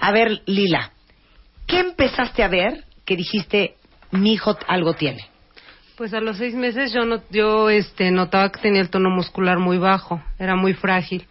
A 0.00 0.12
ver, 0.12 0.40
Lila, 0.46 0.92
¿qué 1.66 1.80
empezaste 1.80 2.42
a 2.42 2.48
ver 2.48 2.85
que 3.06 3.16
dijiste, 3.16 3.76
mi 4.10 4.34
hijo 4.34 4.56
algo 4.68 4.94
tiene? 4.94 5.24
Pues 5.96 6.12
a 6.12 6.20
los 6.20 6.36
seis 6.36 6.54
meses 6.54 6.92
yo 6.92 7.06
no, 7.06 7.22
yo 7.30 7.70
este 7.70 8.10
notaba 8.10 8.52
que 8.52 8.60
tenía 8.60 8.82
el 8.82 8.90
tono 8.90 9.08
muscular 9.08 9.58
muy 9.58 9.78
bajo, 9.78 10.20
era 10.38 10.54
muy 10.54 10.74
frágil. 10.74 11.24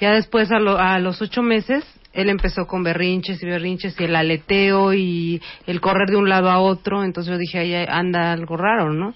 Ya 0.00 0.12
después 0.12 0.50
a, 0.50 0.58
lo- 0.58 0.78
a 0.78 0.98
los 0.98 1.22
ocho 1.22 1.42
meses 1.42 1.84
él 2.12 2.28
empezó 2.28 2.66
con 2.66 2.82
berrinches 2.82 3.40
y 3.40 3.46
berrinches 3.46 3.94
y 4.00 4.04
el 4.04 4.16
aleteo 4.16 4.92
y 4.94 5.40
el 5.68 5.80
correr 5.80 6.08
de 6.08 6.16
un 6.16 6.28
lado 6.28 6.50
a 6.50 6.58
otro, 6.58 7.04
entonces 7.04 7.30
yo 7.32 7.38
dije 7.38 7.58
ahí 7.60 7.72
anda 7.88 8.32
algo 8.32 8.56
raro, 8.56 8.92
¿no? 8.92 9.14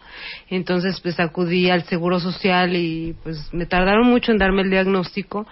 Entonces 0.48 1.01
pues 1.01 1.18
acudí 1.18 1.70
al 1.70 1.82
seguro 1.85 2.20
social 2.20 2.76
y 2.76 3.16
pues 3.24 3.52
me 3.52 3.66
tardaron 3.66 4.06
mucho 4.06 4.31
en 4.31 4.39
darme 4.39 4.62
el 4.62 4.70
diagnóstico, 4.70 5.44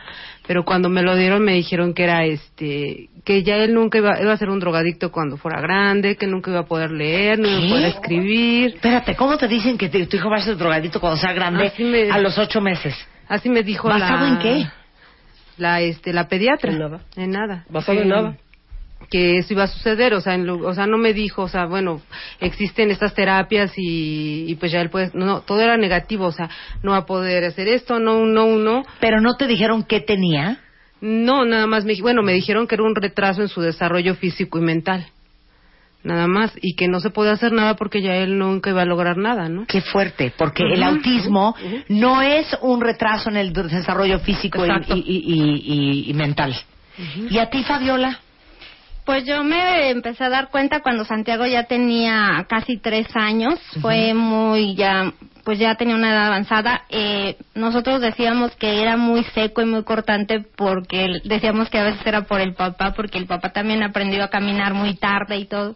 pero 0.46 0.64
cuando 0.64 0.88
me 0.88 1.02
lo 1.02 1.16
dieron 1.16 1.42
me 1.44 1.52
dijeron 1.54 1.94
que 1.94 2.04
era 2.04 2.24
este 2.24 3.08
que 3.24 3.42
ya 3.44 3.56
él 3.58 3.72
nunca 3.74 3.98
iba, 3.98 4.20
iba 4.20 4.32
a 4.32 4.36
ser 4.36 4.50
un 4.50 4.58
drogadicto 4.58 5.12
cuando 5.12 5.36
fuera 5.36 5.60
grande, 5.60 6.16
que 6.16 6.26
nunca 6.26 6.50
iba 6.50 6.60
a 6.60 6.66
poder 6.66 6.90
leer, 6.90 7.38
no 7.38 7.48
iba 7.48 7.58
a 7.64 7.68
poder 7.68 7.84
escribir. 7.90 8.74
Espérate, 8.74 9.14
¿cómo 9.14 9.38
te 9.38 9.46
dicen 9.46 9.78
que 9.78 9.88
te- 9.88 10.06
tu 10.06 10.16
hijo 10.16 10.28
va 10.28 10.38
a 10.38 10.40
ser 10.44 10.56
drogadito 10.56 10.98
cuando 11.00 11.18
sea 11.18 11.32
grande 11.32 11.66
Así 11.68 11.84
me- 11.84 12.10
a 12.10 12.18
los 12.18 12.36
ocho 12.38 12.60
meses? 12.60 12.94
Así 13.28 13.48
me 13.48 13.62
dijo 13.62 13.88
¿Basado 13.88 14.26
la... 14.26 14.28
en 14.32 14.38
qué? 14.40 14.66
La, 15.58 15.80
este, 15.80 16.12
la 16.12 16.26
pediatra. 16.28 16.72
En 16.72 16.78
nada. 16.78 17.00
En 17.16 17.30
nada. 17.30 17.64
Basado 17.68 18.00
en 18.00 18.08
nada. 18.08 18.36
Que 19.12 19.36
eso 19.36 19.52
iba 19.52 19.64
a 19.64 19.66
suceder, 19.66 20.14
o 20.14 20.22
sea, 20.22 20.34
en 20.34 20.46
lu- 20.46 20.66
o 20.66 20.72
sea, 20.72 20.86
no 20.86 20.96
me 20.96 21.12
dijo, 21.12 21.42
o 21.42 21.48
sea, 21.48 21.66
bueno, 21.66 22.00
existen 22.40 22.90
estas 22.90 23.12
terapias 23.14 23.70
y, 23.76 24.46
y 24.48 24.54
pues 24.54 24.72
ya 24.72 24.80
él 24.80 24.88
puede, 24.88 25.10
no, 25.12 25.42
todo 25.42 25.60
era 25.60 25.76
negativo, 25.76 26.24
o 26.24 26.32
sea, 26.32 26.48
no 26.82 26.92
va 26.92 26.96
a 26.98 27.04
poder 27.06 27.44
hacer 27.44 27.68
esto, 27.68 27.98
no, 28.00 28.24
no, 28.24 28.46
no. 28.56 28.84
Pero 29.00 29.20
no 29.20 29.34
te 29.36 29.46
dijeron 29.46 29.82
qué 29.84 30.00
tenía. 30.00 30.60
No, 31.02 31.44
nada 31.44 31.66
más, 31.66 31.84
me, 31.84 31.94
bueno, 32.00 32.22
me 32.22 32.32
dijeron 32.32 32.66
que 32.66 32.74
era 32.76 32.84
un 32.84 32.94
retraso 32.94 33.42
en 33.42 33.48
su 33.48 33.60
desarrollo 33.60 34.14
físico 34.14 34.58
y 34.58 34.62
mental. 34.62 35.06
Nada 36.04 36.26
más, 36.26 36.52
y 36.62 36.74
que 36.74 36.88
no 36.88 36.98
se 36.98 37.10
puede 37.10 37.30
hacer 37.30 37.52
nada 37.52 37.76
porque 37.76 38.00
ya 38.02 38.16
él 38.16 38.38
nunca 38.38 38.70
iba 38.70 38.82
a 38.82 38.86
lograr 38.86 39.18
nada, 39.18 39.48
¿no? 39.48 39.66
Qué 39.66 39.80
fuerte, 39.82 40.32
porque 40.36 40.64
el 40.64 40.80
Ujú, 40.82 40.90
autismo 40.90 41.54
no 41.90 42.22
es 42.22 42.56
un 42.62 42.80
retraso 42.80 43.28
en 43.30 43.36
el 43.36 43.52
desarrollo 43.52 44.18
físico 44.20 44.66
y, 44.66 44.70
y- 44.70 45.04
y- 45.06 45.62
y- 46.06 46.10
y 46.10 46.14
mental. 46.14 46.56
¿Y 47.28 47.38
a 47.38 47.50
ti, 47.50 47.62
Fabiola? 47.62 48.18
Pues 49.04 49.24
yo 49.26 49.42
me 49.42 49.90
empecé 49.90 50.22
a 50.24 50.28
dar 50.28 50.50
cuenta 50.50 50.80
cuando 50.80 51.04
Santiago 51.04 51.44
ya 51.46 51.64
tenía 51.64 52.46
casi 52.48 52.78
tres 52.78 53.08
años. 53.16 53.58
Fue 53.80 54.14
muy 54.14 54.76
ya, 54.76 55.12
pues 55.42 55.58
ya 55.58 55.74
tenía 55.74 55.96
una 55.96 56.10
edad 56.10 56.26
avanzada. 56.26 56.82
Eh, 56.88 57.36
nosotros 57.54 58.00
decíamos 58.00 58.54
que 58.56 58.80
era 58.80 58.96
muy 58.96 59.24
seco 59.34 59.60
y 59.60 59.64
muy 59.64 59.82
cortante 59.82 60.40
porque 60.56 61.20
decíamos 61.24 61.68
que 61.68 61.78
a 61.78 61.84
veces 61.84 62.06
era 62.06 62.22
por 62.22 62.40
el 62.40 62.54
papá, 62.54 62.92
porque 62.94 63.18
el 63.18 63.26
papá 63.26 63.50
también 63.52 63.82
aprendió 63.82 64.22
a 64.22 64.30
caminar 64.30 64.72
muy 64.72 64.94
tarde 64.94 65.36
y 65.36 65.46
todo. 65.46 65.74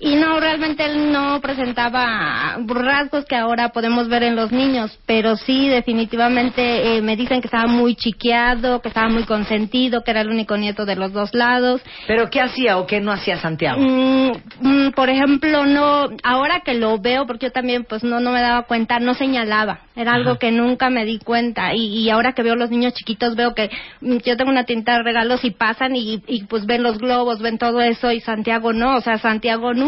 Y 0.00 0.14
no, 0.14 0.38
realmente 0.38 0.84
él 0.84 1.10
no 1.10 1.40
presentaba 1.40 2.56
rasgos 2.64 3.24
que 3.24 3.34
ahora 3.34 3.70
podemos 3.70 4.08
ver 4.08 4.22
en 4.22 4.36
los 4.36 4.52
niños, 4.52 4.96
pero 5.06 5.34
sí, 5.34 5.68
definitivamente 5.68 6.96
eh, 6.96 7.02
me 7.02 7.16
dicen 7.16 7.40
que 7.40 7.48
estaba 7.48 7.66
muy 7.66 7.96
chiqueado, 7.96 8.80
que 8.80 8.88
estaba 8.88 9.08
muy 9.08 9.24
consentido, 9.24 10.04
que 10.04 10.12
era 10.12 10.20
el 10.20 10.30
único 10.30 10.56
nieto 10.56 10.86
de 10.86 10.94
los 10.94 11.12
dos 11.12 11.34
lados. 11.34 11.82
¿Pero 12.06 12.30
qué 12.30 12.40
hacía 12.40 12.78
o 12.78 12.86
qué 12.86 13.00
no 13.00 13.10
hacía 13.10 13.38
Santiago? 13.38 13.80
Mm, 13.80 14.30
mm, 14.60 14.92
por 14.92 15.10
ejemplo, 15.10 15.66
no, 15.66 16.10
ahora 16.22 16.60
que 16.64 16.74
lo 16.74 16.98
veo, 17.00 17.26
porque 17.26 17.46
yo 17.46 17.52
también 17.52 17.84
pues 17.84 18.04
no, 18.04 18.20
no 18.20 18.30
me 18.30 18.40
daba 18.40 18.62
cuenta, 18.62 19.00
no 19.00 19.14
señalaba, 19.14 19.80
era 19.96 20.12
algo 20.12 20.38
que 20.38 20.52
nunca 20.52 20.90
me 20.90 21.06
di 21.06 21.18
cuenta 21.18 21.74
y, 21.74 21.86
y 21.86 22.10
ahora 22.10 22.34
que 22.34 22.44
veo 22.44 22.54
los 22.54 22.70
niños 22.70 22.94
chiquitos 22.94 23.34
veo 23.34 23.52
que 23.52 23.68
mm, 24.00 24.18
yo 24.18 24.36
tengo 24.36 24.52
una 24.52 24.62
tinta 24.62 24.92
de 24.92 25.02
regalos 25.02 25.44
y 25.44 25.50
pasan 25.50 25.96
y, 25.96 26.22
y 26.28 26.44
pues 26.44 26.66
ven 26.66 26.84
los 26.84 26.98
globos, 26.98 27.40
ven 27.40 27.58
todo 27.58 27.80
eso 27.80 28.12
y 28.12 28.20
Santiago 28.20 28.72
no, 28.72 28.94
o 28.94 29.00
sea, 29.00 29.18
Santiago 29.18 29.74
nunca 29.74 29.87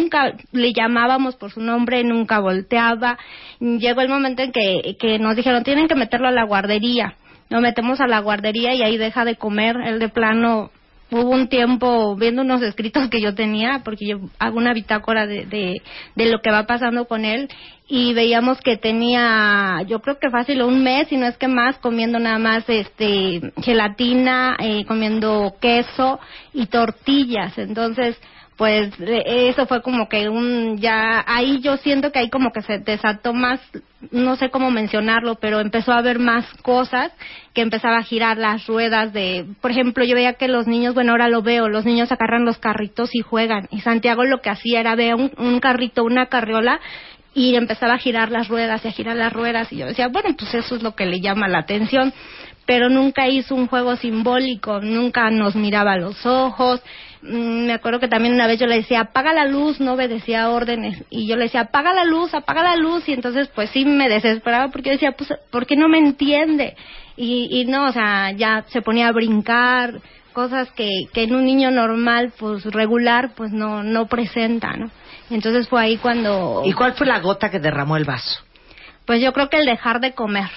le 0.53 0.73
llamábamos 0.73 1.37
por 1.37 1.51
su 1.51 1.61
nombre, 1.61 2.05
nunca 2.05 2.39
volteaba. 2.39 3.19
Llegó 3.59 4.01
el 4.01 4.09
momento 4.09 4.43
en 4.43 4.53
que, 4.53 4.97
que 4.99 5.19
nos 5.19 5.37
dijeron 5.37 5.65
tienen 5.65 5.89
que 5.89 5.95
meterlo 5.95 6.29
a 6.29 6.33
la 6.33 6.45
guardería. 6.45 7.15
Lo 7.49 7.61
metemos 7.61 8.01
a 8.01 8.07
la 8.07 8.21
guardería 8.21 8.75
y 8.75 8.83
ahí 8.83 8.97
deja 8.97 9.25
de 9.25 9.37
comer, 9.37 9.77
él 9.85 9.99
de 9.99 10.09
plano 10.09 10.71
hubo 11.11 11.31
un 11.31 11.49
tiempo 11.49 12.15
viendo 12.17 12.43
unos 12.43 12.63
escritos 12.63 13.09
que 13.09 13.21
yo 13.21 13.35
tenía, 13.35 13.81
porque 13.85 14.07
yo 14.07 14.21
hago 14.39 14.57
una 14.57 14.73
bitácora 14.73 15.27
de, 15.27 15.45
de, 15.45 15.83
de 16.15 16.27
lo 16.31 16.41
que 16.41 16.51
va 16.51 16.67
pasando 16.67 17.07
con 17.07 17.25
él, 17.25 17.49
y 17.89 18.15
veíamos 18.15 18.61
que 18.61 18.77
tenía, 18.77 19.83
yo 19.89 20.01
creo 20.01 20.19
que 20.21 20.31
fácil 20.31 20.63
un 20.63 20.83
mes, 20.83 21.11
y 21.11 21.17
no 21.17 21.27
es 21.27 21.37
que 21.37 21.49
más, 21.49 21.79
comiendo 21.79 22.21
nada 22.21 22.39
más 22.39 22.65
este 22.69 23.53
gelatina, 23.61 24.57
eh, 24.61 24.85
comiendo 24.87 25.55
queso 25.61 26.21
y 26.53 26.67
tortillas. 26.67 27.59
Entonces, 27.59 28.17
pues 28.61 28.93
eh, 29.01 29.49
eso 29.49 29.65
fue 29.65 29.81
como 29.81 30.07
que 30.07 30.29
un 30.29 30.77
ya 30.77 31.25
ahí 31.27 31.61
yo 31.61 31.79
siento 31.79 32.13
que 32.13 32.19
ahí 32.19 32.29
como 32.29 32.53
que 32.53 32.61
se 32.61 32.79
desató 32.79 33.33
más 33.33 33.59
no 34.11 34.37
sé 34.37 34.51
cómo 34.51 34.71
mencionarlo 34.71 35.37
pero 35.37 35.61
empezó 35.61 35.93
a 35.93 35.97
haber 35.97 36.19
más 36.19 36.45
cosas 36.61 37.11
que 37.55 37.63
empezaba 37.63 37.97
a 37.97 38.03
girar 38.03 38.37
las 38.37 38.67
ruedas 38.67 39.15
de 39.15 39.47
por 39.63 39.71
ejemplo 39.71 40.05
yo 40.05 40.15
veía 40.15 40.35
que 40.35 40.47
los 40.47 40.67
niños 40.67 40.93
bueno 40.93 41.13
ahora 41.13 41.31
lo 41.31 41.41
veo 41.41 41.71
los 41.71 41.87
niños 41.87 42.13
agarran 42.13 42.45
los 42.45 42.59
carritos 42.59 43.09
y 43.15 43.21
juegan 43.21 43.67
y 43.71 43.81
Santiago 43.81 44.25
lo 44.25 44.43
que 44.43 44.51
hacía 44.51 44.81
era 44.81 44.95
ver 44.95 45.15
un, 45.15 45.33
un 45.39 45.59
carrito 45.61 46.05
una 46.05 46.27
carriola 46.27 46.81
y 47.33 47.55
empezaba 47.55 47.95
a 47.95 47.99
girar 47.99 48.31
las 48.31 48.49
ruedas 48.49 48.85
y 48.85 48.89
a 48.89 48.93
girar 48.93 49.17
las 49.17 49.33
ruedas 49.33 49.73
y 49.73 49.79
yo 49.79 49.87
decía 49.87 50.09
bueno 50.09 50.37
pues 50.39 50.53
eso 50.53 50.77
es 50.77 50.83
lo 50.83 50.95
que 50.95 51.07
le 51.07 51.23
llama 51.23 51.49
la 51.49 51.61
atención 51.61 52.13
pero 52.71 52.89
nunca 52.89 53.27
hizo 53.27 53.57
un 53.57 53.67
juego 53.67 53.97
simbólico, 53.97 54.81
nunca 54.81 55.29
nos 55.31 55.57
miraba 55.57 55.95
a 55.95 55.99
los 55.99 56.25
ojos. 56.25 56.81
Mm, 57.23 57.67
Me 57.67 57.73
acuerdo 57.73 58.01
que 58.01 58.09
también 58.09 58.35
una 58.35 58.47
vez 58.47 58.59
yo 58.59 58.67
le 58.67 58.77
decía, 58.77 59.01
apaga 59.01 59.33
la 59.33 59.45
luz, 59.47 59.81
no 59.81 59.95
obedecía 59.95 60.51
órdenes. 60.51 61.05
Y 61.11 61.27
yo 61.27 61.37
le 61.37 61.45
decía, 61.45 61.63
apaga 61.63 61.93
la 61.93 62.05
luz, 62.05 62.35
apaga 62.35 62.63
la 62.63 62.77
luz. 62.77 63.09
Y 63.09 63.13
entonces, 63.13 63.49
pues 63.55 63.71
sí 63.71 63.85
me 63.85 64.09
desesperaba 64.09 64.69
porque 64.69 64.91
yo 64.91 64.95
decía, 64.95 65.13
pues, 65.13 65.33
¿por 65.51 65.67
qué 65.67 65.77
no 65.77 65.89
me 65.89 65.99
entiende? 65.99 66.77
Y, 67.17 67.49
y 67.51 67.65
no, 67.67 67.87
o 67.89 67.93
sea, 67.93 68.31
ya 68.33 68.65
se 68.69 68.83
ponía 68.83 69.09
a 69.09 69.13
brincar, 69.13 70.01
cosas 70.33 70.71
que, 70.73 70.89
que 71.13 71.25
en 71.25 71.35
un 71.35 71.45
niño 71.45 71.71
normal, 71.71 72.33
pues 72.39 72.65
regular, 72.65 73.33
pues 73.37 73.53
no, 73.53 73.83
no 73.83 74.07
presenta, 74.07 74.77
¿no? 74.77 74.91
Entonces 75.29 75.69
fue 75.69 75.83
ahí 75.83 75.97
cuando... 75.97 76.63
¿Y 76.65 76.73
cuál 76.73 76.95
fue 76.95 77.07
la 77.07 77.21
gota 77.21 77.51
que 77.51 77.61
derramó 77.61 77.97
el 77.97 78.05
vaso? 78.05 78.41
Pues 79.05 79.21
yo 79.21 79.33
creo 79.33 79.49
que 79.49 79.59
el 79.59 79.67
dejar 79.67 80.01
de 80.01 80.13
comer. 80.13 80.51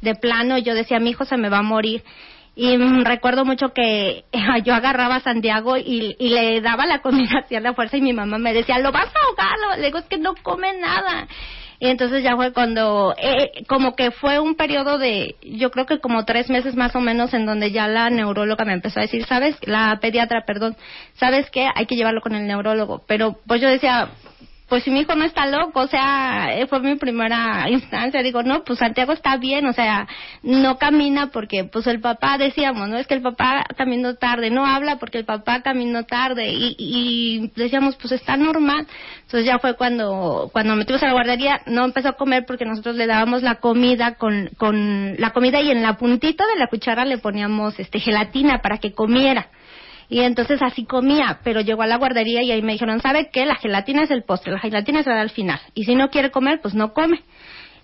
De 0.00 0.14
plano, 0.14 0.58
yo 0.58 0.74
decía, 0.74 0.98
mi 0.98 1.10
hijo 1.10 1.24
se 1.24 1.36
me 1.36 1.48
va 1.48 1.58
a 1.58 1.62
morir. 1.62 2.02
Y 2.54 2.76
mm, 2.76 3.04
recuerdo 3.04 3.44
mucho 3.44 3.72
que 3.72 4.24
yo 4.64 4.74
agarraba 4.74 5.16
a 5.16 5.20
Santiago 5.20 5.76
y, 5.76 6.16
le 6.18 6.60
daba 6.60 6.86
la 6.86 7.00
comida 7.00 7.40
hacia 7.44 7.60
la 7.60 7.74
fuerza 7.74 7.96
y 7.96 8.02
mi 8.02 8.12
mamá 8.12 8.38
me 8.38 8.52
decía, 8.52 8.78
lo 8.78 8.92
vas 8.92 9.08
a 9.08 9.26
ahogar. 9.26 9.58
lo-". 9.58 9.76
Le 9.76 9.86
digo, 9.86 9.98
es 9.98 10.06
que 10.06 10.18
no 10.18 10.34
come 10.42 10.72
nada. 10.78 11.26
Y 11.82 11.88
entonces 11.88 12.22
ya 12.22 12.36
fue 12.36 12.52
cuando, 12.52 13.12
eh, 13.18 13.64
como 13.66 13.96
que 13.96 14.12
fue 14.12 14.38
un 14.38 14.54
periodo 14.54 14.98
de, 14.98 15.34
yo 15.42 15.72
creo 15.72 15.84
que 15.84 15.98
como 15.98 16.24
tres 16.24 16.48
meses 16.48 16.76
más 16.76 16.94
o 16.94 17.00
menos, 17.00 17.34
en 17.34 17.44
donde 17.44 17.72
ya 17.72 17.88
la 17.88 18.08
neuróloga 18.08 18.64
me 18.64 18.72
empezó 18.72 19.00
a 19.00 19.02
decir, 19.02 19.24
¿sabes? 19.26 19.56
La 19.62 19.98
pediatra, 20.00 20.44
perdón, 20.46 20.76
¿sabes 21.14 21.50
qué? 21.50 21.68
Hay 21.74 21.86
que 21.86 21.96
llevarlo 21.96 22.20
con 22.20 22.36
el 22.36 22.46
neurólogo. 22.46 23.02
Pero 23.08 23.36
pues 23.48 23.60
yo 23.60 23.68
decía, 23.68 24.10
pues 24.72 24.84
si 24.84 24.90
mi 24.90 25.00
hijo 25.00 25.14
no 25.14 25.26
está 25.26 25.44
loco, 25.44 25.80
o 25.80 25.86
sea, 25.86 26.58
eh, 26.58 26.66
fue 26.66 26.80
mi 26.80 26.94
primera 26.94 27.68
instancia, 27.68 28.22
digo, 28.22 28.42
no, 28.42 28.64
pues 28.64 28.78
Santiago 28.78 29.12
está 29.12 29.36
bien, 29.36 29.66
o 29.66 29.74
sea, 29.74 30.08
no 30.42 30.78
camina 30.78 31.26
porque, 31.26 31.64
pues 31.64 31.86
el 31.86 32.00
papá, 32.00 32.38
decíamos, 32.38 32.88
¿no? 32.88 32.96
Es 32.96 33.06
que 33.06 33.12
el 33.12 33.20
papá 33.20 33.66
caminó 33.76 34.14
tarde, 34.14 34.48
no 34.48 34.64
habla 34.64 34.96
porque 34.96 35.18
el 35.18 35.26
papá 35.26 35.60
caminó 35.60 36.04
tarde, 36.04 36.54
y, 36.54 36.74
y 36.78 37.52
decíamos, 37.54 37.96
pues 37.96 38.12
está 38.12 38.38
normal. 38.38 38.86
Entonces 39.16 39.44
ya 39.44 39.58
fue 39.58 39.76
cuando, 39.76 40.48
cuando 40.54 40.74
metimos 40.74 41.02
a 41.02 41.08
la 41.08 41.12
guardería, 41.12 41.60
no 41.66 41.84
empezó 41.84 42.08
a 42.08 42.16
comer 42.16 42.46
porque 42.46 42.64
nosotros 42.64 42.96
le 42.96 43.06
dábamos 43.06 43.42
la 43.42 43.56
comida 43.56 44.14
con, 44.14 44.48
con 44.56 45.16
la 45.18 45.34
comida 45.34 45.60
y 45.60 45.70
en 45.70 45.82
la 45.82 45.98
puntita 45.98 46.46
de 46.46 46.58
la 46.58 46.68
cuchara 46.68 47.04
le 47.04 47.18
poníamos 47.18 47.78
este 47.78 48.00
gelatina 48.00 48.62
para 48.62 48.78
que 48.78 48.94
comiera. 48.94 49.50
Y 50.12 50.20
entonces 50.20 50.60
así 50.62 50.84
comía, 50.84 51.38
pero 51.42 51.62
llegó 51.62 51.80
a 51.82 51.86
la 51.86 51.96
guardería 51.96 52.42
y 52.42 52.52
ahí 52.52 52.60
me 52.60 52.72
dijeron, 52.72 53.00
¿sabe 53.00 53.30
qué? 53.32 53.46
La 53.46 53.54
gelatina 53.56 54.02
es 54.02 54.10
el 54.10 54.24
postre, 54.24 54.52
la 54.52 54.58
gelatina 54.58 55.02
se 55.02 55.08
da 55.08 55.22
al 55.22 55.30
final. 55.30 55.58
Y 55.74 55.84
si 55.84 55.94
no 55.94 56.10
quiere 56.10 56.30
comer, 56.30 56.60
pues 56.60 56.74
no 56.74 56.92
come. 56.92 57.20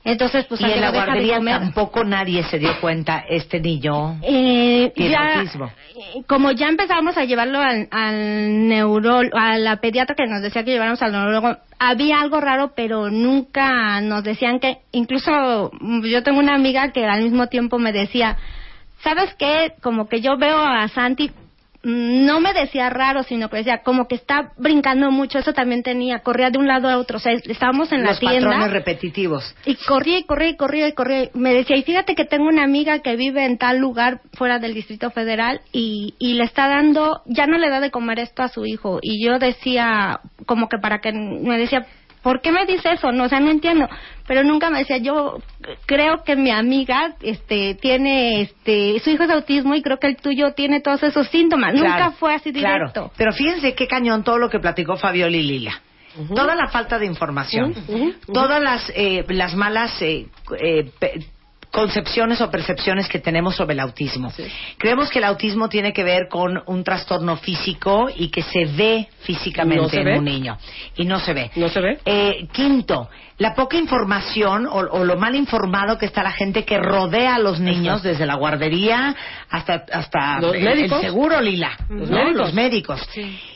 Entonces, 0.04 0.44
pues 0.46 0.60
y 0.60 0.64
en 0.64 0.80
la 0.80 0.90
guardería 0.90 1.40
tampoco 1.40 2.04
nadie 2.04 2.42
se 2.44 2.58
dio 2.58 2.78
cuenta, 2.80 3.24
este 3.28 3.60
niño 3.60 4.18
Eh, 4.22 4.92
tiene 4.94 5.10
ya, 5.10 5.38
autismo. 5.38 5.66
eh, 5.66 6.22
como 6.26 6.52
ya 6.52 6.68
empezamos 6.68 7.16
a 7.16 7.24
llevarlo 7.24 7.60
al, 7.60 7.88
al 7.90 9.30
a 9.32 9.58
la 9.58 9.76
pediatra 9.80 10.14
que 10.14 10.26
nos 10.26 10.42
decía 10.42 10.64
que 10.64 10.70
lleváramos 10.72 11.02
al 11.02 11.12
neurólogo, 11.12 11.56
había 11.78 12.20
algo 12.20 12.40
raro, 12.40 12.72
pero 12.76 13.10
nunca 13.10 14.00
nos 14.02 14.22
decían 14.22 14.60
que, 14.60 14.78
incluso 14.92 15.70
mm, 15.80 16.04
yo 16.04 16.22
tengo 16.22 16.38
una 16.40 16.54
amiga 16.54 16.92
que 16.92 17.04
al 17.06 17.22
mismo 17.22 17.48
tiempo 17.48 17.78
me 17.78 17.92
decía, 17.92 18.36
¿sabes 19.02 19.34
qué? 19.38 19.72
Como 19.82 20.08
que 20.08 20.20
yo 20.20 20.36
veo 20.36 20.58
a 20.58 20.86
Santi, 20.88 21.30
no 21.88 22.40
me 22.40 22.52
decía 22.52 22.90
raro, 22.90 23.22
sino 23.22 23.48
que 23.48 23.56
decía, 23.58 23.78
como 23.82 24.06
que 24.08 24.14
está 24.14 24.52
brincando 24.58 25.10
mucho, 25.10 25.38
eso 25.38 25.54
también 25.54 25.82
tenía, 25.82 26.18
corría 26.20 26.50
de 26.50 26.58
un 26.58 26.66
lado 26.66 26.88
a 26.88 26.98
otro, 26.98 27.16
o 27.16 27.20
sea, 27.20 27.32
estábamos 27.32 27.90
en 27.92 28.02
Los 28.04 28.22
la 28.22 28.30
tienda. 28.30 28.50
patrones 28.50 28.72
repetitivos. 28.72 29.54
Y 29.64 29.74
corría 29.76 30.18
y 30.18 30.24
corría 30.24 30.48
y 30.50 30.56
corría 30.56 30.88
y 30.88 30.92
corría. 30.92 31.30
Me 31.32 31.54
decía, 31.54 31.76
y 31.76 31.82
fíjate 31.82 32.14
que 32.14 32.26
tengo 32.26 32.46
una 32.46 32.62
amiga 32.64 32.98
que 32.98 33.16
vive 33.16 33.46
en 33.46 33.56
tal 33.56 33.78
lugar 33.78 34.20
fuera 34.34 34.58
del 34.58 34.74
Distrito 34.74 35.10
Federal 35.10 35.62
y, 35.72 36.14
y 36.18 36.34
le 36.34 36.44
está 36.44 36.68
dando, 36.68 37.22
ya 37.24 37.46
no 37.46 37.56
le 37.56 37.70
da 37.70 37.80
de 37.80 37.90
comer 37.90 38.18
esto 38.18 38.42
a 38.42 38.48
su 38.48 38.66
hijo. 38.66 38.98
Y 39.00 39.24
yo 39.24 39.38
decía, 39.38 40.20
como 40.44 40.68
que 40.68 40.76
para 40.78 41.00
que, 41.00 41.12
me 41.12 41.56
decía, 41.56 41.86
¿por 42.22 42.40
qué 42.40 42.52
me 42.52 42.66
dice 42.66 42.92
eso? 42.92 43.12
No, 43.12 43.24
o 43.24 43.28
sea, 43.28 43.40
no 43.40 43.50
entiendo. 43.50 43.88
Pero 44.26 44.44
nunca 44.44 44.70
me 44.70 44.80
decía, 44.80 44.98
yo 44.98 45.38
creo 45.86 46.22
que 46.24 46.36
mi 46.36 46.50
amiga 46.50 47.14
este 47.22 47.74
tiene 47.74 48.42
este 48.42 49.00
su 49.00 49.10
hijo 49.10 49.22
es 49.22 49.28
de 49.28 49.34
autismo 49.34 49.74
y 49.74 49.82
creo 49.82 49.98
que 49.98 50.08
el 50.08 50.16
tuyo 50.16 50.52
tiene 50.52 50.80
todos 50.80 51.02
esos 51.02 51.28
síntomas. 51.28 51.74
Nunca 51.74 52.12
fue 52.12 52.34
así 52.34 52.50
directo. 52.50 52.92
Claro. 52.92 53.12
Pero 53.16 53.32
fíjense 53.32 53.74
qué 53.74 53.86
cañón 53.86 54.24
todo 54.24 54.38
lo 54.38 54.50
que 54.50 54.58
platicó 54.58 54.96
Fabiola 54.96 55.36
y 55.36 55.42
Lila. 55.42 55.80
Toda 56.34 56.56
la 56.56 56.66
falta 56.68 56.98
de 56.98 57.06
información, 57.06 57.74
todas 58.32 58.60
las, 58.60 58.90
eh, 58.96 59.24
las 59.28 59.54
malas 59.54 60.02
eh, 60.02 60.26
eh, 60.58 60.90
concepciones 61.78 62.40
o 62.40 62.50
percepciones 62.50 63.08
que 63.08 63.18
tenemos 63.20 63.54
sobre 63.56 63.74
el 63.74 63.80
autismo. 63.80 64.32
Creemos 64.78 65.10
que 65.10 65.18
el 65.18 65.24
autismo 65.24 65.68
tiene 65.68 65.92
que 65.92 66.02
ver 66.02 66.28
con 66.28 66.60
un 66.66 66.82
trastorno 66.82 67.36
físico 67.36 68.08
y 68.14 68.28
que 68.30 68.42
se 68.42 68.64
ve 68.64 69.08
físicamente 69.20 69.82
No 69.82 69.88
se 69.88 69.98
en 70.00 70.04
ve. 70.04 70.18
un 70.18 70.24
niño. 70.24 70.58
Y 70.96 71.04
no 71.04 71.20
se 71.20 71.32
ve. 71.34 71.50
No 71.56 71.68
se 71.68 71.80
ve. 71.80 71.98
Eh, 72.04 72.48
quinto, 72.52 73.08
la 73.38 73.54
poca 73.54 73.76
información 73.76 74.66
o, 74.66 74.78
o 74.78 75.04
lo 75.04 75.16
mal 75.16 75.34
informado 75.36 75.96
que 75.98 76.06
está 76.06 76.22
la 76.24 76.32
gente 76.32 76.64
que 76.64 76.78
rodea 76.78 77.36
a 77.36 77.38
los 77.38 77.60
niños 77.60 78.02
desde 78.02 78.26
la 78.26 78.34
guardería 78.34 79.14
hasta, 79.48 79.84
hasta 79.92 80.40
Los 80.40 80.54
el- 80.54 80.64
médicos. 80.64 80.98
el 81.00 81.06
seguro, 81.10 81.40
Lila. 81.40 81.76
Los 81.88 82.10
¿no? 82.10 82.16
médicos. 82.16 82.36
Los 82.38 82.54
médicos. 82.54 83.08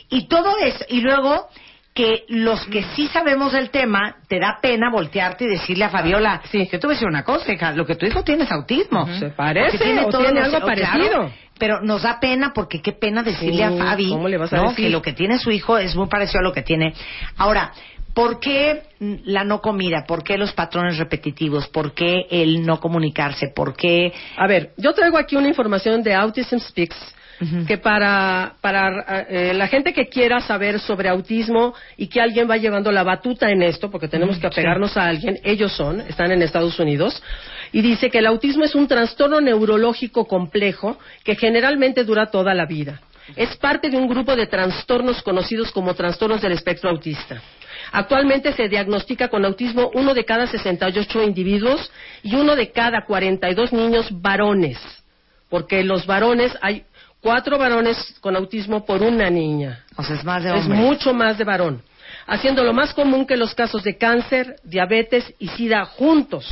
Y 0.09 0.27
todo 0.27 0.57
es, 0.59 0.85
y 0.89 1.01
luego 1.01 1.49
que 1.93 2.25
los 2.29 2.65
que 2.67 2.83
sí 2.95 3.07
sabemos 3.07 3.51
del 3.53 3.69
tema, 3.69 4.15
te 4.27 4.39
da 4.39 4.57
pena 4.61 4.89
voltearte 4.89 5.45
y 5.45 5.47
decirle 5.47 5.85
a 5.85 5.89
Fabiola, 5.89 6.41
sí. 6.51 6.67
yo 6.71 6.79
te 6.79 6.87
voy 6.87 6.93
a 6.93 6.95
decir 6.95 7.07
una 7.07 7.23
cosa, 7.23 7.53
hija, 7.53 7.71
lo 7.73 7.85
que 7.85 7.95
tu 7.95 8.05
hijo 8.07 8.23
tiene 8.23 8.45
es 8.45 8.51
autismo. 8.51 9.05
Se 9.19 9.29
parece, 9.29 9.77
Porque 9.77 9.99
o 10.03 10.09
tiene 10.09 10.39
los- 10.41 10.53
algo 10.53 10.65
claro, 10.65 10.65
parecido. 10.65 11.31
pero 11.59 11.81
nos 11.81 12.01
da 12.01 12.19
pena 12.19 12.51
porque 12.53 12.81
qué 12.81 12.93
pena 12.93 13.21
decirle 13.21 13.57
Sí, 13.57 13.61
a 13.61 13.71
Fabi 13.71 14.09
¿cómo 14.09 14.27
le 14.27 14.37
vas 14.37 14.51
a 14.53 14.57
¿no? 14.57 14.69
decir? 14.69 14.85
que 14.85 14.89
lo 14.91 15.01
que 15.03 15.13
tiene 15.13 15.37
su 15.37 15.51
hijo 15.51 15.77
es 15.77 15.95
muy 15.95 16.07
parecido 16.07 16.39
a 16.39 16.43
lo 16.43 16.51
que 16.51 16.63
tiene. 16.63 16.93
Ahora, 17.37 17.71
¿por 18.15 18.39
qué 18.39 18.81
la 18.99 19.43
no 19.43 19.61
comida? 19.61 20.05
¿Por 20.07 20.23
qué 20.23 20.37
los 20.39 20.51
patrones 20.53 20.97
repetitivos? 20.97 21.67
¿Por 21.67 21.93
qué 21.93 22.25
el 22.31 22.65
no 22.65 22.79
comunicarse? 22.79 23.49
¿Por 23.55 23.75
qué...? 23.75 24.11
A 24.37 24.47
ver, 24.47 24.71
yo 24.77 24.93
traigo 24.93 25.17
aquí 25.19 25.35
una 25.35 25.47
información 25.47 26.01
de 26.01 26.15
Autism 26.15 26.57
Speaks 26.57 26.97
que 27.67 27.77
para, 27.77 28.55
para 28.61 29.25
eh, 29.29 29.53
la 29.53 29.67
gente 29.67 29.93
que 29.93 30.07
quiera 30.07 30.39
saber 30.39 30.79
sobre 30.79 31.09
autismo 31.09 31.73
y 31.97 32.07
que 32.07 32.21
alguien 32.21 32.49
va 32.49 32.57
llevando 32.57 32.91
la 32.91 33.03
batuta 33.03 33.49
en 33.49 33.63
esto, 33.63 33.89
porque 33.91 34.07
tenemos 34.07 34.37
que 34.37 34.47
apegarnos 34.47 34.95
a 34.97 35.07
alguien, 35.07 35.39
ellos 35.43 35.73
son, 35.73 36.01
están 36.01 36.31
en 36.31 36.41
Estados 36.41 36.79
Unidos, 36.79 37.21
y 37.71 37.81
dice 37.81 38.09
que 38.09 38.19
el 38.19 38.27
autismo 38.27 38.63
es 38.63 38.75
un 38.75 38.87
trastorno 38.87 39.41
neurológico 39.41 40.25
complejo 40.25 40.97
que 41.23 41.35
generalmente 41.35 42.03
dura 42.03 42.31
toda 42.31 42.53
la 42.53 42.65
vida. 42.65 43.01
Es 43.35 43.55
parte 43.57 43.89
de 43.89 43.97
un 43.97 44.07
grupo 44.07 44.35
de 44.35 44.47
trastornos 44.47 45.21
conocidos 45.21 45.71
como 45.71 45.93
trastornos 45.93 46.41
del 46.41 46.51
espectro 46.51 46.89
autista. 46.89 47.41
Actualmente 47.91 48.53
se 48.53 48.67
diagnostica 48.67 49.27
con 49.29 49.45
autismo 49.45 49.91
uno 49.93 50.13
de 50.13 50.25
cada 50.25 50.47
68 50.47 51.23
individuos 51.23 51.91
y 52.21 52.35
uno 52.35 52.55
de 52.55 52.71
cada 52.71 53.05
42 53.05 53.71
niños 53.71 54.07
varones, 54.21 54.77
porque 55.49 55.83
los 55.83 56.05
varones 56.05 56.57
hay 56.61 56.83
cuatro 57.23 57.57
varones 57.57 57.97
con 58.21 58.35
autismo 58.35 58.85
por 58.85 59.01
una 59.01 59.29
niña. 59.29 59.83
O 59.97 60.03
sea, 60.03 60.15
es 60.17 60.23
más 60.23 60.43
de 60.43 60.55
Es 60.55 60.67
mucho 60.67 61.13
más 61.13 61.37
de 61.39 61.45
varón, 61.45 61.81
haciendo 62.27 62.63
lo 62.63 62.73
más 62.73 62.93
común 62.93 63.25
que 63.25 63.37
los 63.37 63.55
casos 63.55 63.83
de 63.83 63.97
cáncer, 63.97 64.57
diabetes 64.63 65.33
y 65.39 65.47
sida 65.47 65.85
juntos 65.85 66.45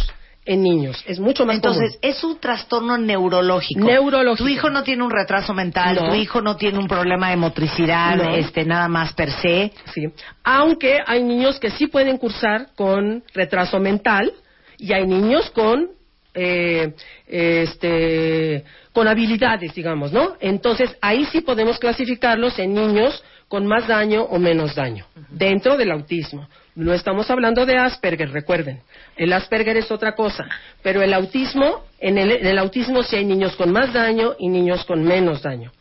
en 0.44 0.64
niños. 0.64 1.04
Es 1.06 1.20
mucho 1.20 1.46
más 1.46 1.58
Entonces, 1.58 1.98
común. 1.98 2.00
es 2.02 2.24
un 2.24 2.40
trastorno 2.40 2.98
neurológico. 2.98 3.82
Neurológico. 3.86 4.44
Tu 4.46 4.50
hijo 4.50 4.70
no 4.72 4.82
tiene 4.82 5.04
un 5.04 5.12
retraso 5.12 5.54
mental, 5.54 5.96
No. 5.96 6.10
tu 6.10 6.16
hijo 6.16 6.42
no 6.42 6.56
tiene 6.56 6.80
un 6.80 6.88
problema 6.88 7.30
de 7.30 7.36
motricidad, 7.36 8.16
No. 8.16 8.34
este, 8.34 8.66
nada 8.66 8.88
más 8.88 9.14
per 9.14 9.30
se. 9.30 9.72
Sí. 9.94 10.08
Aunque 10.44 10.98
hay 11.06 11.22
niños 11.22 11.60
que 11.60 11.70
sí 11.70 11.86
pueden 11.88 12.18
cursar 12.18 12.70
con 12.76 13.24
retraso 13.36 13.80
mental 13.80 14.32
y 14.80 14.94
hay 14.94 15.06
niños 15.06 15.52
con 15.52 15.90
eh, 16.34 16.94
este 17.28 18.64
con 18.94 19.08
habilidades, 19.08 19.74
digamos, 19.74 20.12
¿no? 20.12 20.36
Entonces 20.40 20.96
ahí 21.02 21.26
sí 21.26 21.42
podemos 21.42 21.80
clasificarlos 21.80 22.58
en 22.60 22.74
niños 22.74 23.24
con 23.48 23.66
más 23.66 23.88
daño 23.88 24.24
o 24.24 24.40
menos 24.40 24.76
daño 24.76 25.06
dentro 25.30 25.78
del 25.78 25.92
autismo. 25.92 26.48
No 26.74 26.94
estamos 26.94 27.30
hablando 27.30 27.66
de 27.66 27.78
Asperger, 27.78 28.32
recuerden. 28.32 28.80
El 29.18 29.34
Asperger 29.34 29.76
es 29.76 29.92
otra 29.92 30.16
cosa, 30.16 30.48
pero 30.82 31.02
el 31.02 31.14
autismo, 31.14 31.84
en 32.00 32.18
el, 32.18 32.32
en 32.32 32.48
el 32.48 32.58
autismo 32.58 33.04
sí 33.04 33.18
hay 33.18 33.26
niños 33.26 33.58
con 33.58 33.72
más 33.72 33.92
daño 33.92 34.36
y 34.40 34.48
niños 34.48 34.86
con 34.86 35.04
menos 35.04 35.42
daño. 35.42 35.72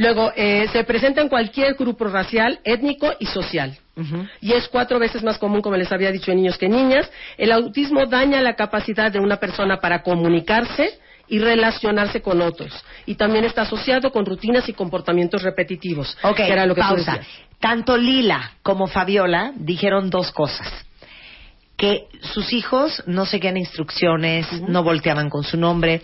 Luego, 0.00 0.32
eh, 0.34 0.66
se 0.72 0.82
presenta 0.84 1.20
en 1.20 1.28
cualquier 1.28 1.74
grupo 1.74 2.06
racial, 2.06 2.58
étnico 2.64 3.12
y 3.18 3.26
social. 3.26 3.76
Y 4.40 4.54
es 4.54 4.66
cuatro 4.68 4.98
veces 4.98 5.22
más 5.22 5.36
común, 5.36 5.60
como 5.60 5.76
les 5.76 5.92
había 5.92 6.10
dicho, 6.10 6.30
en 6.30 6.38
niños 6.38 6.56
que 6.56 6.66
en 6.66 6.72
niñas. 6.72 7.10
El 7.36 7.52
autismo 7.52 8.06
daña 8.06 8.40
la 8.40 8.56
capacidad 8.56 9.12
de 9.12 9.20
una 9.20 9.36
persona 9.36 9.76
para 9.76 10.02
comunicarse 10.02 10.98
y 11.28 11.38
relacionarse 11.38 12.22
con 12.22 12.40
otros. 12.40 12.72
Y 13.04 13.16
también 13.16 13.44
está 13.44 13.62
asociado 13.62 14.10
con 14.10 14.24
rutinas 14.24 14.66
y 14.70 14.72
comportamientos 14.72 15.42
repetitivos. 15.42 16.16
Ok, 16.22 16.36
que 16.36 16.48
era 16.50 16.64
lo 16.64 16.74
que 16.74 16.80
pausa. 16.80 17.20
Tanto 17.58 17.98
Lila 17.98 18.52
como 18.62 18.86
Fabiola 18.86 19.52
dijeron 19.54 20.08
dos 20.08 20.32
cosas. 20.32 20.66
Que 21.76 22.06
sus 22.22 22.54
hijos 22.54 23.02
no 23.06 23.26
seguían 23.26 23.58
instrucciones, 23.58 24.50
no 24.62 24.82
volteaban 24.82 25.28
con 25.28 25.44
su 25.44 25.58
nombre. 25.58 26.00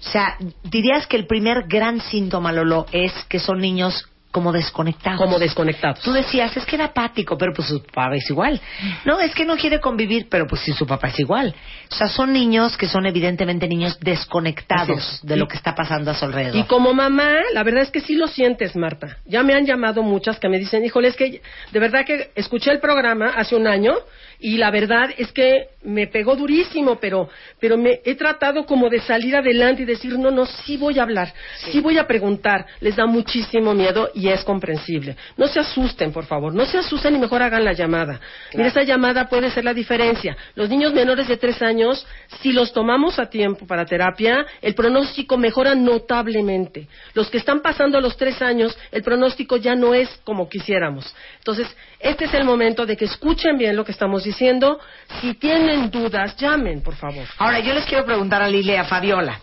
O 0.00 0.10
sea, 0.10 0.36
dirías 0.64 1.06
que 1.06 1.16
el 1.16 1.26
primer 1.26 1.64
gran 1.68 2.00
síntoma, 2.00 2.52
Lolo, 2.52 2.86
es 2.92 3.12
que 3.28 3.38
son 3.38 3.58
niños 3.58 4.10
como 4.30 4.52
desconectados. 4.52 5.18
Como 5.18 5.38
desconectados. 5.38 6.00
Tú 6.00 6.12
decías, 6.12 6.56
es 6.56 6.64
que 6.64 6.76
era 6.76 6.86
apático, 6.86 7.36
pero 7.36 7.52
pues 7.52 7.66
su 7.66 7.82
papá 7.82 8.14
es 8.14 8.30
igual. 8.30 8.60
No, 9.04 9.18
es 9.18 9.34
que 9.34 9.44
no 9.44 9.56
quiere 9.56 9.80
convivir, 9.80 10.28
pero 10.30 10.46
pues 10.46 10.62
sí, 10.62 10.72
su 10.72 10.86
papá 10.86 11.08
es 11.08 11.18
igual. 11.18 11.54
O 11.90 11.94
sea, 11.94 12.08
son 12.08 12.32
niños 12.32 12.76
que 12.76 12.86
son 12.86 13.06
evidentemente 13.06 13.66
niños 13.66 13.98
desconectados 14.00 15.20
de 15.22 15.36
lo 15.36 15.48
que 15.48 15.56
está 15.56 15.74
pasando 15.74 16.12
a 16.12 16.14
su 16.14 16.26
alrededor. 16.26 16.56
Y 16.56 16.62
como 16.64 16.94
mamá, 16.94 17.38
la 17.52 17.64
verdad 17.64 17.82
es 17.82 17.90
que 17.90 18.00
sí 18.00 18.14
lo 18.14 18.28
sientes, 18.28 18.76
Marta. 18.76 19.18
Ya 19.26 19.42
me 19.42 19.54
han 19.54 19.66
llamado 19.66 20.02
muchas 20.02 20.38
que 20.38 20.48
me 20.48 20.58
dicen, 20.58 20.84
híjole, 20.84 21.08
es 21.08 21.16
que 21.16 21.42
de 21.72 21.80
verdad 21.80 22.04
que 22.06 22.30
escuché 22.36 22.70
el 22.70 22.78
programa 22.78 23.30
hace 23.36 23.56
un 23.56 23.66
año 23.66 23.94
y 24.40 24.56
la 24.56 24.70
verdad 24.70 25.10
es 25.16 25.32
que 25.32 25.68
me 25.82 26.06
pegó 26.06 26.36
durísimo, 26.36 26.98
pero, 26.98 27.28
pero 27.58 27.76
me 27.76 28.00
he 28.04 28.14
tratado 28.14 28.64
como 28.64 28.88
de 28.88 29.00
salir 29.00 29.36
adelante 29.36 29.82
y 29.82 29.84
decir, 29.84 30.18
no, 30.18 30.30
no, 30.30 30.46
sí 30.46 30.76
voy 30.76 30.98
a 30.98 31.02
hablar, 31.02 31.32
sí, 31.70 31.80
voy 31.80 31.98
a 31.98 32.06
preguntar. 32.06 32.66
Les 32.80 32.96
da 32.96 33.06
muchísimo 33.06 33.74
miedo 33.74 34.10
y 34.14 34.28
es 34.28 34.42
comprensible. 34.44 35.16
No 35.36 35.46
se 35.46 35.60
asusten, 35.60 36.12
por 36.12 36.24
favor, 36.24 36.54
no 36.54 36.64
se 36.64 36.78
asusten 36.78 37.16
y 37.16 37.18
mejor 37.18 37.42
hagan 37.42 37.64
la 37.64 37.72
llamada. 37.72 38.20
Mira, 38.54 38.68
esa 38.68 38.82
llamada 38.82 39.28
puede 39.28 39.50
ser 39.50 39.64
la 39.64 39.74
diferencia. 39.74 40.36
Los 40.54 40.68
niños 40.68 40.92
menores 40.92 41.28
de 41.28 41.36
tres 41.36 41.60
años, 41.62 42.06
si 42.40 42.52
los 42.52 42.72
tomamos 42.72 43.18
a 43.18 43.28
tiempo 43.28 43.66
para 43.66 43.84
terapia, 43.84 44.46
el 44.62 44.74
pronóstico 44.74 45.36
mejora 45.36 45.74
notablemente. 45.74 46.88
Los 47.14 47.30
que 47.30 47.38
están 47.38 47.60
pasando 47.60 47.98
a 47.98 48.00
los 48.00 48.16
tres 48.16 48.40
años, 48.42 48.76
el 48.90 49.02
pronóstico 49.02 49.56
ya 49.56 49.74
no 49.74 49.94
es 49.94 50.08
como 50.24 50.48
quisiéramos. 50.48 51.14
Entonces, 51.38 51.68
este 52.00 52.24
es 52.24 52.34
el 52.34 52.44
momento 52.44 52.86
de 52.86 52.96
que 52.96 53.04
escuchen 53.04 53.58
bien 53.58 53.76
lo 53.76 53.84
que 53.84 53.92
estamos 53.92 54.24
diciendo. 54.24 54.80
Si 55.20 55.34
tienen 55.34 55.90
dudas, 55.90 56.34
llamen, 56.36 56.80
por 56.82 56.96
favor. 56.96 57.26
Ahora, 57.36 57.60
yo 57.60 57.74
les 57.74 57.84
quiero 57.84 58.06
preguntar 58.06 58.42
a 58.42 58.48
Lile 58.48 58.78
a 58.78 58.84
Fabiola. 58.84 59.40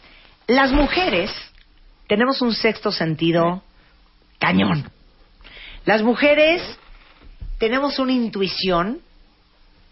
Las 0.48 0.72
mujeres 0.72 1.32
tenemos 2.08 2.42
un 2.42 2.54
sexto 2.54 2.92
sentido 2.92 3.62
cañón. 4.40 4.90
Las 5.86 6.02
mujeres 6.02 6.62
tenemos 7.60 8.00
una 8.00 8.12
intuición 8.14 9.02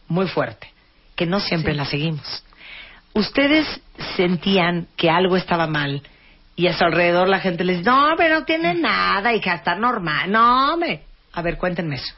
muy 0.07 0.27
fuerte, 0.27 0.71
que 1.15 1.27
no 1.27 1.39
siempre 1.39 1.75
la 1.75 1.85
seguimos. 1.85 2.43
Ustedes 3.13 3.81
sentían 4.15 4.87
que 4.97 5.09
algo 5.11 5.37
estaba 5.37 5.67
mal 5.67 6.01
y 6.55 6.67
a 6.67 6.77
su 6.77 6.83
alrededor 6.83 7.29
la 7.29 7.39
gente 7.39 7.63
les 7.63 7.79
dice, 7.79 7.89
no, 7.89 8.09
pero 8.17 8.39
no 8.39 8.45
tiene 8.45 8.73
nada 8.73 9.33
y 9.33 9.39
que 9.39 9.53
está 9.53 9.75
normal. 9.75 10.31
No, 10.31 10.73
hombre. 10.73 11.03
A 11.33 11.41
ver, 11.41 11.57
cuéntenme 11.57 11.95
eso. 11.95 12.13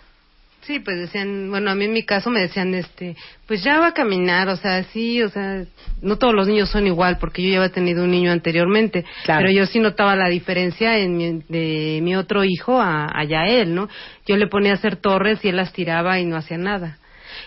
Sí, 0.67 0.79
pues 0.79 0.97
decían, 0.97 1.49
bueno, 1.49 1.71
a 1.71 1.75
mí 1.75 1.85
en 1.85 1.93
mi 1.93 2.03
caso 2.03 2.29
me 2.29 2.41
decían, 2.41 2.73
este, 2.73 3.15
pues 3.47 3.63
ya 3.63 3.79
va 3.79 3.87
a 3.87 3.93
caminar, 3.93 4.49
o 4.49 4.57
sea, 4.57 4.83
sí, 4.83 5.23
o 5.23 5.29
sea, 5.29 5.63
no 6.01 6.17
todos 6.17 6.33
los 6.33 6.45
niños 6.49 6.69
son 6.69 6.85
igual, 6.85 7.19
porque 7.19 7.41
yo 7.41 7.49
ya 7.51 7.57
había 7.59 7.71
tenido 7.71 8.03
un 8.03 8.11
niño 8.11 8.33
anteriormente, 8.33 9.05
Claro. 9.23 9.43
pero 9.45 9.53
yo 9.53 9.65
sí 9.65 9.79
notaba 9.79 10.17
la 10.17 10.27
diferencia 10.27 10.97
en 10.97 11.15
mi, 11.15 11.41
de 11.47 12.01
mi 12.03 12.17
otro 12.17 12.43
hijo 12.43 12.81
a, 12.81 13.05
a 13.17 13.23
Yael, 13.23 13.73
¿no? 13.73 13.87
Yo 14.27 14.35
le 14.35 14.47
ponía 14.47 14.73
a 14.73 14.75
hacer 14.75 14.97
torres 14.97 15.39
y 15.45 15.47
él 15.47 15.55
las 15.55 15.71
tiraba 15.71 16.19
y 16.19 16.25
no 16.25 16.35
hacía 16.35 16.57
nada. 16.57 16.97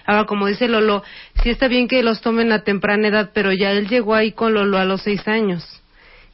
Ahora, 0.07 0.25
como 0.25 0.47
dice 0.47 0.67
Lolo, 0.67 1.03
sí 1.43 1.51
está 1.51 1.69
bien 1.69 1.89
que 1.89 2.03
los 2.03 2.23
tomen 2.23 2.53
a 2.53 2.63
temprana 2.65 3.09
edad, 3.09 3.33
pero 3.35 3.53
ya 3.53 3.71
él 3.73 3.87
llegó 3.87 4.15
ahí 4.15 4.33
con 4.33 4.55
Lolo 4.55 4.79
a 4.79 4.87
los 4.87 5.03
seis 5.03 5.29
años. 5.29 5.63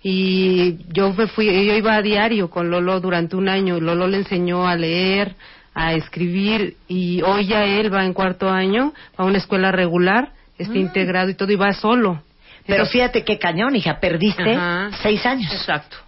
Y 0.02 0.76
yo 0.92 1.12
me 1.14 1.26
fui, 1.26 1.46
yo 1.46 1.74
iba 1.74 1.96
a 1.96 2.02
diario 2.02 2.48
con 2.48 2.70
Lolo 2.70 3.00
durante 3.00 3.34
un 3.34 3.48
año. 3.48 3.80
Lolo 3.80 4.06
le 4.06 4.18
enseñó 4.18 4.68
a 4.68 4.76
leer, 4.76 5.34
a 5.78 5.92
escribir 5.92 6.74
y 6.88 7.20
hoy 7.20 7.46
ya 7.46 7.64
él 7.64 7.92
va 7.92 8.06
en 8.06 8.14
cuarto 8.14 8.48
año 8.48 8.94
a 9.14 9.24
una 9.24 9.36
escuela 9.36 9.70
regular, 9.70 10.30
está 10.56 10.78
integrado 10.78 11.28
y 11.28 11.34
todo 11.34 11.52
y 11.52 11.56
va 11.56 11.74
solo. 11.74 12.22
Pero 12.64 12.78
Entonces- 12.78 12.92
fíjate 12.94 13.24
qué 13.24 13.38
cañón, 13.38 13.76
hija. 13.76 14.00
Perdiste 14.00 14.54
Ajá. 14.54 14.90
seis 15.02 15.24
años. 15.26 15.52
Exacto. 15.52 15.98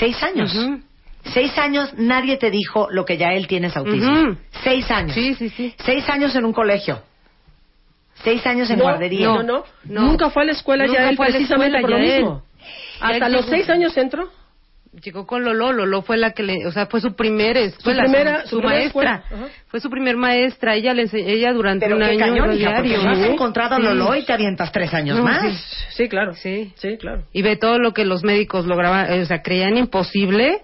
Seis 0.00 0.20
años. 0.24 0.52
Seis 1.32 1.56
años 1.56 1.94
nadie 1.98 2.36
te 2.36 2.50
dijo 2.50 2.88
lo 2.90 3.04
que 3.04 3.16
ya 3.16 3.32
él 3.32 3.46
tienes 3.46 3.76
autismo. 3.76 4.10
Ujú. 4.10 4.36
Seis 4.64 4.90
años. 4.90 5.14
Sí, 5.14 5.34
sí, 5.34 5.50
sí. 5.50 5.72
Seis 5.84 6.08
años 6.08 6.34
en 6.34 6.44
un 6.44 6.52
colegio. 6.52 7.00
Seis 8.24 8.44
años 8.44 8.68
en 8.70 8.78
no, 8.78 8.84
guardería. 8.84 9.26
No, 9.28 9.42
no, 9.44 9.64
Nunca 9.84 10.30
fue 10.30 10.42
a 10.42 10.46
la 10.46 10.52
escuela 10.52 10.84
Nunca 10.86 10.98
ya 11.00 11.10
él 11.10 11.16
fue 11.16 11.28
precisamente 11.28 11.80
por 11.80 11.90
lo 11.90 11.98
mismo. 11.98 12.42
Hasta 13.00 13.28
los 13.28 13.46
seis 13.46 13.70
años 13.70 13.96
entró. 13.96 14.28
Llegó 15.04 15.24
con 15.24 15.44
Lolo, 15.44 15.72
Lolo 15.72 16.02
fue 16.02 16.16
la 16.16 16.32
que 16.32 16.42
le, 16.42 16.66
o 16.66 16.72
sea, 16.72 16.86
fue 16.86 17.00
su 17.00 17.14
primera 17.14 17.60
escuela, 17.60 18.02
primera- 18.02 18.42
su, 18.42 18.48
su 18.48 18.56
primera 18.58 18.78
maestra, 18.80 18.86
escuela. 18.88 19.24
Ajá. 19.44 19.48
fue 19.68 19.80
su 19.80 19.88
primer 19.88 20.16
maestra, 20.16 20.74
ella 20.74 20.92
le 20.94 21.04
ense- 21.04 21.24
ella 21.24 21.52
durante 21.52 21.86
Pero 21.86 21.96
un 21.96 22.02
qué 22.02 22.08
año 22.10 22.18
cañón, 22.18 22.44
iba 22.46 22.54
hija, 22.56 22.72
porque 22.74 22.88
diario. 22.88 23.04
no 23.04 23.10
has 23.12 23.30
encontrado 23.30 23.74
a 23.76 23.78
Sí. 23.78 23.82
Lolo 23.84 24.16
y 24.16 24.24
te 24.24 24.32
avientas 24.32 24.72
tres 24.72 24.92
años 24.92 25.18
No, 25.18 25.22
más. 25.22 25.42
sí. 25.42 25.84
Sí, 25.90 26.08
claro. 26.08 26.34
Sí. 26.34 26.72
Sí, 26.74 26.96
claro. 26.98 27.22
Y 27.32 27.42
ve 27.42 27.54
todo 27.56 27.78
lo 27.78 27.92
que 27.92 28.04
los 28.04 28.24
médicos 28.24 28.66
lograban, 28.66 29.20
o 29.20 29.24
sea, 29.26 29.42
creían 29.42 29.76
imposible. 29.76 30.62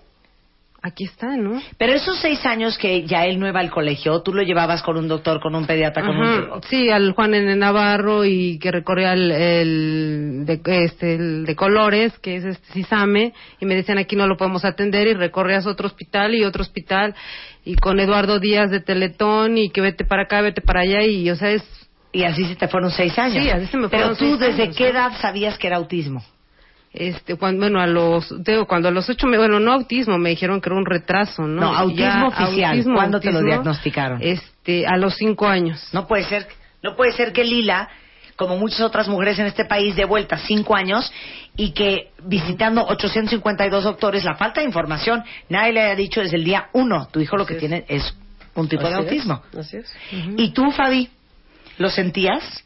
Aquí 0.86 1.02
está, 1.02 1.36
¿no? 1.36 1.60
Pero 1.78 1.94
esos 1.94 2.16
seis 2.20 2.46
años 2.46 2.78
que 2.78 3.04
ya 3.08 3.24
él 3.24 3.40
no 3.40 3.48
iba 3.48 3.58
al 3.58 3.70
colegio, 3.70 4.22
tú 4.22 4.32
lo 4.32 4.42
llevabas 4.44 4.84
con 4.84 4.96
un 4.96 5.08
doctor, 5.08 5.40
con 5.40 5.52
un 5.56 5.66
pediatra, 5.66 6.06
con 6.06 6.14
Ajá. 6.14 6.54
un... 6.54 6.62
Sí, 6.62 6.90
al 6.90 7.10
Juan 7.10 7.34
N. 7.34 7.56
Navarro 7.56 8.24
y 8.24 8.60
que 8.60 8.70
recorría 8.70 9.12
el, 9.12 9.32
el 9.32 10.42
de, 10.46 10.60
este, 10.84 11.16
el 11.16 11.44
de 11.44 11.56
colores, 11.56 12.16
que 12.20 12.36
es 12.36 12.44
este 12.44 12.72
Cisame, 12.72 13.32
y 13.58 13.66
me 13.66 13.74
decían 13.74 13.98
aquí 13.98 14.14
no 14.14 14.28
lo 14.28 14.36
podemos 14.36 14.64
atender 14.64 15.08
y 15.08 15.14
recorrías 15.14 15.66
otro 15.66 15.88
hospital 15.88 16.36
y 16.36 16.44
otro 16.44 16.62
hospital 16.62 17.16
y 17.64 17.74
con 17.74 17.98
Eduardo 17.98 18.38
Díaz 18.38 18.70
de 18.70 18.78
Teletón 18.78 19.58
y 19.58 19.70
que 19.70 19.80
vete 19.80 20.04
para 20.04 20.22
acá, 20.22 20.40
vete 20.40 20.60
para 20.60 20.82
allá 20.82 21.02
y, 21.02 21.28
o 21.30 21.34
sea, 21.34 21.50
es... 21.50 21.64
Y 22.12 22.22
así 22.22 22.44
se 22.44 22.54
te 22.54 22.68
fueron 22.68 22.92
seis 22.92 23.18
años. 23.18 23.42
Sí, 23.42 23.50
así 23.50 23.66
se 23.66 23.76
me 23.76 23.88
Pero 23.88 24.14
fueron 24.14 24.18
tú, 24.18 24.38
seis 24.38 24.50
¿desde 24.50 24.62
años, 24.62 24.76
qué 24.76 24.88
edad 24.90 25.10
sabías 25.20 25.58
que 25.58 25.66
era 25.66 25.78
autismo? 25.78 26.22
Este, 26.96 27.36
cuando, 27.36 27.60
bueno, 27.60 27.80
a 27.80 27.86
los, 27.86 28.42
digo, 28.42 28.66
cuando 28.66 28.88
a 28.88 28.90
los 28.90 29.08
ocho, 29.08 29.26
me- 29.26 29.36
bueno, 29.38 29.60
no 29.60 29.72
autismo, 29.72 30.16
me 30.18 30.30
dijeron 30.30 30.60
que 30.60 30.68
era 30.70 30.76
un 30.78 30.86
retraso, 30.86 31.42
¿no? 31.42 31.60
No, 31.60 31.76
autismo 31.76 32.04
Ya, 32.04 32.26
oficial. 32.26 32.70
autismo, 32.70 32.94
¿Cuándo 32.94 33.20
te 33.20 33.26
lo 33.30 33.38
autismo, 33.38 33.52
diagnosticaron? 33.54 34.18
Este, 34.22 34.86
a 34.86 34.96
los 34.96 35.14
cinco 35.16 35.46
años. 35.46 35.88
No 35.92 36.06
puede 36.06 36.24
ser, 36.24 36.48
no 36.82 36.96
puede 36.96 37.12
ser 37.12 37.32
que 37.32 37.44
Lila, 37.44 37.88
como 38.36 38.56
muchas 38.56 38.80
otras 38.80 39.08
mujeres 39.08 39.38
en 39.38 39.46
este 39.46 39.64
país, 39.64 39.94
de 39.96 40.04
vuelta 40.04 40.38
cinco 40.38 40.74
años 40.76 41.10
y 41.56 41.72
que 41.72 42.10
visitando 42.24 42.84
852 42.86 43.84
doctores, 43.84 44.24
la 44.24 44.34
falta 44.34 44.60
de 44.60 44.66
información, 44.66 45.22
nadie 45.48 45.72
le 45.72 45.82
haya 45.82 45.94
dicho 45.96 46.20
desde 46.20 46.36
el 46.36 46.44
día 46.44 46.68
uno, 46.72 47.08
tu 47.10 47.20
hijo 47.20 47.36
lo 47.36 47.46
que 47.46 47.54
tiene 47.54 47.84
es 47.88 48.14
un 48.54 48.68
tipo 48.68 48.82
de 48.88 48.94
Así 48.94 48.94
es, 48.94 49.08
autismo. 49.10 49.42
Así 49.58 49.76
es. 49.78 49.94
¿Y 50.38 50.50
tú, 50.50 50.70
Fabi, 50.70 51.08
lo 51.78 51.88
sentías? 51.90 52.62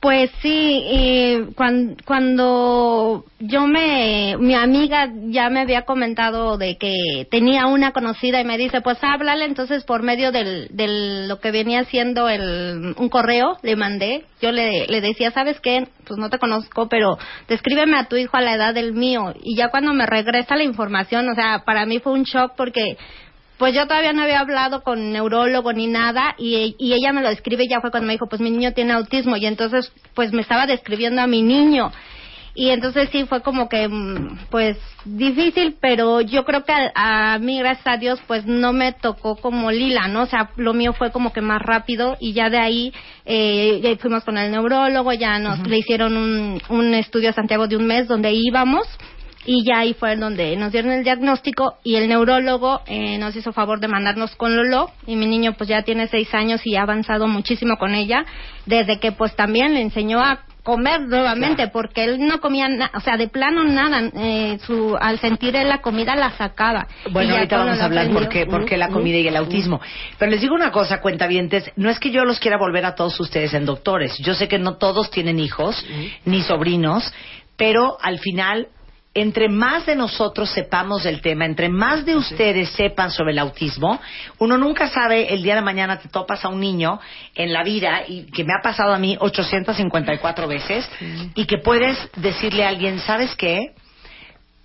Pues 0.00 0.30
sí, 0.40 0.82
y 0.86 1.52
cuan- 1.54 1.94
cuando 2.06 3.26
yo 3.38 3.66
me, 3.66 4.34
mi 4.38 4.54
amiga 4.54 5.10
ya 5.26 5.50
me 5.50 5.60
había 5.60 5.82
comentado 5.82 6.56
de 6.56 6.78
que 6.78 7.26
tenía 7.30 7.66
una 7.66 7.92
conocida 7.92 8.40
y 8.40 8.46
me 8.46 8.56
dice, 8.56 8.80
pues 8.80 8.96
háblale, 9.02 9.44
entonces 9.44 9.84
por 9.84 10.02
medio 10.02 10.32
del, 10.32 10.68
del 10.70 11.28
lo 11.28 11.38
que 11.40 11.50
venía 11.50 11.84
siendo 11.84 12.30
el, 12.30 12.94
un 12.96 13.08
correo 13.10 13.58
le 13.62 13.76
mandé, 13.76 14.24
yo 14.40 14.52
le, 14.52 14.86
le 14.86 15.02
decía, 15.02 15.32
¿sabes 15.32 15.60
qué? 15.60 15.86
Pues 16.06 16.18
no 16.18 16.30
te 16.30 16.38
conozco, 16.38 16.88
pero 16.88 17.18
descríbeme 17.46 17.98
a 17.98 18.08
tu 18.08 18.16
hijo 18.16 18.38
a 18.38 18.40
la 18.40 18.54
edad 18.54 18.72
del 18.72 18.94
mío. 18.94 19.34
Y 19.42 19.54
ya 19.54 19.68
cuando 19.68 19.92
me 19.92 20.06
regresa 20.06 20.56
la 20.56 20.64
información, 20.64 21.28
o 21.28 21.34
sea, 21.34 21.64
para 21.66 21.84
mí 21.84 21.98
fue 21.98 22.12
un 22.14 22.22
shock 22.22 22.52
porque 22.56 22.96
pues 23.60 23.74
yo 23.74 23.86
todavía 23.86 24.14
no 24.14 24.22
había 24.22 24.40
hablado 24.40 24.82
con 24.82 25.12
neurólogo 25.12 25.74
ni 25.74 25.86
nada 25.86 26.34
y, 26.38 26.74
y 26.78 26.94
ella 26.94 27.12
me 27.12 27.20
lo 27.20 27.28
describe 27.28 27.64
y 27.64 27.68
ya 27.68 27.82
fue 27.82 27.90
cuando 27.90 28.06
me 28.06 28.14
dijo, 28.14 28.26
pues 28.26 28.40
mi 28.40 28.50
niño 28.50 28.72
tiene 28.72 28.94
autismo 28.94 29.36
y 29.36 29.44
entonces 29.44 29.92
pues 30.14 30.32
me 30.32 30.40
estaba 30.40 30.66
describiendo 30.66 31.20
a 31.20 31.26
mi 31.26 31.42
niño. 31.42 31.92
Y 32.54 32.70
entonces 32.70 33.10
sí 33.12 33.26
fue 33.26 33.42
como 33.42 33.68
que 33.68 33.86
mm, 33.86 34.46
pues 34.48 34.78
difícil, 35.04 35.76
pero 35.78 36.22
yo 36.22 36.46
creo 36.46 36.64
que 36.64 36.72
a, 36.72 37.34
a 37.34 37.38
mí 37.38 37.58
gracias 37.58 37.86
a 37.86 37.98
Dios 37.98 38.18
pues 38.26 38.46
no 38.46 38.72
me 38.72 38.92
tocó 38.92 39.36
como 39.36 39.70
Lila, 39.70 40.08
¿no? 40.08 40.22
O 40.22 40.26
sea, 40.26 40.48
lo 40.56 40.72
mío 40.72 40.94
fue 40.94 41.12
como 41.12 41.30
que 41.30 41.42
más 41.42 41.60
rápido 41.60 42.16
y 42.18 42.32
ya 42.32 42.48
de 42.48 42.58
ahí 42.58 42.94
eh, 43.26 43.78
ya 43.82 43.94
fuimos 43.98 44.24
con 44.24 44.38
el 44.38 44.50
neurólogo, 44.50 45.12
ya 45.12 45.38
nos 45.38 45.66
le 45.66 45.76
hicieron 45.76 46.16
un, 46.16 46.62
un 46.70 46.94
estudio 46.94 47.28
a 47.28 47.34
Santiago 47.34 47.68
de 47.68 47.76
un 47.76 47.86
mes 47.86 48.08
donde 48.08 48.32
íbamos 48.32 48.86
y 49.46 49.64
ya 49.64 49.78
ahí 49.78 49.94
fue 49.94 50.16
donde 50.16 50.54
nos 50.56 50.72
dieron 50.72 50.92
el 50.92 51.02
diagnóstico 51.02 51.78
y 51.82 51.96
el 51.96 52.08
neurólogo 52.08 52.82
eh, 52.86 53.18
nos 53.18 53.34
hizo 53.36 53.52
favor 53.52 53.80
de 53.80 53.88
mandarnos 53.88 54.34
con 54.36 54.54
Lolo. 54.54 54.90
Y 55.06 55.16
mi 55.16 55.26
niño 55.26 55.54
pues 55.56 55.68
ya 55.68 55.82
tiene 55.82 56.08
seis 56.08 56.32
años 56.34 56.60
y 56.64 56.76
ha 56.76 56.82
avanzado 56.82 57.26
muchísimo 57.26 57.76
con 57.78 57.94
ella 57.94 58.24
desde 58.66 58.98
que 58.98 59.12
pues 59.12 59.34
también 59.36 59.74
le 59.74 59.80
enseñó 59.80 60.20
a 60.20 60.40
comer 60.62 61.00
nuevamente 61.00 61.68
porque 61.68 62.04
él 62.04 62.18
no 62.20 62.38
comía 62.38 62.68
nada, 62.68 62.90
o 62.94 63.00
sea 63.00 63.16
de 63.16 63.28
plano 63.28 63.64
nada 63.64 64.10
eh, 64.14 64.58
su 64.66 64.94
al 65.00 65.18
sentir 65.18 65.56
él 65.56 65.68
la 65.68 65.80
comida 65.80 66.14
la 66.14 66.32
sacaba. 66.32 66.86
Bueno, 67.10 67.34
ahorita 67.34 67.56
vamos 67.56 67.80
a 67.80 67.86
hablar 67.86 68.10
por 68.10 68.28
qué, 68.28 68.44
por 68.44 68.66
qué 68.66 68.76
la 68.76 68.88
comida 68.88 69.16
y 69.16 69.26
el 69.26 69.36
autismo. 69.36 69.80
Pero 70.18 70.30
les 70.30 70.42
digo 70.42 70.54
una 70.54 70.70
cosa, 70.70 71.00
cuentavientes, 71.00 71.72
no 71.76 71.88
es 71.88 71.98
que 71.98 72.10
yo 72.10 72.26
los 72.26 72.38
quiera 72.38 72.58
volver 72.58 72.84
a 72.84 72.94
todos 72.94 73.18
ustedes 73.20 73.54
en 73.54 73.64
doctores. 73.64 74.18
Yo 74.18 74.34
sé 74.34 74.48
que 74.48 74.58
no 74.58 74.76
todos 74.76 75.10
tienen 75.10 75.38
hijos, 75.38 75.82
ni 76.26 76.42
sobrinos, 76.42 77.10
pero 77.56 77.96
al 78.00 78.18
final, 78.18 78.68
entre 79.12 79.48
más 79.48 79.86
de 79.86 79.96
nosotros 79.96 80.50
sepamos 80.50 81.02
del 81.02 81.20
tema, 81.20 81.44
entre 81.44 81.68
más 81.68 82.04
de 82.04 82.16
ustedes 82.16 82.70
sepan 82.70 83.10
sobre 83.10 83.32
el 83.32 83.38
autismo, 83.38 84.00
uno 84.38 84.56
nunca 84.56 84.88
sabe, 84.88 85.34
el 85.34 85.42
día 85.42 85.56
de 85.56 85.62
mañana 85.62 85.98
te 85.98 86.08
topas 86.08 86.44
a 86.44 86.48
un 86.48 86.60
niño 86.60 87.00
en 87.34 87.52
la 87.52 87.64
vida, 87.64 88.02
y 88.06 88.26
que 88.30 88.44
me 88.44 88.52
ha 88.52 88.62
pasado 88.62 88.94
a 88.94 88.98
mí 88.98 89.16
854 89.18 90.46
veces, 90.46 90.88
y 91.34 91.44
que 91.46 91.58
puedes 91.58 91.98
decirle 92.16 92.64
a 92.64 92.68
alguien, 92.68 93.00
¿sabes 93.00 93.34
qué? 93.34 93.74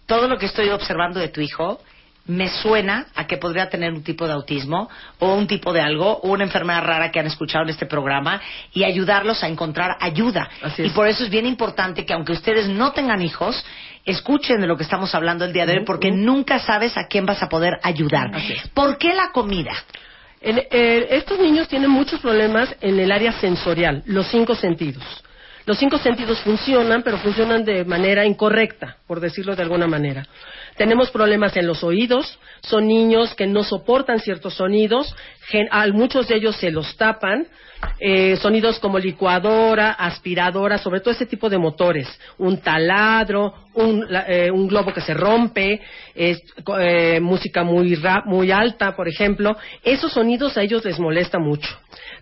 todo 0.06 0.28
lo 0.28 0.38
que 0.38 0.46
estoy 0.46 0.70
observando 0.70 1.20
de 1.20 1.30
tu 1.30 1.42
hijo 1.42 1.80
me 2.28 2.50
suena 2.50 3.06
a 3.14 3.28
que 3.28 3.38
podría 3.38 3.70
tener 3.70 3.94
un 3.94 4.04
tipo 4.04 4.26
de 4.26 4.34
autismo 4.34 4.90
o 5.20 5.36
un 5.36 5.46
tipo 5.46 5.72
de 5.72 5.82
algo 5.82 6.18
o 6.24 6.32
una 6.32 6.44
enfermedad 6.44 6.84
rara 6.84 7.12
que 7.12 7.20
han 7.20 7.28
escuchado 7.28 7.64
en 7.66 7.70
este 7.70 7.86
programa 7.86 8.42
y 8.74 8.84
ayudarlos 8.84 9.44
a 9.44 9.48
encontrar 9.48 9.98
ayuda. 10.00 10.50
Y 10.80 10.90
por 10.90 11.08
eso 11.08 11.24
es 11.24 11.30
bien 11.30 11.46
importante 11.46 12.04
que 12.04 12.14
aunque 12.14 12.32
ustedes 12.32 12.68
no 12.68 12.94
tengan 12.94 13.22
hijos, 13.22 13.64
escuchen 14.06 14.62
de 14.62 14.68
lo 14.68 14.78
que 14.78 14.84
estamos 14.84 15.14
hablando 15.16 15.46
el 15.46 15.54
día 15.54 15.66
de 15.66 15.80
hoy 15.80 15.86
porque 15.86 16.12
nunca 16.12 16.60
sabes 16.60 16.96
a 16.98 17.08
quién 17.08 17.26
vas 17.26 17.42
a 17.44 17.50
poder 17.50 17.74
ayudar. 17.84 18.32
¿Por 18.74 18.98
qué 18.98 19.14
la 19.14 19.32
comida? 19.32 19.74
En- 20.42 20.60
eh, 20.70 21.08
estos 21.12 21.40
niños 21.40 21.68
tienen 21.68 21.90
muchos 21.90 22.20
problemas 22.20 22.76
en 22.82 23.00
el 23.00 23.12
área 23.12 23.32
sensorial, 23.34 24.04
los 24.06 24.28
cinco 24.28 24.54
sentidos. 24.56 25.04
Los 25.66 25.80
cinco 25.80 25.98
sentidos 25.98 26.40
funcionan, 26.42 27.02
pero 27.02 27.18
funcionan 27.18 27.66
de 27.66 27.84
manera 27.84 28.24
incorrecta, 28.24 28.98
por 29.08 29.20
decirlo 29.20 29.56
de 29.56 29.64
alguna 29.64 29.88
manera. 29.88 30.28
Tenemos 30.78 31.10
problemas 31.10 31.56
en 31.56 31.68
los 31.68 31.84
oídos, 31.84 32.38
son 32.62 32.88
niños 32.88 33.34
que 33.36 33.48
no 33.48 33.64
soportan 33.64 34.20
ciertos 34.20 34.56
sonidos, 34.56 35.16
gen- 35.48 35.68
a 35.72 35.88
muchos 35.88 36.28
de 36.28 36.36
ellos 36.36 36.56
se 36.58 36.72
los 36.72 36.98
tapan, 36.98 37.48
eh, 38.00 38.36
sonidos 38.38 38.80
como 38.80 38.98
licuadora, 39.00 39.92
aspiradora, 39.92 40.78
sobre 40.78 41.00
todo 41.02 41.14
ese 41.14 41.26
tipo 41.28 41.50
de 41.50 41.58
motores, 41.58 42.08
un 42.38 42.58
taladro, 42.58 43.54
un, 43.76 44.06
eh, 44.28 44.50
un 44.52 44.68
globo 44.68 44.92
que 44.94 45.02
se 45.02 45.14
rompe, 45.14 45.82
eh, 46.16 47.20
música 47.22 47.64
muy, 47.64 47.96
ra- 47.96 48.24
muy 48.26 48.52
alta, 48.52 48.96
por 48.96 49.08
ejemplo, 49.08 49.56
esos 49.84 50.12
sonidos 50.12 50.58
a 50.58 50.64
ellos 50.64 50.84
les 50.84 51.00
molesta 51.00 51.38
mucho. 51.40 51.70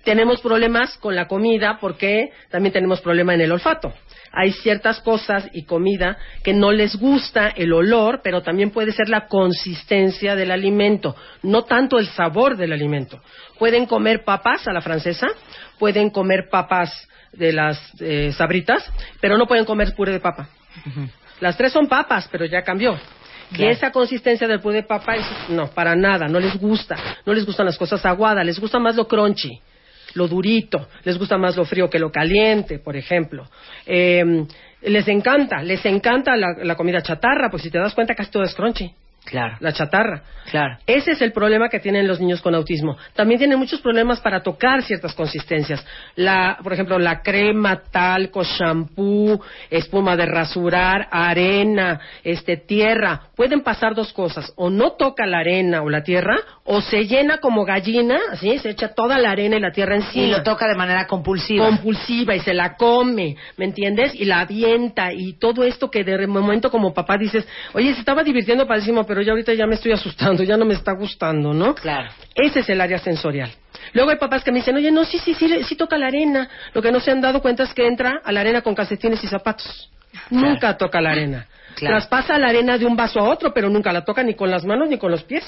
Tenemos 0.04 0.42
problemas 0.42 0.98
con 0.98 1.16
la 1.16 1.28
comida 1.28 1.78
porque 1.80 2.32
también 2.50 2.74
tenemos 2.74 3.00
problema 3.02 3.34
en 3.34 3.42
el 3.42 3.52
olfato. 3.52 3.94
Hay 4.34 4.52
ciertas 4.52 5.00
cosas 5.00 5.48
y 5.54 5.64
comida 5.64 6.18
que 6.44 6.54
no 6.54 6.72
les 6.72 6.96
gusta 6.98 7.50
el 7.50 7.72
olor, 7.72 8.22
pero 8.24 8.42
también 8.42 8.72
puede 8.72 8.92
ser 8.92 9.08
la 9.08 9.28
consistencia 9.28 10.36
del 10.36 10.52
alimento, 10.52 11.16
no 11.44 11.64
tanto 11.64 12.00
el 12.00 12.08
sabor 12.08 12.58
del 12.58 12.74
alimento. 12.74 13.22
Pueden 13.60 13.86
comer 13.86 14.24
papas 14.26 14.68
a 14.68 14.74
la 14.74 14.82
francesa, 14.82 15.28
pueden 15.80 16.10
comer 16.10 16.50
papas 16.52 17.08
de 17.32 17.54
las 17.54 17.80
eh, 18.02 18.32
sabritas, 18.36 18.84
pero 19.22 19.38
no 19.38 19.48
pueden 19.48 19.66
comer 19.66 19.94
puré 19.96 20.12
de 20.12 20.20
papa. 20.20 20.50
Las 21.40 21.56
tres 21.58 21.72
son 21.72 21.88
papas, 21.88 22.28
pero 22.32 22.46
ya 22.46 22.62
cambió. 22.64 22.98
Y 23.52 23.56
Claro. 23.56 23.72
esa 23.72 23.92
consistencia 23.92 24.48
del 24.48 24.60
puré 24.60 24.78
de 24.78 24.84
papa, 24.84 25.16
eso- 25.16 25.36
no, 25.50 25.68
para 25.68 25.96
nada, 25.96 26.28
no 26.28 26.40
les 26.40 26.60
gusta. 26.60 26.96
No 27.26 27.34
les 27.34 27.46
gustan 27.46 27.68
las 27.68 27.78
cosas 27.78 28.04
aguadas, 28.06 28.44
les 28.46 28.60
gusta 28.60 28.80
más 28.80 28.96
lo 28.96 29.08
crunchy, 29.08 29.62
lo 30.16 30.28
durito, 30.28 30.88
les 31.04 31.18
gusta 31.18 31.38
más 31.38 31.56
lo 31.56 31.66
frío 31.66 31.90
que 31.90 32.00
lo 32.00 32.12
caliente, 32.12 32.80
por 32.80 32.96
ejemplo. 32.96 33.46
Eh, 33.86 34.46
les 34.82 35.08
encanta, 35.08 35.62
les 35.62 35.86
encanta 35.86 36.36
la, 36.36 36.56
la 36.64 36.76
comida 36.76 37.02
chatarra, 37.02 37.50
pues 37.50 37.64
si 37.64 37.70
te 37.70 37.80
das 37.80 37.94
cuenta 37.94 38.16
casi 38.16 38.32
todo 38.32 38.44
es 38.44 38.54
crunchy. 38.54 38.94
Claro. 39.26 39.56
La 39.60 39.72
chatarra. 39.72 40.24
Claro. 40.52 40.78
Ese 40.86 41.12
es 41.12 41.22
el 41.22 41.32
problema 41.32 41.70
que 41.70 41.80
tienen 41.80 42.08
los 42.08 42.20
niños 42.20 42.42
con 42.42 42.54
autismo. 42.54 42.98
También 43.16 43.40
tienen 43.40 43.58
muchos 43.58 43.80
problemas 43.80 44.20
para 44.20 44.44
tocar 44.44 44.84
ciertas 44.84 45.14
consistencias. 45.14 45.84
La, 46.16 46.58
por 46.62 46.74
ejemplo, 46.74 47.00
la 47.00 47.22
crema, 47.22 47.82
talco, 47.90 48.44
shampoo, 48.44 49.42
espuma 49.70 50.18
de 50.18 50.26
rasurar, 50.26 51.08
arena, 51.10 52.00
este, 52.24 52.58
tierra. 52.58 53.30
Pueden 53.36 53.62
pasar 53.62 53.96
dos 53.96 54.12
cosas. 54.12 54.52
O 54.58 54.70
no 54.70 54.92
toca 54.92 55.26
la 55.26 55.40
arena 55.40 55.82
o 55.82 55.90
la 55.90 56.04
tierra, 56.04 56.38
o 56.66 56.82
se 56.82 57.08
llena 57.08 57.38
como 57.38 57.64
gallina, 57.64 58.20
así, 58.32 58.58
se 58.60 58.72
echa 58.72 58.90
toda 58.90 59.18
la 59.18 59.32
arena 59.32 59.56
y 59.56 59.62
la 59.62 59.72
tierra 59.72 59.96
encima. 59.96 60.26
Y 60.26 60.32
lo 60.32 60.44
toca 60.44 60.68
de 60.68 60.76
manera 60.76 61.08
compulsiva. 61.08 61.66
Compulsiva 61.66 62.36
y 62.36 62.42
se 62.42 62.54
la 62.54 62.76
come, 62.76 63.38
¿me 63.58 63.66
entiendes? 63.66 64.14
Y 64.14 64.26
la 64.26 64.42
avienta 64.42 65.14
y 65.14 65.34
todo 65.34 65.64
esto 65.64 65.90
que 65.90 66.04
de 66.04 66.28
momento 66.28 66.70
como 66.70 66.94
papá 66.94 67.18
dices, 67.18 67.48
oye, 67.74 67.94
se 67.94 68.00
estaba 68.00 68.24
divirtiendo 68.24 68.68
padrísimo, 68.68 69.06
pero 69.14 69.22
ya 69.22 69.32
ahorita 69.34 69.54
ya 69.54 69.68
me 69.68 69.76
estoy 69.76 69.92
asustando, 69.92 70.42
ya 70.42 70.58
no 70.58 70.66
me 70.66 70.74
está 70.74 70.94
gustando, 70.94 71.54
¿no? 71.54 71.76
Claro. 71.76 72.10
Ese 72.34 72.62
es 72.62 72.70
el 72.70 72.82
área 72.82 72.98
sensorial. 72.98 73.52
Luego 73.94 74.10
hay 74.10 74.18
papás 74.18 74.44
que 74.44 74.52
me 74.52 74.58
dicen, 74.58 74.76
oye, 74.76 74.90
no, 74.92 75.06
sí, 75.06 75.20
sí, 75.20 75.36
sí, 75.36 75.64
sí 75.66 75.76
toca 75.76 76.00
la 76.00 76.08
arena. 76.08 76.50
Lo 76.74 76.82
que 76.82 76.92
no 76.92 77.00
se 77.00 77.12
han 77.12 77.22
dado 77.22 77.40
cuenta 77.40 77.62
es 77.62 77.74
que 77.76 77.86
entra 77.86 78.22
a 78.24 78.32
la 78.32 78.40
arena 78.42 78.62
con 78.64 78.74
calcetines 78.74 79.24
y 79.24 79.28
zapatos. 79.28 79.92
Nunca 80.32 80.76
toca 80.78 81.00
la 81.00 81.12
arena. 81.12 81.46
Claro. 81.76 81.96
Traspasa 81.98 82.38
la 82.38 82.50
arena 82.50 82.78
de 82.78 82.86
un 82.86 82.96
vaso 82.96 83.20
a 83.20 83.24
otro, 83.24 83.52
pero 83.52 83.68
nunca 83.68 83.92
la 83.92 84.06
toca 84.06 84.22
ni 84.24 84.36
con 84.36 84.50
las 84.52 84.64
manos 84.64 84.88
ni 84.90 84.98
con 85.00 85.10
los 85.10 85.24
pies. 85.24 85.44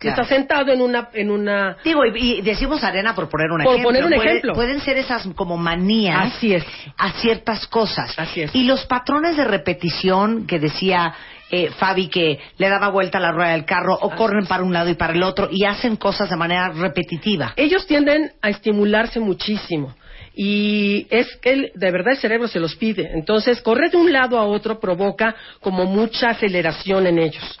Claro. 0.00 0.22
Está 0.22 0.34
sentado 0.34 0.72
en 0.72 0.80
una, 0.80 1.08
en 1.12 1.30
una 1.30 1.76
Digo, 1.84 2.04
y, 2.04 2.38
y 2.38 2.40
decimos 2.42 2.82
arena 2.84 3.14
por 3.14 3.28
poner 3.28 3.48
un 3.52 3.58
Por 3.62 3.74
ejemplo. 3.74 3.88
poner 3.88 4.04
un 4.04 4.10
Puede- 4.12 4.28
ejemplo. 4.28 4.52
Pueden 4.54 4.80
ser 4.80 4.96
esas 4.98 5.26
como 5.36 5.56
manías 5.56 6.34
Así 6.34 6.52
es. 6.54 6.64
a 6.96 7.12
ciertas 7.12 7.66
cosas. 7.68 8.12
Así 8.18 8.42
es. 8.42 8.54
Y 8.56 8.64
los 8.64 8.86
patrones 8.86 9.36
de 9.36 9.44
repetición 9.44 10.46
que 10.48 10.58
decía 10.58 11.14
eh, 11.50 11.70
Fabi 11.70 12.08
que 12.08 12.38
le 12.58 12.68
daba 12.68 12.88
vuelta 12.88 13.18
a 13.18 13.20
la 13.20 13.32
rueda 13.32 13.52
del 13.52 13.64
carro 13.64 13.94
o 14.00 14.10
corren 14.10 14.46
para 14.46 14.62
un 14.62 14.72
lado 14.72 14.90
y 14.90 14.94
para 14.94 15.14
el 15.14 15.22
otro 15.22 15.48
y 15.50 15.64
hacen 15.64 15.96
cosas 15.96 16.28
de 16.30 16.36
manera 16.36 16.68
repetitiva. 16.70 17.52
Ellos 17.56 17.86
tienden 17.86 18.32
a 18.42 18.50
estimularse 18.50 19.20
muchísimo. 19.20 19.94
Y 20.34 21.06
es 21.10 21.36
que 21.38 21.50
el- 21.52 21.72
de 21.74 21.90
verdad 21.90 22.12
el 22.12 22.18
cerebro 22.18 22.46
se 22.46 22.60
los 22.60 22.76
pide. 22.76 23.10
Entonces, 23.14 23.60
correr 23.60 23.90
de 23.90 23.96
un 23.96 24.12
lado 24.12 24.38
a 24.38 24.44
otro 24.44 24.78
provoca 24.78 25.34
como 25.60 25.84
mucha 25.84 26.30
aceleración 26.30 27.06
en 27.06 27.18
ellos. 27.18 27.58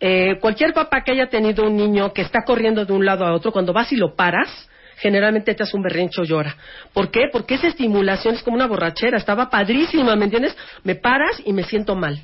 Eh, 0.00 0.38
cualquier 0.40 0.72
papá 0.72 1.02
que 1.04 1.12
haya 1.12 1.26
tenido 1.26 1.66
un 1.66 1.76
niño 1.76 2.12
que 2.12 2.22
está 2.22 2.44
corriendo 2.44 2.84
de 2.84 2.92
un 2.92 3.04
lado 3.04 3.26
a 3.26 3.32
otro, 3.34 3.52
cuando 3.52 3.72
vas 3.72 3.92
y 3.92 3.96
lo 3.96 4.14
paras, 4.14 4.48
generalmente 4.98 5.54
te 5.54 5.62
hace 5.64 5.76
un 5.76 5.82
berrincho 5.82 6.24
llora. 6.24 6.56
¿Por 6.94 7.10
qué? 7.10 7.24
Porque 7.32 7.54
esa 7.54 7.66
estimulación 7.66 8.34
es 8.36 8.42
como 8.42 8.56
una 8.56 8.66
borrachera. 8.66 9.18
Estaba 9.18 9.50
padrísima, 9.50 10.16
¿me 10.16 10.24
entiendes? 10.24 10.56
Me 10.84 10.94
paras 10.94 11.42
y 11.44 11.52
me 11.52 11.64
siento 11.64 11.94
mal. 11.94 12.20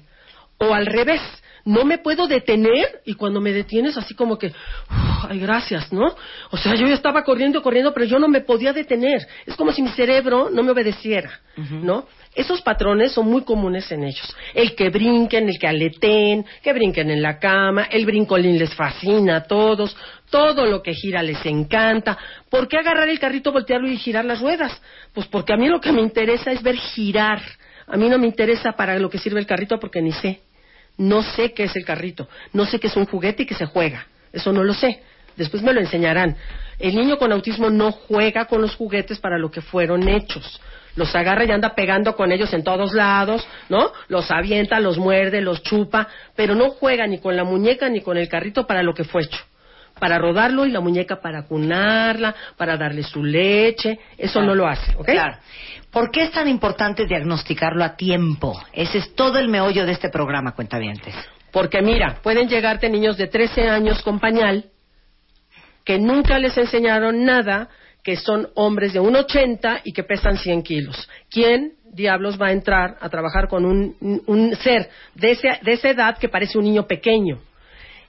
O 0.59 0.73
al 0.73 0.87
revés, 0.87 1.21
no 1.65 1.85
me 1.85 1.99
puedo 1.99 2.27
detener 2.27 3.01
y 3.05 3.15
cuando 3.15 3.41
me 3.41 3.53
detienes 3.53 3.97
así 3.97 4.15
como 4.15 4.39
que, 4.39 4.49
"Uf, 4.49 5.25
ay, 5.31 5.39
gracias, 5.41 5.93
¿no? 5.93 6.15
O 6.51 6.57
sea, 6.57 6.75
yo 6.75 6.87
ya 6.87 6.95
estaba 6.95 7.25
corriendo, 7.25 7.63
corriendo, 7.63 7.93
pero 7.95 8.07
yo 8.07 8.19
no 8.19 8.29
me 8.29 8.43
podía 8.43 8.73
detener. 8.73 9.27
Es 9.47 9.57
como 9.57 9.73
si 9.73 9.83
mi 9.83 9.89
cerebro 9.91 10.51
no 10.51 10.63
me 10.63 10.73
obedeciera, 10.73 11.41
¿no? 11.57 12.07
Esos 12.35 12.61
patrones 12.63 13.13
son 13.13 13.31
muy 13.31 13.45
comunes 13.45 13.91
en 13.93 14.05
ellos. 14.05 14.37
El 14.55 14.75
que 14.75 14.91
brinquen, 14.91 15.49
el 15.49 15.59
que 15.59 15.69
aleteen, 15.69 16.45
que 16.63 16.73
brinquen 16.73 17.11
en 17.11 17.23
la 17.23 17.39
cama, 17.39 17.85
el 17.85 18.05
brincolín 18.05 18.59
les 18.59 18.75
fascina 18.75 19.37
a 19.37 19.43
todos, 19.45 19.97
todo 20.31 20.67
lo 20.67 20.83
que 20.83 20.93
gira 20.95 21.23
les 21.23 21.45
encanta. 21.47 22.19
¿Por 22.51 22.67
qué 22.69 22.77
agarrar 22.77 23.09
el 23.09 23.21
carrito, 23.21 23.53
voltearlo 23.53 23.89
y 23.89 23.97
girar 23.97 24.25
las 24.25 24.41
ruedas? 24.41 24.83
Pues 25.15 25.29
porque 25.29 25.55
a 25.55 25.57
mí 25.57 25.69
lo 25.69 25.81
que 25.81 25.93
me 25.93 26.01
interesa 26.03 26.51
es 26.51 26.63
ver 26.63 26.77
girar. 26.77 27.41
A 27.87 27.97
mí 27.97 28.09
no 28.09 28.19
me 28.19 28.27
interesa 28.27 28.73
para 28.73 28.99
lo 28.99 29.11
que 29.11 29.19
sirve 29.19 29.41
el 29.41 29.47
carrito 29.47 29.79
porque 29.79 30.01
ni 30.01 30.13
sé. 30.13 30.41
No 30.97 31.23
sé 31.23 31.53
qué 31.53 31.65
es 31.65 31.77
el 31.77 31.85
carrito. 31.85 32.29
No 32.53 32.65
sé 32.67 32.79
qué 32.79 32.87
es 32.87 32.97
un 32.97 33.07
juguete 33.07 33.43
y 33.43 33.47
que 33.47 33.55
se 33.55 33.67
juega. 33.67 34.07
Eso 34.33 34.53
no 34.53 34.63
lo 34.63 34.75
sé. 34.75 35.03
Después 35.37 35.63
me 35.63 35.73
lo 35.73 35.81
enseñarán. 35.81 36.37
El 36.79 36.95
niño 36.95 37.19
con 37.19 37.33
autismo 37.33 37.71
no 37.71 37.93
juega 37.93 38.47
con 38.47 38.63
los 38.63 38.75
juguetes 38.77 39.19
para 39.19 39.39
lo 39.39 39.51
que 39.51 39.61
fueron 39.61 40.09
hechos. 40.09 40.61
Los 40.97 41.15
agarra 41.15 41.45
y 41.45 41.51
anda 41.51 41.75
pegando 41.75 42.15
con 42.15 42.31
ellos 42.31 42.53
en 42.53 42.63
todos 42.63 42.95
lados, 42.95 43.47
¿no? 43.69 43.93
Los 44.09 44.31
avienta, 44.31 44.79
los 44.79 44.97
muerde, 44.97 45.41
los 45.41 45.63
chupa, 45.63 46.09
pero 46.37 46.55
no 46.55 46.71
juega 46.71 47.07
ni 47.07 47.19
con 47.19 47.37
la 47.37 47.43
muñeca 47.43 47.89
ni 47.89 48.01
con 48.01 48.17
el 48.17 48.29
carrito 48.29 48.67
para 48.67 48.83
lo 48.83 48.95
que 48.95 49.03
fue 49.03 49.23
hecho. 49.23 49.39
Para 50.05 50.19
rodarlo 50.19 50.67
y 50.67 50.71
la 50.71 50.81
muñeca 50.81 51.19
para 51.23 51.45
cunarla, 51.45 52.35
para 52.59 52.77
darle 52.77 53.03
su 53.03 53.25
leche. 53.25 53.99
Eso 54.19 54.43
no 54.43 54.55
lo 54.55 54.67
hace, 54.69 54.95
¿ok? 54.97 55.07
Claro. 55.07 55.39
¿Por 55.91 56.11
qué 56.11 56.25
es 56.25 56.31
tan 56.31 56.47
importante 56.47 57.07
diagnosticarlo 57.07 57.83
a 57.83 57.97
tiempo? 57.97 58.53
Ese 58.75 58.99
es 58.99 59.15
todo 59.15 59.39
el 59.39 59.49
meollo 59.49 59.87
de 59.87 59.93
este 59.93 60.11
programa, 60.11 60.53
cuentavientes. 60.55 61.15
Porque 61.51 61.81
mira, 61.81 62.19
pueden 62.23 62.51
llegarte 62.51 62.91
niños 62.91 63.17
de 63.17 63.29
13 63.29 63.67
años 63.71 64.03
con 64.03 64.21
pañal 64.21 64.67
que 65.87 65.99
nunca 65.99 66.39
les 66.39 66.55
enseñaron 66.59 67.25
nada, 67.25 67.71
que 68.03 68.17
son 68.17 68.49
hombres 68.57 68.93
de 68.93 69.01
1,80 69.01 69.81
y 69.85 69.95
que 69.95 70.03
pesan 70.05 70.37
100 70.37 70.63
kilos. 70.65 71.09
¿Quién 71.31 71.77
diablos 71.95 72.39
va 72.39 72.49
a 72.49 72.53
entrar 72.53 72.99
a 73.01 73.09
trabajar 73.09 73.49
con 73.49 73.65
un, 73.65 73.97
un 74.27 74.55
ser 74.57 74.91
de, 75.15 75.31
ese- 75.31 75.61
de 75.63 75.73
esa 75.73 75.89
edad 75.89 76.19
que 76.19 76.29
parece 76.29 76.59
un 76.59 76.65
niño 76.65 76.87
pequeño? 76.87 77.39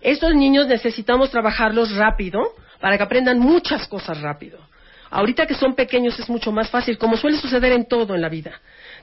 Estos 0.05 0.35
niños 0.35 0.67
necesitamos 0.67 1.31
trabajarlos 1.31 1.95
rápido 1.95 2.39
para 2.79 2.95
que 2.95 3.01
aprendan 3.01 3.39
muchas 3.39 3.87
cosas 3.87 4.21
rápido. 4.21 4.59
Ahorita 5.09 5.47
que 5.47 5.55
son 5.55 5.73
pequeños 5.73 6.19
es 6.19 6.29
mucho 6.29 6.51
más 6.51 6.69
fácil, 6.69 6.99
como 6.99 7.17
suele 7.17 7.37
suceder 7.37 7.71
en 7.71 7.87
todo 7.87 8.13
en 8.13 8.21
la 8.21 8.29
vida. 8.29 8.51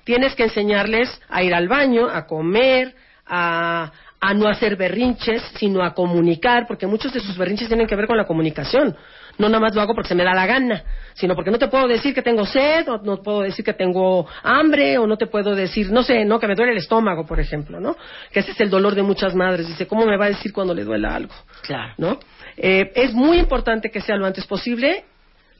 Tienes 0.04 0.36
que 0.36 0.44
enseñarles 0.44 1.20
a 1.28 1.42
ir 1.42 1.54
al 1.54 1.66
baño, 1.66 2.08
a 2.08 2.24
comer, 2.24 2.94
a, 3.26 3.90
a 4.20 4.34
no 4.34 4.46
hacer 4.46 4.76
berrinches, 4.76 5.42
sino 5.56 5.82
a 5.82 5.92
comunicar, 5.92 6.68
porque 6.68 6.86
muchos 6.86 7.12
de 7.12 7.18
sus 7.18 7.36
berrinches 7.36 7.66
tienen 7.66 7.88
que 7.88 7.96
ver 7.96 8.06
con 8.06 8.16
la 8.16 8.24
comunicación. 8.24 8.96
No 9.38 9.48
nada 9.48 9.60
más 9.60 9.74
lo 9.74 9.80
hago 9.80 9.94
porque 9.94 10.08
se 10.08 10.14
me 10.14 10.24
da 10.24 10.34
la 10.34 10.46
gana, 10.46 10.82
sino 11.14 11.34
porque 11.34 11.50
no 11.50 11.58
te 11.58 11.68
puedo 11.68 11.88
decir 11.88 12.14
que 12.14 12.22
tengo 12.22 12.44
sed, 12.46 12.88
o 12.88 12.98
no 12.98 13.22
puedo 13.22 13.42
decir 13.42 13.64
que 13.64 13.72
tengo 13.72 14.26
hambre, 14.42 14.98
o 14.98 15.06
no 15.06 15.16
te 15.16 15.26
puedo 15.26 15.54
decir, 15.54 15.90
no 15.90 16.02
sé, 16.02 16.24
no, 16.24 16.38
que 16.38 16.46
me 16.46 16.54
duele 16.54 16.72
el 16.72 16.78
estómago, 16.78 17.26
por 17.26 17.40
ejemplo, 17.40 17.80
¿no? 17.80 17.96
Que 18.30 18.40
ese 18.40 18.52
es 18.52 18.60
el 18.60 18.70
dolor 18.70 18.94
de 18.94 19.02
muchas 19.02 19.34
madres. 19.34 19.66
Dice, 19.68 19.86
¿cómo 19.86 20.04
me 20.06 20.16
va 20.16 20.26
a 20.26 20.28
decir 20.28 20.52
cuando 20.52 20.74
le 20.74 20.84
duela 20.84 21.14
algo? 21.14 21.34
Claro. 21.62 21.94
¿No? 21.96 22.18
Eh, 22.56 22.92
es 22.94 23.12
muy 23.14 23.38
importante 23.38 23.90
que 23.90 24.00
sea 24.00 24.16
lo 24.16 24.26
antes 24.26 24.46
posible, 24.46 25.04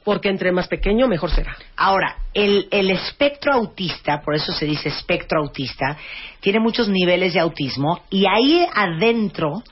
porque 0.05 0.28
entre 0.28 0.53
más 0.53 0.69
pequeño, 0.69 1.09
mejor 1.09 1.31
será. 1.31 1.57
Ahora, 1.77 2.16
el, 2.35 2.69
el 2.70 2.90
espectro 2.90 3.53
autista, 3.53 4.20
por 4.20 4.35
eso 4.35 4.53
se 4.53 4.66
dice 4.66 4.89
espectro 4.89 5.40
autista, 5.40 5.97
tiene 6.40 6.61
muchos 6.61 6.89
niveles 6.89 7.35
de 7.35 7.40
autismo 7.40 8.03
y 8.11 8.27
ahí 8.27 8.66
adentro 8.74 9.62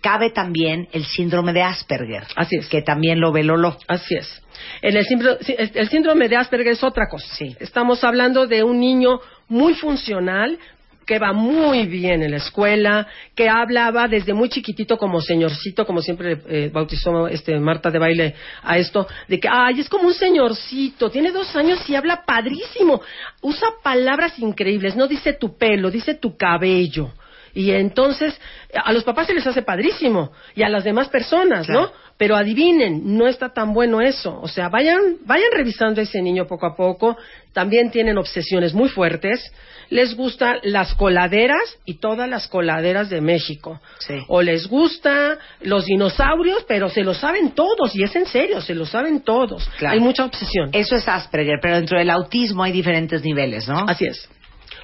cabe 0.00 0.30
también 0.30 0.88
el 0.92 1.04
síndrome 1.04 1.52
de 1.52 1.62
Asperger. 1.62 2.24
Así 2.36 2.56
es. 2.56 2.68
Que 2.68 2.82
también 2.82 3.20
lo 3.20 3.32
ve 3.32 3.42
Lolo. 3.42 3.76
Así 3.88 4.14
es. 4.14 4.42
En 4.82 4.96
el, 4.96 5.04
síndrome, 5.04 5.38
sí, 5.42 5.54
el 5.56 5.88
síndrome 5.88 6.28
de 6.28 6.36
Asperger 6.36 6.72
es 6.72 6.82
otra 6.82 7.06
cosa. 7.08 7.26
Estamos 7.60 8.02
hablando 8.04 8.46
de 8.46 8.62
un 8.62 8.80
niño 8.80 9.20
muy 9.48 9.74
funcional, 9.74 10.58
que 11.06 11.20
va 11.20 11.32
muy 11.32 11.86
bien 11.86 12.22
en 12.22 12.32
la 12.32 12.38
escuela, 12.38 13.06
que 13.34 13.48
hablaba 13.48 14.08
desde 14.08 14.34
muy 14.34 14.48
chiquitito 14.48 14.98
como 14.98 15.20
señorcito, 15.20 15.86
como 15.86 16.02
siempre 16.02 16.42
eh, 16.48 16.70
bautizó 16.72 17.28
este 17.28 17.58
Marta 17.60 17.90
de 17.90 17.98
baile 18.00 18.34
a 18.62 18.76
esto, 18.76 19.06
de 19.28 19.38
que, 19.38 19.48
ay, 19.48 19.80
es 19.80 19.88
como 19.88 20.08
un 20.08 20.14
señorcito, 20.14 21.08
tiene 21.08 21.30
dos 21.30 21.54
años 21.54 21.88
y 21.88 21.94
habla 21.94 22.24
padrísimo, 22.26 23.00
usa 23.40 23.68
palabras 23.84 24.36
increíbles, 24.40 24.96
no 24.96 25.06
dice 25.06 25.32
tu 25.34 25.56
pelo, 25.56 25.90
dice 25.90 26.14
tu 26.14 26.36
cabello. 26.36 27.12
Y 27.56 27.70
entonces, 27.70 28.38
a 28.84 28.92
los 28.92 29.02
papás 29.02 29.28
se 29.28 29.32
les 29.32 29.46
hace 29.46 29.62
padrísimo, 29.62 30.30
y 30.54 30.62
a 30.62 30.68
las 30.68 30.84
demás 30.84 31.08
personas, 31.08 31.66
¿no? 31.70 31.90
Pero 32.18 32.36
adivinen, 32.36 33.16
no 33.16 33.26
está 33.26 33.48
tan 33.48 33.72
bueno 33.72 34.02
eso. 34.02 34.38
O 34.42 34.46
sea, 34.46 34.68
vayan, 34.68 35.16
vayan 35.24 35.48
revisando 35.52 36.02
a 36.02 36.04
ese 36.04 36.20
niño 36.20 36.46
poco 36.46 36.66
a 36.66 36.76
poco. 36.76 37.16
También 37.54 37.90
tienen 37.90 38.18
obsesiones 38.18 38.74
muy 38.74 38.90
fuertes. 38.90 39.52
Les 39.88 40.14
gustan 40.14 40.58
las 40.64 40.94
coladeras 40.94 41.78
y 41.86 41.94
todas 41.94 42.28
las 42.28 42.46
coladeras 42.46 43.08
de 43.08 43.22
México. 43.22 43.80
O 44.28 44.42
les 44.42 44.66
gusta 44.66 45.38
los 45.62 45.86
dinosaurios, 45.86 46.62
pero 46.68 46.90
se 46.90 47.04
lo 47.04 47.14
saben 47.14 47.52
todos, 47.52 47.96
y 47.96 48.02
es 48.02 48.14
en 48.16 48.26
serio, 48.26 48.60
se 48.60 48.74
lo 48.74 48.84
saben 48.84 49.22
todos. 49.22 49.66
Hay 49.80 50.00
mucha 50.00 50.26
obsesión. 50.26 50.68
Eso 50.74 50.96
es 50.96 51.08
Asperger, 51.08 51.58
pero 51.62 51.76
dentro 51.76 51.98
del 51.98 52.10
autismo 52.10 52.64
hay 52.64 52.72
diferentes 52.72 53.22
niveles, 53.22 53.66
¿no? 53.66 53.86
Así 53.88 54.04
es. 54.04 54.28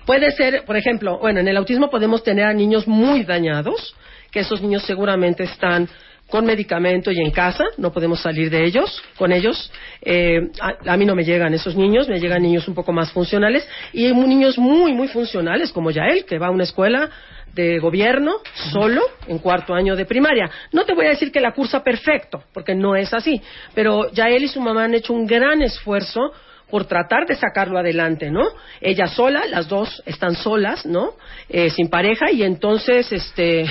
Puede 0.07 0.33
ser, 0.33 0.65
por 0.65 0.77
ejemplo, 0.77 1.19
bueno, 1.19 1.41
en 1.41 1.49
el 1.49 1.57
autismo 1.57 1.91
podemos 1.91 2.23
tener 2.23 2.45
a 2.45 2.53
niños 2.53 2.89
muy 2.89 3.24
dañados, 3.24 3.95
que 4.31 4.41
esos 4.41 4.61
niños 4.61 4.83
seguramente 4.85 5.45
están 5.45 5.89
con 6.29 6.47
medicamento 6.47 7.11
y 7.11 7.20
en 7.20 7.31
casa, 7.31 7.65
no 7.77 7.93
podemos 7.93 8.23
salir 8.23 8.49
de 8.49 8.65
ellos, 8.65 9.03
con 9.19 9.33
ellos. 9.33 9.70
Eh, 10.01 10.51
a, 10.61 10.97
mí 10.97 11.05
no 11.05 11.15
me 11.15 11.24
llegan 11.24 11.53
esos 11.53 11.77
niños, 11.77 12.09
me 12.09 12.19
llegan 12.19 12.43
niños 12.43 12.66
un 12.66 12.74
poco 12.74 12.91
más 12.91 13.12
funcionales 13.12 13.69
y 13.93 14.07
hay 14.07 14.15
niños 14.15 14.57
muy, 14.57 14.95
muy 14.95 15.09
funcionales, 15.09 15.70
como 15.73 15.91
Yael, 15.91 16.24
que 16.24 16.39
va 16.39 16.47
a 16.47 16.51
una 16.51 16.65
escuela 16.65 17.11
de 17.55 17.79
gobierno 17.81 18.37
solo 18.73 19.03
en 19.27 19.39
cuarto 19.41 19.74
año 19.74 19.95
de 19.95 20.07
primaria. 20.07 20.51
No 20.73 20.85
te 20.85 20.95
voy 20.95 21.05
a 21.05 21.11
decir 21.11 21.31
que 21.31 21.41
la 21.41 21.53
cursa 21.53 21.85
perfecto, 21.85 22.43
porque 22.55 22.74
no 22.74 22.97
es 22.97 23.12
así, 23.12 23.43
pero 23.74 24.11
Yael 24.11 24.45
y 24.45 24.49
su 24.49 24.61
mamá 24.61 24.85
han 24.85 24.95
hecho 24.95 25.12
un 25.12 25.27
gran 25.27 25.61
esfuerzo 25.61 26.33
por 26.73 26.86
tratar 26.86 27.27
de 27.27 27.35
sacarlo 27.35 27.78
adelante, 27.78 28.31
¿no? 28.31 28.49
Ella 28.81 29.07
sola, 29.07 29.44
las 29.47 29.69
dos 29.69 30.03
están 30.07 30.35
solas, 30.35 30.86
¿no? 30.86 31.11
Eh, 31.51 31.69
sin 31.69 31.90
pareja 31.90 32.32
y 32.32 32.43
entonces, 32.43 33.12
este, 33.12 33.66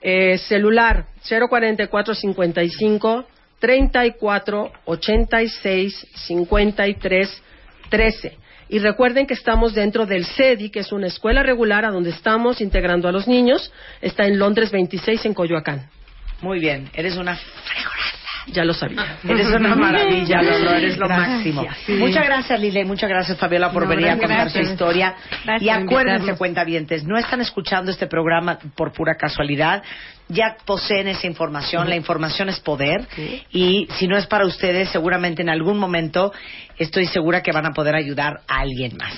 Eh, 0.00 0.38
celular 0.38 1.04
044 1.28 2.14
55 2.14 3.26
34 3.58 4.72
86 4.86 6.06
53 6.14 7.42
13. 7.90 8.38
Y 8.72 8.78
recuerden 8.78 9.26
que 9.26 9.34
estamos 9.34 9.74
dentro 9.74 10.06
del 10.06 10.24
CEDI, 10.24 10.70
que 10.70 10.78
es 10.78 10.92
una 10.92 11.08
escuela 11.08 11.42
regular 11.42 11.84
a 11.84 11.90
donde 11.90 12.10
estamos 12.10 12.60
integrando 12.60 13.08
a 13.08 13.12
los 13.12 13.26
niños. 13.26 13.72
Está 14.00 14.26
en 14.26 14.38
Londres 14.38 14.70
26, 14.70 15.26
en 15.26 15.34
Coyoacán. 15.34 15.90
Muy 16.40 16.60
bien, 16.60 16.88
eres 16.94 17.16
una 17.16 17.36
Ya 18.48 18.64
lo 18.64 18.72
sabía. 18.74 19.18
Eres 19.28 19.48
una 19.48 19.74
maravilla, 19.76 20.42
Lolo, 20.42 20.70
eres 20.72 20.96
lo 20.98 21.06
Gracias. 21.06 21.28
máximo. 21.36 21.66
Sí. 21.86 21.92
Muchas 21.92 22.24
gracias, 22.24 22.60
Lile, 22.60 22.84
muchas 22.84 23.08
gracias, 23.10 23.38
Fabiola, 23.38 23.70
por 23.72 23.84
No, 23.84 23.88
venir 23.90 24.08
a 24.08 24.14
gracias. 24.16 24.28
contar 24.38 24.50
su 24.64 24.70
historia. 24.72 25.14
Gracias 25.44 25.62
y 25.62 25.68
acuérdense, 25.70 26.34
cuentavientes, 26.36 27.04
no 27.04 27.16
están 27.18 27.40
escuchando 27.40 27.90
este 27.90 28.06
programa 28.06 28.58
por 28.76 28.92
pura 28.92 29.14
casualidad. 29.16 29.82
Ya 30.28 30.56
poseen 30.64 31.08
esa 31.08 31.26
información, 31.26 31.88
la 31.88 31.96
información 31.96 32.48
es 32.48 32.60
poder. 32.60 33.06
Y 33.50 33.88
si 33.98 34.06
no 34.06 34.16
es 34.16 34.26
para 34.26 34.46
ustedes, 34.46 34.88
seguramente 34.90 35.42
en 35.42 35.50
algún 35.50 35.76
momento 35.78 36.32
estoy 36.78 37.06
segura 37.06 37.42
que 37.42 37.50
van 37.52 37.66
a 37.66 37.70
poder 37.72 37.96
ayudar 37.96 38.40
a 38.46 38.60
alguien 38.60 38.96
más. 38.96 39.12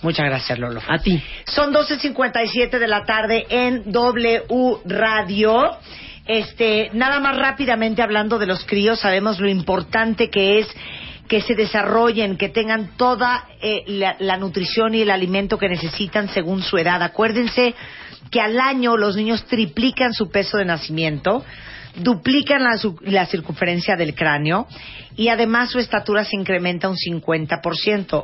Muchas 0.00 0.26
gracias, 0.26 0.58
Lolo. 0.58 0.80
A 0.88 0.98
ti. 0.98 1.22
Son 1.46 1.72
12.57 1.72 2.78
de 2.78 2.88
la 2.88 3.04
tarde 3.04 3.46
en 3.48 3.90
W 3.92 4.42
Radio. 4.86 5.78
Este, 6.26 6.90
nada 6.94 7.20
más 7.20 7.36
rápidamente 7.36 8.02
hablando 8.02 8.38
de 8.38 8.46
los 8.46 8.64
críos, 8.64 9.00
sabemos 9.00 9.40
lo 9.40 9.48
importante 9.48 10.30
que 10.30 10.60
es 10.60 10.68
que 11.28 11.40
se 11.40 11.54
desarrollen, 11.54 12.36
que 12.36 12.48
tengan 12.50 12.96
toda 12.96 13.46
eh, 13.60 13.84
la, 14.18 14.36
nutrición 14.36 14.94
y 14.94 15.02
el 15.02 15.10
alimento 15.10 15.58
que 15.58 15.68
necesitan 15.68 16.28
según 16.28 16.62
su 16.62 16.76
edad. 16.78 17.02
Acuérdense 17.02 17.74
que 18.30 18.40
al 18.40 18.58
año 18.60 18.96
los 18.96 19.16
niños 19.16 19.44
triplican 19.44 20.12
su 20.12 20.30
peso 20.30 20.58
de 20.58 20.64
nacimiento, 20.66 21.44
duplican 21.96 22.62
la, 22.62 22.76
su- 22.76 22.98
la 23.02 23.26
circunferencia 23.26 23.96
del 23.96 24.14
cráneo 24.14 24.66
y 25.16 25.28
además 25.28 25.70
su 25.70 25.78
estatura 25.78 26.24
se 26.24 26.36
incrementa 26.36 26.88
un 26.88 26.96
50% 26.96 28.22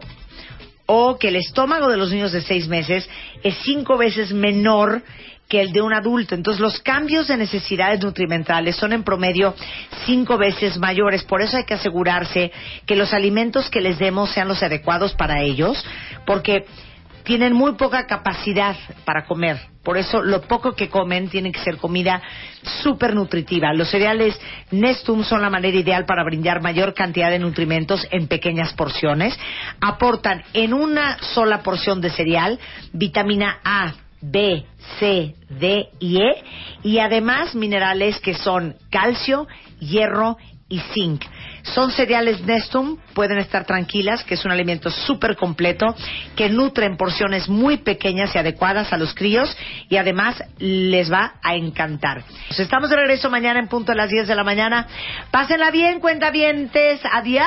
o 0.87 1.19
que 1.19 1.29
el 1.29 1.37
estómago 1.37 1.89
de 1.89 1.97
los 1.97 2.11
niños 2.11 2.33
de 2.33 2.43
seis 2.43 2.67
meses 2.67 3.09
es 3.43 3.57
cinco 3.63 3.97
veces 3.97 4.33
menor 4.33 5.03
que 5.51 5.61
el 5.61 5.73
de 5.73 5.83
un 5.83 5.93
adulto. 5.93 6.35
Entonces, 6.35 6.61
los 6.61 6.81
cambios 6.81 7.29
de 7.29 7.37
necesidades 7.37 8.01
nutrimentales 8.01 8.77
son 8.77 8.95
en 8.95 9.03
promedio 9.03 9.55
cinco 10.07 10.39
veces 10.39 10.79
mayores. 10.79 11.25
Por 11.25 11.43
eso 11.43 11.59
hay 11.59 11.65
que 11.65 11.75
asegurarse 11.75 12.53
que 12.87 12.97
los 12.97 13.13
alimentos 13.13 13.69
que 13.69 13.81
les 13.81 13.99
demos 13.99 14.31
sean 14.31 14.49
los 14.49 14.63
adecuados 14.63 15.13
para 15.15 15.43
ellos, 15.43 15.85
porque 16.25 16.65
tienen 17.25 17.53
muy 17.53 17.73
poca 17.73 18.07
capacidad 18.07 18.77
para 19.05 19.27
comer. 19.27 19.59
Por 19.83 19.99
eso 19.99 20.23
lo 20.23 20.43
poco 20.43 20.73
que 20.73 20.89
comen 20.89 21.29
tiene 21.29 21.53
que 21.53 21.61
ser 21.61 21.79
comida 21.79 22.23
súper 22.83 23.15
nutritiva. 23.15 23.73
Los 23.73 23.91
cereales 23.91 24.39
Nestum 24.71 25.25
son 25.25 25.43
la 25.43 25.51
manera 25.51 25.77
ideal 25.77 26.05
para 26.05 26.23
brindar 26.23 26.63
mayor 26.63 26.95
cantidad 26.95 27.31
de 27.31 27.39
nutrimentos 27.39 28.07
en 28.11 28.29
pequeñas 28.29 28.73
porciones. 28.75 29.39
Aportan 29.81 30.45
en 30.53 30.75
una 30.75 31.19
sola 31.19 31.63
porción 31.63 32.01
de 32.01 32.11
cereal 32.11 32.59
vitamina 32.93 33.59
A, 33.65 33.95
B, 34.21 34.65
C, 34.99 35.35
D 35.49 35.89
y 35.99 36.23
E 36.23 36.45
y 36.83 36.99
además 36.99 37.55
minerales 37.55 38.21
que 38.21 38.35
son 38.35 38.77
calcio, 38.91 39.47
hierro 39.79 40.37
y 40.71 40.79
zinc. 40.95 41.25
Son 41.63 41.91
cereales 41.91 42.41
Nestum, 42.43 42.97
pueden 43.13 43.39
estar 43.39 43.67
tranquilas, 43.67 44.25
que 44.25 44.35
es 44.35 44.45
un 44.45 44.53
alimento 44.53 44.91
súper 44.91 45.37
completo, 45.37 45.95
que 46.37 46.49
nutre 46.49 46.87
en 46.87 46.97
porciones 46.97 47.49
muy 47.49 47.79
pequeñas 47.79 48.35
y 48.35 48.39
adecuadas 48.39 48.93
a 48.93 48.97
los 48.97 49.15
críos 49.15 49.55
y 49.89 49.97
además 49.97 50.43
les 50.59 51.13
va 51.13 51.35
a 51.43 51.55
encantar. 51.57 52.23
Pues 52.49 52.61
estamos 52.61 52.89
de 52.89 52.97
regreso 52.97 53.29
mañana 53.29 53.61
en 53.61 53.69
punto 53.69 53.93
a 53.93 53.95
las 53.95 54.09
10 54.09 54.29
de 54.29 54.35
la 54.35 54.45
mañana. 54.45 54.87
Pásenla 55.31 55.71
bien, 55.71 56.01
cuentavientes. 56.01 57.01
Adiós. 57.13 57.47